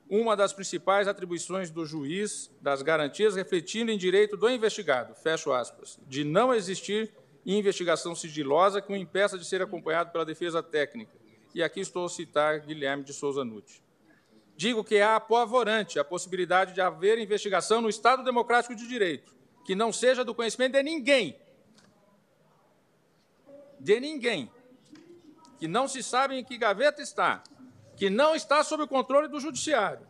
uma 0.08 0.36
das 0.36 0.52
principais 0.52 1.08
atribuições 1.08 1.70
do 1.70 1.86
juiz 1.86 2.50
das 2.60 2.82
garantias 2.82 3.34
refletindo 3.34 3.90
em 3.90 3.98
direito 3.98 4.36
do 4.36 4.50
investigado, 4.50 5.14
fecho 5.14 5.52
aspas, 5.52 5.98
de 6.06 6.24
não 6.24 6.52
existir 6.52 7.12
investigação 7.44 8.14
sigilosa 8.14 8.80
que 8.80 8.92
o 8.92 8.96
impeça 8.96 9.38
de 9.38 9.44
ser 9.44 9.62
acompanhado 9.62 10.10
pela 10.10 10.24
defesa 10.24 10.62
técnica. 10.62 11.12
E 11.54 11.62
aqui 11.62 11.80
estou 11.80 12.06
a 12.06 12.08
citar 12.08 12.60
Guilherme 12.60 13.04
de 13.04 13.12
Souza 13.12 13.44
Nutti. 13.44 13.82
Digo 14.56 14.84
que 14.84 14.96
é 14.96 15.02
apavorante 15.02 15.98
a 15.98 16.04
possibilidade 16.04 16.72
de 16.72 16.80
haver 16.80 17.18
investigação 17.18 17.80
no 17.80 17.88
Estado 17.88 18.22
Democrático 18.22 18.74
de 18.74 18.86
Direito, 18.86 19.34
que 19.64 19.74
não 19.74 19.92
seja 19.92 20.24
do 20.24 20.34
conhecimento 20.34 20.72
de 20.72 20.82
ninguém, 20.82 21.36
de 23.78 23.98
ninguém, 23.98 24.50
que 25.58 25.66
não 25.66 25.88
se 25.88 26.02
sabe 26.02 26.36
em 26.36 26.44
que 26.44 26.56
gaveta 26.56 27.02
está, 27.02 27.42
que 27.96 28.10
não 28.10 28.34
está 28.34 28.62
sob 28.64 28.82
o 28.82 28.88
controle 28.88 29.28
do 29.28 29.40
judiciário, 29.40 30.06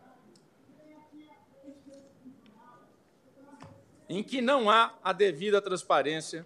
em 4.09 4.23
que 4.23 4.41
não 4.41 4.69
há 4.69 4.93
a 5.03 5.13
devida 5.13 5.61
transparência 5.61 6.45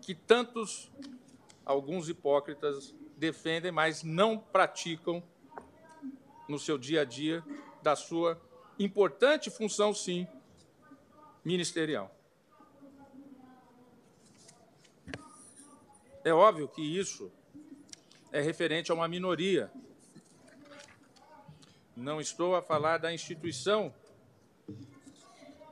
que 0.00 0.14
tantos 0.14 0.90
alguns 1.64 2.08
hipócritas 2.08 2.94
defendem, 3.16 3.72
mas 3.72 4.02
não 4.02 4.38
praticam 4.38 5.22
no 6.48 6.58
seu 6.58 6.76
dia 6.76 7.02
a 7.02 7.04
dia 7.04 7.42
da 7.82 7.96
sua 7.96 8.40
importante 8.78 9.50
função, 9.50 9.94
sim, 9.94 10.26
ministerial. 11.44 12.14
É 16.24 16.32
óbvio 16.32 16.68
que 16.68 16.82
isso 16.82 17.30
é 18.32 18.40
referente 18.40 18.90
a 18.90 18.94
uma 18.94 19.06
minoria. 19.06 19.70
Não 21.96 22.20
estou 22.20 22.56
a 22.56 22.62
falar 22.62 22.98
da 22.98 23.12
instituição 23.12 23.94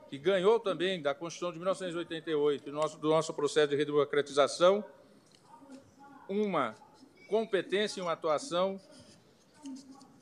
que 0.09 0.17
ganhou 0.17 0.59
também 0.59 1.01
da 1.01 1.13
Constituição 1.13 1.51
de 1.51 1.57
1988 1.57 2.65
do 2.65 2.71
nosso, 2.71 2.97
do 2.97 3.09
nosso 3.09 3.33
processo 3.33 3.69
de 3.69 3.75
redemocratização 3.75 4.85
uma 6.29 6.75
competência 7.27 7.99
e 7.99 8.03
uma 8.03 8.13
atuação 8.13 8.79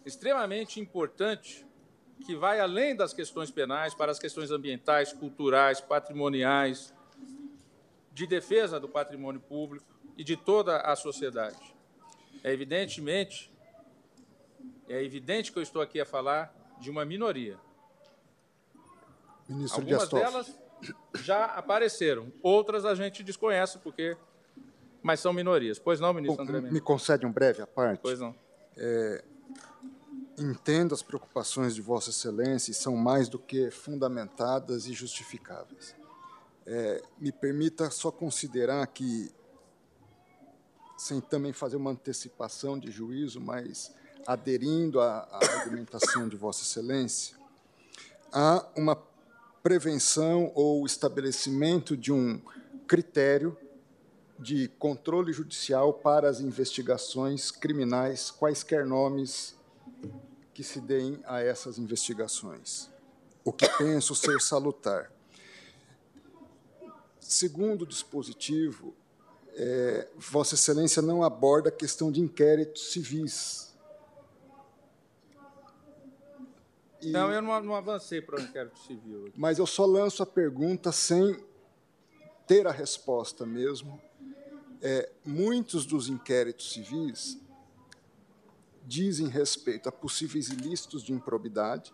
extremamente 0.06 0.80
importante 0.80 1.66
que 2.26 2.36
vai 2.36 2.60
além 2.60 2.96
das 2.96 3.14
questões 3.14 3.52
penais 3.52 3.94
para 3.94 4.12
as 4.12 4.20
questões 4.20 4.52
ambientais, 4.52 5.12
culturais, 5.12 5.82
patrimoniais, 5.82 6.94
de 8.12 8.28
defesa 8.28 8.80
do 8.80 8.88
patrimônio 8.88 9.42
público 9.42 9.86
e 10.18 10.24
de 10.24 10.36
toda 10.36 10.78
a 10.78 10.96
sociedade. 10.96 11.76
É 12.44 12.52
evidentemente, 12.52 13.51
é 14.92 15.04
evidente 15.04 15.52
que 15.52 15.58
eu 15.58 15.64
estou 15.64 15.82
aqui 15.82 16.00
a 16.00 16.06
falar 16.06 16.54
de 16.80 16.90
uma 16.90 17.06
minoria. 17.06 17.58
Ministro 19.48 19.82
Algumas 19.82 20.10
delas 20.10 20.60
já 21.16 21.46
apareceram, 21.46 22.32
outras 22.42 22.86
a 22.86 22.96
gente 22.96 23.24
desconhece 23.24 23.78
porque, 23.80 24.18
mas 25.02 25.20
são 25.20 25.34
minorias. 25.34 25.78
Pois 25.78 26.00
não, 26.00 26.14
ministro 26.14 26.42
André 26.42 26.62
Me 26.62 26.82
concede 26.82 27.26
um 27.26 27.32
breve 27.32 27.62
à 27.62 27.68
parte? 27.68 28.00
Pois 28.02 28.20
não. 28.20 28.36
É, 28.78 29.24
entendo 30.38 30.96
as 30.96 31.04
preocupações 31.04 31.76
de 31.76 31.82
Vossa 31.82 32.10
Excelência 32.10 32.72
e 32.72 32.74
são 32.74 32.96
mais 32.96 33.30
do 33.30 33.38
que 33.38 33.70
fundamentadas 33.70 34.88
e 34.88 34.94
justificáveis. 34.94 35.96
É, 36.66 37.02
me 37.20 37.32
permita 37.32 37.90
só 37.90 38.12
considerar 38.12 38.86
que 38.88 39.32
sem 40.98 41.20
também 41.20 41.52
fazer 41.52 41.78
uma 41.78 41.92
antecipação 41.92 42.78
de 42.78 42.92
juízo, 42.92 43.42
mas 43.42 43.94
aderindo 44.26 45.00
à, 45.00 45.28
à 45.32 45.40
argumentação 45.60 46.28
de 46.28 46.36
Vossa 46.36 46.64
Excelência, 46.64 47.36
há 48.32 48.66
uma 48.76 48.96
prevenção 49.62 50.52
ou 50.56 50.86
estabelecimento 50.86 51.96
de 51.96 52.12
um 52.12 52.42
critério 52.88 53.58
de 54.40 54.68
controle 54.80 55.32
judicial 55.32 55.94
para 55.94 56.28
as 56.28 56.40
investigações 56.40 57.52
criminais, 57.52 58.32
quaisquer 58.32 58.86
nomes 58.86 59.56
que 60.54 60.64
se 60.64 60.82
deem 60.82 61.20
a 61.26 61.40
essas 61.42 61.78
investigações, 61.78 62.90
o 63.46 63.54
que 63.54 63.68
penso 63.78 64.16
ser 64.16 64.42
salutar. 64.42 65.12
Segundo 67.20 67.84
o 67.84 67.88
dispositivo, 67.88 68.94
é, 69.56 70.08
Vossa 70.18 70.56
Excelência 70.56 71.02
não 71.02 71.24
aborda 71.24 71.70
a 71.70 71.72
questão 71.72 72.12
de 72.12 72.20
inquéritos 72.20 72.92
civis. 72.92 73.71
E, 77.02 77.10
não, 77.12 77.32
eu 77.32 77.42
não, 77.42 77.64
não 77.64 77.76
avancei 77.76 78.22
para 78.22 78.40
o 78.40 78.42
inquérito 78.42 78.78
civil. 78.80 79.32
Mas 79.36 79.58
eu 79.58 79.66
só 79.66 79.86
lanço 79.86 80.22
a 80.22 80.26
pergunta 80.26 80.92
sem 80.92 81.44
ter 82.46 82.68
a 82.68 82.72
resposta 82.72 83.46
mesmo. 83.46 84.02
É, 84.82 85.12
muitos 85.26 85.86
dos 85.86 86.10
inquéritos 86.10 86.74
civis 86.74 87.40
dizem 88.86 89.28
respeito 89.28 89.88
a 89.88 89.92
possíveis 89.92 90.50
ilícitos 90.50 91.04
de 91.04 91.14
improbidade 91.14 91.94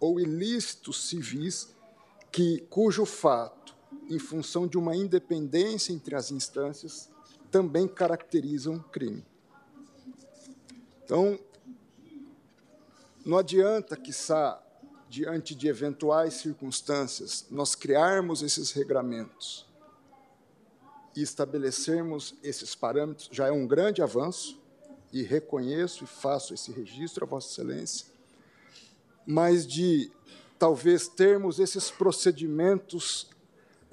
ou 0.00 0.20
ilícitos 0.20 1.08
civis 1.08 1.74
que, 2.30 2.60
cujo 2.68 3.04
fato 3.04 3.74
em 4.10 4.18
função 4.18 4.66
de 4.66 4.76
uma 4.76 4.94
independência 4.94 5.92
entre 5.92 6.14
as 6.14 6.30
instâncias, 6.30 7.08
também 7.50 7.86
caracterizam 7.86 8.78
crime. 8.90 9.24
Então, 11.04 11.38
não 13.24 13.38
adianta, 13.38 13.96
quiçá, 13.96 14.60
diante 15.08 15.54
de 15.54 15.68
eventuais 15.68 16.34
circunstâncias, 16.34 17.46
nós 17.50 17.74
criarmos 17.74 18.42
esses 18.42 18.72
regramentos 18.72 19.66
e 21.16 21.22
estabelecermos 21.22 22.34
esses 22.42 22.74
parâmetros, 22.74 23.28
já 23.30 23.46
é 23.46 23.52
um 23.52 23.66
grande 23.66 24.02
avanço, 24.02 24.60
e 25.12 25.22
reconheço 25.22 26.02
e 26.02 26.06
faço 26.08 26.52
esse 26.52 26.72
registro 26.72 27.24
a 27.24 27.28
Vossa 27.28 27.48
Excelência, 27.48 28.08
mas 29.24 29.64
de 29.64 30.10
talvez 30.58 31.06
termos 31.06 31.60
esses 31.60 31.88
procedimentos 31.88 33.28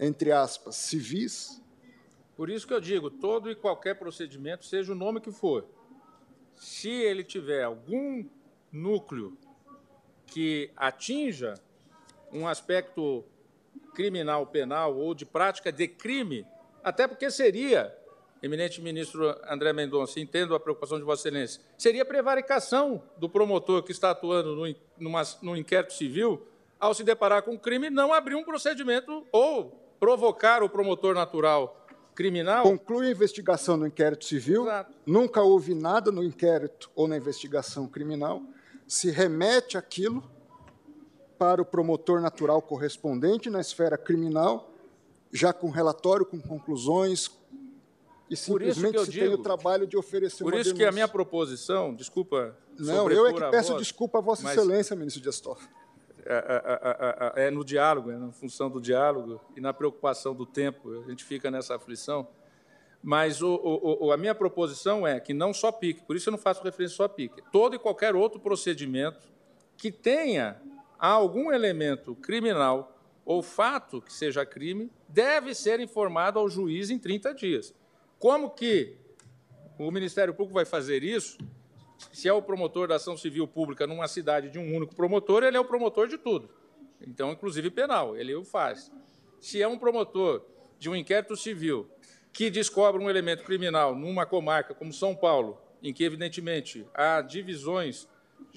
entre 0.02 0.32
aspas, 0.32 0.76
civis. 0.78 1.62
Por 2.36 2.50
isso 2.50 2.66
que 2.66 2.74
eu 2.74 2.82
digo, 2.82 3.12
todo 3.12 3.52
e 3.52 3.56
qualquer 3.56 3.94
procedimento, 3.94 4.66
seja 4.66 4.92
o 4.92 4.96
nome 4.96 5.22
que 5.22 5.32
for, 5.32 5.64
se 6.56 6.90
ele 6.90 7.24
tiver 7.24 7.64
algum 7.64 8.26
núcleo 8.72 9.38
que 10.26 10.72
atinja 10.78 11.56
um 12.32 12.48
aspecto 12.48 13.24
criminal, 13.94 14.48
penal 14.48 14.96
ou 14.96 15.14
de 15.14 15.26
prática 15.26 15.72
de 15.72 15.88
crime, 15.88 16.46
até 16.84 17.08
porque 17.08 17.30
seria, 17.30 17.96
eminente 18.42 18.82
ministro 18.82 19.36
André 19.50 19.74
Mendonça, 19.74 20.20
entendo 20.20 20.56
a 20.56 20.60
preocupação 20.60 20.98
de 20.98 21.04
Vossa 21.04 21.28
Excelência, 21.28 21.62
seria 21.78 22.06
prevaricação 22.06 23.04
do 23.18 23.28
promotor 23.30 23.84
que 23.84 23.92
está 23.92 24.12
atuando 24.12 24.56
no, 24.56 24.76
numa, 24.98 25.24
no 25.42 25.58
inquérito 25.58 25.94
civil, 25.94 26.48
ao 26.80 26.94
se 26.94 27.04
deparar 27.04 27.44
com 27.44 27.52
um 27.52 27.58
crime, 27.58 27.90
não 27.90 28.14
abrir 28.14 28.36
um 28.36 28.44
procedimento 28.44 29.26
ou 29.32 29.78
provocar 30.00 30.64
o 30.64 30.70
promotor 30.70 31.14
natural 31.14 31.86
criminal. 32.16 32.64
Conclui 32.64 33.08
a 33.08 33.12
investigação 33.12 33.78
no 33.78 33.86
inquérito 33.86 34.26
civil, 34.26 34.64
Exato. 34.64 34.94
nunca 35.06 35.42
houve 35.42 35.76
nada 35.76 36.12
no 36.12 36.24
inquérito 36.24 36.90
ou 36.96 37.08
na 37.08 37.18
investigação 37.18 37.88
criminal, 37.88 38.42
se 38.92 39.10
remete 39.10 39.78
aquilo 39.78 40.22
para 41.40 41.62
o 41.62 41.66
promotor 41.66 42.20
natural 42.20 42.62
correspondente 42.62 43.50
na 43.50 43.62
esfera 43.62 43.98
criminal, 43.98 44.70
já 45.32 45.54
com 45.54 45.70
relatório, 45.70 46.26
com 46.26 46.42
conclusões, 46.42 47.32
e 48.30 48.36
simplesmente 48.36 49.00
se 49.06 49.12
digo, 49.12 49.26
tem 49.26 49.34
o 49.34 49.38
trabalho 49.38 49.88
de 49.88 49.96
oferecer 49.96 50.44
Por 50.44 50.54
isso 50.56 50.66
denúncia. 50.66 50.76
que 50.76 50.84
a 50.84 50.92
minha 50.92 51.08
proposição, 51.08 51.96
desculpa. 51.96 52.54
Não, 52.78 53.10
eu 53.10 53.28
é 53.28 53.34
que 53.34 53.40
peço 53.50 53.70
voz, 53.70 53.82
desculpa 53.82 54.18
a 54.18 54.22
Vossa 54.22 54.52
Excelência, 54.52 54.94
ministro 54.94 55.22
Dias 55.22 55.40
Toffoli. 55.40 55.70
É, 56.26 56.34
é, 56.36 57.42
é, 57.44 57.48
é, 57.48 57.50
no 57.50 57.64
diálogo, 57.64 58.12
é 58.12 58.18
na 58.18 58.34
função 58.34 58.70
do 58.70 58.82
diálogo 58.82 59.40
e 59.56 59.62
na 59.62 59.74
preocupação 59.74 60.36
do 60.36 60.46
tempo. 60.46 61.02
A 61.06 61.10
gente 61.10 61.24
fica 61.24 61.50
nessa 61.50 61.78
aflição. 61.78 62.28
Mas 63.04 63.42
o, 63.42 63.60
o, 64.00 64.12
a 64.12 64.18
minha 64.18 64.36
proposição 64.36 65.08
é 65.08 65.20
que 65.20 65.34
não 65.34 65.54
só 65.54 65.72
PIC, 65.72 66.04
por 66.04 66.16
isso 66.16 66.30
eu 66.30 66.32
não 66.32 66.38
faço 66.38 66.64
referência 66.64 66.96
só 66.96 67.08
PIC, 67.08 67.42
todo 67.52 67.76
e 67.76 67.80
qualquer 67.80 68.16
outro 68.16 68.40
procedimento 68.40 69.28
que 69.76 69.92
tenha 69.92 70.62
algum 71.00 71.52
elemento 71.52 72.16
criminal 72.16 72.96
ou 73.26 73.42
fato 73.42 74.02
que 74.02 74.14
seja 74.14 74.46
crime, 74.46 74.92
deve 75.08 75.56
ser 75.56 75.80
informado 75.80 76.38
ao 76.38 76.50
juiz 76.50 76.90
em 76.90 77.00
30 77.00 77.34
dias. 77.34 77.74
Como 78.20 78.52
que 78.52 78.98
o 79.80 79.90
Ministério 79.90 80.34
Público 80.34 80.54
vai 80.54 80.66
fazer 80.66 81.04
isso? 81.04 81.38
Se 82.12 82.28
é 82.28 82.34
o 82.34 82.42
promotor 82.42 82.88
da 82.88 82.96
ação 82.96 83.16
civil 83.16 83.48
pública 83.48 83.88
numa 83.88 84.08
cidade 84.08 84.50
de 84.50 84.60
um 84.60 84.76
único 84.76 84.96
promotor, 84.96 85.44
ele 85.44 85.58
é 85.58 85.60
o 85.60 85.66
promotor 85.66 86.08
de 86.08 86.18
tudo. 86.18 86.50
Então, 87.00 87.32
inclusive 87.32 87.70
penal, 87.72 88.16
ele 88.16 88.34
o 88.36 88.44
faz. 88.44 88.92
Se 89.40 89.62
é 89.62 89.68
um 89.68 89.78
promotor 89.78 90.46
de 90.78 90.90
um 90.90 90.96
inquérito 90.96 91.36
civil 91.36 91.88
que 92.34 92.50
descobre 92.50 93.04
um 93.04 93.10
elemento 93.10 93.44
criminal 93.44 93.96
numa 93.96 94.26
comarca 94.26 94.74
como 94.74 94.94
São 94.94 95.16
Paulo, 95.16 95.60
em 95.84 95.94
que, 95.94 96.04
evidentemente, 96.04 96.86
há 96.94 97.22
divisões 97.22 98.08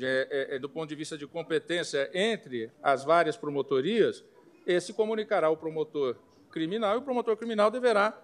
é, 0.01 0.57
é, 0.57 0.59
do 0.59 0.69
ponto 0.69 0.89
de 0.89 0.95
vista 0.95 1.17
de 1.17 1.27
competência 1.27 2.11
entre 2.13 2.71
as 2.83 3.05
várias 3.05 3.37
promotorias, 3.37 4.25
esse 4.67 4.93
comunicará 4.93 5.49
ao 5.49 5.57
promotor 5.57 6.17
criminal 6.51 6.95
e 6.95 6.99
o 6.99 7.03
promotor 7.03 7.37
criminal 7.37 7.71
deverá 7.71 8.19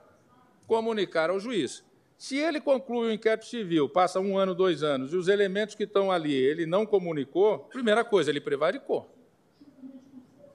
comunicar 0.66 1.30
ao 1.30 1.38
juiz. 1.38 1.84
Se 2.16 2.36
ele 2.36 2.60
conclui 2.60 3.08
o 3.08 3.12
inquérito 3.12 3.46
civil, 3.46 3.88
passa 3.88 4.20
um 4.20 4.36
ano, 4.36 4.54
dois 4.54 4.82
anos, 4.82 5.12
e 5.12 5.16
os 5.16 5.26
elementos 5.26 5.74
que 5.74 5.84
estão 5.84 6.12
ali 6.12 6.34
ele 6.34 6.66
não 6.66 6.84
comunicou, 6.84 7.60
primeira 7.60 8.04
coisa, 8.04 8.30
ele 8.30 8.40
prevaricou. 8.40 9.10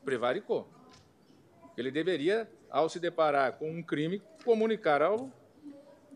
Prevaricou. 0.03 0.67
Ele 1.75 1.91
deveria 1.91 2.47
ao 2.75 2.89
se 2.89 2.99
deparar 2.99 3.53
com 3.53 3.71
um 3.71 3.81
crime, 3.81 4.21
comunicar 4.43 5.01
ao, 5.01 5.31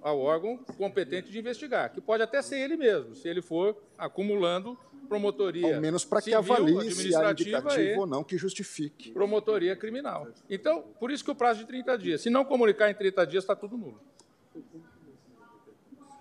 ao 0.02 0.20
órgão 0.20 0.58
competente 0.78 1.32
de 1.32 1.40
investigar, 1.40 1.94
que 1.94 2.02
pode 2.02 2.22
até 2.22 2.42
ser 2.42 2.60
ele 2.60 2.76
mesmo, 2.76 3.16
se 3.16 3.30
ele 3.30 3.42
for 3.42 3.82
acumulando 3.98 4.78
promotoria. 5.08 5.76
Ao 5.76 5.82
menos 5.82 6.04
para 6.04 6.22
que 6.22 6.34
avalie 6.34 6.92
se 6.92 7.16
há 7.16 7.32
indicativo 7.32 8.02
ou 8.02 8.06
não 8.06 8.26
que 8.26 8.38
justifique. 8.38 9.12
Promotoria 9.12 9.74
criminal. 9.74 10.28
Então, 10.50 10.84
por 11.00 11.10
isso 11.12 11.24
que 11.24 11.32
o 11.32 11.36
prazo 11.36 11.62
de 11.62 11.66
30 11.66 11.98
dias. 11.98 12.22
Se 12.22 12.30
não 12.30 12.44
comunicar 12.44 12.92
em 12.92 12.94
30 12.94 13.26
dias, 13.26 13.46
está 13.46 13.56
tudo 13.56 13.78
nulo. 13.78 14.02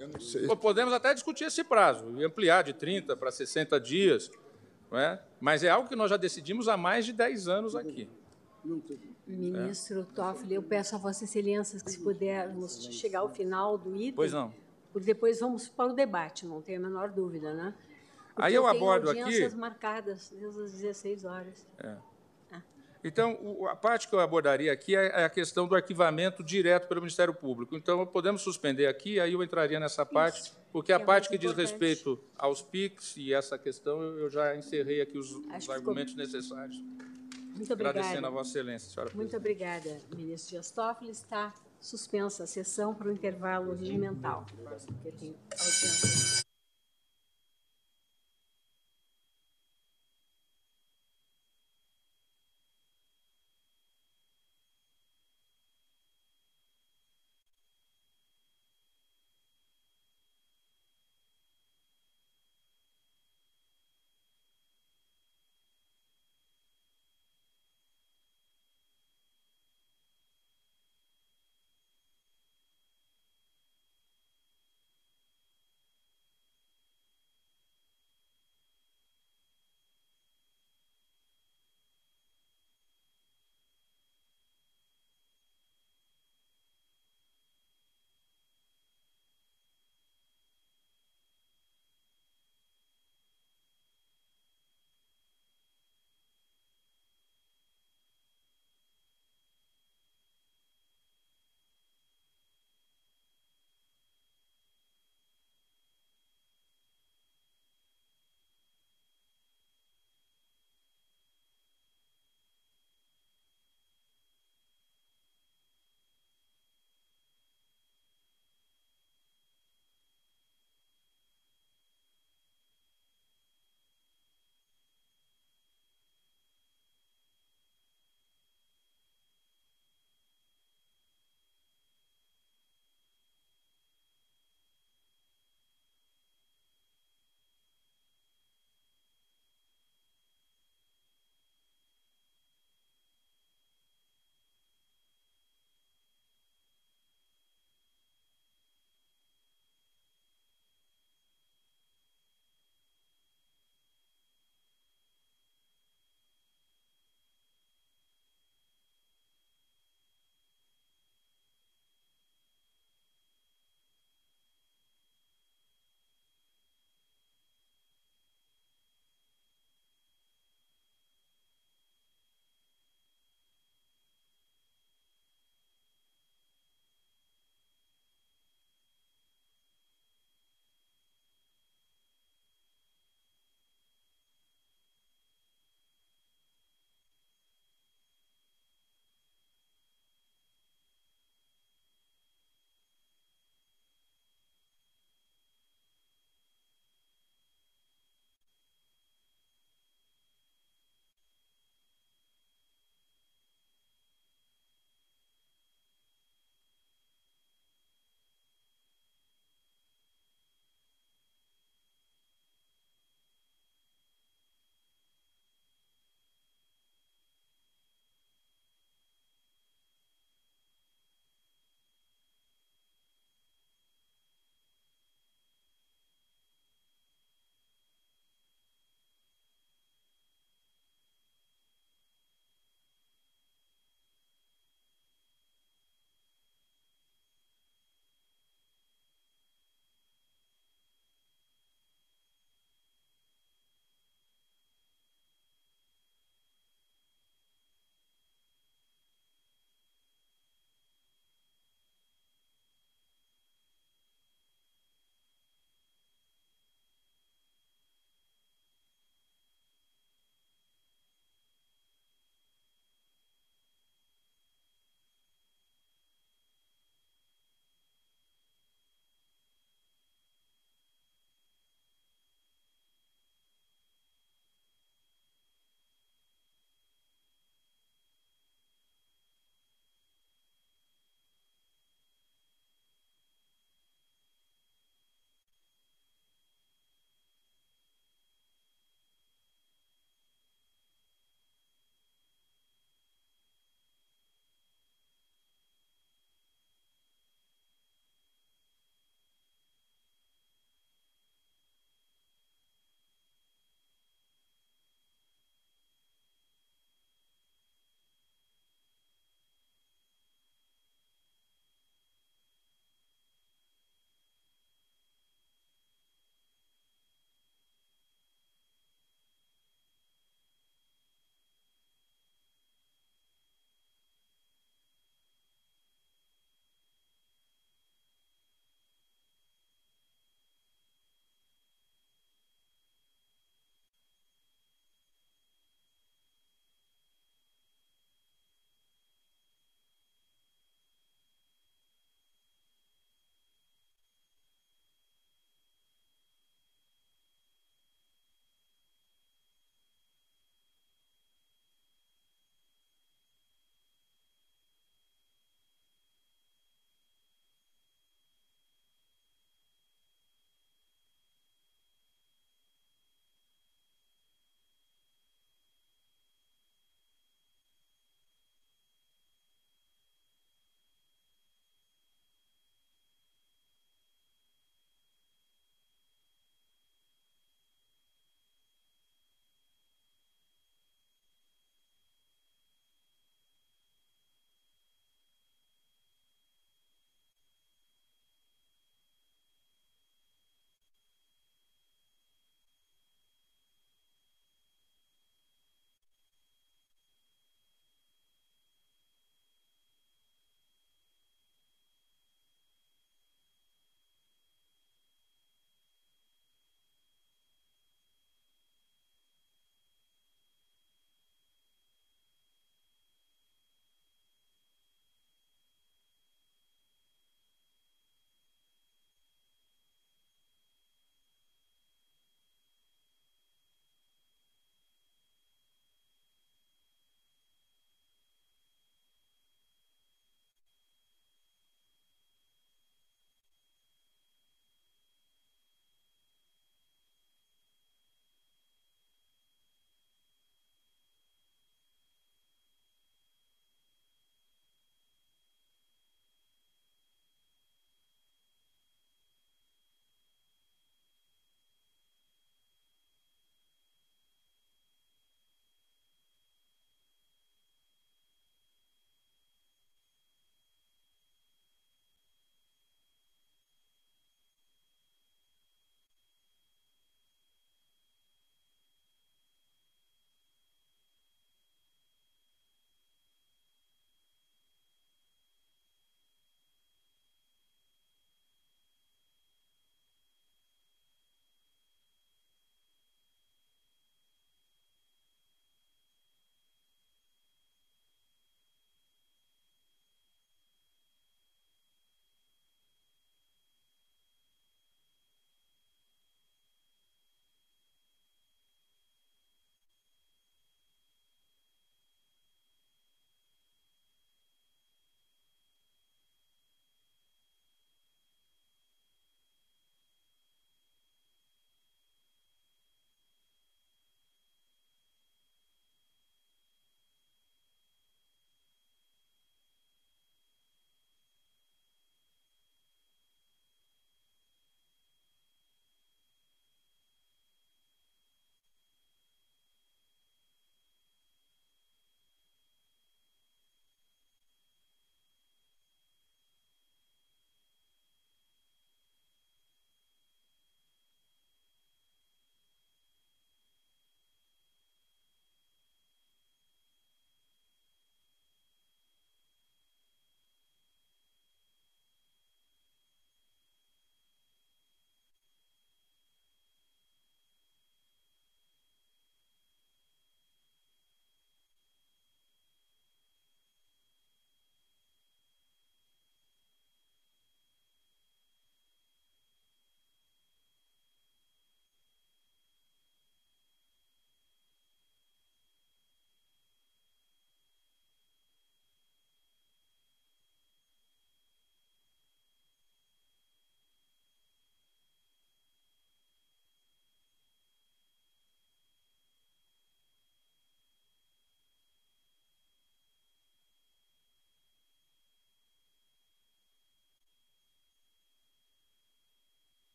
Eu 0.00 0.08
não 0.08 0.18
sei. 0.20 0.48
Podemos 0.56 0.92
até 0.92 1.14
discutir 1.14 1.44
esse 1.44 1.62
prazo 1.62 2.12
e 2.20 2.24
ampliar 2.24 2.64
de 2.64 2.72
30 2.72 3.16
para 3.16 3.30
60 3.30 3.78
dias, 3.78 4.28
não 4.90 4.98
é? 4.98 5.22
mas 5.40 5.62
é 5.62 5.70
algo 5.70 5.88
que 5.88 5.94
nós 5.94 6.10
já 6.10 6.16
decidimos 6.16 6.66
há 6.66 6.76
mais 6.76 7.06
de 7.06 7.12
10 7.12 7.46
anos 7.46 7.76
aqui. 7.76 8.08
Ministro 9.26 10.02
é. 10.02 10.14
Toffoli, 10.14 10.54
eu 10.54 10.62
peço 10.62 10.94
a 10.94 10.98
Vossa 10.98 11.24
Excelência 11.24 11.78
que, 11.80 11.90
se 11.90 11.98
pudermos 12.02 12.84
chegar 12.92 13.20
ao 13.20 13.28
final 13.28 13.78
do 13.78 13.94
item. 13.96 14.12
Pois 14.12 14.32
não. 14.32 14.52
Porque 14.92 15.06
depois 15.06 15.40
vamos 15.40 15.68
para 15.68 15.90
o 15.90 15.94
debate, 15.94 16.46
não 16.46 16.60
tenho 16.60 16.78
a 16.78 16.82
menor 16.82 17.10
dúvida, 17.10 17.52
né? 17.52 17.74
Porque 18.34 18.42
Aí 18.48 18.54
eu, 18.54 18.62
eu 18.62 18.68
abordo 18.68 19.10
aqui. 19.10 19.20
audiências 19.20 19.54
marcadas 19.54 20.30
desde 20.30 20.60
as 20.60 20.72
16 20.72 21.24
horas. 21.24 21.66
É. 21.78 21.96
Ah. 22.52 22.62
Então, 23.02 23.66
a 23.68 23.76
parte 23.76 24.08
que 24.08 24.14
eu 24.14 24.20
abordaria 24.20 24.72
aqui 24.72 24.96
é, 24.96 25.06
é 25.06 25.24
a 25.24 25.30
questão 25.30 25.68
do 25.68 25.74
arquivamento 25.74 26.42
direto 26.42 26.88
pelo 26.88 27.00
Ministério 27.00 27.34
Público. 27.34 27.76
Então, 27.76 28.06
podemos 28.06 28.42
suspender 28.42 28.86
aqui, 28.86 29.20
aí 29.20 29.32
eu 29.32 29.42
entraria 29.42 29.78
nessa 29.78 30.06
parte, 30.06 30.40
Isso, 30.40 30.58
porque 30.72 30.92
a 30.92 30.96
é 30.96 30.98
parte 30.98 31.28
que 31.28 31.36
importante. 31.36 31.56
diz 31.56 31.70
respeito 31.70 32.18
aos 32.36 32.62
PICs 32.62 33.16
e 33.16 33.32
essa 33.32 33.58
questão, 33.58 34.00
eu 34.02 34.28
já 34.28 34.56
encerrei 34.56 35.00
aqui 35.00 35.18
os, 35.18 35.30
os 35.30 35.68
argumentos 35.70 36.12
ficou... 36.12 36.26
necessários. 36.26 36.82
Muito 37.54 37.72
obrigada. 37.72 37.98
Agradecendo 37.98 38.26
a 38.26 38.30
Vossa 38.30 38.50
Excelência, 38.50 38.90
senhora 38.90 39.10
Muito 39.14 39.30
presidente. 39.30 39.66
obrigada, 39.80 40.00
ministro 40.14 40.50
Dias 40.50 40.70
Toffoli. 40.70 41.10
Está 41.10 41.54
suspensa 41.80 42.44
a 42.44 42.46
sessão 42.46 42.94
para 42.94 43.08
o 43.08 43.12
intervalo 43.12 43.74
regimental, 43.74 44.46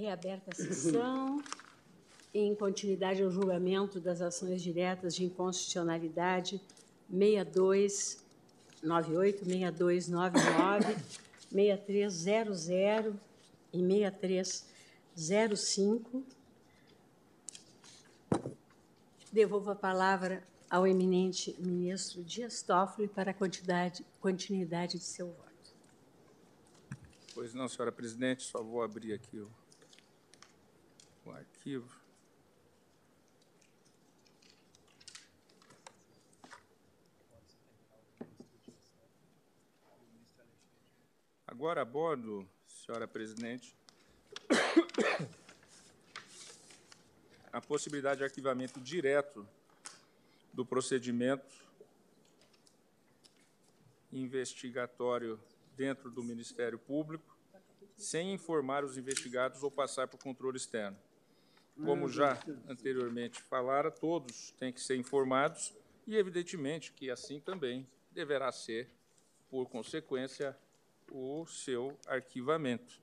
Reaberta 0.00 0.50
a 0.50 0.54
sessão. 0.54 1.42
Em 2.32 2.54
continuidade 2.54 3.22
ao 3.22 3.30
julgamento 3.30 4.00
das 4.00 4.22
ações 4.22 4.62
diretas 4.62 5.14
de 5.14 5.24
inconstitucionalidade 5.24 6.58
6298, 7.10 9.44
6299, 9.44 10.96
6300 11.52 12.70
e 13.74 13.78
6305. 13.78 16.24
Devolvo 19.30 19.70
a 19.70 19.76
palavra 19.76 20.42
ao 20.70 20.86
eminente 20.86 21.54
ministro 21.58 22.24
Dias 22.24 22.62
Toffoli 22.62 23.06
para 23.06 23.32
a 23.32 23.34
continuidade 24.18 24.96
de 24.96 25.04
seu 25.04 25.26
voto. 25.26 25.74
Pois 27.34 27.52
não, 27.52 27.68
senhora 27.68 27.92
presidente, 27.92 28.44
só 28.44 28.62
vou 28.62 28.82
abrir 28.82 29.12
aqui 29.12 29.38
o, 29.38 29.59
o 31.24 31.30
arquivo. 31.30 32.00
Agora 41.46 41.82
abordo, 41.82 42.48
senhora 42.66 43.06
presidente, 43.06 43.76
a 47.52 47.60
possibilidade 47.60 48.18
de 48.18 48.24
arquivamento 48.24 48.80
direto 48.80 49.46
do 50.52 50.64
procedimento 50.64 51.54
investigatório 54.12 55.38
dentro 55.76 56.10
do 56.10 56.22
Ministério 56.22 56.78
Público, 56.78 57.36
sem 57.96 58.32
informar 58.32 58.84
os 58.84 58.96
investigados 58.96 59.62
ou 59.62 59.70
passar 59.70 60.08
por 60.08 60.18
controle 60.18 60.56
externo. 60.56 60.96
Como 61.84 62.08
já 62.08 62.38
anteriormente 62.68 63.40
falara, 63.42 63.90
todos 63.90 64.50
têm 64.52 64.72
que 64.72 64.80
ser 64.80 64.96
informados 64.96 65.74
e, 66.06 66.16
evidentemente, 66.16 66.92
que 66.92 67.10
assim 67.10 67.40
também 67.40 67.86
deverá 68.12 68.50
ser, 68.52 68.88
por 69.48 69.68
consequência, 69.68 70.56
o 71.10 71.46
seu 71.46 71.98
arquivamento. 72.06 73.00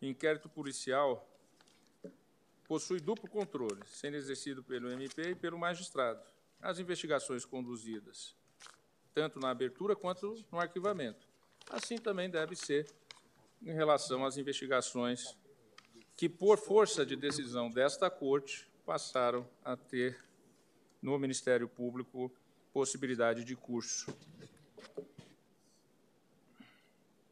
Inquérito 0.00 0.48
policial 0.48 1.28
possui 2.66 3.00
duplo 3.00 3.28
controle, 3.28 3.80
sendo 3.86 4.16
exercido 4.16 4.62
pelo 4.62 4.90
MP 4.90 5.30
e 5.30 5.34
pelo 5.34 5.58
magistrado. 5.58 6.22
As 6.60 6.78
investigações 6.78 7.44
conduzidas, 7.44 8.36
tanto 9.14 9.38
na 9.38 9.50
abertura 9.50 9.94
quanto 9.94 10.44
no 10.50 10.58
arquivamento. 10.58 11.26
Assim 11.70 11.98
também 11.98 12.30
deve 12.30 12.56
ser 12.56 12.88
em 13.62 13.72
relação 13.72 14.24
às 14.24 14.36
investigações 14.36 15.36
que, 16.16 16.28
por 16.28 16.58
força 16.58 17.04
de 17.04 17.16
decisão 17.16 17.70
desta 17.70 18.10
Corte, 18.10 18.68
passaram 18.84 19.48
a 19.64 19.76
ter 19.76 20.18
no 21.00 21.18
Ministério 21.18 21.68
Público 21.68 22.32
possibilidade 22.72 23.44
de 23.44 23.56
curso. 23.56 24.16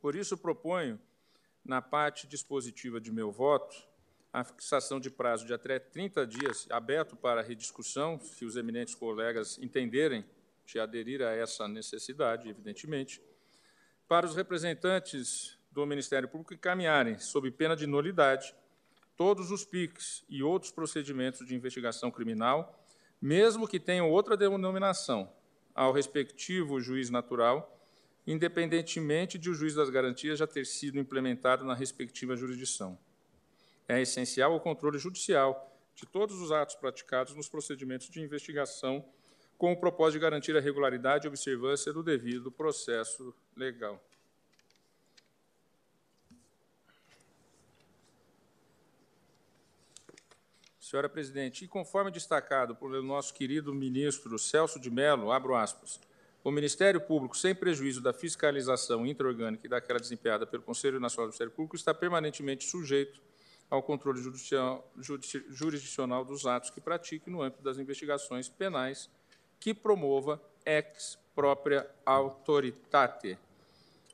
Por 0.00 0.15
isso, 0.15 0.36
proponho, 0.36 0.99
na 1.65 1.83
parte 1.83 2.26
dispositiva 2.26 3.00
de 3.00 3.12
meu 3.12 3.31
voto, 3.31 3.76
a 4.33 4.44
fixação 4.44 5.00
de 5.00 5.10
prazo 5.10 5.44
de 5.44 5.52
até 5.52 5.78
30 5.78 6.26
dias, 6.26 6.67
aberto 6.70 7.17
para 7.17 7.42
rediscussão, 7.42 8.18
se 8.18 8.44
os 8.44 8.57
eminentes 8.57 8.94
colegas 8.94 9.59
entenderem 9.59 10.25
de 10.65 10.78
aderir 10.78 11.20
a 11.23 11.33
essa 11.33 11.67
necessidade, 11.67 12.49
evidentemente, 12.49 13.20
para 14.07 14.26
os 14.26 14.34
representantes 14.34 15.59
do 15.70 15.84
Ministério 15.84 16.28
Público 16.28 16.55
encaminharem, 16.55 17.18
sob 17.18 17.50
pena 17.50 17.76
de 17.76 17.86
nulidade, 17.86 18.55
todos 19.21 19.51
os 19.51 19.67
PICs 19.67 20.25
e 20.31 20.43
outros 20.43 20.73
procedimentos 20.73 21.47
de 21.47 21.55
investigação 21.55 22.11
criminal, 22.11 22.83
mesmo 23.21 23.69
que 23.69 23.79
tenham 23.79 24.11
outra 24.11 24.35
denominação, 24.35 25.31
ao 25.75 25.93
respectivo 25.93 26.81
juiz 26.81 27.11
natural, 27.11 27.79
independentemente 28.27 29.37
de 29.37 29.51
o 29.51 29.55
juiz 29.55 29.75
das 29.75 29.91
garantias 29.91 30.39
já 30.39 30.47
ter 30.47 30.65
sido 30.65 30.99
implementado 30.99 31.67
na 31.67 31.75
respectiva 31.75 32.35
jurisdição 32.35 32.99
é 33.91 34.01
essencial 34.01 34.55
o 34.55 34.61
controle 34.61 34.99
judicial 34.99 35.77
de 35.95 36.07
todos 36.07 36.41
os 36.41 36.53
atos 36.53 36.77
praticados 36.77 37.35
nos 37.35 37.49
procedimentos 37.49 38.09
de 38.09 38.21
investigação, 38.21 39.05
com 39.59 39.73
o 39.73 39.77
propósito 39.77 40.15
de 40.15 40.21
garantir 40.21 40.57
a 40.57 40.61
regularidade 40.61 41.27
e 41.27 41.29
observância 41.29 41.93
do 41.93 42.03
devido 42.03 42.51
processo 42.51 43.35
legal. 43.57 44.03
Senhora 50.91 51.09
Presidente, 51.09 51.65
e 51.65 51.69
conforme 51.69 52.10
destacado 52.10 52.75
pelo 52.75 53.01
nosso 53.01 53.33
querido 53.33 53.73
ministro 53.73 54.36
Celso 54.36 54.81
de 54.81 54.91
Mello, 54.91 55.31
abro 55.31 55.55
aspas, 55.55 56.01
o 56.43 56.51
Ministério 56.51 57.01
Público, 57.01 57.39
sem 57.39 57.55
prejuízo 57.55 58.01
da 58.01 58.12
fiscalização 58.12 59.07
intraorgânica 59.07 59.65
e 59.65 59.70
daquela 59.70 60.01
desempenhada 60.01 60.44
pelo 60.44 60.65
Conselho 60.65 60.99
Nacional 60.99 61.27
do 61.27 61.28
Ministério 61.28 61.52
Público, 61.52 61.77
está 61.77 61.94
permanentemente 61.94 62.65
sujeito 62.65 63.23
ao 63.70 63.85
controle 63.85 64.20
jurisdicional 65.49 66.25
dos 66.25 66.44
atos 66.44 66.70
que 66.70 66.81
pratique 66.81 67.31
no 67.31 67.41
âmbito 67.41 67.62
das 67.62 67.78
investigações 67.78 68.49
penais 68.49 69.09
que 69.60 69.73
promova 69.73 70.43
ex 70.67 71.17
própria 71.36 71.89
autoritate. 72.05 73.39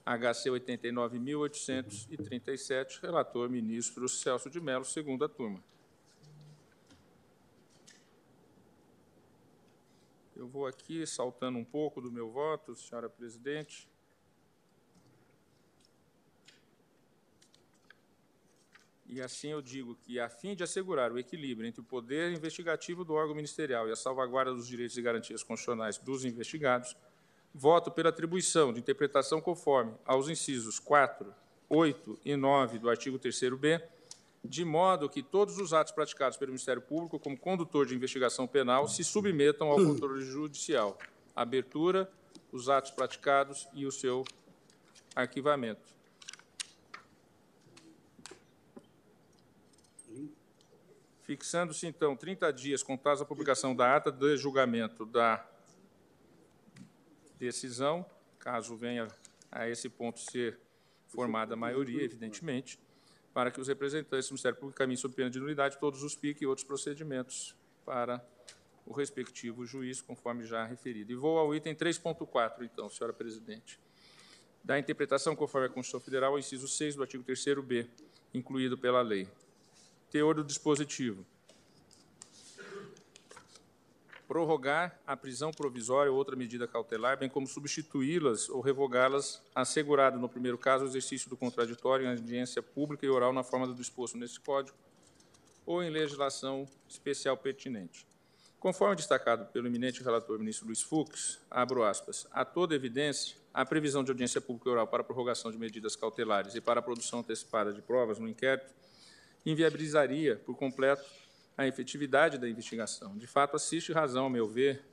HC 0.04 0.50
89.837, 0.50 3.00
relator 3.00 3.48
ministro 3.48 4.06
Celso 4.10 4.50
de 4.50 4.60
Mello, 4.60 4.84
segunda 4.84 5.26
turma. 5.26 5.64
Eu 10.36 10.46
vou 10.46 10.66
aqui 10.66 11.06
saltando 11.06 11.56
um 11.56 11.64
pouco 11.64 11.98
do 11.98 12.12
meu 12.12 12.30
voto, 12.30 12.74
senhora 12.74 13.08
presidente. 13.08 13.88
E 19.06 19.18
assim 19.22 19.48
eu 19.48 19.62
digo 19.62 19.94
que, 19.94 20.20
a 20.20 20.28
fim 20.28 20.54
de 20.54 20.62
assegurar 20.62 21.10
o 21.10 21.18
equilíbrio 21.18 21.66
entre 21.66 21.80
o 21.80 21.84
poder 21.84 22.32
investigativo 22.32 23.02
do 23.02 23.14
órgão 23.14 23.34
ministerial 23.34 23.88
e 23.88 23.92
a 23.92 23.96
salvaguarda 23.96 24.52
dos 24.52 24.68
direitos 24.68 24.98
e 24.98 25.00
garantias 25.00 25.42
constitucionais 25.42 25.96
dos 25.96 26.22
investigados, 26.22 26.94
voto 27.54 27.90
pela 27.90 28.10
atribuição 28.10 28.74
de 28.74 28.80
interpretação 28.80 29.40
conforme 29.40 29.94
aos 30.04 30.28
incisos 30.28 30.78
4, 30.78 31.34
8 31.66 32.20
e 32.26 32.36
9 32.36 32.78
do 32.78 32.90
artigo 32.90 33.18
3º-B, 33.18 33.82
de 34.46 34.64
modo 34.64 35.08
que 35.08 35.22
todos 35.22 35.58
os 35.58 35.72
atos 35.72 35.92
praticados 35.92 36.36
pelo 36.36 36.52
Ministério 36.52 36.82
Público 36.82 37.18
como 37.18 37.38
condutor 37.38 37.86
de 37.86 37.94
investigação 37.94 38.46
penal 38.46 38.88
se 38.88 39.02
submetam 39.02 39.68
ao 39.68 39.76
controle 39.76 40.24
judicial, 40.24 40.98
abertura, 41.34 42.10
os 42.52 42.68
atos 42.68 42.90
praticados 42.90 43.68
e 43.74 43.84
o 43.84 43.92
seu 43.92 44.24
arquivamento. 45.14 45.94
Fixando-se, 51.22 51.86
então, 51.88 52.14
30 52.14 52.52
dias 52.52 52.84
contados 52.84 53.20
a 53.20 53.24
publicação 53.24 53.74
da 53.74 53.96
ata 53.96 54.12
de 54.12 54.36
julgamento 54.36 55.04
da 55.04 55.44
decisão, 57.36 58.06
caso 58.38 58.76
venha 58.76 59.08
a 59.50 59.68
esse 59.68 59.88
ponto 59.88 60.20
ser 60.20 60.58
formada 61.08 61.54
a 61.54 61.56
maioria, 61.56 62.02
evidentemente, 62.02 62.78
para 63.36 63.50
que 63.50 63.60
os 63.60 63.68
representantes 63.68 64.30
do 64.30 64.32
Ministério 64.32 64.56
Público 64.56 64.78
caminhem 64.78 64.96
sob 64.96 65.14
pena 65.14 65.28
de 65.28 65.38
nulidade 65.38 65.76
todos 65.76 66.02
os 66.02 66.16
PIC 66.16 66.40
e 66.40 66.46
outros 66.46 66.66
procedimentos 66.66 67.54
para 67.84 68.26
o 68.86 68.94
respectivo 68.94 69.66
juiz, 69.66 70.00
conforme 70.00 70.42
já 70.46 70.64
referido. 70.64 71.12
E 71.12 71.14
vou 71.14 71.36
ao 71.36 71.54
item 71.54 71.74
3.4, 71.74 72.62
então, 72.62 72.88
senhora 72.88 73.12
presidente. 73.12 73.78
Da 74.64 74.78
interpretação 74.78 75.36
conforme 75.36 75.66
a 75.66 75.68
Constituição 75.68 76.00
Federal, 76.00 76.32
ao 76.32 76.38
inciso 76.38 76.66
6 76.66 76.94
do 76.94 77.02
artigo 77.02 77.22
3º-B, 77.24 77.86
incluído 78.32 78.78
pela 78.78 79.02
lei. 79.02 79.28
Teor 80.10 80.36
do 80.36 80.42
dispositivo. 80.42 81.22
Prorrogar 84.26 84.98
a 85.06 85.16
prisão 85.16 85.52
provisória 85.52 86.10
ou 86.10 86.18
outra 86.18 86.34
medida 86.34 86.66
cautelar, 86.66 87.16
bem 87.16 87.28
como 87.28 87.46
substituí-las 87.46 88.48
ou 88.48 88.60
revogá-las, 88.60 89.42
assegurado, 89.54 90.18
no 90.18 90.28
primeiro 90.28 90.58
caso, 90.58 90.84
o 90.84 90.88
exercício 90.88 91.30
do 91.30 91.36
contraditório 91.36 92.06
em 92.06 92.10
audiência 92.10 92.60
pública 92.60 93.06
e 93.06 93.08
oral 93.08 93.32
na 93.32 93.44
forma 93.44 93.66
do 93.66 93.74
disposto 93.74 94.18
nesse 94.18 94.40
Código 94.40 94.76
ou 95.64 95.82
em 95.82 95.90
legislação 95.90 96.66
especial 96.88 97.36
pertinente. 97.36 98.06
Conforme 98.58 98.96
destacado 98.96 99.46
pelo 99.52 99.66
eminente 99.66 100.02
relator 100.02 100.38
ministro 100.38 100.66
Luiz 100.66 100.82
Fux, 100.82 101.40
abro 101.50 101.84
aspas, 101.84 102.26
a 102.32 102.44
toda 102.44 102.74
evidência, 102.74 103.36
a 103.52 103.64
previsão 103.64 104.02
de 104.02 104.10
audiência 104.10 104.40
pública 104.40 104.68
e 104.68 104.72
oral 104.72 104.86
para 104.86 105.04
prorrogação 105.04 105.50
de 105.50 105.58
medidas 105.58 105.94
cautelares 105.94 106.54
e 106.54 106.60
para 106.60 106.80
a 106.80 106.82
produção 106.82 107.20
antecipada 107.20 107.72
de 107.72 107.82
provas 107.82 108.18
no 108.18 108.28
inquérito 108.28 108.74
inviabilizaria 109.46 110.36
por 110.44 110.56
completo 110.56 111.04
a 111.56 111.66
efetividade 111.66 112.38
da 112.38 112.48
investigação. 112.48 113.16
De 113.16 113.26
fato, 113.26 113.56
assiste 113.56 113.92
razão, 113.92 114.24
ao 114.24 114.30
meu 114.30 114.48
ver, 114.48 114.84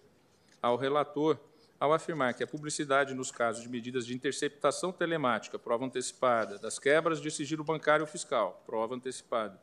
ao 0.61 0.77
relator 0.77 1.40
ao 1.83 1.92
afirmar 1.92 2.33
que 2.33 2.42
a 2.42 2.48
publicidade 2.48 3.14
nos 3.14 3.30
casos 3.30 3.61
de 3.61 3.67
medidas 3.67 4.06
de 4.06 4.16
interceptação 4.16 4.90
telemática, 4.90 5.59
prova 5.59 5.83
antecipada, 5.83 6.58
das 6.58 6.80
quebras 6.80 7.19
de 7.19 7.30
sigilo 7.30 7.61
bancário 7.61 8.08
fiscal, 8.08 8.64
prova 8.66 8.95
antecipada, 8.95 9.59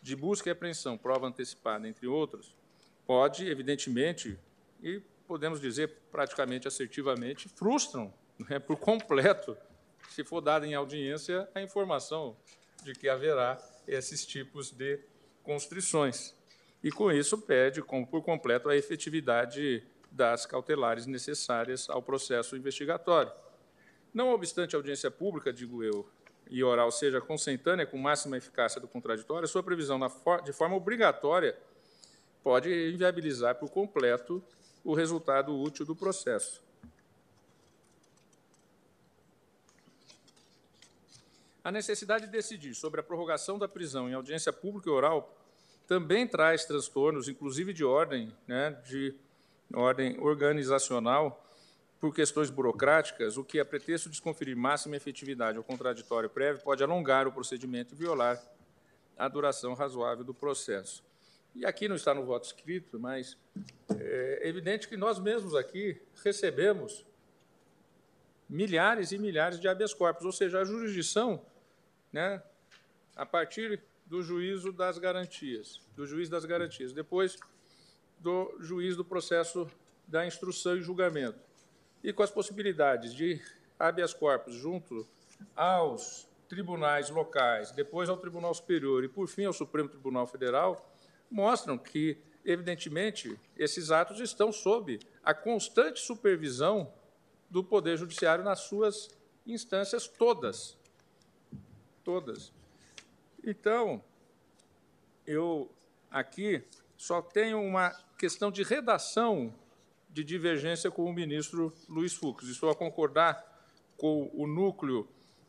de 0.00 0.16
busca 0.16 0.48
e 0.48 0.52
apreensão, 0.52 0.96
prova 0.96 1.26
antecipada, 1.26 1.86
entre 1.86 2.06
outros, 2.06 2.56
pode, 3.06 3.46
evidentemente, 3.46 4.38
e 4.82 5.02
podemos 5.26 5.60
dizer 5.60 5.98
praticamente 6.10 6.66
assertivamente, 6.66 7.46
frustram 7.50 8.10
né, 8.48 8.58
por 8.58 8.78
completo, 8.78 9.54
se 10.08 10.24
for 10.24 10.40
dada 10.40 10.66
em 10.66 10.72
audiência 10.72 11.46
a 11.54 11.60
informação 11.60 12.38
de 12.82 12.94
que 12.94 13.06
haverá 13.06 13.62
esses 13.86 14.24
tipos 14.24 14.70
de 14.70 14.98
constrições. 15.50 16.32
E, 16.80 16.92
com 16.92 17.10
isso, 17.10 17.36
pede 17.36 17.82
por 17.82 18.22
completo 18.22 18.68
a 18.68 18.76
efetividade 18.76 19.84
das 20.08 20.46
cautelares 20.46 21.06
necessárias 21.06 21.90
ao 21.90 22.00
processo 22.00 22.56
investigatório. 22.56 23.32
Não 24.14 24.32
obstante 24.32 24.76
a 24.76 24.78
audiência 24.78 25.10
pública, 25.10 25.52
digo 25.52 25.82
eu, 25.82 26.08
e 26.48 26.62
oral 26.62 26.92
seja 26.92 27.20
consentânea 27.20 27.84
com 27.84 27.98
máxima 27.98 28.36
eficácia 28.36 28.80
do 28.80 28.86
contraditório, 28.86 29.48
sua 29.48 29.62
previsão 29.62 29.98
de 30.44 30.52
forma 30.52 30.76
obrigatória 30.76 31.58
pode 32.44 32.70
inviabilizar 32.92 33.56
por 33.56 33.70
completo 33.70 34.40
o 34.84 34.94
resultado 34.94 35.52
útil 35.60 35.84
do 35.84 35.96
processo. 35.96 36.62
A 41.62 41.72
necessidade 41.72 42.26
de 42.26 42.32
decidir 42.32 42.74
sobre 42.74 43.00
a 43.00 43.02
prorrogação 43.02 43.58
da 43.58 43.68
prisão 43.68 44.08
em 44.08 44.14
audiência 44.14 44.52
pública 44.52 44.88
e 44.88 44.92
oral 44.92 45.36
também 45.90 46.24
traz 46.24 46.64
transtornos, 46.64 47.28
inclusive 47.28 47.72
de 47.72 47.84
ordem, 47.84 48.32
né, 48.46 48.80
de 48.86 49.12
ordem 49.74 50.16
organizacional, 50.20 51.44
por 51.98 52.14
questões 52.14 52.48
burocráticas, 52.48 53.36
o 53.36 53.42
que, 53.42 53.58
a 53.58 53.64
pretexto 53.64 54.04
de 54.04 54.12
desconferir 54.12 54.56
máxima 54.56 54.94
efetividade 54.94 55.58
ao 55.58 55.64
contraditório 55.64 56.30
prévio, 56.30 56.62
pode 56.62 56.80
alongar 56.80 57.26
o 57.26 57.32
procedimento 57.32 57.92
e 57.92 57.96
violar 57.96 58.40
a 59.18 59.26
duração 59.26 59.74
razoável 59.74 60.22
do 60.22 60.32
processo. 60.32 61.02
E 61.56 61.66
aqui 61.66 61.88
não 61.88 61.96
está 61.96 62.14
no 62.14 62.24
voto 62.24 62.44
escrito, 62.44 63.00
mas 63.00 63.36
é 63.98 64.48
evidente 64.48 64.86
que 64.86 64.96
nós 64.96 65.18
mesmos 65.18 65.56
aqui 65.56 66.00
recebemos 66.22 67.04
milhares 68.48 69.10
e 69.10 69.18
milhares 69.18 69.58
de 69.58 69.66
habeas 69.66 69.92
corpus, 69.92 70.24
ou 70.24 70.30
seja, 70.30 70.60
a 70.60 70.64
jurisdição, 70.64 71.44
né, 72.12 72.40
a 73.16 73.26
partir 73.26 73.82
do 74.10 74.22
juízo 74.22 74.72
das 74.72 74.98
garantias, 74.98 75.80
do 75.94 76.04
juiz 76.04 76.28
das 76.28 76.44
garantias, 76.44 76.92
depois 76.92 77.38
do 78.18 78.56
juiz 78.58 78.96
do 78.96 79.04
processo 79.04 79.70
da 80.06 80.26
instrução 80.26 80.76
e 80.76 80.82
julgamento, 80.82 81.38
e 82.02 82.12
com 82.12 82.24
as 82.24 82.30
possibilidades 82.30 83.14
de 83.14 83.40
habeas 83.78 84.12
corpus 84.12 84.56
junto 84.56 85.06
aos 85.54 86.28
tribunais 86.48 87.08
locais, 87.08 87.70
depois 87.70 88.08
ao 88.08 88.16
Tribunal 88.16 88.52
Superior 88.52 89.04
e, 89.04 89.08
por 89.08 89.28
fim, 89.28 89.44
ao 89.44 89.52
Supremo 89.52 89.88
Tribunal 89.88 90.26
Federal, 90.26 90.92
mostram 91.30 91.78
que, 91.78 92.18
evidentemente, 92.44 93.38
esses 93.56 93.92
atos 93.92 94.18
estão 94.18 94.50
sob 94.50 94.98
a 95.22 95.32
constante 95.32 96.00
supervisão 96.00 96.92
do 97.48 97.62
Poder 97.62 97.96
Judiciário 97.96 98.42
nas 98.42 98.60
suas 98.60 99.08
instâncias 99.46 100.08
todas. 100.08 100.76
Todas. 102.02 102.52
Então, 103.44 104.02
eu 105.26 105.70
aqui 106.10 106.62
só 106.96 107.22
tenho 107.22 107.60
uma 107.60 107.90
questão 108.18 108.50
de 108.50 108.62
redação 108.62 109.54
de 110.08 110.24
divergência 110.24 110.90
com 110.90 111.04
o 111.04 111.12
ministro 111.12 111.72
Luiz 111.88 112.14
Fux. 112.14 112.46
Estou 112.48 112.68
a 112.68 112.74
concordar 112.74 113.42
com 113.96 114.30
o 114.34 114.46
núcleo 114.46 115.08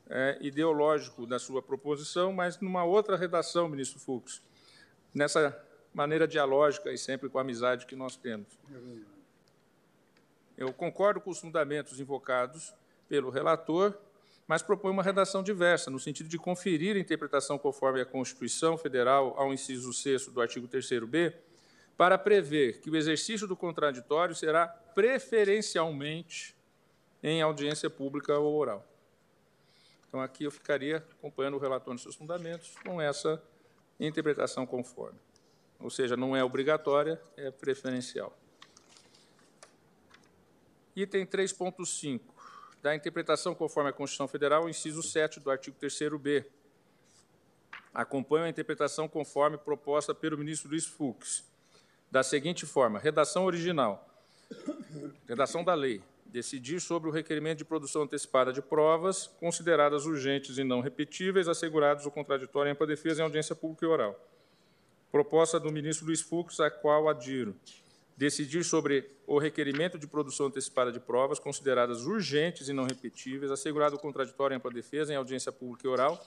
é, 0.09 0.37
ideológico 0.41 1.25
da 1.25 1.39
sua 1.39 1.61
proposição, 1.61 2.31
mas 2.31 2.59
numa 2.59 2.83
outra 2.83 3.17
redação, 3.17 3.67
ministro 3.67 3.99
Fux, 3.99 4.41
nessa 5.13 5.57
maneira 5.93 6.27
dialógica 6.27 6.91
e 6.91 6.97
sempre 6.97 7.29
com 7.29 7.37
a 7.37 7.41
amizade 7.41 7.85
que 7.85 7.95
nós 7.95 8.15
temos. 8.15 8.47
Eu 10.57 10.71
concordo 10.73 11.19
com 11.19 11.31
os 11.31 11.39
fundamentos 11.39 11.99
invocados 11.99 12.73
pelo 13.09 13.29
relator, 13.29 13.97
mas 14.51 14.61
propõe 14.61 14.91
uma 14.91 15.01
redação 15.01 15.41
diversa, 15.41 15.89
no 15.89 15.97
sentido 15.97 16.27
de 16.27 16.37
conferir 16.37 16.97
a 16.97 16.99
interpretação 16.99 17.57
conforme 17.57 18.01
a 18.01 18.05
Constituição 18.05 18.77
Federal 18.77 19.33
ao 19.37 19.53
inciso 19.53 19.93
6 19.93 20.27
do 20.27 20.41
artigo 20.41 20.67
3º-B, 20.67 21.33
para 21.95 22.17
prever 22.17 22.81
que 22.81 22.89
o 22.89 22.97
exercício 22.97 23.47
do 23.47 23.55
contraditório 23.55 24.35
será 24.35 24.67
preferencialmente 24.67 26.53
em 27.23 27.41
audiência 27.41 27.89
pública 27.89 28.37
ou 28.37 28.53
oral. 28.53 28.85
Então, 30.09 30.19
aqui 30.19 30.43
eu 30.43 30.51
ficaria 30.51 30.97
acompanhando 30.97 31.55
o 31.55 31.57
relator 31.57 31.93
nos 31.93 32.03
seus 32.03 32.15
fundamentos 32.15 32.75
com 32.83 33.01
essa 33.01 33.41
interpretação 33.97 34.65
conforme 34.65 35.17
ou 35.79 35.89
seja, 35.89 36.17
não 36.17 36.35
é 36.35 36.43
obrigatória, 36.43 37.21
é 37.37 37.49
preferencial. 37.49 38.37
Item 40.93 41.25
3.5, 41.25 42.19
da 42.81 42.95
interpretação 42.95 43.53
conforme 43.53 43.89
a 43.89 43.93
Constituição 43.93 44.27
Federal, 44.27 44.67
inciso 44.67 45.03
7 45.03 45.39
do 45.39 45.51
artigo 45.51 45.77
3º-B. 45.79 46.45
Acompanho 47.93 48.45
a 48.45 48.49
interpretação 48.49 49.07
conforme 49.07 49.57
proposta 49.57 50.15
pelo 50.15 50.37
ministro 50.37 50.69
Luiz 50.69 50.85
Fux, 50.85 51.43
da 52.09 52.23
seguinte 52.23 52.65
forma: 52.65 52.97
redação 52.97 53.45
original. 53.45 54.07
Redação 55.27 55.63
da 55.63 55.73
lei. 55.73 56.01
Decidir 56.25 56.79
sobre 56.79 57.09
o 57.09 57.11
requerimento 57.11 57.57
de 57.57 57.65
produção 57.65 58.03
antecipada 58.03 58.53
de 58.53 58.61
provas, 58.61 59.27
consideradas 59.27 60.05
urgentes 60.05 60.57
e 60.57 60.63
não 60.63 60.79
repetíveis, 60.79 61.49
assegurados 61.49 62.05
o 62.05 62.11
contraditório 62.11 62.69
em 62.69 62.71
ampla 62.71 62.87
defesa 62.87 63.21
em 63.21 63.25
audiência 63.25 63.53
pública 63.53 63.85
e 63.85 63.89
oral 63.89 64.17
Proposta 65.11 65.59
do 65.59 65.69
ministro 65.69 66.05
Luiz 66.05 66.21
Fux, 66.21 66.61
a 66.61 66.71
qual 66.71 67.09
adiro. 67.09 67.53
Decidir 68.21 68.63
sobre 68.63 69.09
o 69.25 69.39
requerimento 69.39 69.97
de 69.97 70.05
produção 70.05 70.45
antecipada 70.45 70.91
de 70.91 70.99
provas 70.99 71.39
consideradas 71.39 72.05
urgentes 72.05 72.69
e 72.69 72.73
não 72.73 72.83
repetíveis, 72.83 73.51
assegurado 73.51 73.95
o 73.95 73.99
contraditório 73.99 74.53
em 74.53 74.57
ampla 74.57 74.69
defesa 74.69 75.11
em 75.11 75.15
audiência 75.15 75.51
pública 75.51 75.87
e 75.87 75.89
oral, 75.89 76.23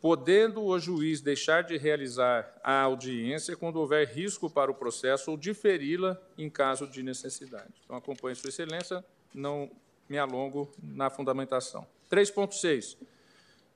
podendo 0.00 0.62
o 0.62 0.78
juiz 0.78 1.20
deixar 1.20 1.64
de 1.64 1.76
realizar 1.76 2.56
a 2.62 2.80
audiência 2.82 3.56
quando 3.56 3.80
houver 3.80 4.06
risco 4.06 4.48
para 4.48 4.70
o 4.70 4.74
processo 4.74 5.32
ou 5.32 5.36
diferi-la 5.36 6.16
em 6.38 6.48
caso 6.48 6.86
de 6.86 7.02
necessidade. 7.02 7.74
Então, 7.84 7.96
acompanhe 7.96 8.36
Sua 8.36 8.50
Excelência, 8.50 9.04
não 9.34 9.68
me 10.08 10.18
alongo 10.18 10.70
na 10.80 11.10
fundamentação. 11.10 11.84
3.6 12.08 12.96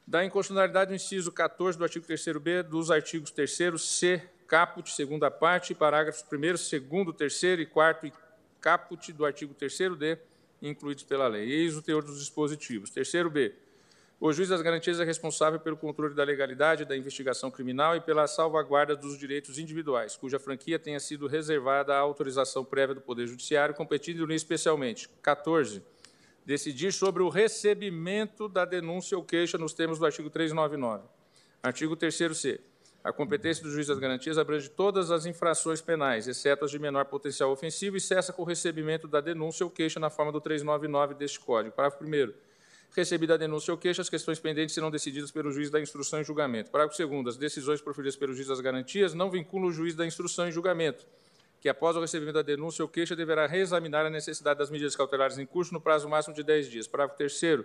da 0.06 0.24
inconstitucionalidade 0.24 0.90
do 0.90 0.94
inciso 0.94 1.32
14 1.32 1.76
do 1.76 1.82
artigo 1.82 2.06
3º-B 2.06 2.62
dos 2.62 2.92
artigos 2.92 3.32
3º, 3.32 3.76
C, 3.76 4.22
caput, 4.50 4.90
segunda 4.90 5.30
parte, 5.30 5.76
parágrafos 5.76 6.24
1º, 6.24 6.54
2º, 6.54 7.14
3º 7.14 7.60
e 7.60 7.66
4 7.66 8.08
e 8.08 8.12
caput 8.60 9.12
do 9.12 9.24
artigo 9.24 9.54
3º-D, 9.54 10.18
incluídos 10.60 11.04
pela 11.04 11.28
lei. 11.28 11.48
Eis 11.48 11.76
o 11.76 11.82
teor 11.82 12.02
dos 12.02 12.18
dispositivos. 12.18 12.90
Terceiro 12.90 13.30
B. 13.30 13.54
O 14.18 14.32
juiz 14.32 14.48
das 14.48 14.60
garantias 14.60 14.98
é 14.98 15.04
responsável 15.04 15.60
pelo 15.60 15.76
controle 15.76 16.14
da 16.14 16.24
legalidade 16.24 16.84
da 16.84 16.96
investigação 16.96 17.48
criminal 17.48 17.94
e 17.94 18.00
pela 18.00 18.26
salvaguarda 18.26 18.96
dos 18.96 19.16
direitos 19.16 19.56
individuais, 19.56 20.16
cuja 20.16 20.40
franquia 20.40 20.80
tenha 20.80 20.98
sido 20.98 21.28
reservada 21.28 21.94
à 21.94 21.98
autorização 21.98 22.64
prévia 22.64 22.96
do 22.96 23.00
Poder 23.00 23.28
Judiciário, 23.28 23.72
competindo-lhe 23.74 24.34
especialmente. 24.34 25.08
14 25.22 25.80
decidir 26.44 26.92
sobre 26.92 27.22
o 27.22 27.28
recebimento 27.28 28.48
da 28.48 28.64
denúncia 28.64 29.16
ou 29.16 29.22
queixa 29.22 29.56
nos 29.56 29.72
termos 29.72 30.00
do 30.00 30.06
artigo 30.06 30.28
399. 30.28 31.04
Artigo 31.62 31.96
3º-C. 31.96 32.60
A 33.02 33.12
competência 33.12 33.62
do 33.62 33.70
juiz 33.70 33.86
das 33.86 33.98
garantias 33.98 34.36
abrange 34.36 34.68
todas 34.68 35.10
as 35.10 35.24
infrações 35.24 35.80
penais, 35.80 36.28
exceto 36.28 36.64
as 36.64 36.70
de 36.70 36.78
menor 36.78 37.06
potencial 37.06 37.50
ofensivo, 37.50 37.96
e 37.96 38.00
cessa 38.00 38.32
com 38.32 38.42
o 38.42 38.44
recebimento 38.44 39.08
da 39.08 39.20
denúncia 39.20 39.64
ou 39.64 39.70
queixa 39.70 39.98
na 39.98 40.10
forma 40.10 40.30
do 40.30 40.40
399 40.40 41.14
deste 41.14 41.40
Código. 41.40 41.74
Parágrafo 41.74 42.04
1 42.04 42.32
Recebida 42.94 43.34
a 43.34 43.36
denúncia 43.36 43.72
ou 43.72 43.78
queixa, 43.78 44.02
as 44.02 44.10
questões 44.10 44.38
pendentes 44.38 44.74
serão 44.74 44.90
decididas 44.90 45.30
pelo 45.30 45.50
juiz 45.50 45.70
da 45.70 45.80
instrução 45.80 46.20
e 46.20 46.24
julgamento. 46.24 46.70
Parágrafo 46.70 47.06
2 47.06 47.28
As 47.28 47.36
decisões 47.36 47.80
proferidas 47.80 48.16
pelo 48.16 48.34
juiz 48.34 48.48
das 48.48 48.60
garantias 48.60 49.14
não 49.14 49.30
vinculam 49.30 49.68
o 49.68 49.72
juiz 49.72 49.94
da 49.94 50.04
instrução 50.04 50.48
e 50.48 50.52
julgamento 50.52 51.06
que, 51.60 51.68
após 51.68 51.94
o 51.94 52.00
recebimento 52.00 52.36
da 52.36 52.42
denúncia 52.42 52.82
ou 52.82 52.88
queixa, 52.88 53.14
deverá 53.14 53.46
reexaminar 53.46 54.06
a 54.06 54.10
necessidade 54.10 54.58
das 54.58 54.70
medidas 54.70 54.96
cautelares 54.96 55.38
em 55.38 55.44
curso 55.44 55.74
no 55.74 55.80
prazo 55.80 56.08
máximo 56.08 56.34
de 56.34 56.42
10 56.42 56.70
dias. 56.70 56.88
Parágrafo 56.88 57.18
3 57.18 57.64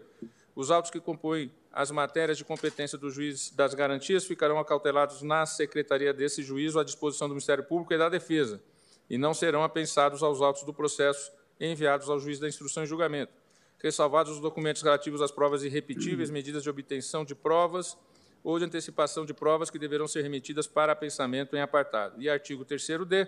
os 0.56 0.72
autos 0.72 0.90
que 0.90 1.00
compõem 1.00 1.52
as 1.72 1.92
matérias 1.92 2.38
de 2.38 2.46
competência 2.46 2.98
do 2.98 3.12
juiz 3.12 3.52
das 3.52 3.74
garantias 3.74 4.24
ficarão 4.24 4.58
acautelados 4.58 5.22
na 5.22 5.46
secretaria 5.46 6.14
desse 6.14 6.42
juízo 6.42 6.80
à 6.80 6.84
disposição 6.84 7.28
do 7.28 7.34
Ministério 7.34 7.66
Público 7.66 7.94
e 7.94 7.98
da 7.98 8.08
Defesa, 8.08 8.64
e 9.10 9.18
não 9.18 9.34
serão 9.34 9.64
apensados 9.64 10.24
aos 10.24 10.42
autos 10.42 10.64
do 10.64 10.74
processo 10.74 11.32
enviados 11.60 12.10
ao 12.10 12.20
juiz 12.20 12.40
da 12.40 12.48
instrução 12.48 12.84
e 12.84 12.88
julgamento, 12.88 13.34
ressalvados 13.80 14.32
os 14.32 14.40
documentos 14.40 14.82
relativos 14.82 15.22
às 15.22 15.32
provas 15.32 15.64
irrepetíveis, 15.64 16.30
medidas 16.30 16.64
de 16.64 16.70
obtenção 16.70 17.26
de 17.26 17.36
provas 17.36 17.98
ou 18.44 18.58
de 18.58 18.66
antecipação 18.66 19.26
de 19.26 19.34
provas 19.34 19.70
que 19.70 19.80
deverão 19.80 20.08
ser 20.08 20.22
remetidas 20.22 20.68
para 20.68 20.94
apensamento 20.94 21.56
em 21.56 21.62
apartado. 21.62 22.22
E 22.22 22.30
artigo 22.30 22.64
3º-D, 22.64 23.28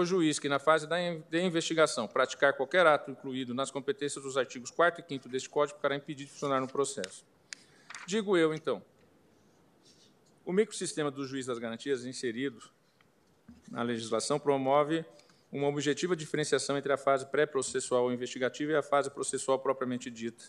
o 0.00 0.04
juiz 0.04 0.38
que, 0.38 0.48
na 0.48 0.58
fase 0.58 0.86
da 0.86 1.00
investigação, 1.40 2.06
praticar 2.06 2.52
qualquer 2.52 2.86
ato 2.86 3.10
incluído 3.10 3.54
nas 3.54 3.70
competências 3.70 4.22
dos 4.22 4.36
artigos 4.36 4.70
4 4.70 5.02
e 5.02 5.08
5 5.08 5.28
deste 5.28 5.48
Código 5.48 5.76
ficará 5.78 5.96
impedido 5.96 6.26
de 6.28 6.32
funcionar 6.32 6.60
no 6.60 6.68
processo. 6.68 7.24
Digo 8.06 8.36
eu, 8.36 8.52
então, 8.52 8.82
o 10.44 10.52
microsistema 10.52 11.10
do 11.10 11.26
juiz 11.26 11.46
das 11.46 11.58
garantias 11.58 12.04
inserido 12.04 12.62
na 13.70 13.82
legislação 13.82 14.38
promove 14.38 15.02
uma 15.50 15.66
objetiva 15.66 16.14
diferenciação 16.14 16.76
entre 16.76 16.92
a 16.92 16.98
fase 16.98 17.24
pré-processual 17.26 18.12
investigativa 18.12 18.72
e 18.72 18.76
a 18.76 18.82
fase 18.82 19.10
processual 19.10 19.58
propriamente 19.58 20.10
dita, 20.10 20.44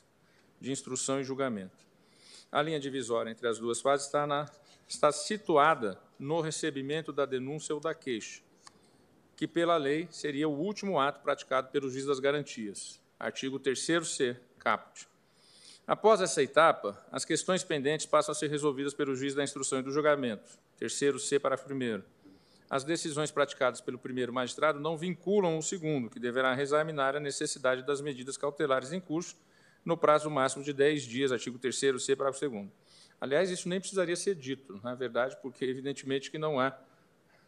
de 0.59 0.73
instrução 0.73 1.21
e 1.21 1.23
julgamento. 1.23 1.87
A 2.51 2.61
linha 2.61 2.79
divisória 2.79 3.31
entre 3.31 3.47
as 3.47 3.59
duas 3.59 3.79
fases 3.79 4.07
está, 4.07 4.27
na, 4.27 4.45
está 4.87 5.09
situada 5.11 5.97
no 6.19 6.41
recebimento 6.41 7.13
da 7.13 7.25
denúncia 7.25 7.73
ou 7.73 7.79
da 7.79 7.95
queixa, 7.95 8.41
que, 9.37 9.47
pela 9.47 9.77
lei, 9.77 10.07
seria 10.09 10.49
o 10.49 10.59
último 10.59 10.99
ato 10.99 11.21
praticado 11.21 11.69
pelo 11.69 11.91
juiz 11.91 12.07
das 12.07 12.19
garantias. 12.19 12.99
Artigo 13.19 13.59
3º-C, 13.59 14.35
caput. 14.57 15.07
Após 15.85 16.19
essa 16.19 16.41
etapa, 16.41 16.99
as 17.11 17.23
questões 17.23 17.63
pendentes 17.63 18.07
passam 18.07 18.31
a 18.31 18.35
ser 18.35 18.49
resolvidas 18.49 18.95
pelo 18.95 19.15
juiz 19.15 19.35
da 19.35 19.43
instrução 19.43 19.79
e 19.79 19.83
do 19.83 19.91
julgamento. 19.91 20.49
Terceiro 20.75 21.19
C, 21.19 21.39
parágrafo 21.39 21.71
1 21.71 22.01
As 22.67 22.83
decisões 22.83 23.29
praticadas 23.29 23.79
pelo 23.79 23.99
primeiro 23.99 24.33
magistrado 24.33 24.79
não 24.79 24.97
vinculam 24.97 25.59
o 25.59 25.61
segundo, 25.61 26.09
que 26.09 26.19
deverá 26.19 26.55
reexaminar 26.55 27.15
a 27.15 27.19
necessidade 27.19 27.85
das 27.85 28.01
medidas 28.01 28.37
cautelares 28.37 28.91
em 28.91 28.99
curso 28.99 29.37
no 29.85 29.95
prazo 29.95 30.31
máximo 30.31 30.63
de 30.63 30.73
10 30.73 31.03
dias, 31.03 31.31
artigo 31.31 31.59
3º 31.59 31.99
C, 31.99 32.15
parágrafo 32.15 32.49
2 32.49 32.67
Aliás, 33.21 33.51
isso 33.51 33.69
nem 33.69 33.79
precisaria 33.79 34.15
ser 34.15 34.33
dito, 34.33 34.79
na 34.83 34.95
verdade, 34.95 35.37
porque 35.41 35.63
evidentemente 35.63 36.31
que 36.31 36.39
não 36.39 36.59
há 36.59 36.77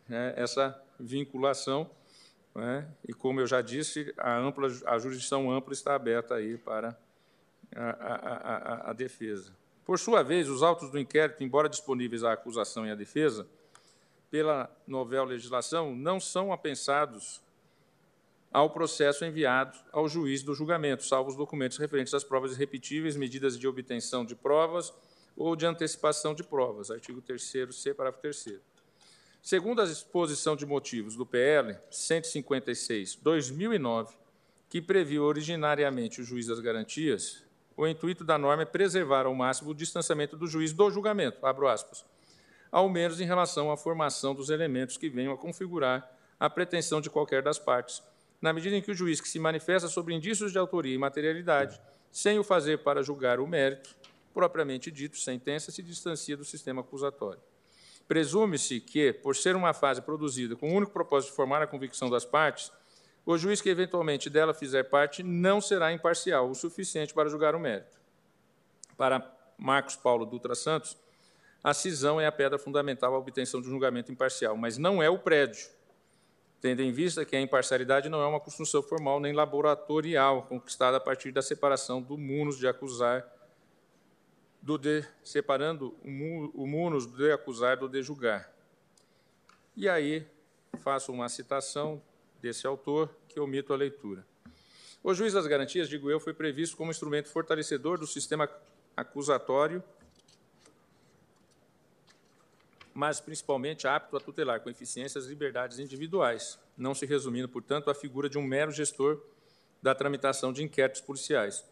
né, 0.09 0.33
essa 0.35 0.77
vinculação. 0.99 1.89
Né, 2.53 2.85
e, 3.07 3.13
como 3.13 3.39
eu 3.39 3.47
já 3.47 3.61
disse, 3.61 4.13
a, 4.17 4.37
ampla, 4.37 4.67
a 4.87 4.97
jurisdição 4.97 5.51
ampla 5.51 5.71
está 5.71 5.95
aberta 5.95 6.35
aí 6.35 6.57
para 6.57 6.97
a, 7.73 7.89
a, 7.89 8.35
a, 8.35 8.89
a 8.89 8.93
defesa. 8.93 9.55
Por 9.85 9.97
sua 9.97 10.23
vez, 10.23 10.49
os 10.49 10.61
autos 10.61 10.89
do 10.91 10.99
inquérito, 10.99 11.43
embora 11.43 11.69
disponíveis 11.69 12.23
à 12.23 12.33
acusação 12.33 12.85
e 12.85 12.91
à 12.91 12.95
defesa, 12.95 13.47
pela 14.29 14.69
novel 14.85 15.23
legislação, 15.23 15.95
não 15.95 16.19
são 16.19 16.51
apensados 16.51 17.41
ao 18.51 18.69
processo 18.71 19.23
enviado 19.25 19.77
ao 19.91 20.07
juiz 20.07 20.41
do 20.41 20.55
julgamento, 20.55 21.03
salvo 21.03 21.29
os 21.29 21.35
documentos 21.35 21.77
referentes 21.77 22.13
às 22.13 22.23
provas 22.23 22.53
irrepetíveis, 22.53 23.15
medidas 23.15 23.57
de 23.57 23.67
obtenção 23.67 24.25
de 24.25 24.35
provas 24.35 24.93
ou 25.35 25.55
de 25.55 25.65
antecipação 25.65 26.33
de 26.33 26.43
provas, 26.43 26.89
artigo 26.89 27.21
3º-C, 27.21 27.93
parágrafo 27.93 28.21
3 28.21 28.59
Segundo 29.41 29.81
a 29.81 29.85
exposição 29.85 30.55
de 30.55 30.65
motivos 30.65 31.15
do 31.15 31.25
PL 31.25 31.77
156/2009, 31.89 34.13
que 34.69 34.81
previu 34.81 35.23
originariamente 35.23 36.21
o 36.21 36.23
juiz 36.23 36.47
das 36.47 36.59
garantias, 36.59 37.43
o 37.75 37.87
intuito 37.87 38.23
da 38.25 38.37
norma 38.37 38.63
é 38.63 38.65
preservar 38.65 39.25
ao 39.25 39.33
máximo 39.33 39.71
o 39.71 39.75
distanciamento 39.75 40.35
do 40.35 40.45
juiz 40.45 40.73
do 40.73 40.91
julgamento, 40.91 41.45
abro 41.45 41.67
aspas, 41.67 42.05
ao 42.69 42.89
menos 42.89 43.21
em 43.21 43.25
relação 43.25 43.71
à 43.71 43.77
formação 43.77 44.35
dos 44.35 44.49
elementos 44.49 44.97
que 44.97 45.09
venham 45.09 45.33
a 45.33 45.37
configurar 45.37 46.11
a 46.37 46.49
pretensão 46.49 46.99
de 46.99 47.09
qualquer 47.09 47.41
das 47.41 47.57
partes, 47.57 48.03
na 48.41 48.51
medida 48.51 48.75
em 48.75 48.81
que 48.81 48.91
o 48.91 48.95
juiz 48.95 49.21
que 49.21 49.29
se 49.29 49.39
manifesta 49.39 49.87
sobre 49.87 50.13
indícios 50.13 50.51
de 50.51 50.57
autoria 50.57 50.93
e 50.93 50.97
materialidade, 50.97 51.79
sem 52.11 52.37
o 52.37 52.43
fazer 52.43 52.79
para 52.79 53.01
julgar 53.01 53.39
o 53.39 53.47
mérito, 53.47 53.95
propriamente 54.33 54.91
dito, 54.91 55.17
sentença, 55.17 55.71
se 55.71 55.81
distancia 55.81 56.35
do 56.35 56.43
sistema 56.45 56.81
acusatório. 56.81 57.39
Presume-se 58.09 58.79
que, 58.79 59.13
por 59.13 59.35
ser 59.35 59.55
uma 59.55 59.71
fase 59.71 60.01
produzida 60.01 60.55
com 60.55 60.71
o 60.71 60.73
único 60.75 60.91
propósito 60.91 61.29
de 61.29 61.35
formar 61.35 61.61
a 61.61 61.67
convicção 61.67 62.09
das 62.09 62.25
partes, 62.25 62.71
o 63.23 63.37
juiz 63.37 63.61
que 63.61 63.69
eventualmente 63.69 64.31
dela 64.31 64.51
fizer 64.51 64.81
parte 64.85 65.21
não 65.21 65.61
será 65.61 65.93
imparcial 65.93 66.49
o 66.49 66.55
suficiente 66.55 67.13
para 67.13 67.29
julgar 67.29 67.53
o 67.53 67.59
mérito. 67.59 67.99
Para 68.97 69.31
Marcos 69.59 69.95
Paulo 69.95 70.25
Dutra 70.25 70.55
Santos, 70.55 70.97
a 71.63 71.71
cisão 71.71 72.19
é 72.19 72.25
a 72.25 72.31
pedra 72.31 72.57
fundamental 72.57 73.13
à 73.13 73.19
obtenção 73.19 73.61
de 73.61 73.67
um 73.67 73.71
julgamento 73.71 74.11
imparcial, 74.11 74.57
mas 74.57 74.75
não 74.75 75.03
é 75.03 75.09
o 75.09 75.19
prédio, 75.19 75.69
tendo 76.59 76.81
em 76.81 76.91
vista 76.91 77.23
que 77.23 77.35
a 77.35 77.41
imparcialidade 77.41 78.09
não 78.09 78.23
é 78.23 78.25
uma 78.25 78.39
construção 78.39 78.81
formal 78.81 79.19
nem 79.19 79.33
laboratorial, 79.33 80.47
conquistada 80.47 80.97
a 80.97 80.99
partir 80.99 81.31
da 81.31 81.43
separação 81.43 82.01
do 82.01 82.17
munus 82.17 82.57
de 82.57 82.67
acusar 82.67 83.23
do 84.61 84.77
de, 84.77 85.05
separando 85.23 85.95
o 86.03 86.67
munus 86.67 87.05
de 87.05 87.31
acusar 87.31 87.77
do 87.77 87.87
de 87.87 88.01
julgar. 88.01 88.51
E 89.75 89.87
aí 89.87 90.27
faço 90.79 91.11
uma 91.11 91.29
citação 91.29 92.01
desse 92.41 92.67
autor 92.67 93.13
que 93.27 93.39
omito 93.39 93.73
a 93.73 93.77
leitura. 93.77 94.25
O 95.01 95.13
juiz 95.13 95.33
das 95.33 95.47
garantias, 95.47 95.87
digo 95.87 96.11
eu, 96.11 96.19
foi 96.19 96.33
previsto 96.33 96.75
como 96.75 96.91
instrumento 96.91 97.29
fortalecedor 97.29 97.97
do 97.97 98.05
sistema 98.05 98.49
acusatório, 98.95 99.81
mas 102.93 103.21
principalmente 103.21 103.87
apto 103.87 104.17
a 104.17 104.19
tutelar 104.19 104.59
com 104.59 104.69
eficiência 104.69 105.19
as 105.19 105.25
liberdades 105.25 105.79
individuais, 105.79 106.59
não 106.77 106.93
se 106.93 107.05
resumindo, 107.05 107.47
portanto, 107.47 107.89
à 107.89 107.95
figura 107.95 108.29
de 108.29 108.37
um 108.37 108.43
mero 108.43 108.71
gestor 108.71 109.21
da 109.81 109.95
tramitação 109.95 110.51
de 110.51 110.63
inquéritos 110.63 110.99
policiais. 110.99 111.63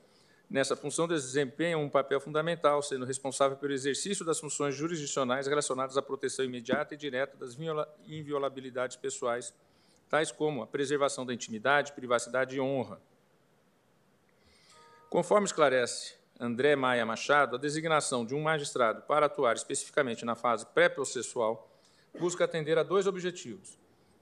Nessa 0.50 0.78
função, 0.78 1.08
desempenha 1.08 1.78
um 1.78 1.90
papel 1.90 2.22
fundamental, 2.22 2.82
sendo 2.82 3.04
responsável 3.06 3.58
pelo 3.58 3.74
exercício 3.74 4.24
das 4.24 4.40
funções 4.40 4.74
jurisdicionais 4.74 5.46
relacionadas 5.46 5.98
à 5.98 6.02
proteção 6.02 6.46
imediata 6.46 6.94
e 6.94 6.98
direta 6.98 7.36
das 7.36 7.58
inviolabilidades 8.06 8.96
pessoais, 8.96 9.54
tais 10.10 10.32
como 10.32 10.62
a 10.62 10.68
preservação 10.68 11.26
da 11.26 11.34
intimidade, 11.34 11.92
privacidade 11.92 12.56
e 12.56 12.62
honra. 12.62 13.02
Conforme 15.10 15.46
esclarece 15.46 16.16
André 16.40 16.78
Maia 16.78 17.06
Machado, 17.06 17.58
a 17.58 17.60
designação 17.60 18.26
de 18.26 18.34
um 18.34 18.42
magistrado 18.42 19.02
para 19.02 19.26
atuar 19.26 19.56
especificamente 19.58 20.24
na 20.24 20.36
fase 20.36 20.66
pré-processual 20.68 21.70
busca 22.18 22.46
atender 22.46 22.78
a 22.78 22.84
dois 22.84 23.06
objetivos 23.06 23.78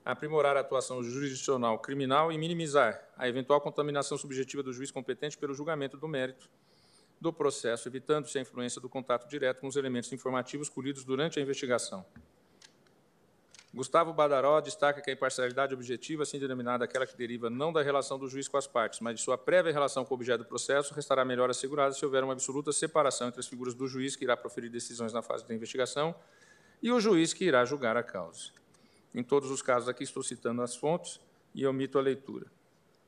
aprimorar 0.05 0.55
a 0.55 0.59
atuação 0.59 1.03
jurisdicional 1.03 1.79
criminal 1.79 2.31
e 2.31 2.37
minimizar 2.37 3.03
a 3.17 3.27
eventual 3.27 3.59
contaminação 3.59 4.17
subjetiva 4.17 4.61
do 4.61 4.71
juiz 4.71 4.91
competente 4.91 5.35
pelo 5.35 5.55
julgamento 5.55 5.97
do 5.97 6.07
mérito 6.07 6.47
do 7.19 7.33
processo, 7.33 7.89
evitando-se 7.89 8.37
a 8.37 8.41
influência 8.41 8.79
do 8.79 8.87
contato 8.87 9.27
direto 9.27 9.61
com 9.61 9.67
os 9.67 9.75
elementos 9.75 10.13
informativos 10.13 10.69
colhidos 10.69 11.03
durante 11.03 11.39
a 11.39 11.41
investigação. 11.41 12.05
Gustavo 13.73 14.13
Badaró 14.13 14.61
destaca 14.61 15.01
que 15.01 15.09
a 15.09 15.13
imparcialidade 15.13 15.73
objetiva, 15.73 16.23
assim 16.23 16.39
denominada 16.39 16.85
aquela 16.85 17.05
que 17.05 17.17
deriva 17.17 17.49
não 17.49 17.73
da 17.73 17.81
relação 17.81 18.17
do 18.17 18.29
juiz 18.29 18.47
com 18.47 18.55
as 18.55 18.67
partes, 18.67 19.01
mas 19.01 19.15
de 19.15 19.21
sua 19.21 19.37
prévia 19.37 19.73
relação 19.73 20.05
com 20.05 20.13
o 20.13 20.15
objeto 20.15 20.43
do 20.43 20.45
processo, 20.45 20.93
restará 20.93 21.25
melhor 21.25 21.49
assegurada 21.49 21.93
se 21.93 22.05
houver 22.05 22.23
uma 22.23 22.31
absoluta 22.31 22.71
separação 22.71 23.27
entre 23.27 23.41
as 23.41 23.47
figuras 23.47 23.73
do 23.73 23.85
juiz 23.87 24.15
que 24.15 24.23
irá 24.23 24.37
proferir 24.37 24.69
decisões 24.69 25.11
na 25.11 25.21
fase 25.21 25.45
da 25.45 25.53
investigação 25.53 26.15
e 26.81 26.89
o 26.89 27.01
juiz 27.01 27.33
que 27.33 27.43
irá 27.43 27.65
julgar 27.65 27.97
a 27.97 28.03
causa. 28.03 28.51
Em 29.15 29.23
todos 29.23 29.49
os 29.49 29.61
casos 29.61 29.87
aqui 29.87 30.03
estou 30.03 30.21
citando 30.21 30.61
as 30.61 30.75
fontes 30.75 31.21
e 31.53 31.65
omito 31.65 31.97
a 31.97 32.01
leitura. 32.01 32.47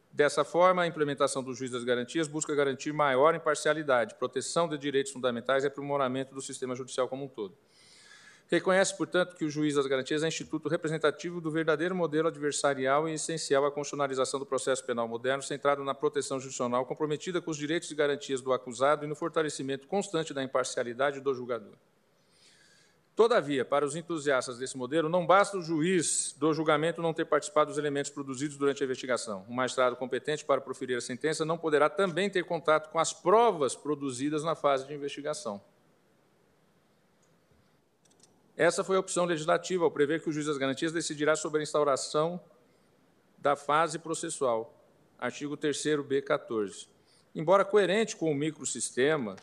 Dessa 0.09 0.45
forma, 0.45 0.83
a 0.83 0.87
implementação 0.87 1.43
do 1.43 1.53
juiz 1.53 1.69
das 1.69 1.83
garantias 1.83 2.29
busca 2.29 2.55
garantir 2.55 2.93
maior 2.93 3.35
imparcialidade, 3.35 4.15
proteção 4.15 4.69
de 4.69 4.77
direitos 4.77 5.11
fundamentais 5.11 5.65
e 5.65 5.67
aprimoramento 5.67 6.33
do 6.33 6.41
sistema 6.41 6.73
judicial 6.75 7.09
como 7.09 7.25
um 7.25 7.27
todo. 7.27 7.57
Reconhece, 8.49 8.95
portanto, 8.95 9.35
que 9.35 9.43
o 9.43 9.49
juiz 9.49 9.75
das 9.75 9.85
garantias 9.85 10.23
é 10.23 10.27
instituto 10.29 10.69
representativo 10.69 11.41
do 11.41 11.51
verdadeiro 11.51 11.93
modelo 11.93 12.29
adversarial 12.29 13.09
e 13.09 13.13
essencial 13.15 13.65
à 13.65 13.69
constitucionalização 13.69 14.39
do 14.39 14.45
processo 14.45 14.85
penal 14.85 15.09
moderno, 15.09 15.43
centrado 15.43 15.83
na 15.83 15.93
proteção 15.93 16.39
judicial, 16.39 16.85
comprometida 16.85 17.41
com 17.41 17.51
os 17.51 17.57
direitos 17.57 17.91
e 17.91 17.95
garantias 17.95 18.41
do 18.41 18.53
acusado 18.53 19.03
e 19.03 19.07
no 19.09 19.15
fortalecimento 19.15 19.85
constante 19.85 20.33
da 20.33 20.41
imparcialidade 20.41 21.19
do 21.19 21.33
julgador. 21.33 21.75
Todavia, 23.17 23.65
para 23.65 23.83
os 23.83 23.95
entusiastas 23.95 24.59
desse 24.59 24.77
modelo, 24.77 25.09
não 25.09 25.25
basta 25.25 25.57
o 25.57 25.61
juiz 25.63 26.35
do 26.37 26.53
julgamento 26.53 27.01
não 27.01 27.15
ter 27.15 27.25
participado 27.25 27.71
dos 27.71 27.77
elementos 27.79 28.11
produzidos 28.11 28.55
durante 28.57 28.83
a 28.83 28.85
investigação. 28.85 29.43
O 29.49 29.53
magistrado 29.55 29.95
competente 29.95 30.45
para 30.45 30.61
proferir 30.61 30.95
a 30.95 31.01
sentença 31.01 31.43
não 31.43 31.57
poderá 31.57 31.89
também 31.89 32.29
ter 32.29 32.43
contato 32.43 32.91
com 32.91 32.99
as 32.99 33.13
provas 33.13 33.75
produzidas 33.75 34.43
na 34.43 34.53
fase 34.53 34.85
de 34.85 34.93
investigação. 34.93 35.59
Essa 38.55 38.83
foi 38.83 38.97
a 38.97 38.99
opção 38.99 39.25
legislativa 39.25 39.83
ao 39.83 39.89
prever 39.89 40.21
que 40.21 40.29
o 40.29 40.31
juiz 40.31 40.45
das 40.45 40.59
garantias 40.59 40.91
decidirá 40.91 41.35
sobre 41.35 41.61
a 41.61 41.63
instauração 41.63 42.39
da 43.39 43.55
fase 43.55 43.97
processual. 43.97 44.79
Artigo 45.17 45.57
3º 45.57 46.03
B14. 46.03 46.87
Embora 47.33 47.65
coerente 47.65 48.15
com 48.15 48.31
o 48.31 48.35
microsistema 48.35 49.37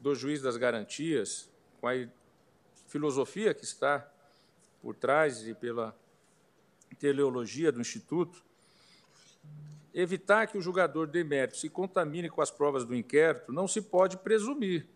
do 0.00 0.14
juiz 0.14 0.40
das 0.40 0.56
garantias, 0.56 1.50
com 1.80 1.88
a 1.88 1.96
filosofia 2.90 3.54
que 3.54 3.62
está 3.62 4.04
por 4.82 4.96
trás 4.96 5.46
e 5.46 5.54
pela 5.54 5.96
teleologia 6.98 7.70
do 7.70 7.80
Instituto, 7.80 8.42
evitar 9.94 10.48
que 10.48 10.58
o 10.58 10.60
julgador 10.60 11.06
de 11.06 11.22
mérito 11.22 11.56
se 11.56 11.68
contamine 11.70 12.28
com 12.28 12.42
as 12.42 12.50
provas 12.50 12.84
do 12.84 12.94
inquérito, 12.94 13.52
não 13.52 13.68
se 13.68 13.80
pode 13.80 14.16
presumir, 14.16 14.88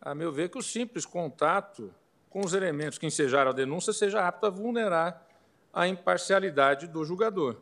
a 0.00 0.16
meu 0.16 0.32
ver, 0.32 0.48
que 0.48 0.58
o 0.58 0.62
simples 0.62 1.06
contato 1.06 1.94
com 2.28 2.40
os 2.40 2.54
elementos 2.54 2.98
que 2.98 3.06
ensejaram 3.06 3.52
a 3.52 3.54
denúncia 3.54 3.92
seja 3.92 4.26
apto 4.26 4.46
a 4.46 4.50
vulnerar 4.50 5.24
a 5.72 5.86
imparcialidade 5.86 6.88
do 6.88 7.04
julgador. 7.04 7.56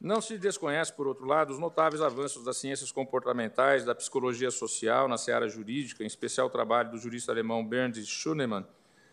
Não 0.00 0.20
se 0.20 0.38
desconhece, 0.38 0.92
por 0.92 1.08
outro 1.08 1.26
lado, 1.26 1.52
os 1.52 1.58
notáveis 1.58 2.00
avanços 2.00 2.44
das 2.44 2.56
ciências 2.56 2.92
comportamentais, 2.92 3.84
da 3.84 3.94
psicologia 3.94 4.50
social 4.50 5.08
na 5.08 5.18
seara 5.18 5.48
jurídica, 5.48 6.04
em 6.04 6.06
especial 6.06 6.46
o 6.46 6.50
trabalho 6.50 6.92
do 6.92 6.98
jurista 6.98 7.32
alemão 7.32 7.66
Bernd 7.66 7.96
Schunemann, 8.04 8.64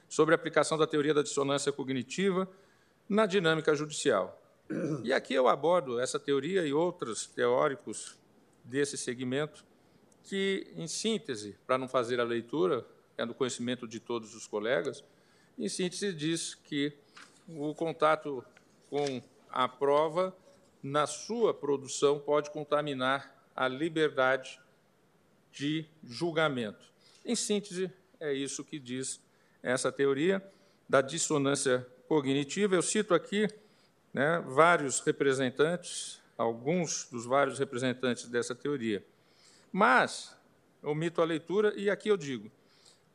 sobre 0.07 0.35
a 0.35 0.37
aplicação 0.37 0.77
da 0.77 0.85
teoria 0.85 1.13
da 1.13 1.23
dissonância 1.23 1.71
cognitiva 1.71 2.47
na 3.09 3.25
dinâmica 3.25 3.73
judicial. 3.73 4.39
E 5.03 5.11
aqui 5.11 5.33
eu 5.33 5.47
abordo 5.47 5.99
essa 5.99 6.19
teoria 6.19 6.65
e 6.65 6.73
outros 6.73 7.25
teóricos 7.25 8.15
desse 8.63 8.95
segmento 8.95 9.65
que, 10.23 10.71
em 10.75 10.87
síntese, 10.87 11.57
para 11.65 11.77
não 11.77 11.87
fazer 11.87 12.19
a 12.19 12.23
leitura, 12.23 12.85
é 13.17 13.25
do 13.25 13.33
conhecimento 13.33 13.87
de 13.87 13.99
todos 13.99 14.35
os 14.35 14.45
colegas, 14.45 15.03
em 15.57 15.69
síntese 15.69 16.13
diz 16.13 16.53
que 16.53 16.93
o 17.47 17.73
contato 17.73 18.43
com 18.89 19.21
a 19.49 19.67
prova 19.67 20.35
na 20.85 21.07
sua 21.07 21.51
produção 21.51 22.19
pode 22.19 22.51
contaminar 22.51 23.49
a 23.55 23.67
liberdade 23.67 24.59
de 25.51 25.83
julgamento. 26.03 26.85
Em 27.25 27.35
síntese, 27.35 27.91
é 28.19 28.31
isso 28.31 28.63
que 28.63 28.77
diz 28.77 29.19
essa 29.63 29.91
teoria 29.91 30.47
da 30.87 31.01
dissonância 31.01 31.87
cognitiva. 32.07 32.75
Eu 32.75 32.83
cito 32.83 33.15
aqui 33.15 33.47
né, 34.13 34.39
vários 34.45 34.99
representantes, 34.99 36.21
alguns 36.37 37.05
dos 37.09 37.25
vários 37.25 37.57
representantes 37.57 38.27
dessa 38.27 38.53
teoria. 38.53 39.03
Mas, 39.71 40.37
omito 40.83 41.19
a 41.19 41.25
leitura, 41.25 41.73
e 41.75 41.89
aqui 41.89 42.09
eu 42.09 42.17
digo: 42.17 42.51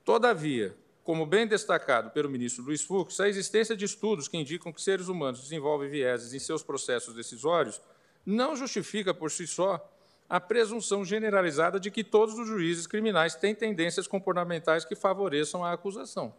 todavia, 0.04 0.74
como 1.10 1.26
bem 1.26 1.44
destacado 1.44 2.10
pelo 2.10 2.30
ministro 2.30 2.62
Luiz 2.62 2.84
Fux, 2.84 3.18
a 3.18 3.28
existência 3.28 3.76
de 3.76 3.84
estudos 3.84 4.28
que 4.28 4.36
indicam 4.36 4.72
que 4.72 4.80
seres 4.80 5.08
humanos 5.08 5.40
desenvolvem 5.40 5.90
vieses 5.90 6.32
em 6.32 6.38
seus 6.38 6.62
processos 6.62 7.16
decisórios 7.16 7.82
não 8.24 8.54
justifica 8.54 9.12
por 9.12 9.28
si 9.28 9.44
só 9.44 9.84
a 10.28 10.38
presunção 10.38 11.04
generalizada 11.04 11.80
de 11.80 11.90
que 11.90 12.04
todos 12.04 12.38
os 12.38 12.46
juízes 12.46 12.86
criminais 12.86 13.34
têm 13.34 13.56
tendências 13.56 14.06
comportamentais 14.06 14.84
que 14.84 14.94
favoreçam 14.94 15.64
a 15.64 15.72
acusação. 15.72 16.32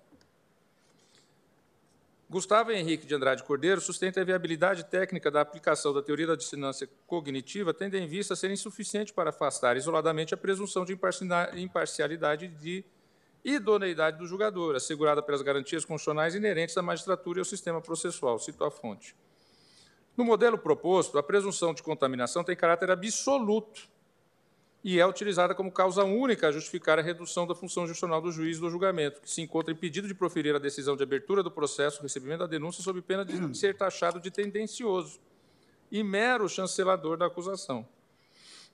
Gustavo 2.30 2.72
Henrique 2.72 3.06
de 3.06 3.14
Andrade 3.14 3.44
Cordeiro 3.44 3.82
sustenta 3.82 4.22
a 4.22 4.24
viabilidade 4.24 4.86
técnica 4.86 5.30
da 5.30 5.42
aplicação 5.42 5.94
da 5.94 6.02
teoria 6.02 6.28
da 6.28 6.36
dissonância 6.38 6.88
cognitiva, 7.06 7.74
tendo 7.74 7.98
em 7.98 8.08
vista 8.08 8.38
ser 8.38 8.50
insuficiente 8.52 9.12
para 9.12 9.32
afastar 9.32 9.76
isoladamente 9.76 10.34
a 10.34 10.38
presunção 10.38 10.86
de 10.86 10.98
imparcialidade 11.58 12.48
de 12.48 12.86
idoneidade 13.44 14.18
do 14.18 14.28
julgador, 14.28 14.76
assegurada 14.76 15.22
pelas 15.22 15.42
garantias 15.42 15.84
constitucionais 15.86 16.36
inerentes 16.36 16.78
à 16.78 16.82
magistratura 16.82 17.40
e 17.40 17.42
ao 17.42 17.46
sistema 17.46 17.82
processual. 17.82 18.38
Cito 18.40 18.64
a 18.64 18.72
fonte. 18.72 19.16
No 20.16 20.26
modelo 20.26 20.58
proposto, 20.58 21.18
a 21.18 21.24
presunção 21.24 21.74
de 21.74 21.82
contaminação 21.82 22.44
tem 22.44 22.56
caráter 22.56 22.92
absoluto 22.92 23.90
e 24.84 25.00
é 25.00 25.06
utilizada 25.06 25.54
como 25.54 25.72
causa 25.72 26.04
única 26.04 26.48
a 26.48 26.52
justificar 26.52 26.98
a 26.98 27.02
redução 27.02 27.46
da 27.46 27.54
função 27.54 27.88
gestional 27.88 28.22
do 28.22 28.32
juiz 28.32 28.60
do 28.60 28.70
julgamento, 28.70 29.22
que 29.22 29.30
se 29.30 29.42
encontra 29.42 29.72
impedido 29.72 30.08
de 30.08 30.14
proferir 30.14 30.56
a 30.56 30.60
decisão 30.60 30.96
de 30.96 31.04
abertura 31.04 31.44
do 31.44 31.52
processo, 31.52 32.02
recebimento 32.02 32.40
da 32.40 32.48
denúncia, 32.48 32.84
sob 32.84 33.02
pena 33.02 33.24
de 33.24 33.58
ser 33.58 33.78
taxado 33.78 34.20
de 34.20 34.32
tendencioso 34.32 35.20
e 35.92 36.04
mero 36.04 36.50
chancelador 36.50 37.18
da 37.18 37.28
acusação. 37.28 37.88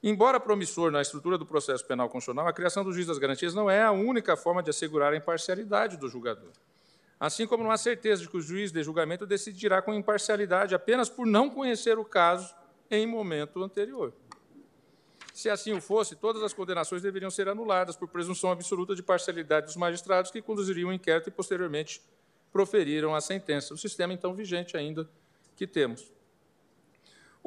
Embora 0.04 0.40
promissor 0.40 0.92
na 0.92 1.02
estrutura 1.02 1.38
do 1.38 1.46
processo 1.46 1.86
penal 1.86 2.08
constitucional, 2.08 2.48
a 2.48 2.54
criação 2.54 2.84
do 2.84 2.94
juiz 2.94 3.08
das 3.08 3.18
garantias 3.18 3.54
não 3.54 3.70
é 3.70 3.84
a 3.84 3.92
única 3.92 4.38
forma 4.38 4.62
de 4.62 4.70
assegurar 4.70 5.14
a 5.14 5.18
imparcialidade 5.18 5.98
do 5.98 6.08
julgador. 6.08 6.52
Assim 7.20 7.48
como 7.48 7.64
não 7.64 7.72
há 7.72 7.78
certeza 7.78 8.22
de 8.22 8.30
que 8.30 8.38
o 8.38 8.42
juiz 8.42 8.72
de 8.72 8.84
julgamento 8.84 9.26
decidirá 9.26 9.82
com 9.82 9.94
imparcialidade 9.94 10.76
apenas 10.76 11.10
por 11.10 11.26
não 11.26 11.50
conhecer 11.50 11.98
o 11.98 12.06
caso 12.06 12.54
em 12.92 13.08
momento 13.08 13.64
anterior. 13.64 14.14
Se 15.34 15.50
assim 15.50 15.74
o 15.74 15.82
fosse, 15.82 16.16
todas 16.16 16.42
as 16.44 16.54
condenações 16.54 17.02
deveriam 17.02 17.30
ser 17.30 17.48
anuladas 17.48 17.96
por 17.96 18.08
presunção 18.08 18.52
absoluta 18.52 18.96
de 18.96 19.04
parcialidade 19.04 19.68
dos 19.68 19.76
magistrados 19.76 20.30
que 20.32 20.42
conduziriam 20.42 20.90
o 20.90 20.94
inquérito 20.94 21.30
e 21.30 21.32
posteriormente 21.32 22.02
proferiram 22.52 23.14
a 23.14 23.22
sentença. 23.22 23.74
O 23.74 23.78
sistema 23.78 24.14
então 24.14 24.34
vigente 24.34 24.78
ainda 24.78 25.10
que 25.56 25.68
temos. 25.68 26.12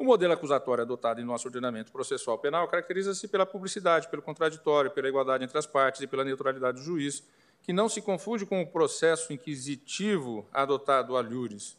O 0.01 0.03
modelo 0.03 0.33
acusatório 0.33 0.81
adotado 0.81 1.21
em 1.21 1.23
nosso 1.23 1.47
ordenamento 1.47 1.91
processual 1.91 2.35
penal 2.39 2.67
caracteriza-se 2.67 3.27
pela 3.27 3.45
publicidade, 3.45 4.09
pelo 4.09 4.23
contraditório, 4.23 4.89
pela 4.89 5.07
igualdade 5.07 5.43
entre 5.43 5.55
as 5.55 5.67
partes 5.67 6.01
e 6.01 6.07
pela 6.07 6.23
neutralidade 6.23 6.79
do 6.79 6.83
juiz, 6.83 7.23
que 7.61 7.71
não 7.71 7.87
se 7.87 8.01
confunde 8.01 8.43
com 8.43 8.59
o 8.59 8.65
processo 8.65 9.31
inquisitivo 9.31 10.43
adotado 10.51 11.15
a 11.15 11.21
Lures. 11.21 11.77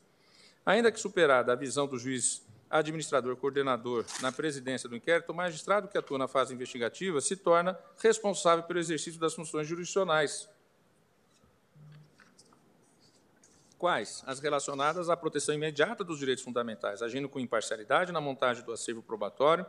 Ainda 0.64 0.92
que 0.92 1.00
superada 1.00 1.52
a 1.52 1.56
visão 1.56 1.88
do 1.88 1.98
juiz 1.98 2.46
administrador 2.70 3.34
coordenador 3.34 4.04
na 4.20 4.30
presidência 4.30 4.88
do 4.88 4.94
inquérito, 4.94 5.32
o 5.32 5.34
magistrado 5.34 5.88
que 5.88 5.98
atua 5.98 6.16
na 6.16 6.28
fase 6.28 6.54
investigativa 6.54 7.20
se 7.20 7.34
torna 7.34 7.76
responsável 7.98 8.62
pelo 8.62 8.78
exercício 8.78 9.18
das 9.18 9.34
funções 9.34 9.66
jurisdicionais, 9.66 10.48
Quais? 13.82 14.22
As 14.28 14.38
relacionadas 14.38 15.10
à 15.10 15.16
proteção 15.16 15.52
imediata 15.52 16.04
dos 16.04 16.20
direitos 16.20 16.44
fundamentais, 16.44 17.02
agindo 17.02 17.28
com 17.28 17.40
imparcialidade 17.40 18.12
na 18.12 18.20
montagem 18.20 18.64
do 18.64 18.70
acervo 18.70 19.02
probatório 19.02 19.66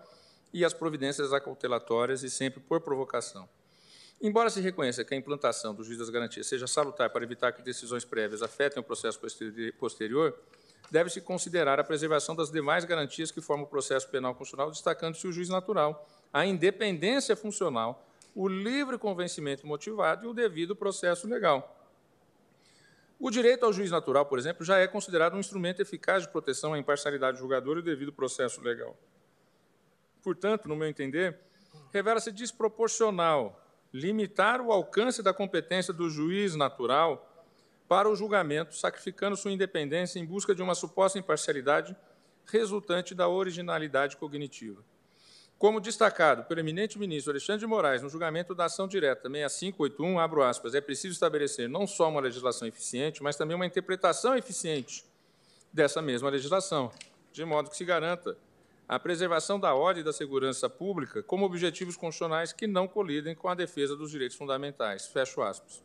e 0.53 0.63
as 0.63 0.71
providências 0.71 1.33
acautelatórias 1.33 2.21
e 2.21 2.29
sempre 2.29 2.59
por 2.59 2.79
provocação. 2.81 3.49
Embora 4.21 4.51
se 4.51 4.61
reconheça 4.61 5.03
que 5.03 5.15
a 5.15 5.17
implantação 5.17 5.73
do 5.73 5.83
juiz 5.83 5.97
das 5.97 6.11
garantias 6.11 6.45
seja 6.45 6.67
salutar 6.67 7.09
para 7.09 7.23
evitar 7.23 7.53
que 7.53 7.63
decisões 7.63 8.05
prévias 8.05 8.43
afetem 8.43 8.79
o 8.79 8.83
processo 8.83 9.19
posterior, 9.79 10.39
deve-se 10.91 11.19
considerar 11.19 11.79
a 11.79 11.83
preservação 11.83 12.35
das 12.35 12.51
demais 12.51 12.85
garantias 12.85 13.31
que 13.31 13.41
formam 13.41 13.65
o 13.65 13.67
processo 13.67 14.07
penal 14.09 14.35
constitucional, 14.35 14.69
destacando-se 14.69 15.27
o 15.27 15.31
juiz 15.31 15.49
natural, 15.49 16.07
a 16.31 16.45
independência 16.45 17.35
funcional, 17.35 18.07
o 18.35 18.47
livre 18.47 18.99
convencimento 18.99 19.65
motivado 19.65 20.27
e 20.27 20.29
o 20.29 20.35
devido 20.35 20.75
processo 20.75 21.27
legal. 21.27 21.79
O 23.23 23.31
direito 23.31 23.65
ao 23.65 23.71
juiz 23.71 23.89
natural, 23.89 24.25
por 24.25 24.37
exemplo, 24.37 24.65
já 24.65 24.79
é 24.79 24.85
considerado 24.85 25.35
um 25.35 25.39
instrumento 25.39 25.81
eficaz 25.81 26.23
de 26.23 26.29
proteção 26.29 26.73
à 26.73 26.77
imparcialidade 26.77 27.37
do 27.37 27.39
julgador 27.39 27.77
e 27.77 27.79
o 27.79 27.81
devido 27.81 28.11
processo 28.11 28.61
legal. 28.61 28.97
Portanto, 30.21 30.67
no 30.67 30.75
meu 30.75 30.89
entender, 30.89 31.39
revela-se 31.93 32.33
desproporcional 32.33 33.65
limitar 33.93 34.59
o 34.59 34.73
alcance 34.73 35.23
da 35.23 35.33
competência 35.33 35.93
do 35.93 36.09
juiz 36.09 36.53
natural 36.53 37.47
para 37.87 38.09
o 38.09 38.15
julgamento, 38.15 38.75
sacrificando 38.75 39.37
sua 39.37 39.53
independência 39.53 40.19
em 40.19 40.25
busca 40.25 40.53
de 40.53 40.61
uma 40.61 40.75
suposta 40.75 41.17
imparcialidade 41.17 41.95
resultante 42.45 43.15
da 43.15 43.29
originalidade 43.29 44.17
cognitiva. 44.17 44.83
Como 45.63 45.79
destacado 45.79 46.43
pelo 46.43 46.59
eminente 46.59 46.99
ministro 46.99 47.31
Alexandre 47.31 47.61
de 47.61 47.65
Moraes 47.65 48.01
no 48.01 48.09
julgamento 48.09 48.53
da 48.53 48.65
ação 48.65 48.85
direta 48.85 49.29
6581, 49.29 50.19
abro 50.19 50.43
aspas, 50.43 50.75
é 50.75 50.81
preciso 50.81 51.13
estabelecer 51.13 51.69
não 51.69 51.87
só 51.87 52.09
uma 52.09 52.19
legislação 52.19 52.67
eficiente, 52.67 53.23
mas 53.23 53.37
também 53.37 53.55
uma 53.55 53.65
interpretação 53.65 54.35
eficiente 54.35 55.05
dessa 55.71 56.01
mesma 56.01 56.29
legislação, 56.29 56.91
de 57.31 57.45
modo 57.45 57.69
que 57.69 57.77
se 57.77 57.85
garanta 57.85 58.37
a 58.89 58.99
preservação 58.99 59.57
da 59.57 59.73
ordem 59.73 60.01
e 60.01 60.03
da 60.03 60.11
segurança 60.11 60.69
pública 60.69 61.23
como 61.23 61.45
objetivos 61.45 61.95
constitucionais 61.95 62.51
que 62.51 62.67
não 62.67 62.85
colidem 62.85 63.33
com 63.33 63.47
a 63.47 63.55
defesa 63.55 63.95
dos 63.95 64.11
direitos 64.11 64.35
fundamentais. 64.35 65.07
Fecho 65.07 65.41
aspas. 65.41 65.81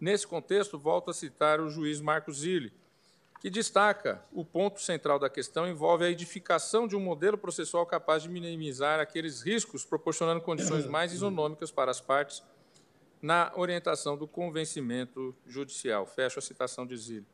Nesse 0.00 0.26
contexto, 0.26 0.78
volto 0.78 1.10
a 1.10 1.12
citar 1.12 1.60
o 1.60 1.68
juiz 1.68 2.00
Marcos 2.00 2.38
Zilli, 2.38 2.72
que 3.44 3.50
destaca 3.50 4.24
o 4.32 4.42
ponto 4.42 4.80
central 4.80 5.18
da 5.18 5.28
questão 5.28 5.68
envolve 5.68 6.02
a 6.02 6.08
edificação 6.08 6.88
de 6.88 6.96
um 6.96 7.00
modelo 7.00 7.36
processual 7.36 7.84
capaz 7.84 8.22
de 8.22 8.30
minimizar 8.30 8.98
aqueles 9.00 9.42
riscos, 9.42 9.84
proporcionando 9.84 10.40
condições 10.40 10.86
mais 10.86 11.12
isonômicas 11.12 11.70
para 11.70 11.90
as 11.90 12.00
partes 12.00 12.42
na 13.20 13.52
orientação 13.54 14.16
do 14.16 14.26
convencimento 14.26 15.36
judicial. 15.46 16.06
Fecho 16.06 16.38
a 16.38 16.42
citação 16.42 16.86
de 16.86 16.96
Zílio. 16.96 17.26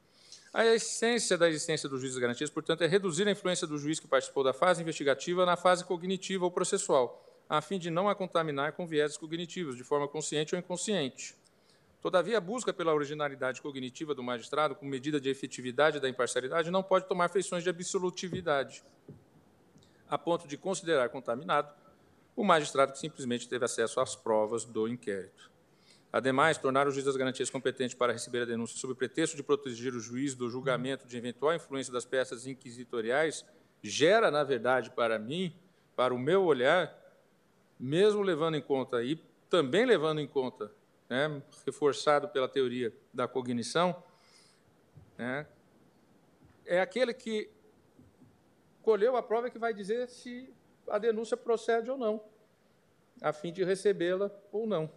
A 0.52 0.66
essência 0.66 1.38
da 1.38 1.48
existência 1.48 1.88
do 1.88 1.96
juiz 1.96 2.14
de 2.14 2.20
garantias, 2.20 2.50
portanto, 2.50 2.82
é 2.82 2.88
reduzir 2.88 3.28
a 3.28 3.30
influência 3.30 3.64
do 3.64 3.78
juiz 3.78 4.00
que 4.00 4.08
participou 4.08 4.42
da 4.42 4.52
fase 4.52 4.82
investigativa 4.82 5.46
na 5.46 5.56
fase 5.56 5.84
cognitiva 5.84 6.44
ou 6.44 6.50
processual, 6.50 7.24
a 7.48 7.60
fim 7.60 7.78
de 7.78 7.88
não 7.88 8.08
a 8.08 8.16
contaminar 8.16 8.72
com 8.72 8.84
vieses 8.84 9.16
cognitivos, 9.16 9.76
de 9.76 9.84
forma 9.84 10.08
consciente 10.08 10.56
ou 10.56 10.58
inconsciente. 10.58 11.36
Todavia, 12.00 12.38
a 12.38 12.40
busca 12.40 12.72
pela 12.72 12.94
originalidade 12.94 13.60
cognitiva 13.60 14.14
do 14.14 14.22
magistrado, 14.22 14.74
como 14.74 14.90
medida 14.90 15.20
de 15.20 15.28
efetividade 15.28 16.00
da 16.00 16.08
imparcialidade, 16.08 16.70
não 16.70 16.82
pode 16.82 17.06
tomar 17.06 17.28
feições 17.28 17.62
de 17.62 17.68
absolutividade, 17.68 18.82
a 20.08 20.16
ponto 20.16 20.48
de 20.48 20.56
considerar 20.56 21.10
contaminado 21.10 21.74
o 22.34 22.42
magistrado 22.42 22.92
que 22.92 22.98
simplesmente 22.98 23.46
teve 23.46 23.66
acesso 23.66 24.00
às 24.00 24.16
provas 24.16 24.64
do 24.64 24.88
inquérito. 24.88 25.50
Ademais, 26.10 26.56
tornar 26.56 26.88
o 26.88 26.90
juiz 26.90 27.04
das 27.04 27.16
garantias 27.16 27.50
competente 27.50 27.94
para 27.94 28.14
receber 28.14 28.42
a 28.42 28.44
denúncia 28.46 28.78
sob 28.78 28.94
pretexto 28.94 29.36
de 29.36 29.42
proteger 29.42 29.94
o 29.94 30.00
juiz 30.00 30.34
do 30.34 30.48
julgamento 30.48 31.06
de 31.06 31.18
eventual 31.18 31.54
influência 31.54 31.92
das 31.92 32.06
peças 32.06 32.46
inquisitoriais 32.46 33.44
gera, 33.82 34.30
na 34.30 34.42
verdade, 34.42 34.90
para 34.90 35.18
mim, 35.18 35.54
para 35.94 36.14
o 36.14 36.18
meu 36.18 36.44
olhar, 36.44 36.96
mesmo 37.78 38.22
levando 38.22 38.56
em 38.56 38.62
conta 38.62 39.02
e 39.04 39.16
também 39.48 39.84
levando 39.84 40.20
em 40.20 40.26
conta 40.26 40.72
né, 41.10 41.42
reforçado 41.66 42.28
pela 42.28 42.48
teoria 42.48 42.94
da 43.12 43.26
cognição, 43.26 44.00
né, 45.18 45.44
é 46.64 46.80
aquele 46.80 47.12
que 47.12 47.50
colheu 48.80 49.16
a 49.16 49.22
prova 49.22 49.50
que 49.50 49.58
vai 49.58 49.74
dizer 49.74 50.08
se 50.08 50.54
a 50.88 50.98
denúncia 50.98 51.36
procede 51.36 51.90
ou 51.90 51.98
não, 51.98 52.22
a 53.20 53.32
fim 53.32 53.52
de 53.52 53.64
recebê-la 53.64 54.30
ou 54.52 54.66
não. 54.66 54.90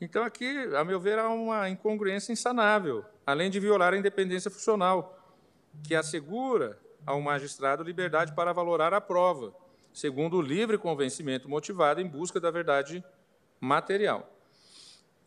Então, 0.00 0.22
aqui, 0.22 0.46
a 0.76 0.84
meu 0.84 1.00
ver, 1.00 1.18
há 1.18 1.28
uma 1.28 1.68
incongruência 1.68 2.32
insanável, 2.32 3.04
além 3.26 3.50
de 3.50 3.58
violar 3.58 3.92
a 3.92 3.96
independência 3.96 4.50
funcional, 4.50 5.18
que 5.82 5.94
assegura 5.94 6.78
ao 7.04 7.20
magistrado 7.20 7.82
liberdade 7.82 8.32
para 8.32 8.52
valorar 8.52 8.94
a 8.94 9.00
prova, 9.00 9.52
segundo 9.92 10.36
o 10.36 10.42
livre 10.42 10.78
convencimento 10.78 11.48
motivado 11.48 12.00
em 12.00 12.06
busca 12.06 12.38
da 12.38 12.50
verdade 12.50 13.04
material. 13.60 14.34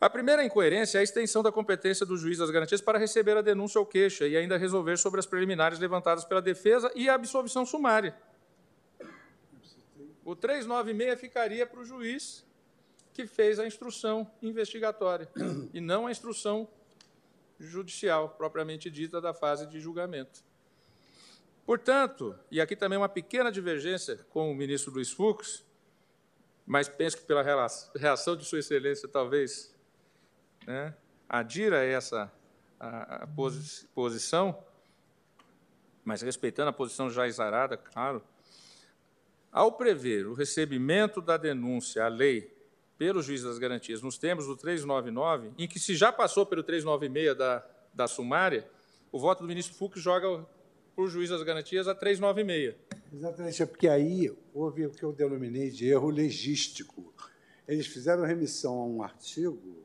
A 0.00 0.10
primeira 0.10 0.44
incoerência 0.44 0.98
é 0.98 1.00
a 1.00 1.04
extensão 1.04 1.44
da 1.44 1.52
competência 1.52 2.04
do 2.04 2.16
juiz 2.16 2.38
das 2.38 2.50
garantias 2.50 2.80
para 2.80 2.98
receber 2.98 3.36
a 3.36 3.40
denúncia 3.40 3.78
ou 3.78 3.86
queixa 3.86 4.26
e 4.26 4.36
ainda 4.36 4.56
resolver 4.56 4.96
sobre 4.96 5.20
as 5.20 5.26
preliminares 5.26 5.78
levantadas 5.78 6.24
pela 6.24 6.42
defesa 6.42 6.90
e 6.96 7.08
a 7.08 7.14
absolvição 7.14 7.64
sumária. 7.64 8.16
O 10.24 10.34
396 10.34 11.20
ficaria 11.20 11.66
para 11.66 11.80
o 11.80 11.84
juiz 11.84 12.44
que 13.12 13.26
fez 13.26 13.58
a 13.58 13.66
instrução 13.66 14.28
investigatória 14.42 15.28
e 15.72 15.80
não 15.80 16.06
a 16.06 16.10
instrução 16.10 16.68
judicial, 17.60 18.30
propriamente 18.30 18.90
dita, 18.90 19.20
da 19.20 19.32
fase 19.32 19.66
de 19.66 19.78
julgamento. 19.78 20.42
Portanto, 21.64 22.36
e 22.50 22.60
aqui 22.60 22.74
também 22.74 22.98
uma 22.98 23.08
pequena 23.08 23.52
divergência 23.52 24.16
com 24.30 24.50
o 24.50 24.54
ministro 24.54 24.92
Luiz 24.92 25.12
Fux, 25.12 25.64
mas 26.66 26.88
penso 26.88 27.16
que 27.16 27.24
pela 27.24 27.42
reação 27.94 28.36
de 28.36 28.44
Sua 28.44 28.58
Excelência 28.58 29.08
talvez 29.08 29.74
né, 30.66 30.94
adira 31.28 31.84
essa 31.84 32.32
a, 32.78 33.22
a 33.22 33.26
posi 33.26 33.86
posição, 33.94 34.62
mas 36.04 36.22
respeitando 36.22 36.70
a 36.70 36.72
posição 36.72 37.08
já 37.08 37.26
exarada, 37.26 37.76
claro, 37.76 38.22
ao 39.52 39.72
prever 39.72 40.26
o 40.26 40.34
recebimento 40.34 41.20
da 41.20 41.36
denúncia 41.36 42.04
à 42.04 42.08
lei 42.08 42.52
pelo 42.96 43.22
juiz 43.22 43.42
das 43.42 43.58
garantias 43.58 44.00
nos 44.00 44.16
termos 44.16 44.46
do 44.46 44.56
399, 44.56 45.52
em 45.58 45.68
que 45.68 45.78
se 45.78 45.94
já 45.94 46.12
passou 46.12 46.46
pelo 46.46 46.62
396 46.62 47.36
da, 47.36 47.66
da 47.92 48.06
sumária, 48.06 48.68
o 49.10 49.18
voto 49.18 49.42
do 49.42 49.48
ministro 49.48 49.76
Fux 49.76 50.00
joga 50.00 50.46
o 50.96 51.06
juiz 51.06 51.30
das 51.30 51.42
garantias 51.42 51.88
a 51.88 51.94
396. 51.94 52.74
Exatamente, 53.12 53.62
é 53.62 53.66
porque 53.66 53.88
aí 53.88 54.32
houve 54.54 54.86
o 54.86 54.90
que 54.90 55.02
eu 55.02 55.12
denominei 55.12 55.70
de 55.70 55.86
erro 55.88 56.10
legístico. 56.10 57.12
Eles 57.66 57.86
fizeram 57.86 58.24
remissão 58.24 58.74
a 58.78 58.86
um 58.86 59.02
artigo 59.02 59.84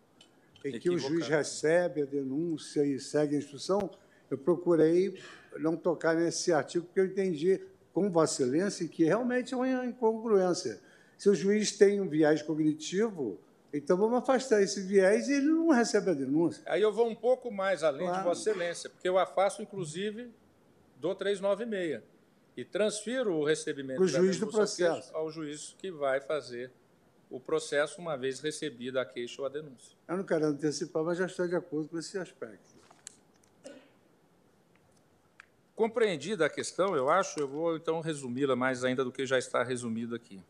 em 0.63 0.79
que 0.79 0.89
o 0.89 0.97
juiz 0.97 1.27
recebe 1.27 2.01
a 2.01 2.05
denúncia 2.05 2.85
e 2.85 2.99
segue 2.99 3.35
a 3.35 3.37
instrução. 3.37 3.89
Eu 4.29 4.37
procurei 4.37 5.17
não 5.59 5.75
tocar 5.75 6.15
nesse 6.15 6.51
artigo, 6.51 6.85
porque 6.85 6.99
eu 6.99 7.05
entendi 7.05 7.61
com 7.93 8.11
Vossa 8.11 8.43
Excelência 8.43 8.87
que 8.87 9.03
realmente 9.03 9.53
é 9.53 9.57
uma 9.57 9.85
incongruência. 9.85 10.79
Se 11.17 11.29
o 11.29 11.35
juiz 11.35 11.71
tem 11.71 11.99
um 11.99 12.07
viés 12.07 12.41
cognitivo, 12.41 13.39
então 13.73 13.97
vamos 13.97 14.19
afastar 14.19 14.61
esse 14.61 14.81
viés 14.81 15.27
e 15.27 15.33
ele 15.33 15.47
não 15.47 15.69
recebe 15.69 16.11
a 16.11 16.13
denúncia. 16.13 16.61
Aí 16.65 16.81
eu 16.81 16.91
vou 16.91 17.07
um 17.07 17.15
pouco 17.15 17.51
mais 17.51 17.83
além 17.83 18.05
claro. 18.05 18.19
de 18.19 18.23
Vossa 18.23 18.49
Excelência, 18.49 18.89
porque 18.89 19.07
eu 19.07 19.17
afasto, 19.17 19.61
inclusive, 19.61 20.31
do 20.99 21.13
396 21.15 22.01
e 22.55 22.65
transfiro 22.65 23.35
o 23.35 23.45
recebimento 23.45 24.01
o 24.01 24.07
juiz 24.07 24.39
do 24.39 24.47
processo 24.47 25.15
ao 25.15 25.29
juiz 25.31 25.75
que 25.77 25.91
vai 25.91 26.19
fazer 26.19 26.71
o 27.29 27.39
processo 27.39 27.99
uma 27.99 28.17
vez 28.17 28.39
recebida 28.39 29.01
a 29.01 29.05
queixa 29.05 29.41
ou 29.41 29.45
a 29.45 29.49
denúncia. 29.49 29.95
Eu 30.07 30.17
não 30.17 30.23
quero 30.23 30.45
antecipar, 30.45 31.03
mas 31.03 31.17
já 31.17 31.25
estou 31.25 31.47
de 31.47 31.55
acordo 31.55 31.89
com 31.89 31.99
esse 31.99 32.17
aspecto. 32.17 32.77
Compreendida 35.75 36.45
a 36.45 36.49
questão, 36.49 36.95
eu 36.95 37.09
acho, 37.09 37.39
eu 37.39 37.47
vou 37.47 37.75
então 37.75 37.99
resumi-la 37.99 38.55
mais 38.55 38.83
ainda 38.83 39.03
do 39.03 39.11
que 39.11 39.25
já 39.25 39.37
está 39.37 39.61
resumido 39.61 40.15
aqui. 40.15 40.41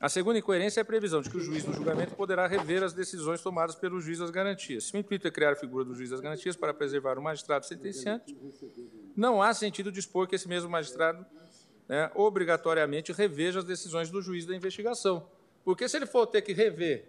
A 0.00 0.08
segunda 0.08 0.38
incoerência 0.38 0.80
é 0.80 0.82
a 0.82 0.84
previsão 0.84 1.20
de 1.20 1.28
que 1.28 1.36
o 1.36 1.40
juiz 1.40 1.62
do 1.62 1.74
julgamento 1.74 2.14
poderá 2.14 2.46
rever 2.46 2.82
as 2.82 2.94
decisões 2.94 3.42
tomadas 3.42 3.74
pelo 3.74 4.00
juiz 4.00 4.18
das 4.18 4.30
garantias. 4.30 4.84
Se 4.84 4.96
o 4.96 4.98
intuito 4.98 5.28
é 5.28 5.30
criar 5.30 5.52
a 5.52 5.54
figura 5.54 5.84
do 5.84 5.94
juiz 5.94 6.08
das 6.08 6.20
garantias 6.20 6.56
para 6.56 6.72
preservar 6.72 7.18
o 7.18 7.22
magistrado 7.22 7.66
sentenciante, 7.66 8.34
não 9.14 9.42
há 9.42 9.52
sentido 9.52 9.92
dispor 9.92 10.26
que 10.26 10.34
esse 10.34 10.48
mesmo 10.48 10.70
magistrado 10.70 11.26
né, 11.86 12.10
obrigatoriamente 12.14 13.12
reveja 13.12 13.58
as 13.58 13.64
decisões 13.66 14.08
do 14.08 14.22
juiz 14.22 14.46
da 14.46 14.56
investigação. 14.56 15.28
Porque 15.62 15.86
se 15.86 15.98
ele 15.98 16.06
for 16.06 16.26
ter 16.26 16.40
que 16.40 16.54
rever 16.54 17.06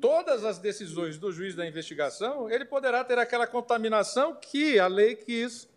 todas 0.00 0.46
as 0.46 0.58
decisões 0.58 1.18
do 1.18 1.30
juiz 1.30 1.54
da 1.54 1.66
investigação, 1.66 2.48
ele 2.50 2.64
poderá 2.64 3.04
ter 3.04 3.18
aquela 3.18 3.46
contaminação 3.46 4.34
que 4.34 4.78
a 4.78 4.86
lei 4.86 5.14
quis 5.14 5.68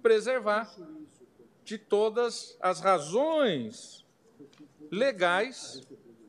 preservar 0.00 0.72
de 1.64 1.78
todas 1.78 2.56
as 2.60 2.78
razões 2.78 4.03
legais 4.94 5.82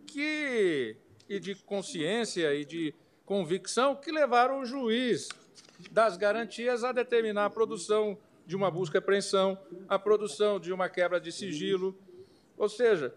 que, 0.07 0.97
e 1.29 1.39
de 1.39 1.55
consciência 1.55 2.53
e 2.53 2.65
de 2.65 2.93
convicção 3.25 3.95
que 3.95 4.11
levaram 4.11 4.61
o 4.61 4.65
juiz 4.65 5.29
das 5.91 6.17
garantias 6.17 6.83
a 6.83 6.91
determinar 6.91 7.45
a 7.45 7.49
produção 7.49 8.17
de 8.45 8.55
uma 8.55 8.69
busca 8.69 8.97
e 8.97 8.99
apreensão, 8.99 9.57
a 9.87 9.97
produção 9.97 10.59
de 10.59 10.71
uma 10.71 10.89
quebra 10.89 11.19
de 11.19 11.31
sigilo. 11.31 11.97
Ou 12.57 12.69
seja, 12.69 13.13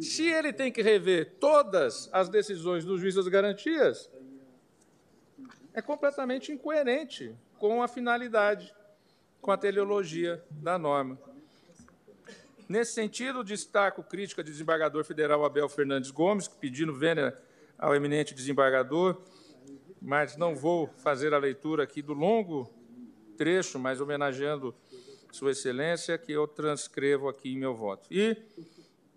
se 0.00 0.26
ele 0.26 0.52
tem 0.52 0.72
que 0.72 0.82
rever 0.82 1.34
todas 1.38 2.08
as 2.12 2.28
decisões 2.28 2.84
do 2.84 2.98
juiz 2.98 3.14
das 3.14 3.28
garantias, 3.28 4.10
é 5.72 5.80
completamente 5.80 6.52
incoerente 6.52 7.34
com 7.58 7.82
a 7.82 7.88
finalidade, 7.88 8.74
com 9.40 9.50
a 9.50 9.56
teleologia 9.56 10.44
da 10.50 10.78
norma. 10.78 11.18
Nesse 12.72 12.94
sentido, 12.94 13.44
destaco 13.44 14.02
crítica 14.02 14.42
do 14.42 14.50
desembargador 14.50 15.04
federal 15.04 15.44
Abel 15.44 15.68
Fernandes 15.68 16.10
Gomes, 16.10 16.48
pedindo 16.48 16.94
vênia 16.94 17.38
ao 17.76 17.94
eminente 17.94 18.32
desembargador, 18.32 19.20
mas 20.00 20.38
não 20.38 20.56
vou 20.56 20.86
fazer 20.96 21.34
a 21.34 21.38
leitura 21.38 21.82
aqui 21.82 22.00
do 22.00 22.14
longo 22.14 22.72
trecho, 23.36 23.78
mas 23.78 24.00
homenageando 24.00 24.74
Sua 25.30 25.50
Excelência, 25.50 26.16
que 26.16 26.32
eu 26.32 26.48
transcrevo 26.48 27.28
aqui 27.28 27.52
em 27.52 27.58
meu 27.58 27.74
voto. 27.74 28.08
E, 28.10 28.38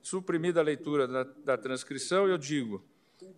suprimida 0.01 0.59
a 0.59 0.64
leitura 0.64 1.08
da, 1.08 1.24
da 1.24 1.58
transcrição, 1.58 2.27
eu 2.27 2.38
digo 2.38 2.84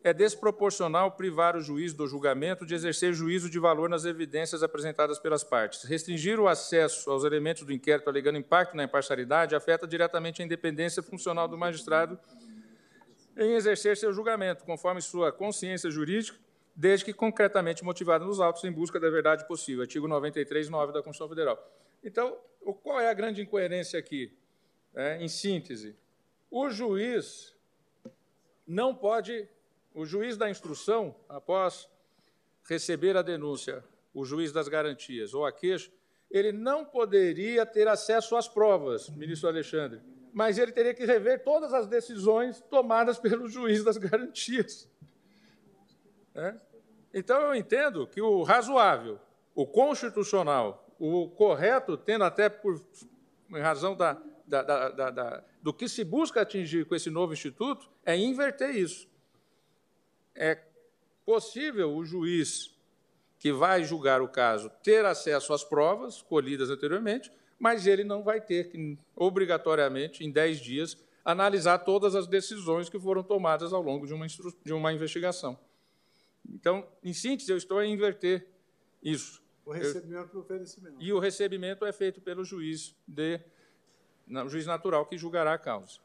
é 0.04 0.14
desproporcional 0.14 1.12
privar 1.12 1.56
o 1.56 1.62
juiz 1.62 1.94
do 1.94 2.08
julgamento 2.08 2.66
de 2.66 2.76
exercer 2.76 3.14
juízo 3.14 3.50
de 3.50 3.60
valor 3.60 3.90
nas 3.90 4.06
evidências 4.06 4.64
apresentadas 4.64 5.20
pelas 5.20 5.44
partes. 5.44 5.84
Restringir 5.84 6.40
o 6.40 6.48
acesso 6.48 7.10
aos 7.10 7.24
elementos 7.24 7.64
do 7.64 7.74
inquérito 7.74 8.10
alegando 8.10 8.38
impacto 8.38 8.76
na 8.76 8.84
imparcialidade 8.84 9.56
afeta 9.56 9.88
diretamente 9.88 10.42
a 10.42 10.46
independência 10.46 11.04
funcional 11.04 11.48
do 11.48 11.58
magistrado 11.58 12.20
em 13.36 13.54
exercer 13.54 13.96
seu 13.98 14.12
julgamento, 14.12 14.64
conforme 14.64 15.02
sua 15.02 15.32
consciência 15.32 15.92
jurídica, 15.92 16.40
desde 16.76 17.06
que 17.06 17.14
concretamente 17.14 17.84
motivado 17.84 18.26
nos 18.26 18.40
autos 18.40 18.64
em 18.64 18.72
busca 18.72 19.00
da 19.00 19.10
verdade 19.10 19.48
possível. 19.48 19.82
Artigo 19.82 20.08
93, 20.08 20.70
9 20.70 20.94
da 20.94 21.04
Constituição 21.04 21.30
Federal. 21.30 21.72
Então, 22.04 22.38
qual 22.84 23.00
é 23.00 23.10
a 23.10 23.14
grande 23.14 23.42
incoerência 23.42 24.00
aqui? 24.00 24.32
É, 24.96 25.22
em 25.24 25.28
síntese, 25.28 25.96
o 26.50 26.70
juiz 26.70 27.56
não 28.66 28.96
pode 28.96 29.48
o 29.98 30.06
juiz 30.06 30.38
da 30.38 30.48
instrução, 30.48 31.16
após 31.28 31.90
receber 32.70 33.18
a 33.18 33.24
denúncia, 33.24 33.84
o 34.14 34.24
juiz 34.24 34.52
das 34.52 34.68
garantias 34.68 35.34
ou 35.34 35.44
a 35.44 35.52
queixa, 35.52 35.92
ele 36.30 36.52
não 36.52 36.86
poderia 36.86 37.66
ter 37.66 37.88
acesso 37.88 38.36
às 38.36 38.48
provas, 38.48 39.10
ministro 39.10 39.50
Alexandre, 39.50 40.00
mas 40.32 40.60
ele 40.60 40.72
teria 40.72 40.94
que 40.94 41.04
rever 41.04 41.44
todas 41.44 41.74
as 41.74 41.88
decisões 41.88 42.62
tomadas 42.70 43.18
pelo 43.18 43.48
juiz 43.48 43.84
das 43.84 43.98
garantias. 43.98 44.88
É? 46.36 46.54
Então, 47.12 47.42
eu 47.42 47.56
entendo 47.56 48.06
que 48.06 48.22
o 48.22 48.44
razoável, 48.44 49.20
o 49.56 49.66
constitucional, 49.66 50.94
o 51.00 51.28
correto, 51.30 51.98
tendo 51.98 52.24
até 52.24 52.50
por 52.50 52.80
em 53.50 53.62
razão 53.62 53.96
da, 53.96 54.22
da, 54.46 54.62
da, 54.92 55.44
do 55.60 55.74
que 55.74 55.90
se 55.90 56.04
busca 56.04 56.42
atingir 56.42 56.86
com 56.86 56.94
esse 56.94 57.10
novo 57.10 57.34
instituto, 57.34 57.90
é 58.06 58.16
inverter 58.16 58.76
isso 58.76 59.08
é 60.38 60.64
possível 61.26 61.94
o 61.94 62.06
juiz 62.06 62.74
que 63.40 63.52
vai 63.52 63.84
julgar 63.84 64.22
o 64.22 64.28
caso 64.28 64.70
ter 64.82 65.06
acesso 65.06 65.54
às 65.54 65.64
provas 65.64 66.22
colhidas 66.22 66.70
anteriormente, 66.70 67.32
mas 67.60 67.86
ele 67.86 68.04
não 68.04 68.24
vai 68.24 68.40
ter 68.40 68.70
que, 68.70 68.98
obrigatoriamente, 69.16 70.24
em 70.24 70.32
10 70.32 70.60
dias, 70.60 70.98
analisar 71.26 71.80
todas 71.80 72.16
as 72.16 72.28
decisões 72.28 72.90
que 72.90 73.00
foram 73.00 73.24
tomadas 73.24 73.74
ao 73.74 73.82
longo 73.82 74.08
de 74.08 74.14
uma, 74.14 74.26
de 74.28 74.74
uma 74.74 74.94
investigação. 74.94 75.60
Então, 76.48 76.88
em 77.04 77.14
síntese, 77.14 77.52
eu 77.52 77.58
estou 77.58 77.80
a 77.80 77.86
inverter 77.86 78.48
isso. 79.04 79.44
O 79.66 79.72
recebimento 79.72 80.32
do 80.32 80.40
oferecimento. 80.40 80.96
E 81.00 81.12
o 81.12 81.20
recebimento 81.20 81.86
é 81.86 81.92
feito 81.92 82.22
pelo 82.22 82.46
juiz 82.46 82.96
de, 83.06 83.42
não, 84.26 84.48
juiz 84.48 84.66
natural 84.66 85.06
que 85.06 85.18
julgará 85.18 85.54
a 85.54 85.58
causa. 85.58 86.00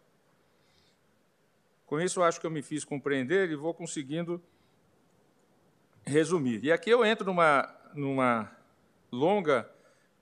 Com 1.92 2.00
isso, 2.00 2.22
acho 2.22 2.40
que 2.40 2.46
eu 2.46 2.50
me 2.50 2.62
fiz 2.62 2.86
compreender 2.86 3.50
e 3.50 3.54
vou 3.54 3.74
conseguindo 3.74 4.42
resumir. 6.06 6.64
E 6.64 6.72
aqui 6.72 6.88
eu 6.88 7.04
entro 7.04 7.26
numa, 7.26 7.70
numa 7.94 8.50
longa 9.12 9.70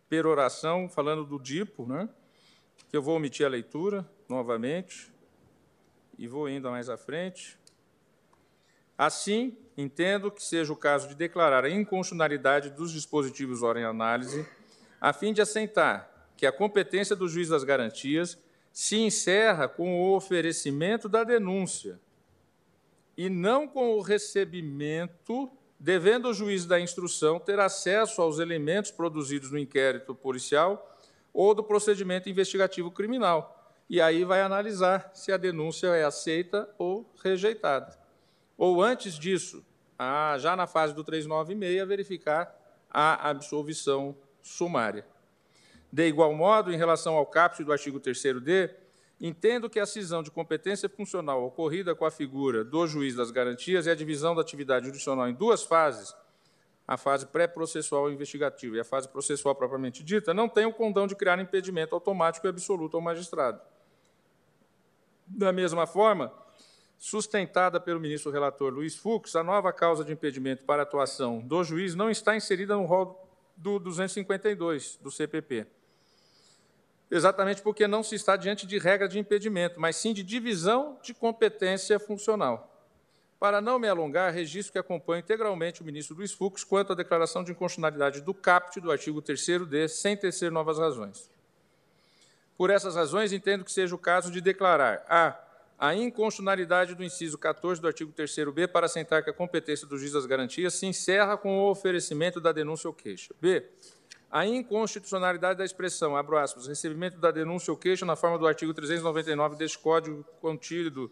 peroração 0.08 0.88
falando 0.88 1.24
do 1.24 1.38
DIPO, 1.38 1.86
né? 1.86 2.08
que 2.88 2.96
eu 2.96 3.00
vou 3.00 3.14
omitir 3.14 3.46
a 3.46 3.48
leitura 3.48 4.04
novamente 4.28 5.12
e 6.18 6.26
vou 6.26 6.48
indo 6.48 6.68
mais 6.68 6.88
à 6.88 6.96
frente. 6.96 7.56
Assim, 8.98 9.56
entendo 9.76 10.28
que 10.28 10.42
seja 10.42 10.72
o 10.72 10.76
caso 10.76 11.06
de 11.06 11.14
declarar 11.14 11.64
a 11.64 11.70
inconstitucionalidade 11.70 12.70
dos 12.70 12.90
dispositivos 12.90 13.62
ora 13.62 13.78
em 13.78 13.84
análise, 13.84 14.44
a 15.00 15.12
fim 15.12 15.32
de 15.32 15.40
assentar 15.40 16.10
que 16.36 16.46
a 16.46 16.50
competência 16.50 17.14
do 17.14 17.28
juiz 17.28 17.48
das 17.48 17.62
garantias 17.62 18.36
se 18.72 18.96
encerra 18.96 19.68
com 19.68 20.00
o 20.00 20.14
oferecimento 20.14 21.08
da 21.08 21.24
denúncia 21.24 22.00
e 23.16 23.28
não 23.28 23.66
com 23.66 23.90
o 23.96 24.00
recebimento, 24.00 25.50
devendo 25.78 26.28
o 26.28 26.34
juiz 26.34 26.64
da 26.64 26.80
instrução 26.80 27.38
ter 27.38 27.58
acesso 27.58 28.22
aos 28.22 28.38
elementos 28.38 28.90
produzidos 28.90 29.50
no 29.50 29.58
inquérito 29.58 30.14
policial 30.14 30.96
ou 31.32 31.54
do 31.54 31.62
procedimento 31.62 32.28
investigativo 32.28 32.90
criminal. 32.90 33.56
E 33.88 34.00
aí 34.00 34.24
vai 34.24 34.40
analisar 34.40 35.10
se 35.14 35.32
a 35.32 35.36
denúncia 35.36 35.88
é 35.88 36.04
aceita 36.04 36.68
ou 36.78 37.12
rejeitada. 37.22 37.98
Ou 38.56 38.82
antes 38.82 39.18
disso, 39.18 39.64
já 40.38 40.54
na 40.54 40.66
fase 40.66 40.94
do 40.94 41.02
396, 41.02 41.88
verificar 41.88 42.56
a 42.88 43.28
absolvição 43.28 44.16
sumária. 44.40 45.04
De 45.92 46.06
igual 46.06 46.32
modo, 46.32 46.72
em 46.72 46.76
relação 46.76 47.16
ao 47.16 47.26
caput 47.26 47.64
do 47.64 47.72
artigo 47.72 47.98
3º-D, 47.98 48.70
entendo 49.20 49.68
que 49.68 49.80
a 49.80 49.86
cisão 49.86 50.22
de 50.22 50.30
competência 50.30 50.88
funcional 50.88 51.44
ocorrida 51.44 51.94
com 51.94 52.04
a 52.04 52.10
figura 52.10 52.64
do 52.64 52.86
juiz 52.86 53.16
das 53.16 53.30
garantias 53.30 53.86
e 53.86 53.90
a 53.90 53.94
divisão 53.94 54.34
da 54.34 54.40
atividade 54.40 54.86
judicional 54.86 55.28
em 55.28 55.34
duas 55.34 55.64
fases, 55.64 56.14
a 56.86 56.96
fase 56.96 57.26
pré-processual 57.26 58.10
investigativa 58.10 58.76
e 58.76 58.80
a 58.80 58.84
fase 58.84 59.08
processual 59.08 59.54
propriamente 59.54 60.02
dita, 60.02 60.32
não 60.32 60.48
tem 60.48 60.64
o 60.64 60.72
condão 60.72 61.06
de 61.06 61.16
criar 61.16 61.38
impedimento 61.38 61.94
automático 61.94 62.46
e 62.46 62.50
absoluto 62.50 62.96
ao 62.96 63.02
magistrado. 63.02 63.60
Da 65.26 65.52
mesma 65.52 65.86
forma, 65.86 66.32
sustentada 66.98 67.80
pelo 67.80 68.00
ministro 68.00 68.30
relator 68.30 68.72
Luiz 68.72 68.96
Fux, 68.96 69.36
a 69.36 69.42
nova 69.42 69.72
causa 69.72 70.04
de 70.04 70.12
impedimento 70.12 70.64
para 70.64 70.82
atuação 70.82 71.40
do 71.40 71.62
juiz 71.62 71.94
não 71.94 72.10
está 72.10 72.36
inserida 72.36 72.74
no 72.74 72.84
rol 72.84 73.28
do 73.56 73.78
252 73.78 74.98
do 75.02 75.10
CPP 75.10 75.66
exatamente 77.10 77.62
porque 77.62 77.86
não 77.86 78.02
se 78.02 78.14
está 78.14 78.36
diante 78.36 78.66
de 78.66 78.78
regra 78.78 79.08
de 79.08 79.18
impedimento, 79.18 79.80
mas 79.80 79.96
sim 79.96 80.12
de 80.12 80.22
divisão 80.22 80.98
de 81.02 81.12
competência 81.12 81.98
funcional. 81.98 82.66
Para 83.38 83.60
não 83.60 83.78
me 83.78 83.88
alongar, 83.88 84.32
registro 84.32 84.72
que 84.72 84.78
acompanho 84.78 85.20
integralmente 85.20 85.80
o 85.80 85.84
ministro 85.84 86.14
Luiz 86.14 86.32
Fux 86.32 86.62
quanto 86.62 86.92
à 86.92 86.94
declaração 86.94 87.42
de 87.42 87.52
inconstitucionalidade 87.52 88.20
do 88.20 88.34
caput 88.34 88.78
do 88.80 88.92
artigo 88.92 89.22
3º-D, 89.22 89.88
sem 89.88 90.16
tecer 90.16 90.52
novas 90.52 90.78
razões. 90.78 91.30
Por 92.56 92.68
essas 92.68 92.96
razões, 92.96 93.32
entendo 93.32 93.64
que 93.64 93.72
seja 93.72 93.94
o 93.94 93.98
caso 93.98 94.30
de 94.30 94.40
declarar 94.40 95.04
a 95.08 95.38
a 95.80 95.94
inconstitucionalidade 95.94 96.94
do 96.94 97.02
inciso 97.02 97.38
14 97.38 97.80
do 97.80 97.86
artigo 97.86 98.12
3º-B 98.12 98.68
para 98.68 98.84
assentar 98.84 99.24
que 99.24 99.30
a 99.30 99.32
competência 99.32 99.86
do 99.86 99.96
juiz 99.96 100.12
das 100.12 100.26
garantias 100.26 100.74
se 100.74 100.84
encerra 100.84 101.38
com 101.38 101.58
o 101.58 101.70
oferecimento 101.70 102.38
da 102.38 102.52
denúncia 102.52 102.86
ou 102.86 102.92
queixa. 102.92 103.34
B 103.40 103.64
a 104.30 104.46
inconstitucionalidade 104.46 105.58
da 105.58 105.64
expressão, 105.64 106.16
abro 106.16 106.38
aspas, 106.38 106.68
recebimento 106.68 107.18
da 107.18 107.32
denúncia 107.32 107.72
ou 107.72 107.76
queixa 107.76 108.06
na 108.06 108.14
forma 108.14 108.38
do 108.38 108.46
artigo 108.46 108.72
399 108.72 109.56
deste 109.56 109.78
Código 109.78 110.24
contido 110.40 111.10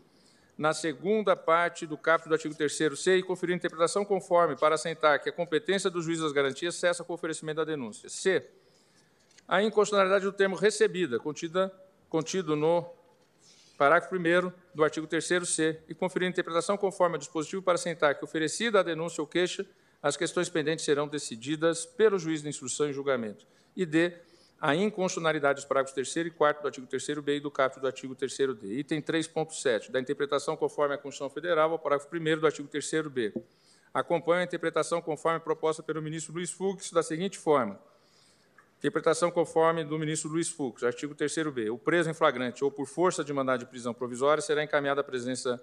na 0.56 0.72
segunda 0.72 1.34
parte 1.34 1.84
do 1.84 1.98
capítulo 1.98 2.30
do 2.30 2.34
artigo 2.34 2.54
3 2.54 2.72
C 2.96 3.16
e 3.16 3.22
conferir 3.22 3.56
interpretação 3.56 4.04
conforme 4.04 4.56
para 4.56 4.76
assentar 4.76 5.20
que 5.20 5.28
a 5.28 5.32
competência 5.32 5.90
do 5.90 6.00
juiz 6.00 6.20
das 6.20 6.30
garantias 6.30 6.76
cessa 6.76 7.02
com 7.02 7.12
o 7.12 7.14
oferecimento 7.14 7.56
da 7.56 7.64
denúncia. 7.64 8.08
C. 8.08 8.46
A 9.48 9.62
inconstitucionalidade 9.62 10.24
do 10.24 10.32
termo 10.32 10.54
recebida, 10.54 11.18
contida, 11.18 11.72
contido 12.08 12.54
no 12.54 12.88
parágrafo 13.76 14.14
1 14.14 14.52
do 14.74 14.84
artigo 14.84 15.06
3 15.06 15.48
C, 15.48 15.80
e 15.88 15.94
conferir 15.94 16.28
interpretação 16.28 16.76
conforme 16.76 17.14
ao 17.14 17.18
dispositivo 17.18 17.62
para 17.62 17.74
assentar 17.74 18.16
que 18.16 18.24
oferecida 18.24 18.80
a 18.80 18.82
denúncia 18.82 19.20
ou 19.20 19.26
queixa 19.26 19.64
as 20.02 20.16
questões 20.16 20.48
pendentes 20.48 20.84
serão 20.84 21.08
decididas 21.08 21.84
pelo 21.84 22.18
juiz 22.18 22.42
de 22.42 22.48
instrução 22.48 22.88
e 22.88 22.92
julgamento. 22.92 23.46
E 23.76 23.84
D, 23.84 24.16
a 24.60 24.74
inconstitucionalidade 24.74 25.56
dos 25.56 25.64
parágrafos 25.64 25.94
3 25.94 26.26
e 26.26 26.30
4 26.30 26.62
do 26.62 26.66
artigo 26.66 26.86
3º-B 26.86 27.36
e 27.36 27.40
do 27.40 27.50
caput 27.50 27.80
do 27.80 27.86
artigo 27.86 28.14
3º-D. 28.14 28.78
Item 28.78 29.00
3.7, 29.00 29.90
da 29.90 30.00
interpretação 30.00 30.56
conforme 30.56 30.94
a 30.94 30.98
Constituição 30.98 31.30
Federal 31.30 31.70
ao 31.72 31.78
parágrafo 31.78 32.14
1 32.14 32.40
do 32.40 32.46
artigo 32.46 32.68
3º-B. 32.68 33.34
Acompanho 33.94 34.40
a 34.40 34.44
interpretação 34.44 35.00
conforme 35.00 35.40
proposta 35.40 35.82
pelo 35.82 36.02
ministro 36.02 36.34
Luiz 36.34 36.50
Fux 36.50 36.90
da 36.90 37.02
seguinte 37.02 37.38
forma. 37.38 37.80
Interpretação 38.78 39.30
conforme 39.30 39.84
do 39.84 39.98
ministro 39.98 40.30
Luiz 40.30 40.48
Fux, 40.48 40.84
artigo 40.84 41.14
3º-B. 41.14 41.70
O 41.70 41.78
preso 41.78 42.10
em 42.10 42.14
flagrante 42.14 42.62
ou 42.62 42.70
por 42.70 42.86
força 42.86 43.24
de 43.24 43.32
mandado 43.32 43.60
de 43.60 43.66
prisão 43.66 43.92
provisória 43.92 44.40
será 44.40 44.62
encaminhado 44.62 45.00
à 45.00 45.04
presença 45.04 45.60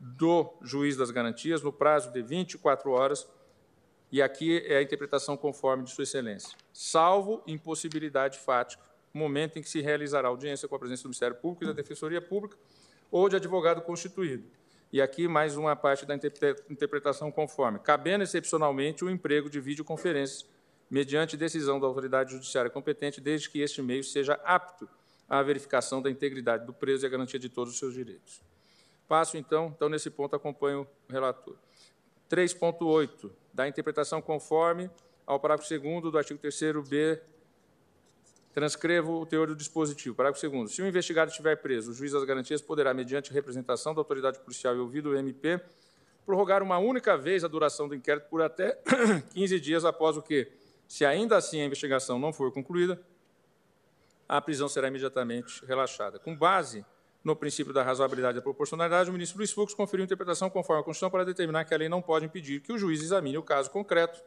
do 0.00 0.52
juiz 0.62 0.96
das 0.96 1.10
garantias 1.10 1.62
no 1.62 1.72
prazo 1.72 2.12
de 2.12 2.22
24 2.22 2.90
horas 2.90 3.28
e 4.10 4.22
aqui 4.22 4.62
é 4.66 4.78
a 4.78 4.82
interpretação 4.82 5.36
conforme 5.36 5.84
de 5.84 5.90
Sua 5.90 6.04
Excelência, 6.04 6.56
salvo 6.72 7.42
impossibilidade 7.46 8.38
fática, 8.38 8.82
momento 9.12 9.58
em 9.58 9.62
que 9.62 9.68
se 9.68 9.80
realizará 9.80 10.28
audiência 10.28 10.68
com 10.68 10.76
a 10.76 10.78
presença 10.78 11.02
do 11.02 11.08
Ministério 11.08 11.36
Público 11.36 11.64
e 11.64 11.66
da 11.66 11.72
Defensoria 11.72 12.20
Pública 12.20 12.56
ou 13.10 13.28
de 13.28 13.36
advogado 13.36 13.82
constituído. 13.82 14.44
E 14.90 15.02
aqui 15.02 15.28
mais 15.28 15.56
uma 15.56 15.76
parte 15.76 16.06
da 16.06 16.14
interpretação 16.14 17.30
conforme, 17.30 17.78
cabendo 17.78 18.24
excepcionalmente 18.24 19.04
o 19.04 19.10
emprego 19.10 19.50
de 19.50 19.60
videoconferências, 19.60 20.46
mediante 20.90 21.36
decisão 21.36 21.78
da 21.78 21.86
autoridade 21.86 22.32
judiciária 22.32 22.70
competente, 22.70 23.20
desde 23.20 23.50
que 23.50 23.60
este 23.60 23.82
meio 23.82 24.02
seja 24.02 24.40
apto 24.44 24.88
à 25.28 25.42
verificação 25.42 26.00
da 26.00 26.10
integridade 26.10 26.64
do 26.64 26.72
preso 26.72 27.04
e 27.04 27.06
à 27.06 27.10
garantia 27.10 27.38
de 27.38 27.50
todos 27.50 27.74
os 27.74 27.78
seus 27.78 27.92
direitos. 27.92 28.40
Passo, 29.06 29.36
então, 29.36 29.72
então 29.76 29.90
nesse 29.90 30.08
ponto 30.08 30.34
acompanho 30.34 30.88
o 31.08 31.12
relator. 31.12 31.56
3.8, 32.30 33.30
da 33.52 33.66
interpretação 33.66 34.20
conforme 34.20 34.90
ao 35.26 35.38
parágrafo 35.38 35.68
2 35.68 36.02
do 36.10 36.16
artigo 36.16 36.40
3º-B, 36.40 37.20
transcrevo 38.52 39.20
o 39.20 39.26
teor 39.26 39.46
do 39.46 39.54
dispositivo. 39.54 40.14
Parágrafo 40.14 40.48
2 40.48 40.72
Se 40.74 40.82
o 40.82 40.86
investigado 40.86 41.30
estiver 41.30 41.56
preso, 41.56 41.90
o 41.90 41.94
juiz 41.94 42.12
das 42.12 42.24
garantias 42.24 42.60
poderá, 42.60 42.92
mediante 42.94 43.32
representação 43.32 43.94
da 43.94 44.00
autoridade 44.00 44.38
policial 44.40 44.74
e 44.74 44.78
ouvido 44.78 45.10
o 45.10 45.16
MP, 45.16 45.60
prorrogar 46.24 46.62
uma 46.62 46.78
única 46.78 47.16
vez 47.16 47.44
a 47.44 47.48
duração 47.48 47.88
do 47.88 47.94
inquérito 47.94 48.28
por 48.28 48.42
até 48.42 48.78
15 49.32 49.60
dias 49.60 49.84
após 49.84 50.16
o 50.16 50.22
que, 50.22 50.50
se 50.86 51.04
ainda 51.04 51.36
assim 51.36 51.60
a 51.60 51.64
investigação 51.64 52.18
não 52.18 52.32
for 52.32 52.52
concluída, 52.52 53.00
a 54.28 54.40
prisão 54.40 54.68
será 54.68 54.88
imediatamente 54.88 55.64
relaxada. 55.64 56.18
Com 56.18 56.36
base 56.36 56.84
no 57.22 57.34
princípio 57.34 57.72
da 57.72 57.82
razoabilidade 57.82 58.36
e 58.36 58.40
da 58.40 58.42
proporcionalidade, 58.42 59.10
o 59.10 59.12
ministro 59.12 59.38
Luiz 59.38 59.52
Fux 59.52 59.74
conferiu 59.74 60.04
interpretação 60.04 60.48
conforme 60.48 60.80
a 60.80 60.84
Constituição 60.84 61.10
para 61.10 61.24
determinar 61.24 61.64
que 61.64 61.74
a 61.74 61.76
lei 61.76 61.88
não 61.88 62.00
pode 62.00 62.24
impedir 62.24 62.60
que 62.60 62.72
o 62.72 62.78
juiz 62.78 63.02
examine 63.02 63.36
o 63.36 63.42
caso 63.42 63.70
concreto 63.70 64.22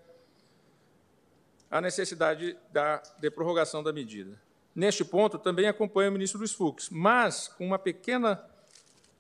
a 1.71 1.79
necessidade 1.79 2.57
da, 2.71 3.01
de 3.17 3.31
prorrogação 3.31 3.81
da 3.81 3.93
medida. 3.93 4.37
Neste 4.75 5.05
ponto, 5.05 5.39
também 5.39 5.67
acompanha 5.67 6.09
o 6.09 6.13
ministro 6.13 6.39
Luiz 6.39 6.51
Fux, 6.51 6.89
mas 6.89 7.47
com 7.47 7.65
uma 7.65 7.79
pequena 7.79 8.43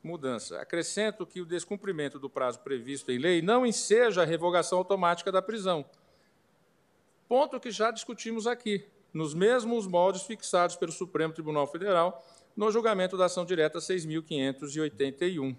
mudança. 0.03 0.59
Acrescento 0.59 1.25
que 1.25 1.39
o 1.39 1.45
descumprimento 1.45 2.19
do 2.19 2.29
prazo 2.29 2.59
previsto 2.59 3.09
em 3.11 3.17
lei 3.17 3.41
não 3.41 3.65
enseja 3.65 4.21
a 4.21 4.25
revogação 4.25 4.77
automática 4.77 5.31
da 5.31 5.41
prisão. 5.41 5.85
Ponto 7.27 7.59
que 7.59 7.71
já 7.71 7.91
discutimos 7.91 8.45
aqui, 8.45 8.85
nos 9.13 9.33
mesmos 9.33 9.87
moldes 9.87 10.23
fixados 10.23 10.75
pelo 10.75 10.91
Supremo 10.91 11.33
Tribunal 11.33 11.67
Federal 11.67 12.25
no 12.55 12.71
julgamento 12.71 13.17
da 13.17 13.25
ação 13.25 13.45
direta 13.45 13.79
6.581. 13.79 15.55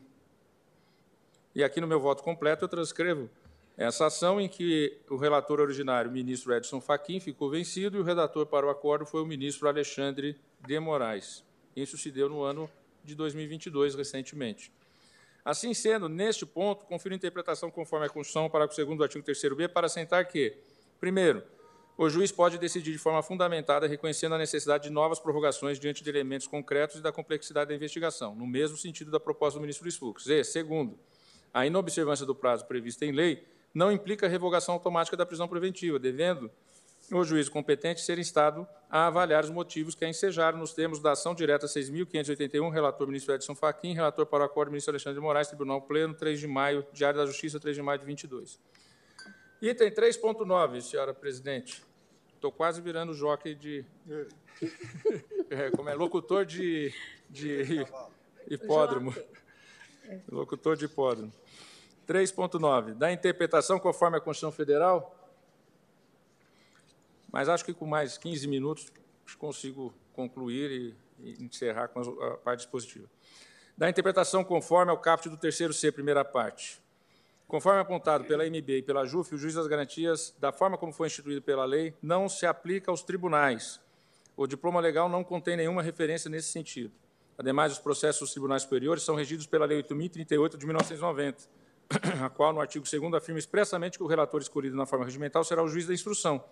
E 1.55 1.63
aqui 1.63 1.81
no 1.81 1.87
meu 1.87 2.01
voto 2.01 2.23
completo 2.23 2.65
eu 2.65 2.69
transcrevo 2.69 3.29
essa 3.77 4.07
ação 4.07 4.41
em 4.41 4.49
que 4.49 4.99
o 5.09 5.17
relator 5.17 5.61
originário, 5.61 6.11
o 6.11 6.13
ministro 6.13 6.55
Edson 6.55 6.81
Fachin, 6.81 7.21
ficou 7.21 7.51
vencido 7.51 7.97
e 7.97 8.01
o 8.01 8.03
redator 8.03 8.47
para 8.47 8.67
o 8.67 8.71
acordo 8.71 9.07
foi 9.07 9.23
o 9.23 9.27
ministro 9.27 9.69
Alexandre 9.69 10.39
de 10.61 10.79
Moraes. 10.79 11.45
Isso 11.75 11.97
se 11.97 12.11
deu 12.11 12.29
no 12.29 12.43
ano 12.43 12.71
de 13.03 13.15
2022, 13.15 13.95
recentemente. 13.95 14.73
Assim 15.45 15.75
sendo, 15.75 16.09
neste 16.09 16.47
ponto, 16.47 16.85
confiro 16.85 17.15
interpretação 17.15 17.71
conforme 17.71 18.07
a 18.07 18.09
Constituição, 18.09 18.49
parágrafo 18.49 18.85
2 18.85 18.97
do 18.97 19.03
artigo 19.03 19.25
3º-B, 19.25 19.69
para 19.69 19.87
assentar 19.87 20.29
que, 20.29 20.57
primeiro, 21.01 21.43
o 21.97 22.09
juiz 22.09 22.33
pode 22.33 22.59
decidir 22.59 22.93
de 22.93 22.99
forma 22.99 23.23
fundamentada, 23.23 23.87
reconhecendo 23.87 24.35
a 24.35 24.39
necessidade 24.39 24.85
de 24.85 24.91
novas 24.91 25.19
prorrogações 25.19 25.79
diante 25.79 26.03
de 26.03 26.11
elementos 26.11 26.47
concretos 26.47 26.97
e 26.97 27.03
da 27.03 27.13
complexidade 27.13 27.69
da 27.69 27.75
investigação, 27.75 28.35
no 28.35 28.47
mesmo 28.47 28.77
sentido 28.77 29.11
da 29.11 29.21
proposta 29.21 29.59
do 29.59 29.61
ministro 29.61 29.85
Luiz 29.85 29.97
Fux. 29.97 30.27
E, 30.27 30.43
segundo, 30.43 30.99
a 31.53 31.67
inobservância 31.67 32.25
do 32.25 32.35
prazo 32.35 32.65
previsto 32.65 33.03
em 33.05 33.13
lei 33.13 33.45
não 33.75 33.93
implica 33.93 34.27
revogação 34.27 34.75
automática 34.75 35.17
da 35.17 35.27
prisão 35.27 35.47
preventiva, 35.47 35.99
devendo 35.99 36.51
o 37.11 37.25
juiz 37.25 37.49
competente 37.49 38.01
ser 38.01 38.19
instado 38.19 38.67
a 38.89 39.07
avaliar 39.07 39.45
os 39.45 39.51
motivos 39.51 39.95
que 39.95 40.05
a 40.05 40.09
ensejaram 40.09 40.59
nos 40.59 40.73
termos 40.73 40.99
da 40.99 41.13
ação 41.13 41.35
direta 41.35 41.67
6.581, 41.67 42.71
relator 42.71 43.07
ministro 43.07 43.35
Edson 43.35 43.55
Fachin, 43.55 43.93
relator 43.93 44.25
para 44.27 44.43
o 44.43 44.47
acordo 44.47 44.71
ministro 44.71 44.93
Alexandre 44.93 45.19
de 45.19 45.23
Moraes, 45.23 45.49
Tribunal 45.49 45.83
Pleno, 45.83 46.15
3 46.15 46.41
de 46.41 46.47
maio, 46.47 46.87
Diário 46.93 47.19
da 47.19 47.27
Justiça, 47.27 47.61
3 47.61 47.77
de 47.77 47.83
maio 47.83 47.99
de 47.99 48.07
22. 48.07 48.59
Item 49.63 49.93
3.9, 49.93 50.81
senhora 50.81 51.15
presidente. 51.15 51.85
Estou 52.35 52.51
quase 52.51 52.81
virando 52.81 53.15
jockey 53.15 53.55
de. 53.55 53.85
É, 55.51 55.71
como 55.71 55.89
é? 55.91 55.95
Locutor 55.95 56.47
de, 56.47 56.95
de 57.29 57.85
hipódromo. 58.49 59.15
Locutor 60.31 60.77
de 60.77 60.87
hipódromo. 60.87 61.33
3.9. 62.09 62.95
Da 62.95 63.13
interpretação 63.13 63.79
conforme 63.79 64.17
a 64.17 64.21
Constituição 64.21 64.51
Federal. 64.51 65.15
Mas 67.31 67.51
acho 67.51 67.65
que 67.65 67.75
com 67.75 67.87
mais 67.87 68.17
15 68.17 68.49
minutos 68.49 68.91
consigo 69.39 69.93
concluir 70.15 70.71
e, 70.71 70.97
e 71.19 71.45
encerrar 71.45 71.89
com 71.89 72.01
a 72.01 72.39
parte 72.39 72.61
dispositiva. 72.61 73.09
Da 73.77 73.91
interpretação 73.91 74.43
conforme 74.43 74.91
ao 74.91 74.99
caput 74.99 75.29
do 75.29 75.37
terceiro 75.37 75.73
C, 75.75 75.93
primeira 75.93 76.25
parte. 76.25 76.82
Conforme 77.53 77.81
apontado 77.81 78.25
pela 78.25 78.47
MB 78.47 78.79
e 78.79 78.83
pela 78.83 79.05
JUF, 79.05 79.35
o 79.35 79.37
juiz 79.37 79.53
das 79.53 79.67
garantias, 79.67 80.35
da 80.41 80.51
forma 80.51 80.79
como 80.79 80.91
foi 80.91 81.09
instituído 81.09 81.43
pela 81.43 81.67
lei, 81.67 81.93
não 82.01 82.27
se 82.27 82.47
aplica 82.47 82.91
aos 82.91 83.03
tribunais. 83.03 83.79
O 84.35 84.47
diploma 84.47 84.81
legal 84.81 85.07
não 85.07 85.23
contém 85.23 85.55
nenhuma 85.55 85.83
referência 85.83 86.31
nesse 86.31 86.49
sentido. 86.49 86.95
Ademais, 87.37 87.71
os 87.71 87.79
processos 87.79 88.21
dos 88.21 88.31
tribunais 88.31 88.63
superiores 88.63 89.03
são 89.03 89.15
regidos 89.15 89.47
pela 89.47 89.67
Lei 89.67 89.83
8.038 89.83 90.57
de 90.57 90.65
1990, 90.65 91.43
a 92.25 92.31
qual, 92.31 92.55
no 92.55 92.61
artigo 92.63 92.87
2 92.91 93.13
afirma 93.13 93.39
expressamente 93.39 93.99
que 93.99 94.03
o 94.03 94.07
relator 94.07 94.41
escolhido 94.41 94.75
na 94.75 94.87
forma 94.87 95.05
regimental 95.05 95.45
será 95.45 95.63
o 95.63 95.69
juiz 95.69 95.87
da 95.87 95.93
instrução. 95.93 96.43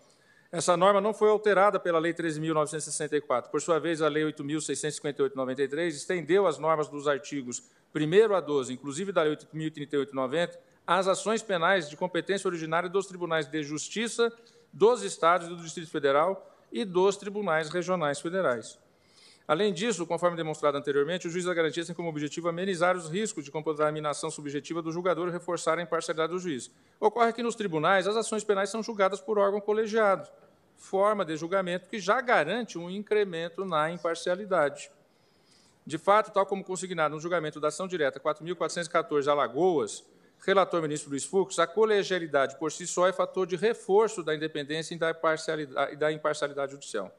Essa 0.53 0.77
norma 0.77 1.01
não 1.01 1.15
foi 1.15 1.31
alterada 1.31 1.81
pela 1.81 1.99
Lei 1.99 2.13
13.964. 2.13 3.49
Por 3.49 3.63
sua 3.63 3.79
vez, 3.79 4.03
a 4.03 4.09
Lei 4.09 4.25
8.658 4.25 5.31
de 5.31 5.37
93 5.37 5.97
estendeu 5.97 6.47
as 6.47 6.59
normas 6.59 6.89
dos 6.89 7.09
artigos 7.09 7.63
1 7.95 8.35
a 8.35 8.41
12, 8.41 8.75
inclusive 8.75 9.13
da 9.13 9.23
Lei 9.23 9.35
8.038 9.35 10.07
de 10.09 10.15
90, 10.15 10.70
às 10.91 11.07
ações 11.07 11.41
penais 11.41 11.89
de 11.89 11.97
competência 11.97 12.49
originária 12.49 12.89
dos 12.89 13.07
tribunais 13.07 13.47
de 13.47 13.63
justiça 13.63 14.33
dos 14.73 15.05
estados 15.05 15.47
e 15.47 15.51
do 15.51 15.63
Distrito 15.63 15.89
Federal 15.89 16.53
e 16.73 16.85
dos 16.85 17.17
tribunais 17.17 17.69
regionais 17.69 18.19
federais. 18.21 18.77
Além 19.47 19.73
disso, 19.73 20.05
conforme 20.05 20.37
demonstrado 20.37 20.77
anteriormente, 20.77 21.29
o 21.29 21.31
juiz 21.31 21.45
da 21.45 21.55
garantia 21.55 21.85
tem 21.85 21.95
como 21.95 22.09
objetivo 22.09 22.49
amenizar 22.49 22.97
os 22.97 23.09
riscos 23.09 23.45
de 23.45 23.53
contaminação 23.53 24.33
subjetiva 24.33 24.83
do 24.83 24.91
julgador 24.91 25.29
e 25.29 25.31
reforçar 25.31 25.79
a 25.79 25.83
imparcialidade 25.83 26.33
do 26.33 26.41
juiz. 26.41 26.73
Ocorre 26.99 27.33
que 27.33 27.43
nos 27.43 27.55
tribunais 27.55 28.09
as 28.09 28.17
ações 28.17 28.43
penais 28.43 28.69
são 28.69 28.83
julgadas 28.83 29.21
por 29.21 29.39
órgão 29.39 29.61
colegiado, 29.61 30.29
forma 30.77 31.25
de 31.25 31.37
julgamento 31.37 31.89
que 31.89 32.01
já 32.01 32.21
garante 32.21 32.77
um 32.77 32.91
incremento 32.91 33.65
na 33.65 33.93
imparcialidade. 33.93 34.91
De 35.87 35.99
fato, 35.99 36.33
tal 36.33 36.45
como 36.47 36.65
consignado 36.65 37.15
no 37.15 37.21
julgamento 37.21 37.61
da 37.61 37.69
ação 37.69 37.87
direta 37.87 38.19
4.414 38.19 39.29
Alagoas, 39.29 40.05
relator 40.47 40.81
ministro 40.81 41.11
Luiz 41.11 41.25
Fux, 41.25 41.59
a 41.59 41.67
colegialidade 41.67 42.59
por 42.59 42.73
si 42.73 42.87
só 42.87 43.07
é 43.07 43.13
fator 43.13 43.47
de 43.47 43.57
reforço 43.57 44.23
da 44.23 44.35
independência 44.35 44.95
e 44.95 44.99
da 44.99 45.11
imparcialidade, 45.11 45.97
da 45.97 46.13
imparcialidade 46.13 46.73
judicial. 46.73 47.15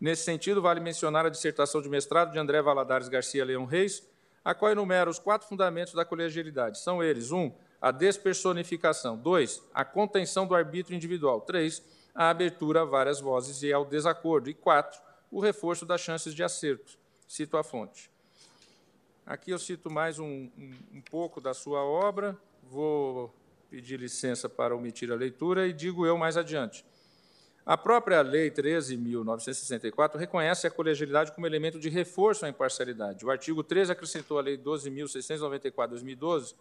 Nesse 0.00 0.22
sentido, 0.22 0.60
vale 0.62 0.80
mencionar 0.80 1.24
a 1.26 1.28
dissertação 1.28 1.80
de 1.80 1.88
mestrado 1.88 2.32
de 2.32 2.38
André 2.38 2.60
Valadares 2.60 3.08
Garcia 3.08 3.44
Leão 3.44 3.64
Reis, 3.64 4.06
a 4.44 4.54
qual 4.54 4.70
enumera 4.70 5.08
os 5.08 5.18
quatro 5.18 5.48
fundamentos 5.48 5.94
da 5.94 6.04
colegialidade. 6.04 6.78
São 6.78 7.02
eles: 7.02 7.30
um, 7.32 7.52
a 7.80 7.90
despersonificação; 7.90 9.16
dois, 9.16 9.62
a 9.72 9.84
contenção 9.84 10.46
do 10.46 10.54
arbítrio 10.54 10.96
individual; 10.96 11.40
três, 11.40 11.82
a 12.14 12.30
abertura 12.30 12.82
a 12.82 12.84
várias 12.84 13.20
vozes 13.20 13.62
e 13.62 13.72
ao 13.72 13.84
desacordo; 13.84 14.50
e 14.50 14.54
quatro, 14.54 15.00
o 15.30 15.40
reforço 15.40 15.86
das 15.86 16.00
chances 16.00 16.34
de 16.34 16.42
acerto. 16.42 16.98
Cito 17.26 17.56
a 17.56 17.64
fonte. 17.64 18.13
Aqui 19.26 19.52
eu 19.52 19.58
cito 19.58 19.90
mais 19.90 20.18
um, 20.18 20.26
um, 20.26 20.74
um 20.96 21.00
pouco 21.00 21.40
da 21.40 21.54
sua 21.54 21.82
obra, 21.82 22.36
vou 22.62 23.34
pedir 23.70 23.98
licença 23.98 24.50
para 24.50 24.76
omitir 24.76 25.10
a 25.10 25.14
leitura 25.14 25.66
e 25.66 25.72
digo 25.72 26.04
eu 26.04 26.18
mais 26.18 26.36
adiante. 26.36 26.84
A 27.64 27.74
própria 27.74 28.20
Lei 28.20 28.50
13.964 28.50 30.16
reconhece 30.16 30.66
a 30.66 30.70
colegialidade 30.70 31.32
como 31.32 31.46
elemento 31.46 31.80
de 31.80 31.88
reforço 31.88 32.44
à 32.44 32.50
imparcialidade. 32.50 33.24
O 33.24 33.30
artigo 33.30 33.64
13 33.64 33.92
acrescentou 33.92 34.38
a 34.38 34.42
Lei 34.42 34.58
12.694-2012, 34.58 36.54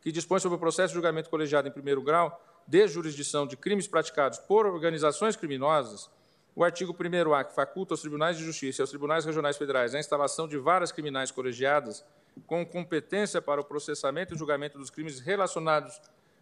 que 0.00 0.10
dispõe 0.10 0.40
sobre 0.40 0.56
o 0.56 0.58
processo 0.58 0.88
de 0.88 0.94
julgamento 0.94 1.30
colegiado 1.30 1.68
em 1.68 1.70
primeiro 1.70 2.02
grau 2.02 2.36
de 2.66 2.88
jurisdição 2.88 3.46
de 3.46 3.56
crimes 3.56 3.86
praticados 3.86 4.40
por 4.40 4.66
organizações 4.66 5.36
criminosas. 5.36 6.10
O 6.58 6.64
artigo 6.64 6.92
1A, 6.92 7.44
que 7.44 7.54
faculta 7.54 7.94
aos 7.94 8.00
tribunais 8.00 8.36
de 8.36 8.42
justiça 8.42 8.80
e 8.80 8.82
aos 8.82 8.90
tribunais 8.90 9.24
regionais 9.24 9.56
federais 9.56 9.94
a 9.94 10.00
instalação 10.00 10.48
de 10.48 10.58
varas 10.58 10.90
criminais 10.90 11.30
colegiadas 11.30 12.04
com 12.48 12.66
competência 12.66 13.40
para 13.40 13.60
o 13.60 13.64
processamento 13.64 14.34
e 14.34 14.36
julgamento 14.36 14.76
dos 14.76 14.90
crimes 14.90 15.20
relacionados 15.20 16.00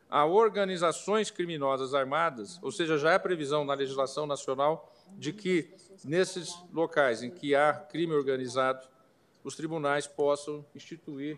a 0.08 0.24
organizações 0.24 1.30
criminosas 1.30 1.92
armadas, 1.92 2.58
ou 2.62 2.72
seja, 2.72 2.96
já 2.96 3.12
é 3.12 3.18
previsão 3.18 3.62
na 3.62 3.74
legislação 3.74 4.26
nacional 4.26 4.90
de 5.18 5.34
que 5.34 5.74
nesses 6.02 6.48
locais 6.72 7.22
em 7.22 7.30
que 7.30 7.54
há 7.54 7.74
crime 7.74 8.14
organizado, 8.14 8.88
os 9.44 9.54
tribunais 9.54 10.06
possam 10.06 10.64
instituir. 10.74 11.36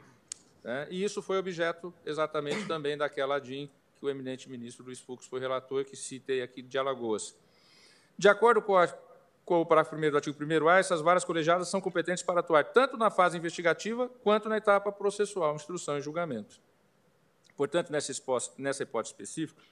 Né? 0.63 0.87
E 0.89 1.03
isso 1.03 1.21
foi 1.21 1.37
objeto 1.37 1.93
exatamente 2.07 2.65
também 2.69 2.97
daquela 2.97 3.41
DIN 3.41 3.69
que 3.99 4.07
o 4.07 4.09
eminente 4.09 4.49
ministro 4.49 4.85
Luiz 4.85 5.01
Fux 5.01 5.27
foi 5.27 5.41
relator, 5.41 5.85
que 5.85 5.97
citei 5.97 6.43
aqui 6.43 6.63
de 6.63 6.79
Alagoas. 6.79 7.37
De 8.19 8.29
acordo 8.29 8.61
com, 8.61 8.77
a, 8.77 8.89
com 9.45 9.61
o 9.61 9.67
parágrafo 9.67 9.95
1 9.95 10.11
do 10.11 10.17
artigo 10.17 10.45
1A, 10.45 10.81
essas 10.81 11.01
varas 11.01 11.25
colegiadas 11.25 11.69
são 11.69 11.81
competentes 11.81 12.25
para 12.25 12.41
atuar 12.41 12.65
tanto 12.65 12.97
na 12.97 13.11
fase 13.11 13.39
investigativa 13.39 14.09
quanto 14.25 14.49
na 14.49 14.57
etapa 14.57 14.91
processual, 14.91 15.55
instrução 15.55 15.97
e 15.97 16.01
julgamento. 16.01 16.61
Portanto, 17.57 17.91
nessa, 17.91 18.13
nessa 18.59 18.83
hipótese 18.83 19.15
específica, 19.15 19.63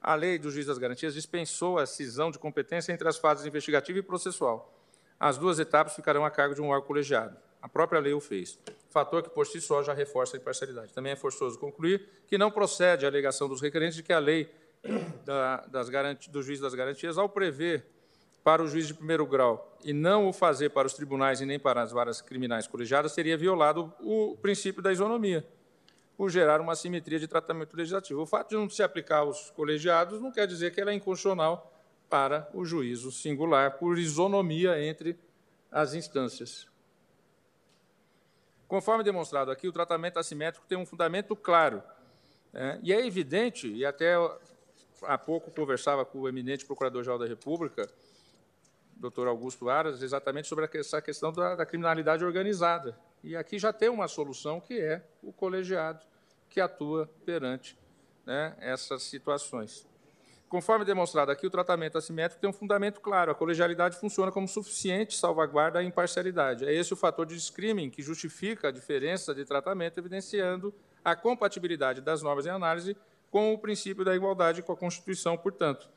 a 0.00 0.14
lei 0.14 0.38
do 0.38 0.50
juiz 0.50 0.66
das 0.66 0.76
garantias 0.76 1.14
dispensou 1.14 1.78
a 1.78 1.86
cisão 1.86 2.30
de 2.30 2.38
competência 2.38 2.92
entre 2.92 3.08
as 3.08 3.16
fases 3.16 3.46
investigativa 3.46 3.98
e 3.98 4.02
processual. 4.02 4.74
As 5.18 5.38
duas 5.38 5.58
etapas 5.58 5.96
ficarão 5.96 6.24
a 6.24 6.30
cargo 6.30 6.54
de 6.54 6.60
um 6.60 6.68
órgão 6.68 6.86
colegiado. 6.86 7.36
A 7.60 7.68
própria 7.68 7.98
lei 7.98 8.12
o 8.12 8.20
fez. 8.20 8.58
Fator 8.90 9.22
que, 9.22 9.30
por 9.30 9.46
si 9.46 9.60
só, 9.60 9.82
já 9.82 9.92
reforça 9.92 10.36
a 10.36 10.40
imparcialidade. 10.40 10.92
Também 10.92 11.12
é 11.12 11.16
forçoso 11.16 11.58
concluir 11.58 12.08
que 12.26 12.38
não 12.38 12.50
procede 12.50 13.04
a 13.04 13.08
alegação 13.08 13.48
dos 13.48 13.60
requerentes 13.60 13.96
de 13.96 14.02
que 14.02 14.12
a 14.12 14.18
lei 14.18 14.48
da, 15.24 15.66
das 15.66 15.88
do 16.28 16.42
juiz 16.42 16.60
das 16.60 16.74
garantias, 16.74 17.18
ao 17.18 17.28
prever 17.28 17.86
para 18.42 18.62
o 18.62 18.66
juiz 18.66 18.86
de 18.86 18.94
primeiro 18.94 19.26
grau 19.26 19.76
e 19.84 19.92
não 19.92 20.28
o 20.28 20.32
fazer 20.32 20.70
para 20.70 20.86
os 20.86 20.94
tribunais 20.94 21.40
e 21.40 21.46
nem 21.46 21.58
para 21.58 21.82
as 21.82 21.92
varas 21.92 22.20
criminais 22.20 22.66
colegiadas, 22.66 23.12
seria 23.12 23.36
violado 23.36 23.92
o 24.00 24.36
princípio 24.40 24.82
da 24.82 24.92
isonomia 24.92 25.46
por 26.16 26.30
gerar 26.30 26.60
uma 26.60 26.72
assimetria 26.72 27.18
de 27.18 27.28
tratamento 27.28 27.76
legislativo. 27.76 28.22
O 28.22 28.26
fato 28.26 28.50
de 28.50 28.56
não 28.56 28.68
se 28.68 28.82
aplicar 28.82 29.18
aos 29.18 29.50
colegiados 29.50 30.20
não 30.20 30.32
quer 30.32 30.46
dizer 30.46 30.72
que 30.72 30.80
ela 30.80 30.90
é 30.90 30.94
inconstitucional 30.94 31.72
para 32.08 32.48
o 32.52 32.64
juízo 32.64 33.12
singular, 33.12 33.78
por 33.78 33.98
isonomia 33.98 34.82
entre 34.82 35.16
as 35.70 35.94
instâncias. 35.94 36.66
Conforme 38.66 39.04
demonstrado 39.04 39.50
aqui, 39.50 39.68
o 39.68 39.72
tratamento 39.72 40.18
assimétrico 40.18 40.66
tem 40.66 40.76
um 40.76 40.84
fundamento 40.84 41.36
claro. 41.36 41.82
Né? 42.52 42.80
E 42.82 42.92
é 42.92 43.06
evidente, 43.06 43.68
e 43.68 43.84
até 43.84 44.16
há 45.02 45.18
pouco 45.18 45.50
conversava 45.50 46.04
com 46.04 46.20
o 46.20 46.28
eminente 46.28 46.64
Procurador-Geral 46.64 47.18
da 47.18 47.26
República, 47.26 47.88
doutor 48.96 49.28
Augusto 49.28 49.68
Aras, 49.68 50.02
exatamente 50.02 50.48
sobre 50.48 50.68
essa 50.74 51.00
questão 51.00 51.32
da, 51.32 51.54
da 51.54 51.66
criminalidade 51.66 52.24
organizada. 52.24 52.98
E 53.22 53.36
aqui 53.36 53.58
já 53.58 53.72
tem 53.72 53.88
uma 53.88 54.08
solução 54.08 54.60
que 54.60 54.78
é 54.78 55.02
o 55.22 55.32
colegiado 55.32 56.04
que 56.48 56.60
atua 56.60 57.08
perante 57.24 57.76
né, 58.24 58.56
essas 58.60 59.02
situações. 59.02 59.86
Conforme 60.48 60.84
demonstrado 60.84 61.30
aqui, 61.30 61.46
o 61.46 61.50
tratamento 61.50 61.98
assimétrico 61.98 62.40
tem 62.40 62.48
um 62.48 62.54
fundamento 62.54 63.00
claro. 63.00 63.30
A 63.30 63.34
colegialidade 63.34 63.98
funciona 63.98 64.32
como 64.32 64.48
suficiente 64.48 65.14
salvaguarda 65.14 65.78
a 65.78 65.84
imparcialidade. 65.84 66.64
É 66.64 66.72
esse 66.72 66.92
o 66.92 66.96
fator 66.96 67.26
de 67.26 67.34
discrimen 67.34 67.90
que 67.90 68.00
justifica 68.00 68.68
a 68.68 68.70
diferença 68.70 69.34
de 69.34 69.44
tratamento, 69.44 69.98
evidenciando 69.98 70.74
a 71.04 71.14
compatibilidade 71.14 72.00
das 72.00 72.22
normas 72.22 72.46
em 72.46 72.50
análise 72.50 72.96
com 73.30 73.52
o 73.52 73.58
princípio 73.58 74.04
da 74.04 74.14
igualdade 74.14 74.62
com 74.62 74.72
a 74.72 74.76
Constituição, 74.76 75.36
portanto. 75.36 75.88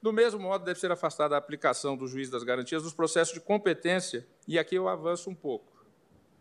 Do 0.00 0.12
mesmo 0.12 0.38
modo, 0.38 0.64
deve 0.64 0.78
ser 0.78 0.92
afastada 0.92 1.34
a 1.34 1.38
aplicação 1.38 1.96
do 1.96 2.06
juiz 2.06 2.30
das 2.30 2.42
garantias 2.42 2.82
dos 2.82 2.92
processos 2.92 3.34
de 3.34 3.40
competência, 3.40 4.26
e 4.46 4.58
aqui 4.58 4.74
eu 4.74 4.88
avanço 4.88 5.30
um 5.30 5.34
pouco. 5.34 5.84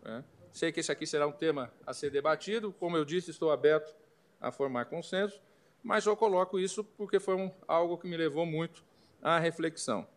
Né? 0.04 0.24
Sei 0.52 0.72
que 0.72 0.80
esse 0.80 0.92
aqui 0.92 1.08
será 1.08 1.26
um 1.28 1.32
tema 1.32 1.72
a 1.86 1.94
ser 1.94 2.10
debatido. 2.10 2.72
Como 2.72 2.96
eu 2.96 3.04
disse, 3.04 3.32
estou 3.32 3.52
aberto 3.52 3.96
a 4.40 4.52
formar 4.52 4.86
consenso, 4.86 5.42
mas 5.84 6.06
eu 6.06 6.16
coloco 6.16 6.60
isso 6.60 6.84
porque 6.84 7.20
foi 7.20 7.36
um, 7.36 7.52
algo 7.68 7.98
que 7.98 8.08
me 8.08 8.16
levou 8.16 8.46
muito 8.46 8.84
à 9.22 9.40
reflexão. 9.40 10.08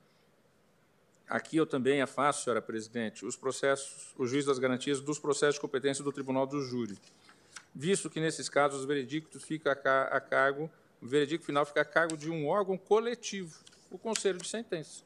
Aqui 1.28 1.56
eu 1.56 1.66
também 1.66 2.00
afasto, 2.00 2.44
senhora 2.44 2.62
presidente, 2.62 3.26
os 3.26 3.36
processos, 3.36 4.14
o 4.16 4.26
juiz 4.26 4.46
das 4.46 4.58
garantias 4.58 5.00
dos 5.00 5.18
processos 5.18 5.56
de 5.56 5.60
competência 5.60 6.02
do 6.02 6.12
Tribunal 6.12 6.46
do 6.46 6.62
Júri, 6.62 6.98
visto 7.78 8.10
que 8.10 8.18
nesses 8.18 8.48
casos 8.48 8.80
os 8.80 8.86
veredictos 8.86 9.44
fica 9.44 9.70
a 9.70 10.20
cargo, 10.20 10.68
o 11.00 11.06
veredicto 11.06 11.46
final 11.46 11.64
fica 11.64 11.82
a 11.82 11.84
cargo 11.84 12.16
de 12.16 12.28
um 12.28 12.48
órgão 12.48 12.76
coletivo, 12.76 13.56
o 13.88 13.96
Conselho 13.96 14.38
de 14.38 14.48
Sentença. 14.48 15.04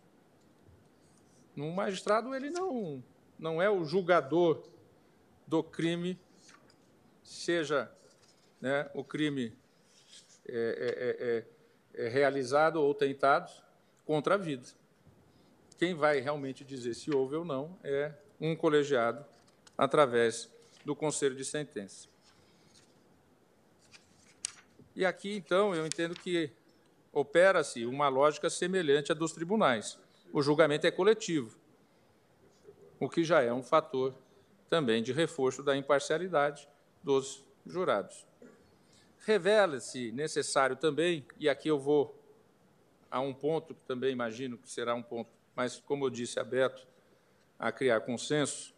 No 1.55 1.71
magistrado 1.71 2.35
ele 2.35 2.49
não 2.49 3.05
não 3.39 3.61
é 3.61 3.69
o 3.69 3.85
julgador 3.85 4.63
do 5.47 5.63
crime, 5.63 6.19
seja 7.23 7.93
né, 8.59 8.89
o 8.95 9.05
crime 9.05 9.53
é 10.49 11.45
é, 11.99 12.01
é, 12.01 12.05
é, 12.05 12.07
é, 12.07 12.09
realizado 12.09 12.77
ou 12.77 12.95
tentado, 12.95 13.53
contra 14.07 14.37
a 14.37 14.39
vida. 14.39 14.67
Quem 15.77 15.95
vai 15.95 16.21
realmente 16.21 16.65
dizer 16.65 16.95
se 16.95 17.15
houve 17.15 17.37
ou 17.37 17.45
não 17.45 17.79
é 17.85 18.15
um 18.41 18.57
colegiado 18.57 19.27
através 19.77 20.51
do 20.87 20.97
conselho 20.97 21.37
de 21.37 21.45
sentença. 21.45 22.12
E 24.95 25.07
aqui, 25.07 25.35
então, 25.37 25.75
eu 25.75 25.87
entendo 25.87 26.15
que 26.15 26.51
opera-se 27.13 27.87
uma 27.87 28.09
lógica 28.09 28.51
semelhante 28.51 29.13
à 29.13 29.15
dos 29.15 29.33
tribunais. 29.33 29.99
O 30.33 30.43
julgamento 30.43 30.87
é 30.87 30.91
coletivo, 30.91 31.59
o 32.99 33.09
que 33.09 33.25
já 33.25 33.43
é 33.43 33.53
um 33.53 33.63
fator 33.63 34.15
também 34.69 35.03
de 35.03 35.13
reforço 35.13 35.63
da 35.63 35.77
imparcialidade 35.77 36.69
dos 37.03 37.45
jurados. 37.67 38.27
Revela-se 39.25 40.11
necessário 40.13 40.77
também, 40.77 41.27
e 41.39 41.49
aqui 41.49 41.69
eu 41.69 41.79
vou 41.79 42.19
a 43.11 43.21
um 43.21 43.35
ponto 43.35 43.75
que 43.75 43.83
também 43.83 44.11
imagino 44.11 44.57
que 44.57 44.71
será 44.71 44.95
um 44.95 45.03
ponto, 45.03 45.31
mas 45.55 45.79
como 45.81 46.07
eu 46.07 46.11
disse, 46.11 46.41
aberto 46.41 46.87
a 47.59 47.71
criar 47.71 48.01
consenso, 48.01 48.75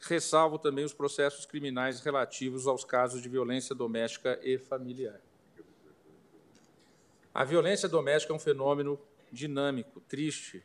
ressalvo 0.00 0.58
também 0.58 0.84
os 0.84 0.92
processos 0.92 1.44
criminais 1.44 2.00
relativos 2.00 2.66
aos 2.66 2.84
casos 2.84 3.20
de 3.20 3.28
violência 3.28 3.74
doméstica 3.74 4.38
e 4.42 4.58
familiar. 4.58 5.20
A 7.34 7.44
violência 7.44 7.88
doméstica 7.88 8.32
é 8.32 8.36
um 8.36 8.40
fenômeno 8.40 8.98
dinâmico, 9.30 10.00
triste, 10.00 10.62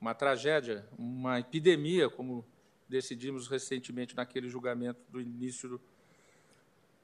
uma 0.00 0.14
tragédia, 0.14 0.86
uma 0.98 1.40
epidemia, 1.40 2.10
como 2.10 2.44
decidimos 2.88 3.48
recentemente 3.48 4.14
naquele 4.14 4.48
julgamento 4.48 5.00
do 5.08 5.20
início 5.20 5.68
do, 5.68 5.80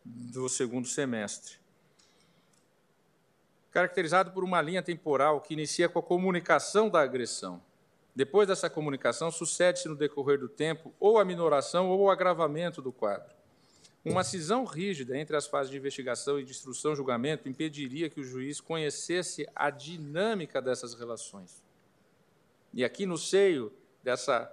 do 0.04 0.48
segundo 0.48 0.86
semestre. 0.86 1.58
Caracterizado 3.70 4.32
por 4.32 4.42
uma 4.44 4.60
linha 4.60 4.82
temporal 4.82 5.40
que 5.40 5.54
inicia 5.54 5.88
com 5.88 5.98
a 5.98 6.02
comunicação 6.02 6.90
da 6.90 7.00
agressão. 7.00 7.62
Depois 8.14 8.48
dessa 8.48 8.68
comunicação, 8.68 9.30
sucede-se 9.30 9.88
no 9.88 9.96
decorrer 9.96 10.38
do 10.38 10.48
tempo 10.48 10.94
ou 10.98 11.18
a 11.18 11.24
minoração 11.24 11.88
ou 11.88 12.00
o 12.00 12.10
agravamento 12.10 12.82
do 12.82 12.92
quadro. 12.92 13.34
Uma 14.04 14.24
cisão 14.24 14.64
rígida 14.64 15.16
entre 15.16 15.36
as 15.36 15.46
fases 15.46 15.70
de 15.70 15.76
investigação 15.76 16.40
e 16.40 16.44
de 16.44 16.50
instrução 16.50 16.96
julgamento 16.96 17.48
impediria 17.48 18.08
que 18.08 18.20
o 18.20 18.24
juiz 18.24 18.60
conhecesse 18.60 19.46
a 19.54 19.68
dinâmica 19.68 20.60
dessas 20.62 20.94
relações. 20.94 21.62
E 22.72 22.82
aqui 22.82 23.04
no 23.04 23.18
seio 23.18 23.72
dessa 24.02 24.50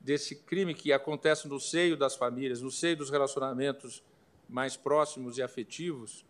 desse 0.00 0.36
crime 0.36 0.72
que 0.72 0.92
acontece 0.92 1.48
no 1.48 1.58
seio 1.58 1.96
das 1.96 2.14
famílias, 2.14 2.60
no 2.60 2.70
seio 2.70 2.96
dos 2.96 3.10
relacionamentos 3.10 4.04
mais 4.48 4.76
próximos 4.76 5.36
e 5.36 5.42
afetivos, 5.42 6.24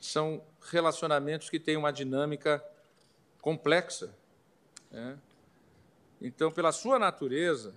são 0.00 0.42
relacionamentos 0.62 1.50
que 1.50 1.60
têm 1.60 1.76
uma 1.76 1.92
dinâmica 1.92 2.64
complexa. 3.42 4.16
Né? 4.92 5.18
Então, 6.20 6.52
pela 6.52 6.70
sua 6.70 6.98
natureza, 6.98 7.74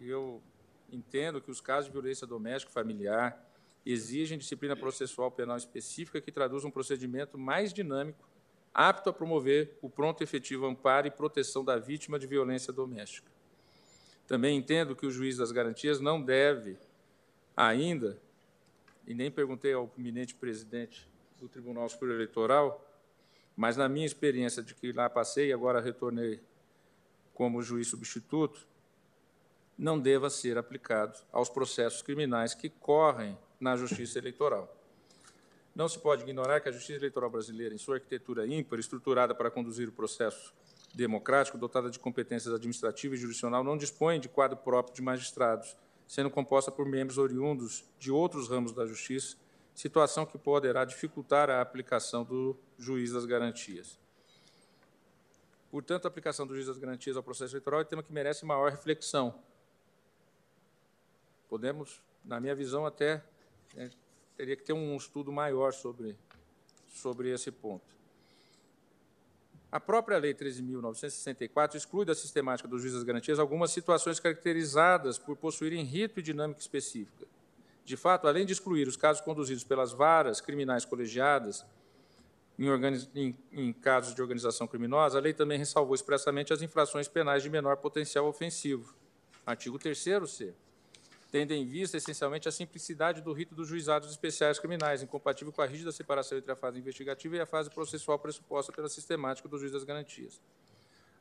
eu 0.00 0.42
entendo 0.90 1.40
que 1.40 1.50
os 1.50 1.60
casos 1.60 1.86
de 1.86 1.92
violência 1.92 2.26
doméstica 2.26 2.70
e 2.70 2.74
familiar 2.74 3.48
exigem 3.84 4.38
disciplina 4.38 4.74
processual 4.74 5.30
penal 5.30 5.56
específica 5.56 6.20
que 6.20 6.32
traduz 6.32 6.64
um 6.64 6.70
procedimento 6.70 7.36
mais 7.36 7.72
dinâmico, 7.72 8.28
apto 8.72 9.10
a 9.10 9.12
promover 9.12 9.76
o 9.82 9.90
pronto 9.90 10.22
e 10.22 10.24
efetivo 10.24 10.66
amparo 10.66 11.06
e 11.06 11.10
proteção 11.10 11.64
da 11.64 11.78
vítima 11.78 12.18
de 12.18 12.26
violência 12.26 12.72
doméstica. 12.72 13.30
Também 14.26 14.56
entendo 14.56 14.96
que 14.96 15.04
o 15.04 15.10
juiz 15.10 15.36
das 15.36 15.52
garantias 15.52 16.00
não 16.00 16.22
deve 16.22 16.78
ainda, 17.56 18.18
e 19.06 19.14
nem 19.14 19.30
perguntei 19.30 19.72
ao 19.72 19.92
eminente 19.98 20.34
presidente 20.34 21.08
do 21.40 21.48
Tribunal 21.48 21.88
Superior 21.88 22.14
Eleitoral, 22.16 22.91
mas 23.56 23.76
na 23.76 23.88
minha 23.88 24.06
experiência 24.06 24.62
de 24.62 24.74
que 24.74 24.92
lá 24.92 25.08
passei 25.08 25.48
e 25.48 25.52
agora 25.52 25.80
retornei 25.80 26.40
como 27.34 27.62
juiz 27.62 27.88
substituto, 27.88 28.66
não 29.76 29.98
deva 29.98 30.30
ser 30.30 30.58
aplicado 30.58 31.18
aos 31.32 31.48
processos 31.48 32.02
criminais 32.02 32.54
que 32.54 32.68
correm 32.68 33.36
na 33.58 33.76
Justiça 33.76 34.18
Eleitoral. 34.18 34.74
Não 35.74 35.88
se 35.88 35.98
pode 35.98 36.22
ignorar 36.22 36.60
que 36.60 36.68
a 36.68 36.72
Justiça 36.72 36.98
Eleitoral 36.98 37.30
brasileira, 37.30 37.74
em 37.74 37.78
sua 37.78 37.96
arquitetura 37.96 38.46
ímpar, 38.46 38.78
estruturada 38.78 39.34
para 39.34 39.50
conduzir 39.50 39.88
o 39.88 39.92
processo 39.92 40.52
democrático, 40.94 41.56
dotada 41.56 41.88
de 41.88 41.98
competências 41.98 42.52
administrativas 42.52 43.18
e 43.18 43.22
jurisdicional, 43.22 43.64
não 43.64 43.78
dispõe 43.78 44.20
de 44.20 44.28
quadro 44.28 44.58
próprio 44.58 44.94
de 44.94 45.00
magistrados, 45.00 45.74
sendo 46.06 46.30
composta 46.30 46.70
por 46.70 46.84
membros 46.84 47.16
oriundos 47.16 47.84
de 47.98 48.10
outros 48.10 48.50
ramos 48.50 48.72
da 48.72 48.84
Justiça, 48.84 49.36
situação 49.74 50.26
que 50.26 50.38
poderá 50.38 50.84
dificultar 50.84 51.50
a 51.50 51.60
aplicação 51.60 52.24
do 52.24 52.56
juiz 52.78 53.12
das 53.12 53.24
garantias. 53.24 53.98
Portanto, 55.70 56.04
a 56.04 56.08
aplicação 56.08 56.46
do 56.46 56.54
juiz 56.54 56.66
das 56.66 56.78
garantias 56.78 57.16
ao 57.16 57.22
processo 57.22 57.54
eleitoral 57.54 57.80
é 57.80 57.84
tema 57.84 58.02
que 58.02 58.12
merece 58.12 58.44
maior 58.44 58.70
reflexão, 58.70 59.34
Podemos, 61.52 62.00
na 62.24 62.40
minha 62.40 62.54
visão, 62.54 62.86
até 62.86 63.22
é, 63.76 63.90
teria 64.38 64.56
que 64.56 64.62
ter 64.64 64.72
um 64.72 64.96
estudo 64.96 65.30
maior 65.30 65.74
sobre, 65.74 66.16
sobre 66.88 67.28
esse 67.28 67.50
ponto. 67.50 67.84
A 69.70 69.78
própria 69.78 70.16
Lei 70.16 70.32
13.964 70.32 71.74
exclui 71.74 72.06
da 72.06 72.14
sistemática 72.14 72.66
dos 72.66 72.80
juízes 72.80 73.00
das 73.00 73.06
garantias 73.06 73.38
algumas 73.38 73.70
situações 73.70 74.18
caracterizadas 74.18 75.18
por 75.18 75.36
possuírem 75.36 75.84
rito 75.84 76.20
e 76.20 76.22
dinâmica 76.22 76.58
específica. 76.58 77.26
De 77.84 77.96
fato, 77.96 78.28
além 78.28 78.46
de 78.46 78.52
excluir 78.52 78.86
os 78.86 78.96
casos 78.96 79.20
conduzidos 79.20 79.64
pelas 79.64 79.92
varas 79.92 80.40
criminais 80.40 80.84
colegiadas 80.84 81.64
em, 82.58 82.68
em, 83.14 83.38
em 83.52 83.72
casos 83.72 84.14
de 84.14 84.22
organização 84.22 84.66
criminosa, 84.66 85.18
a 85.18 85.20
lei 85.20 85.32
também 85.32 85.58
ressalvou 85.58 85.94
expressamente 85.94 86.52
as 86.52 86.62
infrações 86.62 87.08
penais 87.08 87.42
de 87.42 87.50
menor 87.50 87.76
potencial 87.78 88.26
ofensivo. 88.26 88.94
Artigo 89.44 89.78
3º-C 89.78 90.54
tendo 91.32 91.52
em 91.52 91.64
vista 91.64 91.96
essencialmente 91.96 92.46
a 92.46 92.52
simplicidade 92.52 93.22
do 93.22 93.32
rito 93.32 93.54
dos 93.54 93.66
juizados 93.66 94.10
especiais 94.10 94.58
criminais, 94.58 95.02
incompatível 95.02 95.50
com 95.50 95.62
a 95.62 95.66
rígida 95.66 95.90
separação 95.90 96.36
entre 96.36 96.52
a 96.52 96.54
fase 96.54 96.78
investigativa 96.78 97.36
e 97.36 97.40
a 97.40 97.46
fase 97.46 97.70
processual 97.70 98.18
pressuposta 98.18 98.70
pela 98.70 98.86
sistemática 98.86 99.48
do 99.48 99.58
juiz 99.58 99.72
das 99.72 99.82
garantias. 99.82 100.38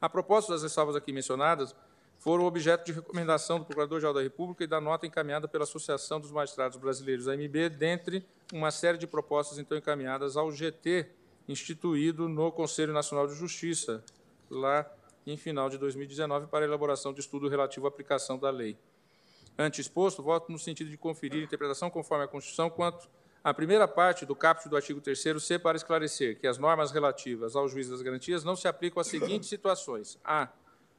A 0.01 0.09
propósito 0.09 0.51
das 0.51 0.63
ressalvas 0.63 0.97
aqui 0.97 1.13
mencionadas, 1.13 1.73
foram 2.21 2.45
objeto 2.45 2.85
de 2.85 2.91
recomendação 2.91 3.57
do 3.57 3.65
Procurador-Geral 3.65 4.13
da 4.13 4.21
República 4.21 4.63
e 4.63 4.67
da 4.67 4.79
nota 4.79 5.07
encaminhada 5.07 5.47
pela 5.47 5.63
Associação 5.63 6.19
dos 6.19 6.31
Magistrados 6.31 6.77
Brasileiros, 6.77 7.27
AMB, 7.27 7.67
dentre 7.69 8.23
uma 8.53 8.69
série 8.69 8.99
de 8.99 9.07
propostas 9.07 9.57
então 9.57 9.75
encaminhadas 9.75 10.37
ao 10.37 10.51
GT, 10.51 11.07
instituído 11.47 12.29
no 12.29 12.51
Conselho 12.51 12.93
Nacional 12.93 13.25
de 13.25 13.33
Justiça, 13.33 14.03
lá 14.51 14.87
em 15.25 15.35
final 15.35 15.67
de 15.67 15.79
2019, 15.79 16.45
para 16.45 16.63
a 16.63 16.67
elaboração 16.67 17.11
de 17.11 17.21
estudo 17.21 17.47
relativo 17.47 17.87
à 17.87 17.89
aplicação 17.89 18.37
da 18.37 18.51
lei. 18.51 18.77
Ante 19.57 19.81
exposto, 19.81 20.21
voto 20.21 20.51
no 20.51 20.59
sentido 20.59 20.91
de 20.91 20.97
conferir 20.97 21.43
interpretação 21.43 21.89
conforme 21.89 22.25
a 22.25 22.27
Constituição 22.27 22.69
quanto 22.69 23.09
à 23.43 23.51
primeira 23.51 23.87
parte 23.87 24.27
do 24.27 24.35
caput 24.35 24.69
do 24.69 24.75
artigo 24.75 25.01
3º-C 25.01 25.57
para 25.57 25.75
esclarecer 25.75 26.39
que 26.39 26.45
as 26.45 26.59
normas 26.59 26.91
relativas 26.91 27.55
ao 27.55 27.67
juiz 27.67 27.89
das 27.89 28.03
garantias 28.03 28.43
não 28.43 28.55
se 28.55 28.67
aplicam 28.67 29.01
às 29.01 29.07
seguintes 29.07 29.49
situações. 29.49 30.19
A. 30.23 30.49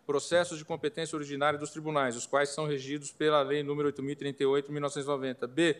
Processos 0.06 0.58
de 0.58 0.64
competência 0.64 1.16
originária 1.16 1.58
dos 1.58 1.70
tribunais, 1.70 2.16
os 2.16 2.26
quais 2.26 2.48
são 2.48 2.66
regidos 2.66 3.10
pela 3.12 3.42
Lei 3.42 3.62
nº 3.62 3.92
8.038, 3.92 4.68
1990. 4.68 5.47
B. 5.47 5.76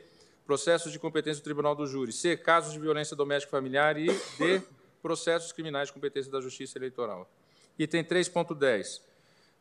Processos 0.47 0.93
de 0.93 0.99
competência 0.99 1.41
do 1.41 1.45
Tribunal 1.45 1.75
do 1.75 1.87
Júri. 1.87 2.13
C. 2.13 2.37
Casos 2.37 2.73
de 2.73 2.79
violência 2.79 3.17
doméstica 3.17 3.51
e 3.51 3.59
familiar. 3.59 3.97
E 3.97 4.07
D. 4.39 4.63
Processos 5.03 5.53
criminais 5.53 5.89
de 5.89 5.95
competência 5.95 6.31
da 6.31 6.41
Justiça 6.41 6.79
Eleitoral. 6.79 7.29
Item 7.79 8.05
3.10 8.05 9.01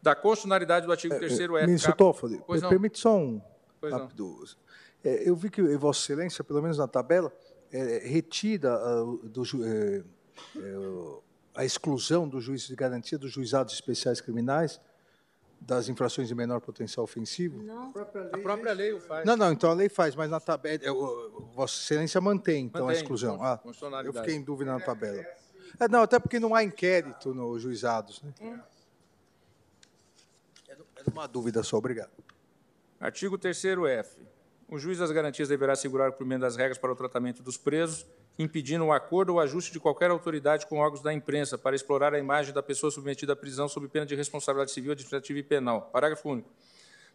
da 0.01 0.15
constitucionalidade 0.15 0.85
do 0.85 0.91
artigo 0.91 1.15
3 1.15 1.39
é, 1.39 1.43
é, 1.43 1.65
Ministro 1.67 1.95
Toffoli, 1.95 2.41
me 2.49 2.61
permite 2.61 2.99
só 2.99 3.15
um 3.15 3.39
pois 3.79 3.93
rápido. 3.93 4.43
É, 5.03 5.29
eu 5.29 5.35
vi 5.35 5.49
que 5.49 5.61
Vossa 5.77 6.01
Excelência, 6.01 6.43
pelo 6.43 6.61
menos 6.61 6.77
na 6.77 6.87
tabela, 6.87 7.31
é, 7.71 8.01
retida 8.03 8.79
uh, 9.03 9.17
do, 9.29 9.43
é, 9.63 10.03
é, 10.57 11.21
a 11.55 11.65
exclusão 11.65 12.27
do 12.27 12.39
juízo 12.39 12.67
de 12.67 12.75
garantia 12.75 13.17
dos 13.17 13.31
juizados 13.31 13.73
especiais 13.73 14.21
criminais 14.21 14.79
das 15.59 15.89
infrações 15.89 16.27
de 16.27 16.33
menor 16.33 16.59
potencial 16.59 17.03
ofensivo? 17.03 17.61
Não. 17.61 17.89
A 17.89 17.91
própria 17.91 18.21
lei, 18.23 18.31
a 18.33 18.37
própria 18.39 18.73
lei 18.73 18.93
o 18.93 18.99
faz. 18.99 19.25
Não, 19.25 19.37
não, 19.37 19.51
então 19.51 19.69
a 19.69 19.73
lei 19.73 19.89
faz, 19.89 20.15
mas 20.15 20.29
na 20.29 20.39
tabela. 20.39 20.79
Vossa 21.53 21.75
Excelência 21.75 22.19
mantém, 22.19 22.65
então, 22.65 22.85
mantém, 22.85 22.97
a 22.97 23.01
exclusão. 23.01 23.43
Ah, 23.43 23.59
eu 24.03 24.13
fiquei 24.13 24.35
em 24.35 24.41
dúvida 24.41 24.71
na 24.71 24.79
tabela. 24.79 25.23
É, 25.79 25.87
não, 25.87 26.01
até 26.01 26.19
porque 26.19 26.39
não 26.39 26.55
há 26.55 26.63
inquérito 26.63 27.33
nos 27.33 27.61
juizados. 27.61 28.21
Né? 28.21 28.33
É. 28.41 28.59
Era 30.69 31.09
uma 31.11 31.27
dúvida 31.27 31.63
só, 31.63 31.77
obrigado. 31.77 32.11
Artigo 32.99 33.37
3º-F. 33.37 34.17
O 34.67 34.77
juiz 34.77 34.99
das 34.99 35.11
garantias 35.11 35.49
deverá 35.49 35.73
assegurar 35.73 36.09
o 36.09 36.11
cumprimento 36.11 36.41
das 36.41 36.55
regras 36.55 36.77
para 36.77 36.91
o 36.91 36.95
tratamento 36.95 37.43
dos 37.43 37.57
presos, 37.57 38.05
impedindo 38.41 38.85
o 38.85 38.91
acordo 38.91 39.33
ou 39.33 39.39
ajuste 39.39 39.71
de 39.71 39.79
qualquer 39.79 40.09
autoridade 40.09 40.65
com 40.65 40.79
órgãos 40.79 41.01
da 41.01 41.13
imprensa 41.13 41.57
para 41.57 41.75
explorar 41.75 42.13
a 42.13 42.19
imagem 42.19 42.53
da 42.53 42.63
pessoa 42.63 42.91
submetida 42.91 43.33
à 43.33 43.35
prisão 43.35 43.67
sob 43.67 43.87
pena 43.87 44.05
de 44.05 44.15
responsabilidade 44.15 44.71
civil, 44.71 44.91
administrativa 44.91 45.39
e 45.39 45.43
penal. 45.43 45.89
Parágrafo 45.93 46.29
único. 46.29 46.49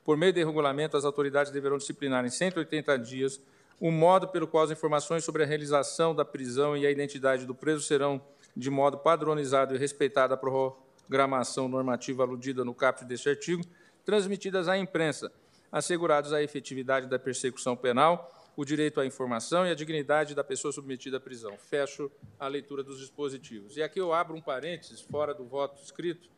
Por 0.04 0.16
meio 0.16 0.32
de 0.32 0.44
regulamento, 0.44 0.96
as 0.96 1.04
autoridades 1.04 1.50
deverão 1.50 1.78
disciplinar 1.78 2.24
em 2.24 2.30
180 2.30 2.96
dias 2.98 3.40
o 3.80 3.90
modo 3.90 4.28
pelo 4.28 4.46
qual 4.46 4.64
as 4.64 4.70
informações 4.70 5.24
sobre 5.24 5.42
a 5.42 5.46
realização 5.46 6.14
da 6.14 6.24
prisão 6.24 6.76
e 6.76 6.86
a 6.86 6.90
identidade 6.90 7.44
do 7.44 7.54
preso 7.54 7.82
serão 7.82 8.22
de 8.56 8.70
modo 8.70 8.98
padronizado 8.98 9.74
e 9.74 9.78
respeitada 9.78 10.34
a 10.34 10.36
programação 10.36 11.68
normativa 11.68 12.22
aludida 12.22 12.64
no 12.64 12.72
caput 12.72 13.04
deste 13.04 13.28
artigo, 13.28 13.62
transmitidas 14.04 14.68
à 14.68 14.78
imprensa, 14.78 15.30
assegurados 15.70 16.32
a 16.32 16.42
efetividade 16.42 17.06
da 17.06 17.18
persecução 17.18 17.76
penal, 17.76 18.32
o 18.56 18.64
direito 18.64 18.98
à 19.00 19.06
informação 19.06 19.66
e 19.66 19.70
a 19.70 19.74
dignidade 19.74 20.34
da 20.34 20.42
pessoa 20.42 20.72
submetida 20.72 21.18
à 21.18 21.20
prisão. 21.20 21.58
Fecho 21.58 22.10
a 22.40 22.48
leitura 22.48 22.82
dos 22.82 22.98
dispositivos. 22.98 23.76
E 23.76 23.82
aqui 23.82 24.00
eu 24.00 24.14
abro 24.14 24.34
um 24.34 24.40
parênteses, 24.40 25.02
fora 25.02 25.34
do 25.34 25.44
voto 25.44 25.82
escrito, 25.82 26.30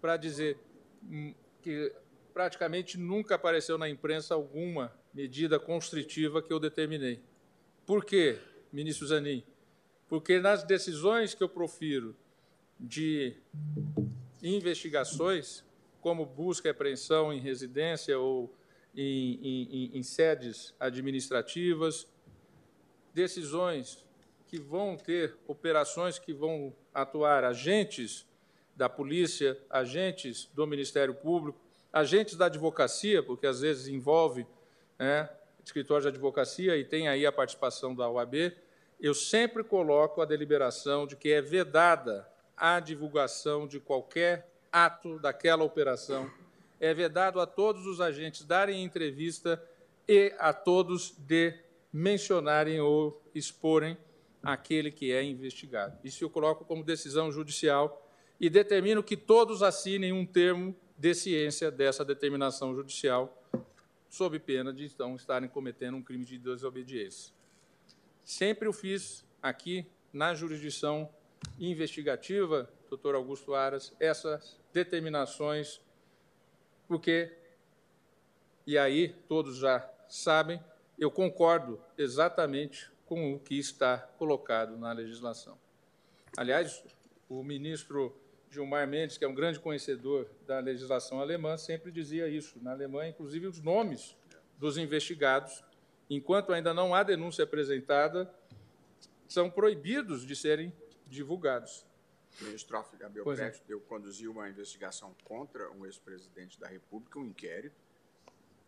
para 0.00 0.18
dizer 0.18 0.58
hum, 1.02 1.34
que 1.62 1.90
praticamente 2.34 2.98
nunca 2.98 3.36
apareceu 3.36 3.78
na 3.78 3.88
imprensa 3.88 4.34
alguma 4.34 4.92
medida 5.14 5.58
constritiva 5.58 6.42
que 6.42 6.52
eu 6.52 6.60
determinei. 6.60 7.22
Por 7.86 8.04
quê, 8.04 8.38
ministro 8.70 9.06
Zanin? 9.06 9.42
Porque 10.08 10.38
nas 10.40 10.62
decisões 10.62 11.34
que 11.34 11.42
eu 11.42 11.48
profiro 11.48 12.14
de 12.78 13.34
investigações, 14.42 15.64
como 16.00 16.26
busca 16.26 16.68
e 16.68 16.70
apreensão 16.70 17.32
em 17.32 17.40
residência 17.40 18.18
ou 18.18 18.52
em, 18.94 19.38
em, 19.42 19.98
em 19.98 20.02
sedes 20.02 20.74
administrativas, 20.78 22.06
decisões 23.14 24.04
que 24.46 24.58
vão 24.58 24.96
ter 24.96 25.36
operações 25.46 26.18
que 26.18 26.32
vão 26.32 26.74
atuar 26.92 27.44
agentes 27.44 28.26
da 28.76 28.88
polícia, 28.88 29.58
agentes 29.70 30.48
do 30.54 30.66
Ministério 30.66 31.14
Público, 31.14 31.58
agentes 31.92 32.36
da 32.36 32.46
advocacia, 32.46 33.22
porque 33.22 33.46
às 33.46 33.60
vezes 33.60 33.88
envolve 33.88 34.46
né, 34.98 35.28
escritório 35.64 36.02
de 36.02 36.08
advocacia 36.08 36.76
e 36.76 36.84
tem 36.84 37.08
aí 37.08 37.24
a 37.26 37.32
participação 37.32 37.94
da 37.94 38.08
OAB, 38.08 38.52
eu 39.00 39.14
sempre 39.14 39.64
coloco 39.64 40.20
a 40.20 40.24
deliberação 40.24 41.06
de 41.06 41.16
que 41.16 41.32
é 41.32 41.40
vedada 41.40 42.28
a 42.56 42.78
divulgação 42.78 43.66
de 43.66 43.80
qualquer 43.80 44.48
ato 44.70 45.18
daquela 45.18 45.64
operação, 45.64 46.30
é 46.82 46.92
vedado 46.92 47.40
a 47.40 47.46
todos 47.46 47.86
os 47.86 48.00
agentes 48.00 48.44
darem 48.44 48.82
entrevista 48.82 49.62
e 50.08 50.34
a 50.36 50.52
todos 50.52 51.14
de 51.16 51.54
mencionarem 51.92 52.80
ou 52.80 53.22
exporem 53.32 53.96
aquele 54.42 54.90
que 54.90 55.12
é 55.12 55.22
investigado. 55.22 55.96
Isso 56.02 56.24
eu 56.24 56.28
coloco 56.28 56.64
como 56.64 56.82
decisão 56.82 57.30
judicial 57.30 58.04
e 58.40 58.50
determino 58.50 59.00
que 59.00 59.16
todos 59.16 59.62
assinem 59.62 60.12
um 60.12 60.26
termo 60.26 60.74
de 60.98 61.14
ciência 61.14 61.70
dessa 61.70 62.04
determinação 62.04 62.74
judicial, 62.74 63.40
sob 64.10 64.40
pena 64.40 64.72
de 64.72 64.84
então 64.84 65.14
estarem 65.14 65.48
cometendo 65.48 65.96
um 65.96 66.02
crime 66.02 66.24
de 66.24 66.36
desobediência. 66.36 67.32
Sempre 68.24 68.66
o 68.66 68.72
fiz 68.72 69.24
aqui 69.40 69.86
na 70.12 70.34
jurisdição 70.34 71.08
investigativa, 71.60 72.68
doutor 72.90 73.14
Augusto 73.14 73.54
Aras, 73.54 73.94
essas 74.00 74.60
determinações, 74.72 75.80
porque, 76.92 77.32
e 78.66 78.76
aí 78.76 79.14
todos 79.26 79.56
já 79.56 79.90
sabem, 80.10 80.62
eu 80.98 81.10
concordo 81.10 81.80
exatamente 81.96 82.90
com 83.06 83.32
o 83.32 83.40
que 83.40 83.58
está 83.58 83.96
colocado 83.96 84.76
na 84.76 84.92
legislação. 84.92 85.58
Aliás, 86.36 86.84
o 87.30 87.42
ministro 87.42 88.14
Gilmar 88.50 88.86
Mendes, 88.86 89.16
que 89.16 89.24
é 89.24 89.28
um 89.28 89.34
grande 89.34 89.58
conhecedor 89.58 90.28
da 90.46 90.58
legislação 90.58 91.18
alemã, 91.18 91.56
sempre 91.56 91.90
dizia 91.90 92.28
isso. 92.28 92.62
Na 92.62 92.72
Alemanha, 92.72 93.08
inclusive, 93.08 93.46
os 93.46 93.62
nomes 93.62 94.14
dos 94.58 94.76
investigados, 94.76 95.64
enquanto 96.10 96.52
ainda 96.52 96.74
não 96.74 96.94
há 96.94 97.02
denúncia 97.02 97.44
apresentada, 97.44 98.30
são 99.26 99.48
proibidos 99.48 100.26
de 100.26 100.36
serem 100.36 100.70
divulgados. 101.06 101.86
O 102.40 102.44
ministro 102.44 102.76
Alf 102.76 102.92
Gabriel 102.96 103.24
pois 103.24 103.38
é. 103.38 103.52
eu 103.68 103.80
conduzi 103.80 104.26
uma 104.26 104.48
investigação 104.48 105.14
contra 105.24 105.70
um 105.72 105.84
ex-presidente 105.84 106.58
da 106.58 106.66
República, 106.66 107.18
um 107.18 107.24
inquérito, 107.24 107.76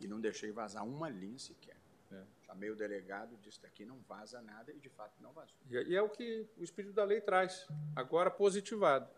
e 0.00 0.06
não 0.06 0.20
deixei 0.20 0.50
vazar 0.50 0.84
uma 0.84 1.08
linha 1.08 1.38
sequer. 1.38 1.76
É. 2.12 2.22
Chamei 2.46 2.70
o 2.70 2.76
delegado, 2.76 3.36
disse 3.42 3.60
daqui 3.62 3.84
não 3.84 3.98
vaza 4.08 4.40
nada, 4.42 4.70
e 4.72 4.78
de 4.78 4.88
fato 4.88 5.14
não 5.20 5.32
vazou. 5.32 5.56
E 5.70 5.96
é 5.96 6.02
o 6.02 6.08
que 6.08 6.46
o 6.58 6.62
espírito 6.62 6.94
da 6.94 7.04
lei 7.04 7.20
traz, 7.20 7.66
agora 7.96 8.30
positivado. 8.30 9.08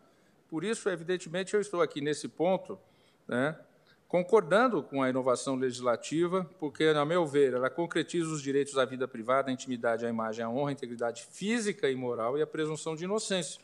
Por 0.47 0.63
isso, 0.63 0.89
evidentemente, 0.89 1.53
eu 1.53 1.59
estou 1.59 1.81
aqui 1.81 1.99
nesse 1.99 2.27
ponto, 2.27 2.79
né, 3.27 3.59
concordando 4.07 4.81
com 4.81 5.03
a 5.03 5.09
inovação 5.09 5.55
legislativa, 5.55 6.49
porque, 6.57 6.93
na 6.93 7.05
meu 7.05 7.25
ver, 7.25 7.53
ela 7.53 7.69
concretiza 7.69 8.29
os 8.29 8.41
direitos 8.41 8.77
à 8.77 8.85
vida 8.85 9.07
privada, 9.07 9.49
à 9.49 9.53
intimidade, 9.53 10.05
à 10.05 10.09
imagem, 10.09 10.45
à 10.45 10.49
honra, 10.49 10.69
à 10.69 10.71
integridade 10.71 11.25
física 11.25 11.89
e 11.89 11.95
moral 11.95 12.37
e 12.37 12.41
à 12.41 12.47
presunção 12.47 12.95
de 12.95 13.03
inocência. 13.03 13.61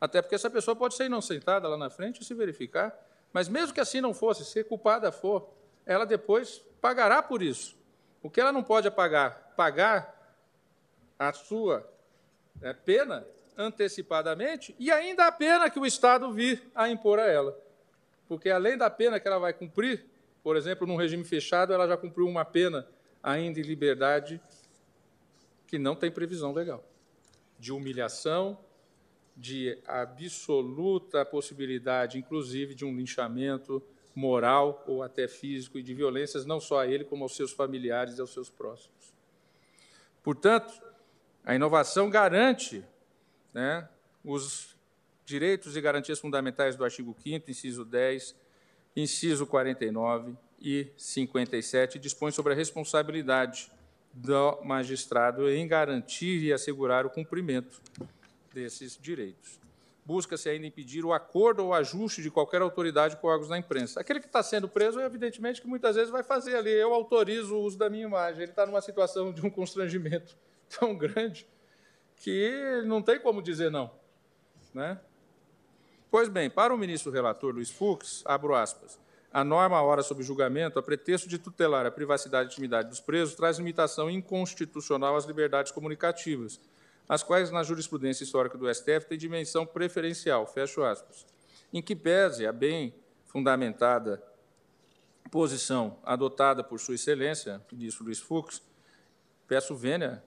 Até 0.00 0.20
porque 0.20 0.34
essa 0.34 0.50
pessoa 0.50 0.76
pode 0.76 0.94
ser 0.94 1.06
inocentada 1.06 1.68
lá 1.68 1.76
na 1.76 1.90
frente 1.90 2.22
e 2.22 2.24
se 2.24 2.34
verificar, 2.34 2.94
mas 3.32 3.48
mesmo 3.48 3.74
que 3.74 3.80
assim 3.80 4.00
não 4.00 4.12
fosse, 4.12 4.44
se 4.44 4.62
culpada 4.64 5.10
for, 5.10 5.48
ela 5.84 6.04
depois 6.04 6.62
pagará 6.80 7.22
por 7.22 7.42
isso. 7.42 7.76
O 8.22 8.30
que 8.30 8.40
ela 8.40 8.52
não 8.52 8.62
pode 8.62 8.90
pagar? 8.90 9.54
Pagar 9.56 10.14
a 11.18 11.32
sua 11.32 11.88
é, 12.60 12.72
pena 12.72 13.26
antecipadamente 13.56 14.74
e 14.78 14.90
ainda 14.90 15.26
a 15.26 15.32
pena 15.32 15.70
que 15.70 15.78
o 15.78 15.86
Estado 15.86 16.32
vir 16.32 16.62
a 16.74 16.88
impor 16.88 17.18
a 17.18 17.26
ela. 17.26 17.58
Porque 18.28 18.50
além 18.50 18.76
da 18.76 18.90
pena 18.90 19.20
que 19.20 19.26
ela 19.26 19.38
vai 19.38 19.52
cumprir, 19.52 20.04
por 20.42 20.56
exemplo, 20.56 20.86
num 20.86 20.96
regime 20.96 21.24
fechado, 21.24 21.72
ela 21.72 21.86
já 21.86 21.96
cumpriu 21.96 22.26
uma 22.26 22.44
pena 22.44 22.86
ainda 23.22 23.60
em 23.60 23.62
liberdade 23.62 24.40
que 25.66 25.78
não 25.78 25.96
tem 25.96 26.10
previsão 26.10 26.52
legal. 26.52 26.84
De 27.58 27.72
humilhação, 27.72 28.58
de 29.36 29.78
absoluta 29.86 31.24
possibilidade, 31.24 32.18
inclusive, 32.18 32.74
de 32.74 32.84
um 32.84 32.96
linchamento 32.96 33.82
moral 34.14 34.82
ou 34.86 35.02
até 35.02 35.28
físico 35.28 35.78
e 35.78 35.82
de 35.82 35.92
violências 35.92 36.46
não 36.46 36.58
só 36.58 36.80
a 36.80 36.86
ele, 36.86 37.04
como 37.04 37.22
aos 37.22 37.36
seus 37.36 37.52
familiares 37.52 38.16
e 38.16 38.20
aos 38.20 38.32
seus 38.32 38.48
próximos. 38.48 39.12
Portanto, 40.22 40.72
a 41.44 41.54
inovação 41.54 42.08
garante 42.08 42.82
né, 43.52 43.86
os 44.24 44.74
direitos 45.24 45.76
e 45.76 45.80
garantias 45.80 46.18
fundamentais 46.18 46.76
do 46.76 46.84
artigo 46.84 47.14
5 47.22 47.50
inciso 47.50 47.84
10, 47.84 48.34
inciso 48.96 49.46
49 49.46 50.34
e 50.58 50.88
57, 50.96 51.98
dispõe 51.98 52.32
sobre 52.32 52.54
a 52.54 52.56
responsabilidade 52.56 53.70
do 54.14 54.62
magistrado 54.64 55.50
em 55.50 55.68
garantir 55.68 56.42
e 56.42 56.52
assegurar 56.52 57.04
o 57.04 57.10
cumprimento 57.10 57.82
desses 58.56 58.98
direitos. 58.98 59.60
Busca-se 60.04 60.48
ainda 60.48 60.66
impedir 60.66 61.04
o 61.04 61.12
acordo 61.12 61.64
ou 61.64 61.74
ajuste 61.74 62.22
de 62.22 62.30
qualquer 62.30 62.62
autoridade 62.62 63.16
com 63.16 63.26
órgãos 63.26 63.48
da 63.48 63.58
imprensa. 63.58 64.00
Aquele 64.00 64.20
que 64.20 64.26
está 64.26 64.42
sendo 64.42 64.68
preso, 64.68 64.98
evidentemente, 65.00 65.60
que 65.60 65.66
muitas 65.66 65.96
vezes 65.96 66.10
vai 66.10 66.22
fazer 66.22 66.56
ali, 66.56 66.70
eu 66.70 66.94
autorizo 66.94 67.54
o 67.54 67.60
uso 67.60 67.76
da 67.76 67.90
minha 67.90 68.06
imagem. 68.06 68.42
Ele 68.42 68.52
está 68.52 68.64
numa 68.64 68.80
situação 68.80 69.32
de 69.32 69.44
um 69.44 69.50
constrangimento 69.50 70.36
tão 70.80 70.96
grande 70.96 71.46
que 72.16 72.82
não 72.86 73.02
tem 73.02 73.20
como 73.20 73.42
dizer 73.42 73.70
não. 73.70 73.90
Né? 74.72 74.98
Pois 76.10 76.28
bem, 76.28 76.48
para 76.48 76.72
o 76.72 76.78
ministro 76.78 77.12
relator 77.12 77.52
Luiz 77.52 77.70
Fux, 77.70 78.22
abro 78.24 78.54
aspas, 78.54 78.98
a 79.32 79.44
norma 79.44 79.82
hora 79.82 80.02
sob 80.02 80.22
julgamento, 80.22 80.78
a 80.78 80.82
pretexto 80.82 81.28
de 81.28 81.38
tutelar 81.38 81.84
a 81.84 81.90
privacidade 81.90 82.48
e 82.48 82.52
intimidade 82.52 82.88
dos 82.88 83.00
presos, 83.00 83.34
traz 83.34 83.58
limitação 83.58 84.08
inconstitucional 84.08 85.14
às 85.14 85.26
liberdades 85.26 85.72
comunicativas, 85.72 86.58
as 87.08 87.22
quais, 87.22 87.50
na 87.50 87.62
jurisprudência 87.62 88.24
histórica 88.24 88.58
do 88.58 88.72
STF, 88.72 89.06
têm 89.06 89.18
dimensão 89.18 89.64
preferencial, 89.64 90.46
fecho 90.46 90.82
aspas, 90.82 91.26
em 91.72 91.80
que 91.80 91.94
pese 91.94 92.46
a 92.46 92.52
bem 92.52 92.94
fundamentada 93.24 94.22
posição 95.30 95.98
adotada 96.04 96.62
por 96.64 96.80
Sua 96.80 96.94
Excelência, 96.94 97.60
ministro 97.70 98.04
Luiz 98.04 98.18
Fux, 98.18 98.62
peço 99.46 99.74
vênia 99.74 100.22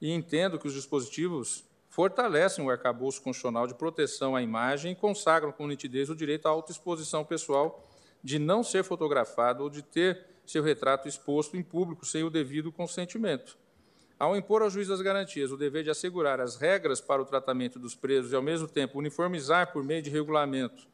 e 0.00 0.10
entendo 0.10 0.58
que 0.58 0.66
os 0.66 0.74
dispositivos 0.74 1.64
fortalecem 1.88 2.64
o 2.64 2.70
arcabouço 2.70 3.22
constitucional 3.22 3.66
de 3.66 3.74
proteção 3.74 4.34
à 4.34 4.42
imagem 4.42 4.92
e 4.92 4.96
consagram 4.96 5.52
com 5.52 5.66
nitidez 5.66 6.10
o 6.10 6.16
direito 6.16 6.46
à 6.46 6.50
autoexposição 6.50 7.24
pessoal 7.24 7.88
de 8.22 8.38
não 8.38 8.62
ser 8.62 8.82
fotografado 8.82 9.62
ou 9.62 9.70
de 9.70 9.82
ter 9.82 10.26
seu 10.44 10.62
retrato 10.62 11.06
exposto 11.06 11.56
em 11.56 11.62
público 11.62 12.04
sem 12.04 12.24
o 12.24 12.30
devido 12.30 12.72
consentimento. 12.72 13.56
Ao 14.24 14.34
impor 14.34 14.62
ao 14.62 14.70
juiz 14.70 14.88
das 14.88 15.02
garantias 15.02 15.52
o 15.52 15.56
dever 15.56 15.84
de 15.84 15.90
assegurar 15.90 16.40
as 16.40 16.56
regras 16.56 16.98
para 16.98 17.20
o 17.20 17.26
tratamento 17.26 17.78
dos 17.78 17.94
presos 17.94 18.32
e, 18.32 18.34
ao 18.34 18.40
mesmo 18.40 18.66
tempo, 18.66 18.98
uniformizar 18.98 19.70
por 19.70 19.84
meio 19.84 20.00
de 20.00 20.08
regulamento 20.08 20.88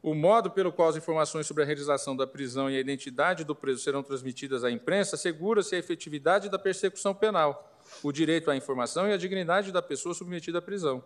o 0.00 0.14
modo 0.14 0.52
pelo 0.52 0.72
qual 0.72 0.88
as 0.88 0.96
informações 0.96 1.48
sobre 1.48 1.64
a 1.64 1.66
realização 1.66 2.16
da 2.16 2.28
prisão 2.28 2.70
e 2.70 2.76
a 2.76 2.80
identidade 2.80 3.42
do 3.42 3.56
preso 3.56 3.82
serão 3.82 4.04
transmitidas 4.04 4.62
à 4.62 4.70
imprensa 4.70 5.16
assegura-se 5.16 5.74
a 5.74 5.78
efetividade 5.78 6.48
da 6.48 6.60
persecução 6.60 7.12
penal, 7.12 7.76
o 8.04 8.12
direito 8.12 8.52
à 8.52 8.56
informação 8.56 9.08
e 9.08 9.12
a 9.12 9.16
dignidade 9.16 9.72
da 9.72 9.82
pessoa 9.82 10.14
submetida 10.14 10.58
à 10.58 10.62
prisão, 10.62 11.02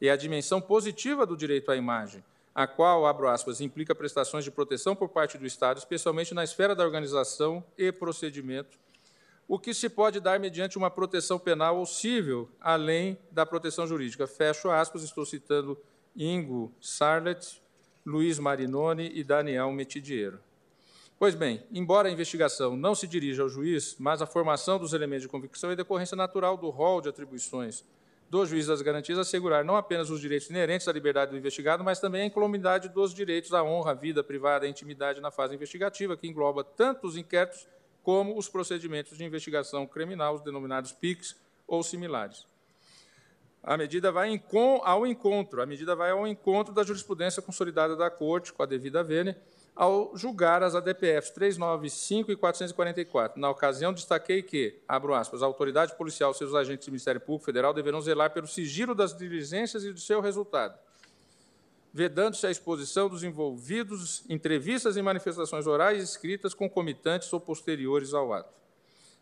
e 0.00 0.08
a 0.08 0.16
dimensão 0.16 0.62
positiva 0.62 1.26
do 1.26 1.36
direito 1.36 1.70
à 1.70 1.76
imagem, 1.76 2.24
a 2.54 2.66
qual, 2.66 3.06
abro 3.06 3.28
aspas, 3.28 3.60
implica 3.60 3.94
prestações 3.94 4.44
de 4.44 4.50
proteção 4.50 4.96
por 4.96 5.10
parte 5.10 5.36
do 5.36 5.46
Estado, 5.46 5.78
especialmente 5.78 6.34
na 6.34 6.42
esfera 6.42 6.74
da 6.74 6.84
organização 6.84 7.62
e 7.76 7.92
procedimento, 7.92 8.80
o 9.48 9.58
que 9.58 9.74
se 9.74 9.88
pode 9.88 10.20
dar 10.20 10.40
mediante 10.40 10.78
uma 10.78 10.90
proteção 10.90 11.38
penal 11.38 11.78
ou 11.78 11.86
civil, 11.86 12.48
além 12.60 13.18
da 13.30 13.44
proteção 13.44 13.86
jurídica. 13.86 14.26
Fecho 14.26 14.70
aspas, 14.70 15.02
estou 15.02 15.26
citando 15.26 15.78
Ingo 16.16 16.72
Sarlet, 16.80 17.60
Luiz 18.04 18.38
Marinoni 18.38 19.10
e 19.14 19.22
Daniel 19.22 19.70
Metidiero. 19.72 20.40
Pois 21.18 21.34
bem, 21.34 21.62
embora 21.70 22.08
a 22.08 22.10
investigação 22.10 22.76
não 22.76 22.94
se 22.94 23.06
dirija 23.06 23.42
ao 23.42 23.48
juiz, 23.48 23.94
mas 23.98 24.20
a 24.20 24.26
formação 24.26 24.78
dos 24.78 24.92
elementos 24.92 25.22
de 25.22 25.28
convicção 25.28 25.70
é 25.70 25.76
decorrência 25.76 26.16
natural 26.16 26.56
do 26.56 26.68
rol 26.70 27.00
de 27.00 27.08
atribuições 27.08 27.84
do 28.32 28.46
juiz 28.46 28.66
das 28.66 28.80
garantias 28.80 29.18
assegurar 29.18 29.62
não 29.62 29.76
apenas 29.76 30.08
os 30.08 30.18
direitos 30.18 30.48
inerentes 30.48 30.88
à 30.88 30.92
liberdade 30.92 31.32
do 31.32 31.36
investigado, 31.36 31.84
mas 31.84 32.00
também 32.00 32.22
a 32.22 32.24
incolumidade 32.24 32.88
dos 32.88 33.12
direitos 33.12 33.52
à 33.52 33.62
honra, 33.62 33.90
à 33.90 33.94
vida 33.94 34.24
privada, 34.24 34.64
à 34.64 34.68
intimidade 34.70 35.20
na 35.20 35.30
fase 35.30 35.54
investigativa, 35.54 36.16
que 36.16 36.26
engloba 36.26 36.64
tanto 36.64 37.06
os 37.06 37.14
inquéritos 37.14 37.68
como 38.02 38.36
os 38.36 38.48
procedimentos 38.48 39.16
de 39.16 39.24
investigação 39.24 39.86
criminal, 39.86 40.34
os 40.34 40.42
denominados 40.42 40.92
PICs 40.92 41.36
ou 41.66 41.82
similares. 41.82 42.46
A 43.62 43.76
medida 43.76 44.10
vai 44.10 44.28
ao 44.82 45.06
encontro, 45.06 45.62
a 45.62 45.66
medida 45.66 45.94
vai 45.94 46.10
ao 46.10 46.26
encontro 46.26 46.74
da 46.74 46.82
jurisprudência 46.82 47.40
consolidada 47.40 47.94
da 47.94 48.10
Corte, 48.10 48.52
com 48.52 48.62
a 48.62 48.66
devida 48.66 49.04
vênia, 49.04 49.40
ao 49.74 50.16
julgar 50.16 50.62
as 50.62 50.74
ADPFs 50.74 51.30
395 51.30 52.32
e 52.32 52.36
444. 52.36 53.40
Na 53.40 53.48
ocasião, 53.48 53.92
destaquei 53.92 54.42
que, 54.42 54.80
abro 54.86 55.14
aspas, 55.14 55.42
a 55.42 55.46
autoridade 55.46 55.96
policial 55.96 56.34
seus 56.34 56.54
agentes 56.54 56.86
do 56.86 56.90
Ministério 56.90 57.20
Público 57.20 57.44
Federal 57.44 57.72
deverão 57.72 58.00
zelar 58.00 58.32
pelo 58.32 58.48
sigilo 58.48 58.94
das 58.94 59.16
diligências 59.16 59.84
e 59.84 59.92
do 59.92 60.00
seu 60.00 60.20
resultado, 60.20 60.76
vedando-se 61.92 62.46
a 62.46 62.50
exposição 62.50 63.08
dos 63.08 63.22
envolvidos, 63.22 64.24
entrevistas 64.28 64.96
e 64.96 65.02
manifestações 65.02 65.66
orais 65.66 66.02
escritas 66.02 66.54
concomitantes 66.54 67.32
ou 67.32 67.40
posteriores 67.40 68.14
ao 68.14 68.32
ato. 68.32 68.52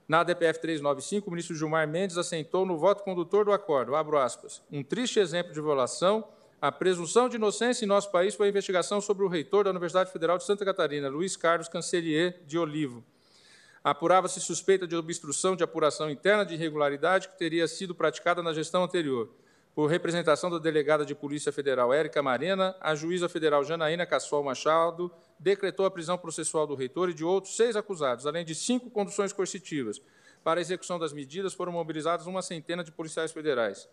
Na 0.09 0.21
ADPF 0.21 0.61
395, 0.61 1.29
o 1.29 1.31
ministro 1.31 1.55
Gilmar 1.55 1.87
Mendes 1.89 2.17
assentou 2.17 2.67
no 2.67 2.77
voto 2.77 3.03
condutor 3.03 3.45
do 3.45 3.53
acordo, 3.53 3.95
abro 3.95 4.19
aspas, 4.19 4.63
um 4.71 4.83
triste 4.83 5.19
exemplo 5.19 5.53
de 5.53 5.61
violação 5.61 6.25
a 6.61 6.71
presunção 6.71 7.27
de 7.27 7.37
inocência 7.37 7.87
em 7.87 7.89
nosso 7.89 8.11
país 8.11 8.35
foi 8.35 8.47
a 8.47 8.51
investigação 8.51 9.01
sobre 9.01 9.25
o 9.25 9.29
reitor 9.29 9.65
da 9.65 9.71
Universidade 9.71 10.13
Federal 10.13 10.37
de 10.37 10.45
Santa 10.45 10.63
Catarina, 10.63 11.09
Luiz 11.09 11.35
Carlos 11.35 11.69
Cancelier 11.69 12.39
de 12.47 12.59
Olivo. 12.59 13.03
Apurava-se 13.83 14.39
suspeita 14.41 14.87
de 14.87 14.95
obstrução 14.95 15.57
de 15.57 15.65
apuração 15.65 16.11
interna 16.11 16.45
de 16.45 16.53
irregularidade 16.53 17.31
que 17.31 17.39
teria 17.39 17.67
sido 17.67 17.95
praticada 17.95 18.43
na 18.43 18.53
gestão 18.53 18.85
anterior. 18.85 19.31
Por 19.75 19.89
representação 19.89 20.51
da 20.51 20.59
delegada 20.59 21.05
de 21.05 21.15
Polícia 21.15 21.53
Federal 21.53 21.93
Érica 21.95 22.21
Marena, 22.21 22.75
a 22.81 22.95
juíza 22.95 23.29
federal 23.29 23.65
Janaína 23.65 24.05
Cassol 24.05 24.43
Machado 24.43 25.11
decretou 25.39 25.87
a 25.87 25.91
prisão 25.91 26.19
processual 26.19 26.67
do 26.67 26.75
reitor 26.75 27.09
e 27.09 27.15
de 27.15 27.25
outros 27.25 27.57
seis 27.57 27.77
acusados, 27.77 28.27
além 28.27 28.45
de 28.45 28.55
cinco 28.55 28.91
conduções 28.91 29.33
coercitivas. 29.33 30.03
Para 30.43 30.59
a 30.59 30.63
execução 30.63 30.99
das 30.99 31.13
medidas 31.13 31.55
foram 31.55 31.71
mobilizados 31.71 32.27
uma 32.27 32.43
centena 32.43 32.83
de 32.83 32.91
policiais 32.91 33.31
federais. 33.31 33.89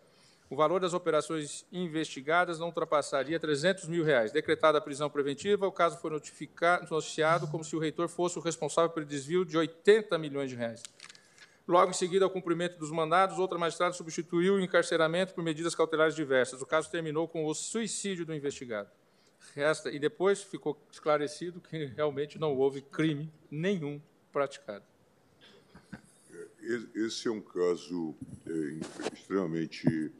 O 0.50 0.56
valor 0.56 0.80
das 0.80 0.94
operações 0.94 1.66
investigadas 1.72 2.58
não 2.58 2.68
ultrapassaria 2.68 3.38
300 3.38 3.88
mil 3.88 4.04
reais. 4.04 4.32
Decretada 4.32 4.78
a 4.78 4.82
prisão 4.82 5.10
preventiva, 5.10 5.68
o 5.68 5.72
caso 5.72 5.98
foi 5.98 6.10
noticiado 6.10 7.48
como 7.48 7.66
se 7.66 7.76
o 7.76 7.80
reitor 7.80 8.08
fosse 8.08 8.40
o 8.40 8.42
responsável 8.42 8.90
pelo 8.90 9.06
desvio 9.06 9.44
de 9.44 9.58
80 9.58 10.18
milhões 10.18 10.50
de 10.50 10.56
reais. 10.56 10.82
Logo 11.68 11.90
em 11.90 11.94
seguida 11.94 12.24
ao 12.24 12.32
cumprimento 12.32 12.80
dos 12.80 12.90
mandados, 12.92 13.38
outra 13.38 13.58
magistrada 13.58 13.94
substituiu 13.94 14.56
o 14.56 14.60
encarceramento 14.60 15.34
por 15.34 15.44
medidas 15.44 15.76
cautelares 15.76 16.16
diversas. 16.16 16.62
O 16.62 16.66
caso 16.66 16.90
terminou 16.90 17.28
com 17.28 17.46
o 17.46 17.54
suicídio 17.54 18.26
do 18.26 18.34
investigado. 18.34 18.90
Resta, 19.54 19.92
e 19.92 20.00
depois 20.00 20.42
ficou 20.42 20.82
esclarecido 20.90 21.60
que 21.60 21.86
realmente 21.86 22.40
não 22.40 22.56
houve 22.56 22.82
crime 22.82 23.32
nenhum 23.52 24.02
praticado. 24.32 24.86
Esse 26.96 27.28
é 27.28 27.32
um 27.32 27.42
caso 27.42 28.16
é, 28.46 29.14
extremamente 29.14 30.12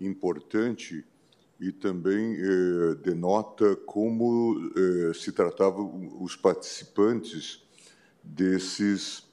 importante 0.00 1.04
e 1.58 1.72
também 1.72 2.36
eh, 2.38 2.94
denota 3.02 3.76
como 3.76 4.70
eh, 4.76 5.14
se 5.14 5.32
tratavam 5.32 6.22
os 6.22 6.36
participantes 6.36 7.66
desses 8.22 9.26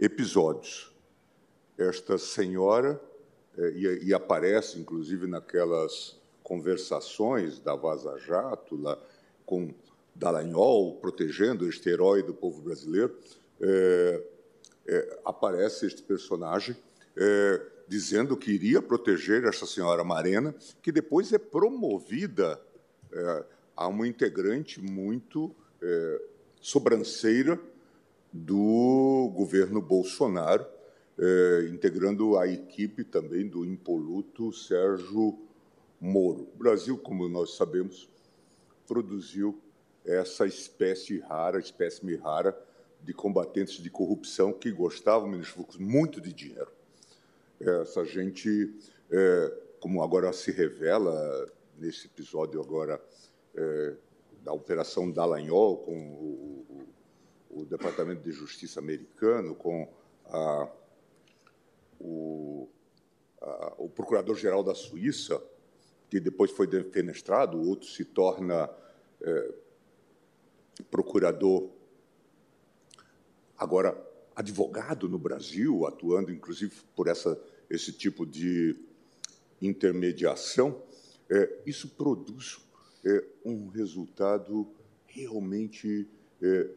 episódios. 0.00 0.95
Esta 1.78 2.18
senhora, 2.18 3.00
eh, 3.56 3.72
e, 3.74 4.08
e, 4.08 4.14
aparece 4.14 4.78
inclusive 4.78 5.26
naquelas 5.26 6.16
conversações 6.42 7.58
da 7.58 7.74
Vaza 7.74 8.16
Jato, 8.18 8.76
lá, 8.76 8.98
com 9.44 9.74
Dallagnol 10.14 10.96
protegendo 10.96 11.68
este 11.68 11.88
herói 11.88 12.22
do 12.22 12.32
povo 12.32 12.62
brasileiro, 12.62 13.16
aparece 15.24 15.86
este 15.86 16.02
personagem 16.02 16.76
dizendo 17.88 18.36
que 18.36 18.50
iria 18.50 18.82
proteger 18.82 19.44
essa 19.44 19.66
senhora 19.66 20.02
Marena, 20.02 20.54
que 20.82 20.90
depois 20.90 21.32
é 21.32 21.38
promovida 21.38 22.60
é, 23.12 23.44
a 23.76 23.86
uma 23.86 24.08
integrante 24.08 24.80
muito 24.80 25.54
é, 25.80 26.22
sobranceira 26.60 27.60
do 28.32 29.32
governo 29.34 29.80
Bolsonaro, 29.80 30.66
é, 31.18 31.68
integrando 31.70 32.38
a 32.38 32.46
equipe 32.46 33.04
também 33.04 33.48
do 33.48 33.64
impoluto 33.64 34.52
Sérgio 34.52 35.38
Moro. 36.00 36.48
O 36.54 36.58
Brasil, 36.58 36.98
como 36.98 37.28
nós 37.28 37.56
sabemos, 37.56 38.08
produziu 38.86 39.58
essa 40.04 40.46
espécie 40.46 41.18
rara, 41.20 41.58
espécime 41.58 42.14
rara 42.16 42.56
de 43.02 43.12
combatentes 43.12 43.82
de 43.82 43.90
corrupção 43.90 44.52
que 44.52 44.70
gostavam, 44.70 45.42
Fux, 45.42 45.76
muito 45.76 46.20
de 46.20 46.32
dinheiro 46.32 46.76
essa 47.60 48.04
gente, 48.04 48.74
é, 49.10 49.52
como 49.80 50.02
agora 50.02 50.32
se 50.32 50.50
revela 50.50 51.50
nesse 51.78 52.06
episódio 52.06 52.60
agora 52.60 53.00
é, 53.54 53.94
da 54.42 54.52
Operação 54.52 55.10
Dallagnol 55.10 55.78
com 55.78 55.92
o, 55.92 56.86
o, 57.50 57.60
o, 57.60 57.64
Departamento 57.64 58.22
de 58.22 58.32
Justiça 58.32 58.80
americano, 58.80 59.54
com 59.54 59.88
a, 60.26 60.68
o, 62.00 62.68
o 63.78 63.88
Procurador-Geral 63.88 64.62
da 64.62 64.74
Suíça, 64.74 65.42
que 66.10 66.20
depois 66.20 66.50
foi 66.50 66.66
defenestrado, 66.66 67.56
o 67.56 67.68
outro 67.68 67.88
se 67.88 68.04
torna 68.04 68.70
é, 69.20 69.54
procurador 70.90 71.70
agora 73.56 73.96
advogado 74.34 75.08
no 75.08 75.18
Brasil, 75.18 75.86
atuando 75.86 76.30
inclusive 76.30 76.74
por 76.94 77.08
essa, 77.08 77.40
esse 77.70 77.92
tipo 77.92 78.26
de 78.26 78.76
intermediação, 79.60 80.82
é, 81.30 81.60
isso 81.64 81.88
produz 81.88 82.58
é, 83.04 83.24
um 83.44 83.68
resultado 83.68 84.68
realmente 85.06 86.06
é, 86.42 86.68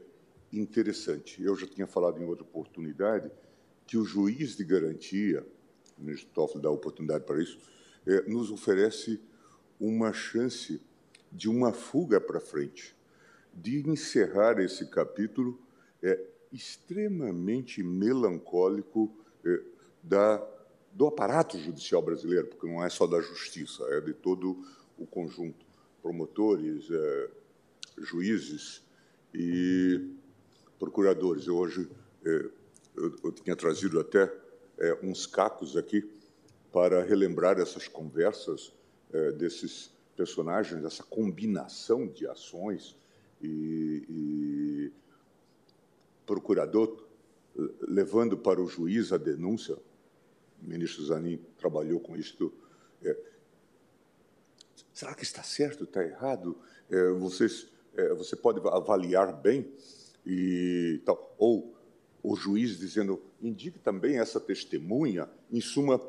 interessante. 0.53 1.43
Eu 1.43 1.55
já 1.55 1.67
tinha 1.67 1.85
falado 1.85 2.21
em 2.21 2.25
outra 2.25 2.43
oportunidade 2.43 3.29
que 3.89 3.97
o 3.97 4.05
juiz 4.05 4.55
de 4.55 4.63
garantia, 4.63 5.43
o 5.97 6.03
ministro 6.03 6.29
Toffoli 6.31 6.61
dá 6.61 6.69
oportunidade 6.69 7.23
para 7.23 7.41
isso, 7.41 7.57
é, 8.05 8.21
nos 8.29 8.51
oferece 8.51 9.19
uma 9.79 10.13
chance 10.13 10.79
de 11.31 11.49
uma 11.49 11.73
fuga 11.73 12.21
para 12.21 12.39
frente, 12.39 12.95
de 13.51 13.79
encerrar 13.89 14.59
esse 14.59 14.85
capítulo 14.91 15.59
é, 16.03 16.23
extremamente 16.53 17.81
melancólico 17.81 19.11
eh, 19.43 19.63
da, 20.03 20.37
do 20.93 21.07
aparato 21.07 21.57
judicial 21.57 22.03
brasileiro, 22.03 22.45
porque 22.45 22.67
não 22.67 22.85
é 22.85 22.89
só 22.89 23.07
da 23.07 23.19
justiça, 23.19 23.83
é 23.89 24.01
de 24.01 24.13
todo 24.13 24.63
o 24.99 25.07
conjunto, 25.07 25.65
promotores, 26.03 26.87
eh, 26.91 27.29
juízes 27.97 28.83
e 29.33 30.13
procuradores. 30.77 31.47
Eu 31.47 31.57
hoje 31.57 31.89
eh, 32.23 32.49
eu, 32.99 33.15
eu, 33.23 33.31
tinha 33.31 33.55
trazido 33.55 33.99
até 33.99 34.31
uns 35.03 35.25
cacos 35.25 35.75
aqui 35.75 36.09
para 36.71 37.03
relembrar 37.03 37.59
essas 37.59 37.87
conversas 37.87 38.71
desses 39.37 39.91
personagens, 40.15 40.85
essa 40.85 41.03
combinação 41.03 42.07
de 42.07 42.27
ações 42.27 42.95
e, 43.41 44.05
e 44.09 44.91
procurador 46.25 47.09
levando 47.81 48.37
para 48.37 48.61
o 48.61 48.67
juiz 48.67 49.11
a 49.11 49.17
denúncia, 49.17 49.75
o 50.61 50.67
ministro 50.67 51.03
Zanin 51.03 51.39
trabalhou 51.57 51.99
com 51.99 52.15
isso. 52.15 52.51
É, 53.03 53.17
será 54.93 55.13
que 55.13 55.23
está 55.23 55.43
certo, 55.43 55.83
está 55.83 56.03
errado? 56.03 56.57
É, 56.89 57.09
vocês, 57.11 57.67
é, 57.95 58.13
você 58.13 58.35
pode 58.35 58.59
avaliar 58.67 59.33
bem 59.33 59.71
e 60.25 61.01
tal. 61.05 61.35
Ou 61.37 61.75
o 62.21 62.35
juiz 62.35 62.77
dizendo, 62.77 63.21
indique 63.41 63.79
também 63.79 64.19
essa 64.19 64.39
testemunha. 64.39 65.29
Em 65.51 65.61
suma, 65.61 65.99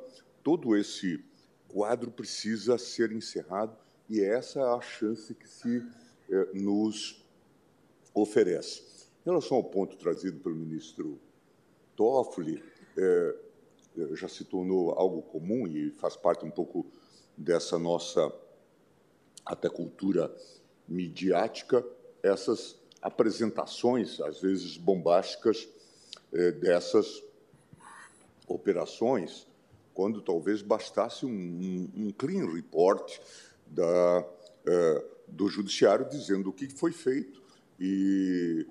todo 0.42 0.76
esse 0.76 1.24
quadro 1.68 2.10
precisa 2.10 2.76
ser 2.78 3.12
encerrado 3.12 3.76
e 4.08 4.20
essa 4.20 4.60
é 4.60 4.64
a 4.64 4.80
chance 4.80 5.34
que 5.34 5.48
se 5.48 5.86
é, 6.30 6.48
nos 6.52 7.24
oferece. 8.12 8.82
Em 9.24 9.30
relação 9.30 9.56
ao 9.56 9.64
ponto 9.64 9.97
trazido 9.97 10.40
pelo 10.40 10.56
ministro 10.56 11.20
Toffoli, 11.94 12.62
é, 12.97 13.36
já 14.12 14.28
se 14.28 14.44
tornou 14.44 14.92
algo 14.92 15.22
comum 15.22 15.66
e 15.66 15.90
faz 15.90 16.16
parte 16.16 16.44
um 16.44 16.50
pouco 16.50 16.86
dessa 17.36 17.78
nossa 17.78 18.32
até 19.44 19.68
cultura 19.68 20.34
midiática, 20.89 21.84
essas 22.22 22.76
apresentações, 23.00 24.20
às 24.20 24.40
vezes 24.40 24.76
bombásticas, 24.76 25.68
dessas 26.60 27.23
operações, 28.47 29.47
quando 29.94 30.20
talvez 30.20 30.62
bastasse 30.62 31.26
um, 31.26 31.31
um, 31.31 31.91
um 31.97 32.12
clean 32.12 32.52
report 32.52 33.18
da, 33.67 34.26
é, 34.67 35.05
do 35.28 35.49
judiciário 35.49 36.09
dizendo 36.09 36.50
o 36.50 36.52
que 36.52 36.68
foi 36.68 36.92
feito 36.92 37.42
e, 37.78 38.67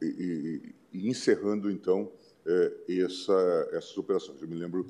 e, 0.00 0.74
e 0.92 1.08
encerrando, 1.08 1.70
então, 1.70 2.10
é, 2.46 2.72
essa, 3.00 3.68
essas 3.72 3.96
operações. 3.96 4.40
Eu 4.40 4.48
me 4.48 4.56
lembro 4.56 4.84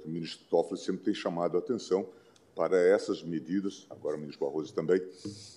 que 0.00 0.08
o 0.08 0.10
ministro 0.10 0.44
Toffoli 0.50 0.78
sempre 0.78 1.02
tem 1.02 1.14
chamado 1.14 1.56
a 1.56 1.60
atenção 1.60 2.06
para 2.54 2.78
essas 2.78 3.22
medidas, 3.22 3.86
agora 3.88 4.16
o 4.16 4.20
ministro 4.20 4.46
Barroso 4.46 4.74
também, 4.74 5.00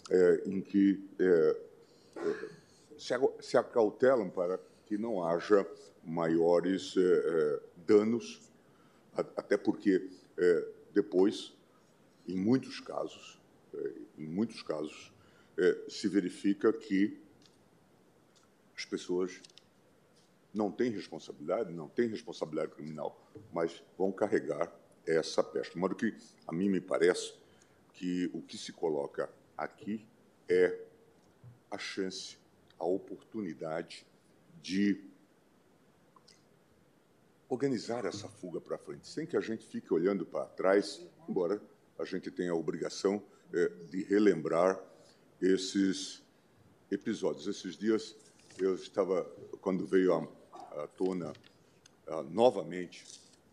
é, 0.10 0.44
em 0.46 0.62
que 0.62 1.04
é, 1.20 1.58
se, 2.98 3.14
se 3.42 3.58
acautelam 3.58 4.30
para 4.30 4.58
que 4.86 4.98
não 4.98 5.24
haja 5.24 5.68
maiores 6.04 6.96
é, 6.98 7.60
danos, 7.88 8.42
até 9.14 9.58
porque 9.58 10.10
depois, 10.94 11.54
em 12.28 12.36
muitos 12.36 12.80
casos, 12.80 13.40
em 14.18 14.26
muitos 14.26 14.62
casos, 14.62 15.14
se 15.88 16.08
verifica 16.08 16.72
que 16.74 17.18
as 18.76 18.84
pessoas 18.84 19.42
não 20.54 20.72
têm 20.72 20.92
responsabilidade, 20.92 21.74
não 21.74 21.88
têm 21.88 22.08
responsabilidade 22.08 22.72
criminal, 22.72 23.18
mas 23.54 23.82
vão 23.98 24.12
carregar 24.12 24.72
essa 25.06 25.44
peste. 25.44 25.74
De 25.74 25.80
modo 25.80 25.96
que, 25.96 26.14
a 26.48 26.52
mim 26.52 26.70
me 26.70 26.82
parece 26.82 27.34
que 27.94 28.30
o 28.34 28.42
que 28.42 28.58
se 28.58 28.74
coloca 28.74 29.30
aqui 29.58 30.06
é 30.50 30.78
a 31.72 31.78
chance, 31.78 32.38
a 32.78 32.86
oportunidade 32.86 34.06
de 34.66 35.00
organizar 37.48 38.03
essa 38.03 38.27
fuga 38.27 38.60
para 38.60 38.80
frente, 38.80 39.08
sem 39.08 39.27
que 39.27 39.38
a 39.38 39.40
gente 39.40 39.64
fique 39.68 39.94
olhando 39.94 40.26
para 40.26 40.48
trás, 40.48 41.06
embora 41.30 41.61
a 42.00 42.03
gente 42.03 42.32
tenha 42.32 42.52
a 42.52 42.56
obrigação 42.56 43.22
é, 43.53 43.68
de 43.92 44.02
relembrar 44.03 44.82
esses 45.40 46.24
episódios. 46.90 47.45
Esses 47.45 47.77
dias 47.77 48.16
eu 48.58 48.74
estava, 48.74 49.24
quando 49.61 49.85
veio 49.85 50.27
à 50.52 50.88
tona 50.88 51.32
novamente 52.32 53.06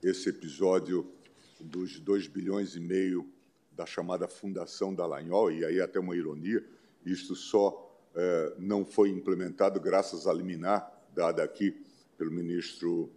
esse 0.03 0.31
episódio 0.31 1.07
dos 1.61 2.01
2 2.01 2.27
bilhões 2.27 2.75
e 2.75 2.81
meio 2.81 3.31
da 3.71 3.85
chamada 3.85 4.27
Fundação 4.27 4.95
Dallagnol, 4.95 5.53
e 5.53 5.63
aí 5.63 5.79
até 5.79 6.01
uma 6.01 6.17
ironia, 6.17 6.65
isto 7.05 7.35
só 7.37 7.93
é, 8.15 8.55
não 8.59 8.85
foi 8.85 9.11
implementado 9.11 9.79
graças 9.79 10.27
à 10.27 10.33
liminar 10.33 11.02
dada 11.15 11.43
aqui 11.43 11.77
pelo 12.17 12.31
ministro 12.31 13.11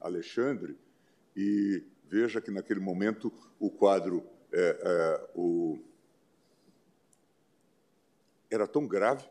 Alexandre, 0.00 0.76
e 1.36 1.82
veja 2.08 2.40
que 2.40 2.50
naquele 2.50 2.80
momento 2.80 3.32
o 3.58 3.70
quadro 3.70 4.24
é, 4.52 4.78
é, 4.82 5.30
o... 5.34 5.78
era 8.50 8.66
tão 8.66 8.86
grave 8.86 9.28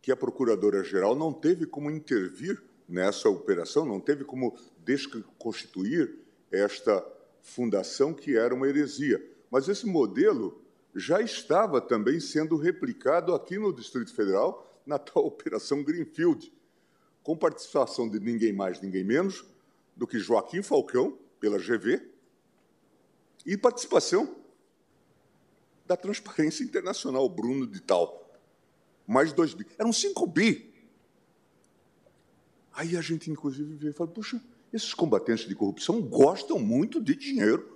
que 0.00 0.10
a 0.10 0.16
Procuradora-Geral 0.16 1.14
não 1.14 1.32
teve 1.32 1.66
como 1.66 1.90
intervir 1.90 2.62
nessa 2.88 3.28
operação, 3.28 3.86
não 3.86 4.00
teve 4.00 4.24
como 4.24 4.56
desconstituir 4.84 6.18
esta 6.50 7.04
fundação 7.40 8.12
que 8.12 8.36
era 8.36 8.54
uma 8.54 8.68
heresia. 8.68 9.24
Mas 9.50 9.68
esse 9.68 9.86
modelo 9.86 10.62
já 10.94 11.20
estava 11.20 11.80
também 11.80 12.20
sendo 12.20 12.56
replicado 12.56 13.34
aqui 13.34 13.58
no 13.58 13.72
Distrito 13.72 14.14
Federal, 14.14 14.82
na 14.86 14.98
tal 14.98 15.26
Operação 15.26 15.82
Greenfield, 15.82 16.52
com 17.24 17.36
participação 17.36 18.08
de 18.08 18.20
ninguém 18.20 18.52
mais, 18.52 18.80
ninguém 18.80 19.02
menos 19.02 19.44
do 19.96 20.06
que 20.06 20.20
Joaquim 20.20 20.62
Falcão, 20.62 21.18
pela 21.40 21.58
GV, 21.58 22.00
e 23.44 23.56
participação 23.56 24.36
da 25.84 25.96
Transparência 25.96 26.62
Internacional, 26.62 27.28
Bruno 27.28 27.66
de 27.66 27.80
Tal 27.80 28.24
mais 29.06 29.32
dois 29.32 29.54
bi. 29.54 29.66
Eram 29.78 29.92
cinco 29.92 30.26
bi. 30.26 30.72
Aí 32.72 32.96
a 32.96 33.00
gente, 33.00 33.30
inclusive, 33.30 33.74
veio 33.76 33.90
e 33.90 33.94
falou: 33.94 34.12
puxa, 34.12 34.42
esses 34.72 34.94
combatentes 34.94 35.46
de 35.46 35.54
corrupção 35.54 36.00
gostam 36.00 36.58
muito 36.58 37.00
de 37.00 37.14
dinheiro. 37.14 37.72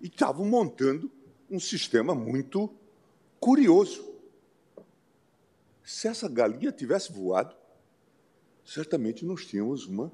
E 0.00 0.06
estavam 0.06 0.46
montando 0.46 1.10
um 1.50 1.60
sistema 1.60 2.14
muito 2.14 2.72
curioso. 3.38 4.08
Se 5.84 6.08
essa 6.08 6.26
galinha 6.26 6.72
tivesse 6.72 7.12
voado, 7.12 7.54
certamente 8.70 9.24
nós 9.24 9.44
tínhamos 9.44 9.86
uma 9.86 10.12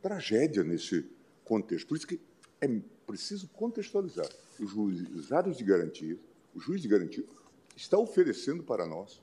tragédia 0.00 0.64
nesse 0.64 1.06
contexto. 1.44 1.86
Por 1.86 1.96
isso 1.98 2.06
que 2.06 2.18
é 2.58 2.66
preciso 3.06 3.48
contextualizar. 3.48 4.28
Os 4.58 4.70
juizados 4.70 5.58
de 5.58 5.64
garantia, 5.64 6.18
o 6.54 6.58
juiz 6.58 6.80
de 6.80 6.88
garantia, 6.88 7.24
está 7.76 7.98
oferecendo 7.98 8.62
para 8.62 8.86
nós 8.86 9.20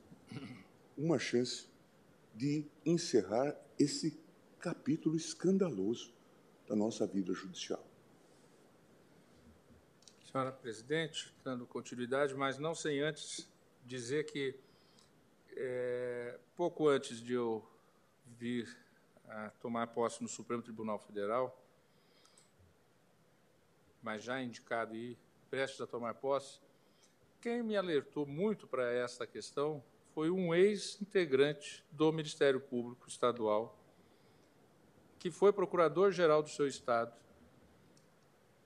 uma 0.96 1.18
chance 1.18 1.66
de 2.36 2.64
encerrar 2.86 3.60
esse 3.80 4.20
capítulo 4.60 5.16
escandaloso 5.16 6.14
da 6.68 6.76
nossa 6.76 7.08
vida 7.08 7.34
judicial. 7.34 7.84
Senhora 10.32 10.52
Presidente, 10.52 11.34
dando 11.44 11.66
continuidade, 11.66 12.36
mas 12.36 12.60
não 12.60 12.76
sem 12.76 13.02
antes 13.02 13.50
dizer 13.84 14.26
que, 14.26 14.56
é, 15.56 16.40
pouco 16.56 16.88
antes 16.88 17.20
de 17.20 17.34
eu 17.34 17.66
vir 18.26 18.78
a 19.28 19.50
tomar 19.62 19.88
posse 19.88 20.22
no 20.22 20.30
Supremo 20.30 20.62
Tribunal 20.62 21.00
Federal, 21.00 21.62
mas 24.02 24.24
já 24.24 24.42
indicado 24.42 24.96
e 24.96 25.18
prestes 25.50 25.82
a 25.82 25.88
tomar 25.88 26.14
posse, 26.16 26.60
quem 27.42 27.64
me 27.64 27.76
alertou 27.76 28.26
muito 28.26 28.68
para 28.68 28.92
esta 28.92 29.26
questão 29.26 29.84
foi 30.14 30.30
um 30.32 30.54
ex-integrante 30.54 31.84
do 31.92 32.12
Ministério 32.12 32.60
Público 32.60 33.08
Estadual, 33.08 33.78
que 35.20 35.30
foi 35.30 35.52
procurador-geral 35.52 36.42
do 36.42 36.50
seu 36.50 36.68
estado, 36.68 37.14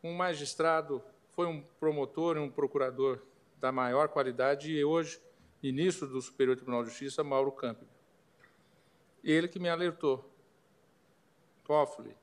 um 0.03 0.13
magistrado, 0.13 1.03
foi 1.31 1.47
um 1.47 1.61
promotor 1.79 2.37
e 2.37 2.39
um 2.39 2.49
procurador 2.49 3.21
da 3.59 3.71
maior 3.71 4.09
qualidade 4.09 4.71
e 4.71 4.83
hoje 4.83 5.19
ministro 5.61 6.07
do 6.07 6.21
Superior 6.21 6.55
Tribunal 6.55 6.83
de 6.83 6.89
Justiça, 6.89 7.23
Mauro 7.23 7.51
Campbell. 7.51 7.98
Ele 9.23 9.47
que 9.47 9.59
me 9.59 9.69
alertou. 9.69 10.29
Toffoli, 11.63 12.15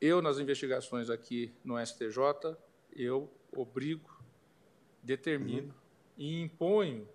eu 0.00 0.22
nas 0.22 0.38
investigações 0.38 1.10
aqui 1.10 1.52
no 1.64 1.84
STJ, 1.84 2.56
eu 2.94 3.30
obrigo, 3.56 4.22
determino 5.02 5.74
e 6.16 6.40
imponho 6.40 7.08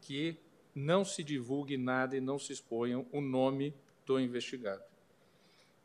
que 0.00 0.38
não 0.74 1.04
se 1.04 1.24
divulgue 1.24 1.76
nada 1.76 2.16
e 2.16 2.20
não 2.20 2.38
se 2.38 2.52
exponha 2.52 3.04
o 3.10 3.20
nome 3.20 3.74
do 4.06 4.20
investigado. 4.20 4.82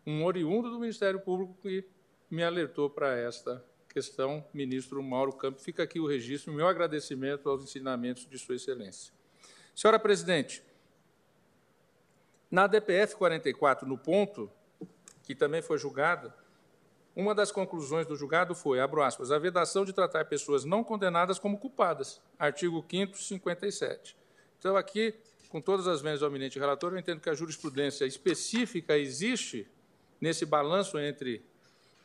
Um 0.06 0.24
oriundo 0.24 0.70
do 0.70 0.80
Ministério 0.80 1.20
Público 1.20 1.58
que 1.62 1.86
me 2.30 2.44
alertou 2.44 2.90
para 2.90 3.18
esta 3.18 3.64
questão, 3.90 4.46
ministro 4.54 5.02
Mauro 5.02 5.34
Campos. 5.34 5.64
Fica 5.64 5.84
aqui 5.84 6.00
o 6.00 6.08
registro, 6.08 6.54
meu 6.54 6.68
agradecimento 6.68 7.50
aos 7.50 7.64
ensinamentos 7.64 8.28
de 8.28 8.38
Sua 8.38 8.56
Excelência. 8.56 9.14
Senhora 9.76 10.00
Presidente, 10.00 10.64
na 12.54 12.68
DPF 12.68 13.16
44, 13.16 13.88
no 13.88 13.98
ponto, 13.98 14.48
que 15.24 15.34
também 15.34 15.64
foi 15.64 15.80
julgada, 15.80 16.32
uma 17.16 17.34
das 17.34 17.52
conclusões 17.52 18.06
do 18.06 18.16
julgado 18.16 18.54
foi, 18.54 18.80
abro 18.80 19.02
aspas, 19.02 19.32
a 19.32 19.40
vedação 19.40 19.84
de 19.84 19.92
tratar 19.92 20.26
pessoas 20.26 20.64
não 20.64 20.84
condenadas 20.84 21.40
como 21.40 21.58
culpadas, 21.58 22.22
artigo 22.38 22.84
5º, 22.84 23.16
57. 23.16 24.16
Então, 24.60 24.78
aqui, 24.78 25.16
com 25.50 25.60
todas 25.60 25.88
as 25.88 26.04
vendas 26.04 26.20
do 26.20 26.28
eminente 26.28 26.60
relator, 26.60 26.94
eu 26.94 27.00
entendo 27.00 27.22
que 27.22 27.30
a 27.32 27.34
jurisprudência 27.34 28.06
específica 28.06 28.96
existe 29.00 29.68
nesse 30.22 30.46
balanço 30.46 31.00
entre 31.00 31.44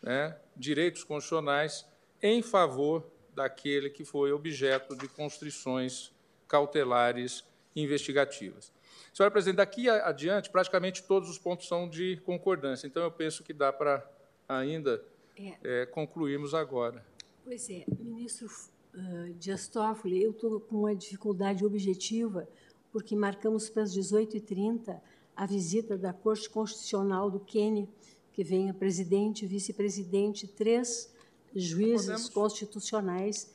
né, 0.01 0.35
direitos 0.57 1.05
constitucionais 1.05 1.87
em 2.23 2.41
favor 2.41 3.07
daquele 3.35 3.91
que 3.91 4.03
foi 4.03 4.33
objeto 4.33 4.97
de 4.97 5.09
constrições 5.09 6.11
cautelares 6.49 7.45
investigativas. 7.77 8.73
Senhora 9.19 9.33
Presidente, 9.33 9.57
daqui 9.57 9.89
adiante, 9.89 10.49
praticamente 10.49 11.03
todos 11.03 11.29
os 11.29 11.37
pontos 11.37 11.67
são 11.67 11.89
de 11.89 12.19
concordância, 12.19 12.87
então 12.87 13.03
eu 13.03 13.11
penso 13.11 13.43
que 13.43 13.53
dá 13.53 13.73
para 13.73 14.09
ainda 14.49 15.05
é. 15.37 15.55
É, 15.65 15.87
concluirmos 15.87 16.55
agora. 16.55 17.05
Pois 17.45 17.69
é, 17.69 17.85
ministro 17.99 18.47
uh, 18.95 19.35
Dias 19.35 19.67
Toffoli, 19.67 20.23
eu 20.23 20.31
estou 20.31 20.61
com 20.61 20.77
uma 20.77 20.95
dificuldade 20.95 21.67
objetiva, 21.67 22.49
porque 22.93 23.17
marcamos 23.17 23.69
para 23.69 23.83
as 23.83 23.93
18h30 23.93 25.01
a 25.35 25.47
visita 25.47 25.99
da 25.99 26.13
Corte 26.13 26.49
Constitucional 26.49 27.29
do 27.29 27.41
Quênia, 27.41 27.89
que 28.33 28.45
venha 28.45 28.73
presidente, 28.73 29.45
vice-presidente, 29.47 30.47
três 30.47 31.13
juízes 31.57 32.07
Podemos. 32.07 32.29
constitucionais, 32.29 33.53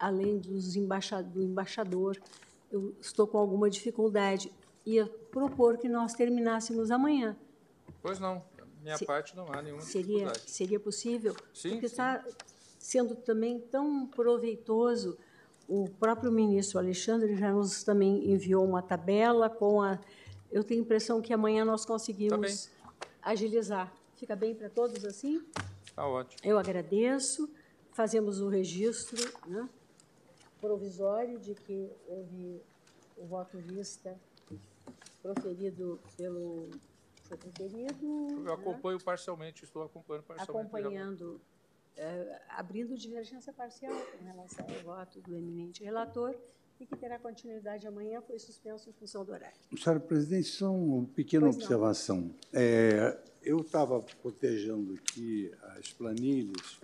além 0.00 0.38
dos 0.38 0.72
do 0.72 1.42
embaixador. 1.42 2.18
Eu 2.72 2.94
estou 3.02 3.26
com 3.26 3.36
alguma 3.36 3.68
dificuldade. 3.68 4.50
Ia 4.86 5.06
propor 5.30 5.78
que 5.78 5.88
nós 5.88 6.12
terminássemos 6.14 6.90
amanhã. 6.90 7.36
Pois 8.02 8.18
não, 8.18 8.42
minha 8.82 8.98
Se- 8.98 9.06
parte 9.06 9.34
não 9.34 9.50
há 9.52 9.62
nenhuma 9.62 9.80
Seria, 9.82 10.08
dificuldade. 10.26 10.50
seria 10.50 10.80
possível? 10.80 11.34
Sim, 11.54 11.70
Porque 11.72 11.88
sim. 11.88 11.92
está 11.94 12.24
sendo 12.78 13.14
também 13.14 13.58
tão 13.58 14.06
proveitoso. 14.06 15.16
O 15.66 15.88
próprio 15.88 16.30
ministro 16.30 16.78
Alexandre 16.78 17.34
já 17.36 17.50
nos 17.50 17.82
também 17.82 18.30
enviou 18.30 18.64
uma 18.64 18.82
tabela 18.82 19.48
com 19.48 19.80
a. 19.80 19.98
Eu 20.52 20.62
tenho 20.62 20.80
a 20.80 20.84
impressão 20.84 21.22
que 21.22 21.32
amanhã 21.32 21.64
nós 21.64 21.86
conseguimos 21.86 22.70
agilizar. 23.22 23.90
Fica 24.16 24.36
bem 24.36 24.54
para 24.54 24.68
todos 24.68 25.02
assim? 25.06 25.42
Está 25.86 26.06
ótimo. 26.06 26.38
Eu 26.44 26.58
agradeço. 26.58 27.48
Fazemos 27.92 28.40
o 28.40 28.48
registro 28.48 29.22
né, 29.46 29.68
provisório 30.60 31.38
de 31.38 31.54
que 31.54 31.88
houve 32.08 32.60
o 33.16 33.24
voto 33.24 33.56
vista 33.58 34.14
proferido 35.24 35.98
pelo. 36.18 36.68
Foi 37.22 37.38
proferido. 37.38 38.26
Eu 38.30 38.40
né, 38.40 38.52
acompanho 38.52 39.02
parcialmente, 39.02 39.64
estou 39.64 39.82
acompanhando 39.82 40.24
parcialmente. 40.24 40.50
acompanhando, 40.50 41.40
eh, 41.96 42.42
abrindo 42.50 42.94
divergência 42.98 43.50
parcial 43.50 43.94
em 44.20 44.24
relação 44.26 44.66
ao 44.68 44.82
voto 44.82 45.22
do 45.22 45.34
eminente 45.34 45.82
relator 45.82 46.36
e 46.78 46.84
que 46.84 46.94
terá 46.96 47.18
continuidade 47.18 47.86
amanhã, 47.86 48.20
foi 48.20 48.38
suspenso 48.38 48.90
em 48.90 48.92
função 48.92 49.24
do 49.24 49.32
horário. 49.32 49.56
Senhora 49.74 50.00
presidente, 50.00 50.48
só 50.48 50.70
uma 50.70 51.06
pequena 51.06 51.46
Pois 51.46 51.56
observação. 51.56 52.34
É, 52.52 53.18
eu 53.42 53.60
estava 53.60 54.04
cotejando 54.22 54.92
aqui 54.92 55.50
as 55.78 55.90
planilhas 55.92 56.78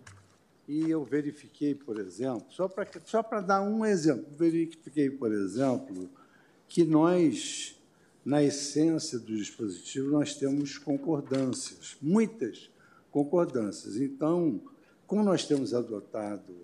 e 0.67 0.89
eu 0.89 1.05
verifiquei, 1.05 1.75
por 1.75 1.99
exemplo, 1.99 2.47
só 2.51 2.67
para 2.67 2.87
só 3.05 3.23
para 3.23 3.43
dar 3.43 3.61
um 3.61 3.85
exemplo, 3.85 4.25
verifiquei, 4.31 5.11
por 5.11 5.33
exemplo, 5.33 6.09
que 6.67 6.85
nós, 6.85 7.77
na 8.25 8.43
essência 8.43 9.19
do 9.19 9.37
dispositivo, 9.37 10.11
nós 10.11 10.35
temos 10.35 10.79
concordâncias, 10.79 11.97
muitas 12.01 12.71
concordâncias. 13.11 13.97
Então, 13.97 14.61
como 15.07 15.23
nós 15.23 15.45
temos 15.47 15.75
adotado 15.75 16.55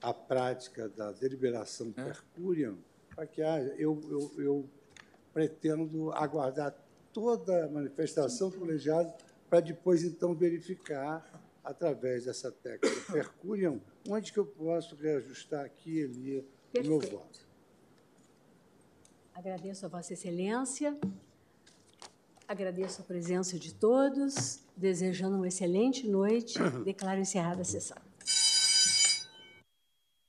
a 0.00 0.12
prática 0.12 0.88
da 0.88 1.10
deliberação 1.12 1.90
per 1.90 2.22
curiam, 2.34 2.78
para 3.14 3.26
que 3.26 3.42
haja, 3.42 3.74
eu, 3.78 4.00
eu, 4.10 4.32
eu 4.38 4.70
pretendo 5.32 6.12
aguardar 6.12 6.74
toda 7.12 7.64
a 7.64 7.68
manifestação 7.68 8.50
do 8.50 8.58
colegiado 8.58 9.12
para 9.48 9.60
depois, 9.60 10.04
então, 10.04 10.34
verificar, 10.34 11.24
através 11.64 12.26
dessa 12.26 12.52
técnica 12.52 13.12
per 13.12 13.28
curiam, 13.40 13.80
onde 14.08 14.32
que 14.32 14.38
eu 14.38 14.46
posso 14.46 14.94
reajustar 14.94 15.64
aqui 15.64 15.98
e 15.98 16.04
ali 16.04 16.38
o 16.38 16.86
meu 16.86 16.98
Perfeito. 16.98 17.16
voto. 17.16 17.45
Agradeço 19.36 19.84
a 19.84 19.88
Vossa 19.90 20.14
Excelência, 20.14 20.96
agradeço 22.48 23.02
a 23.02 23.04
presença 23.04 23.58
de 23.58 23.74
todos, 23.74 24.60
desejando 24.74 25.36
uma 25.36 25.46
excelente 25.46 26.08
noite, 26.08 26.58
declaro 26.86 27.20
encerrada 27.20 27.60
a 27.60 27.64
sessão. 27.64 28.05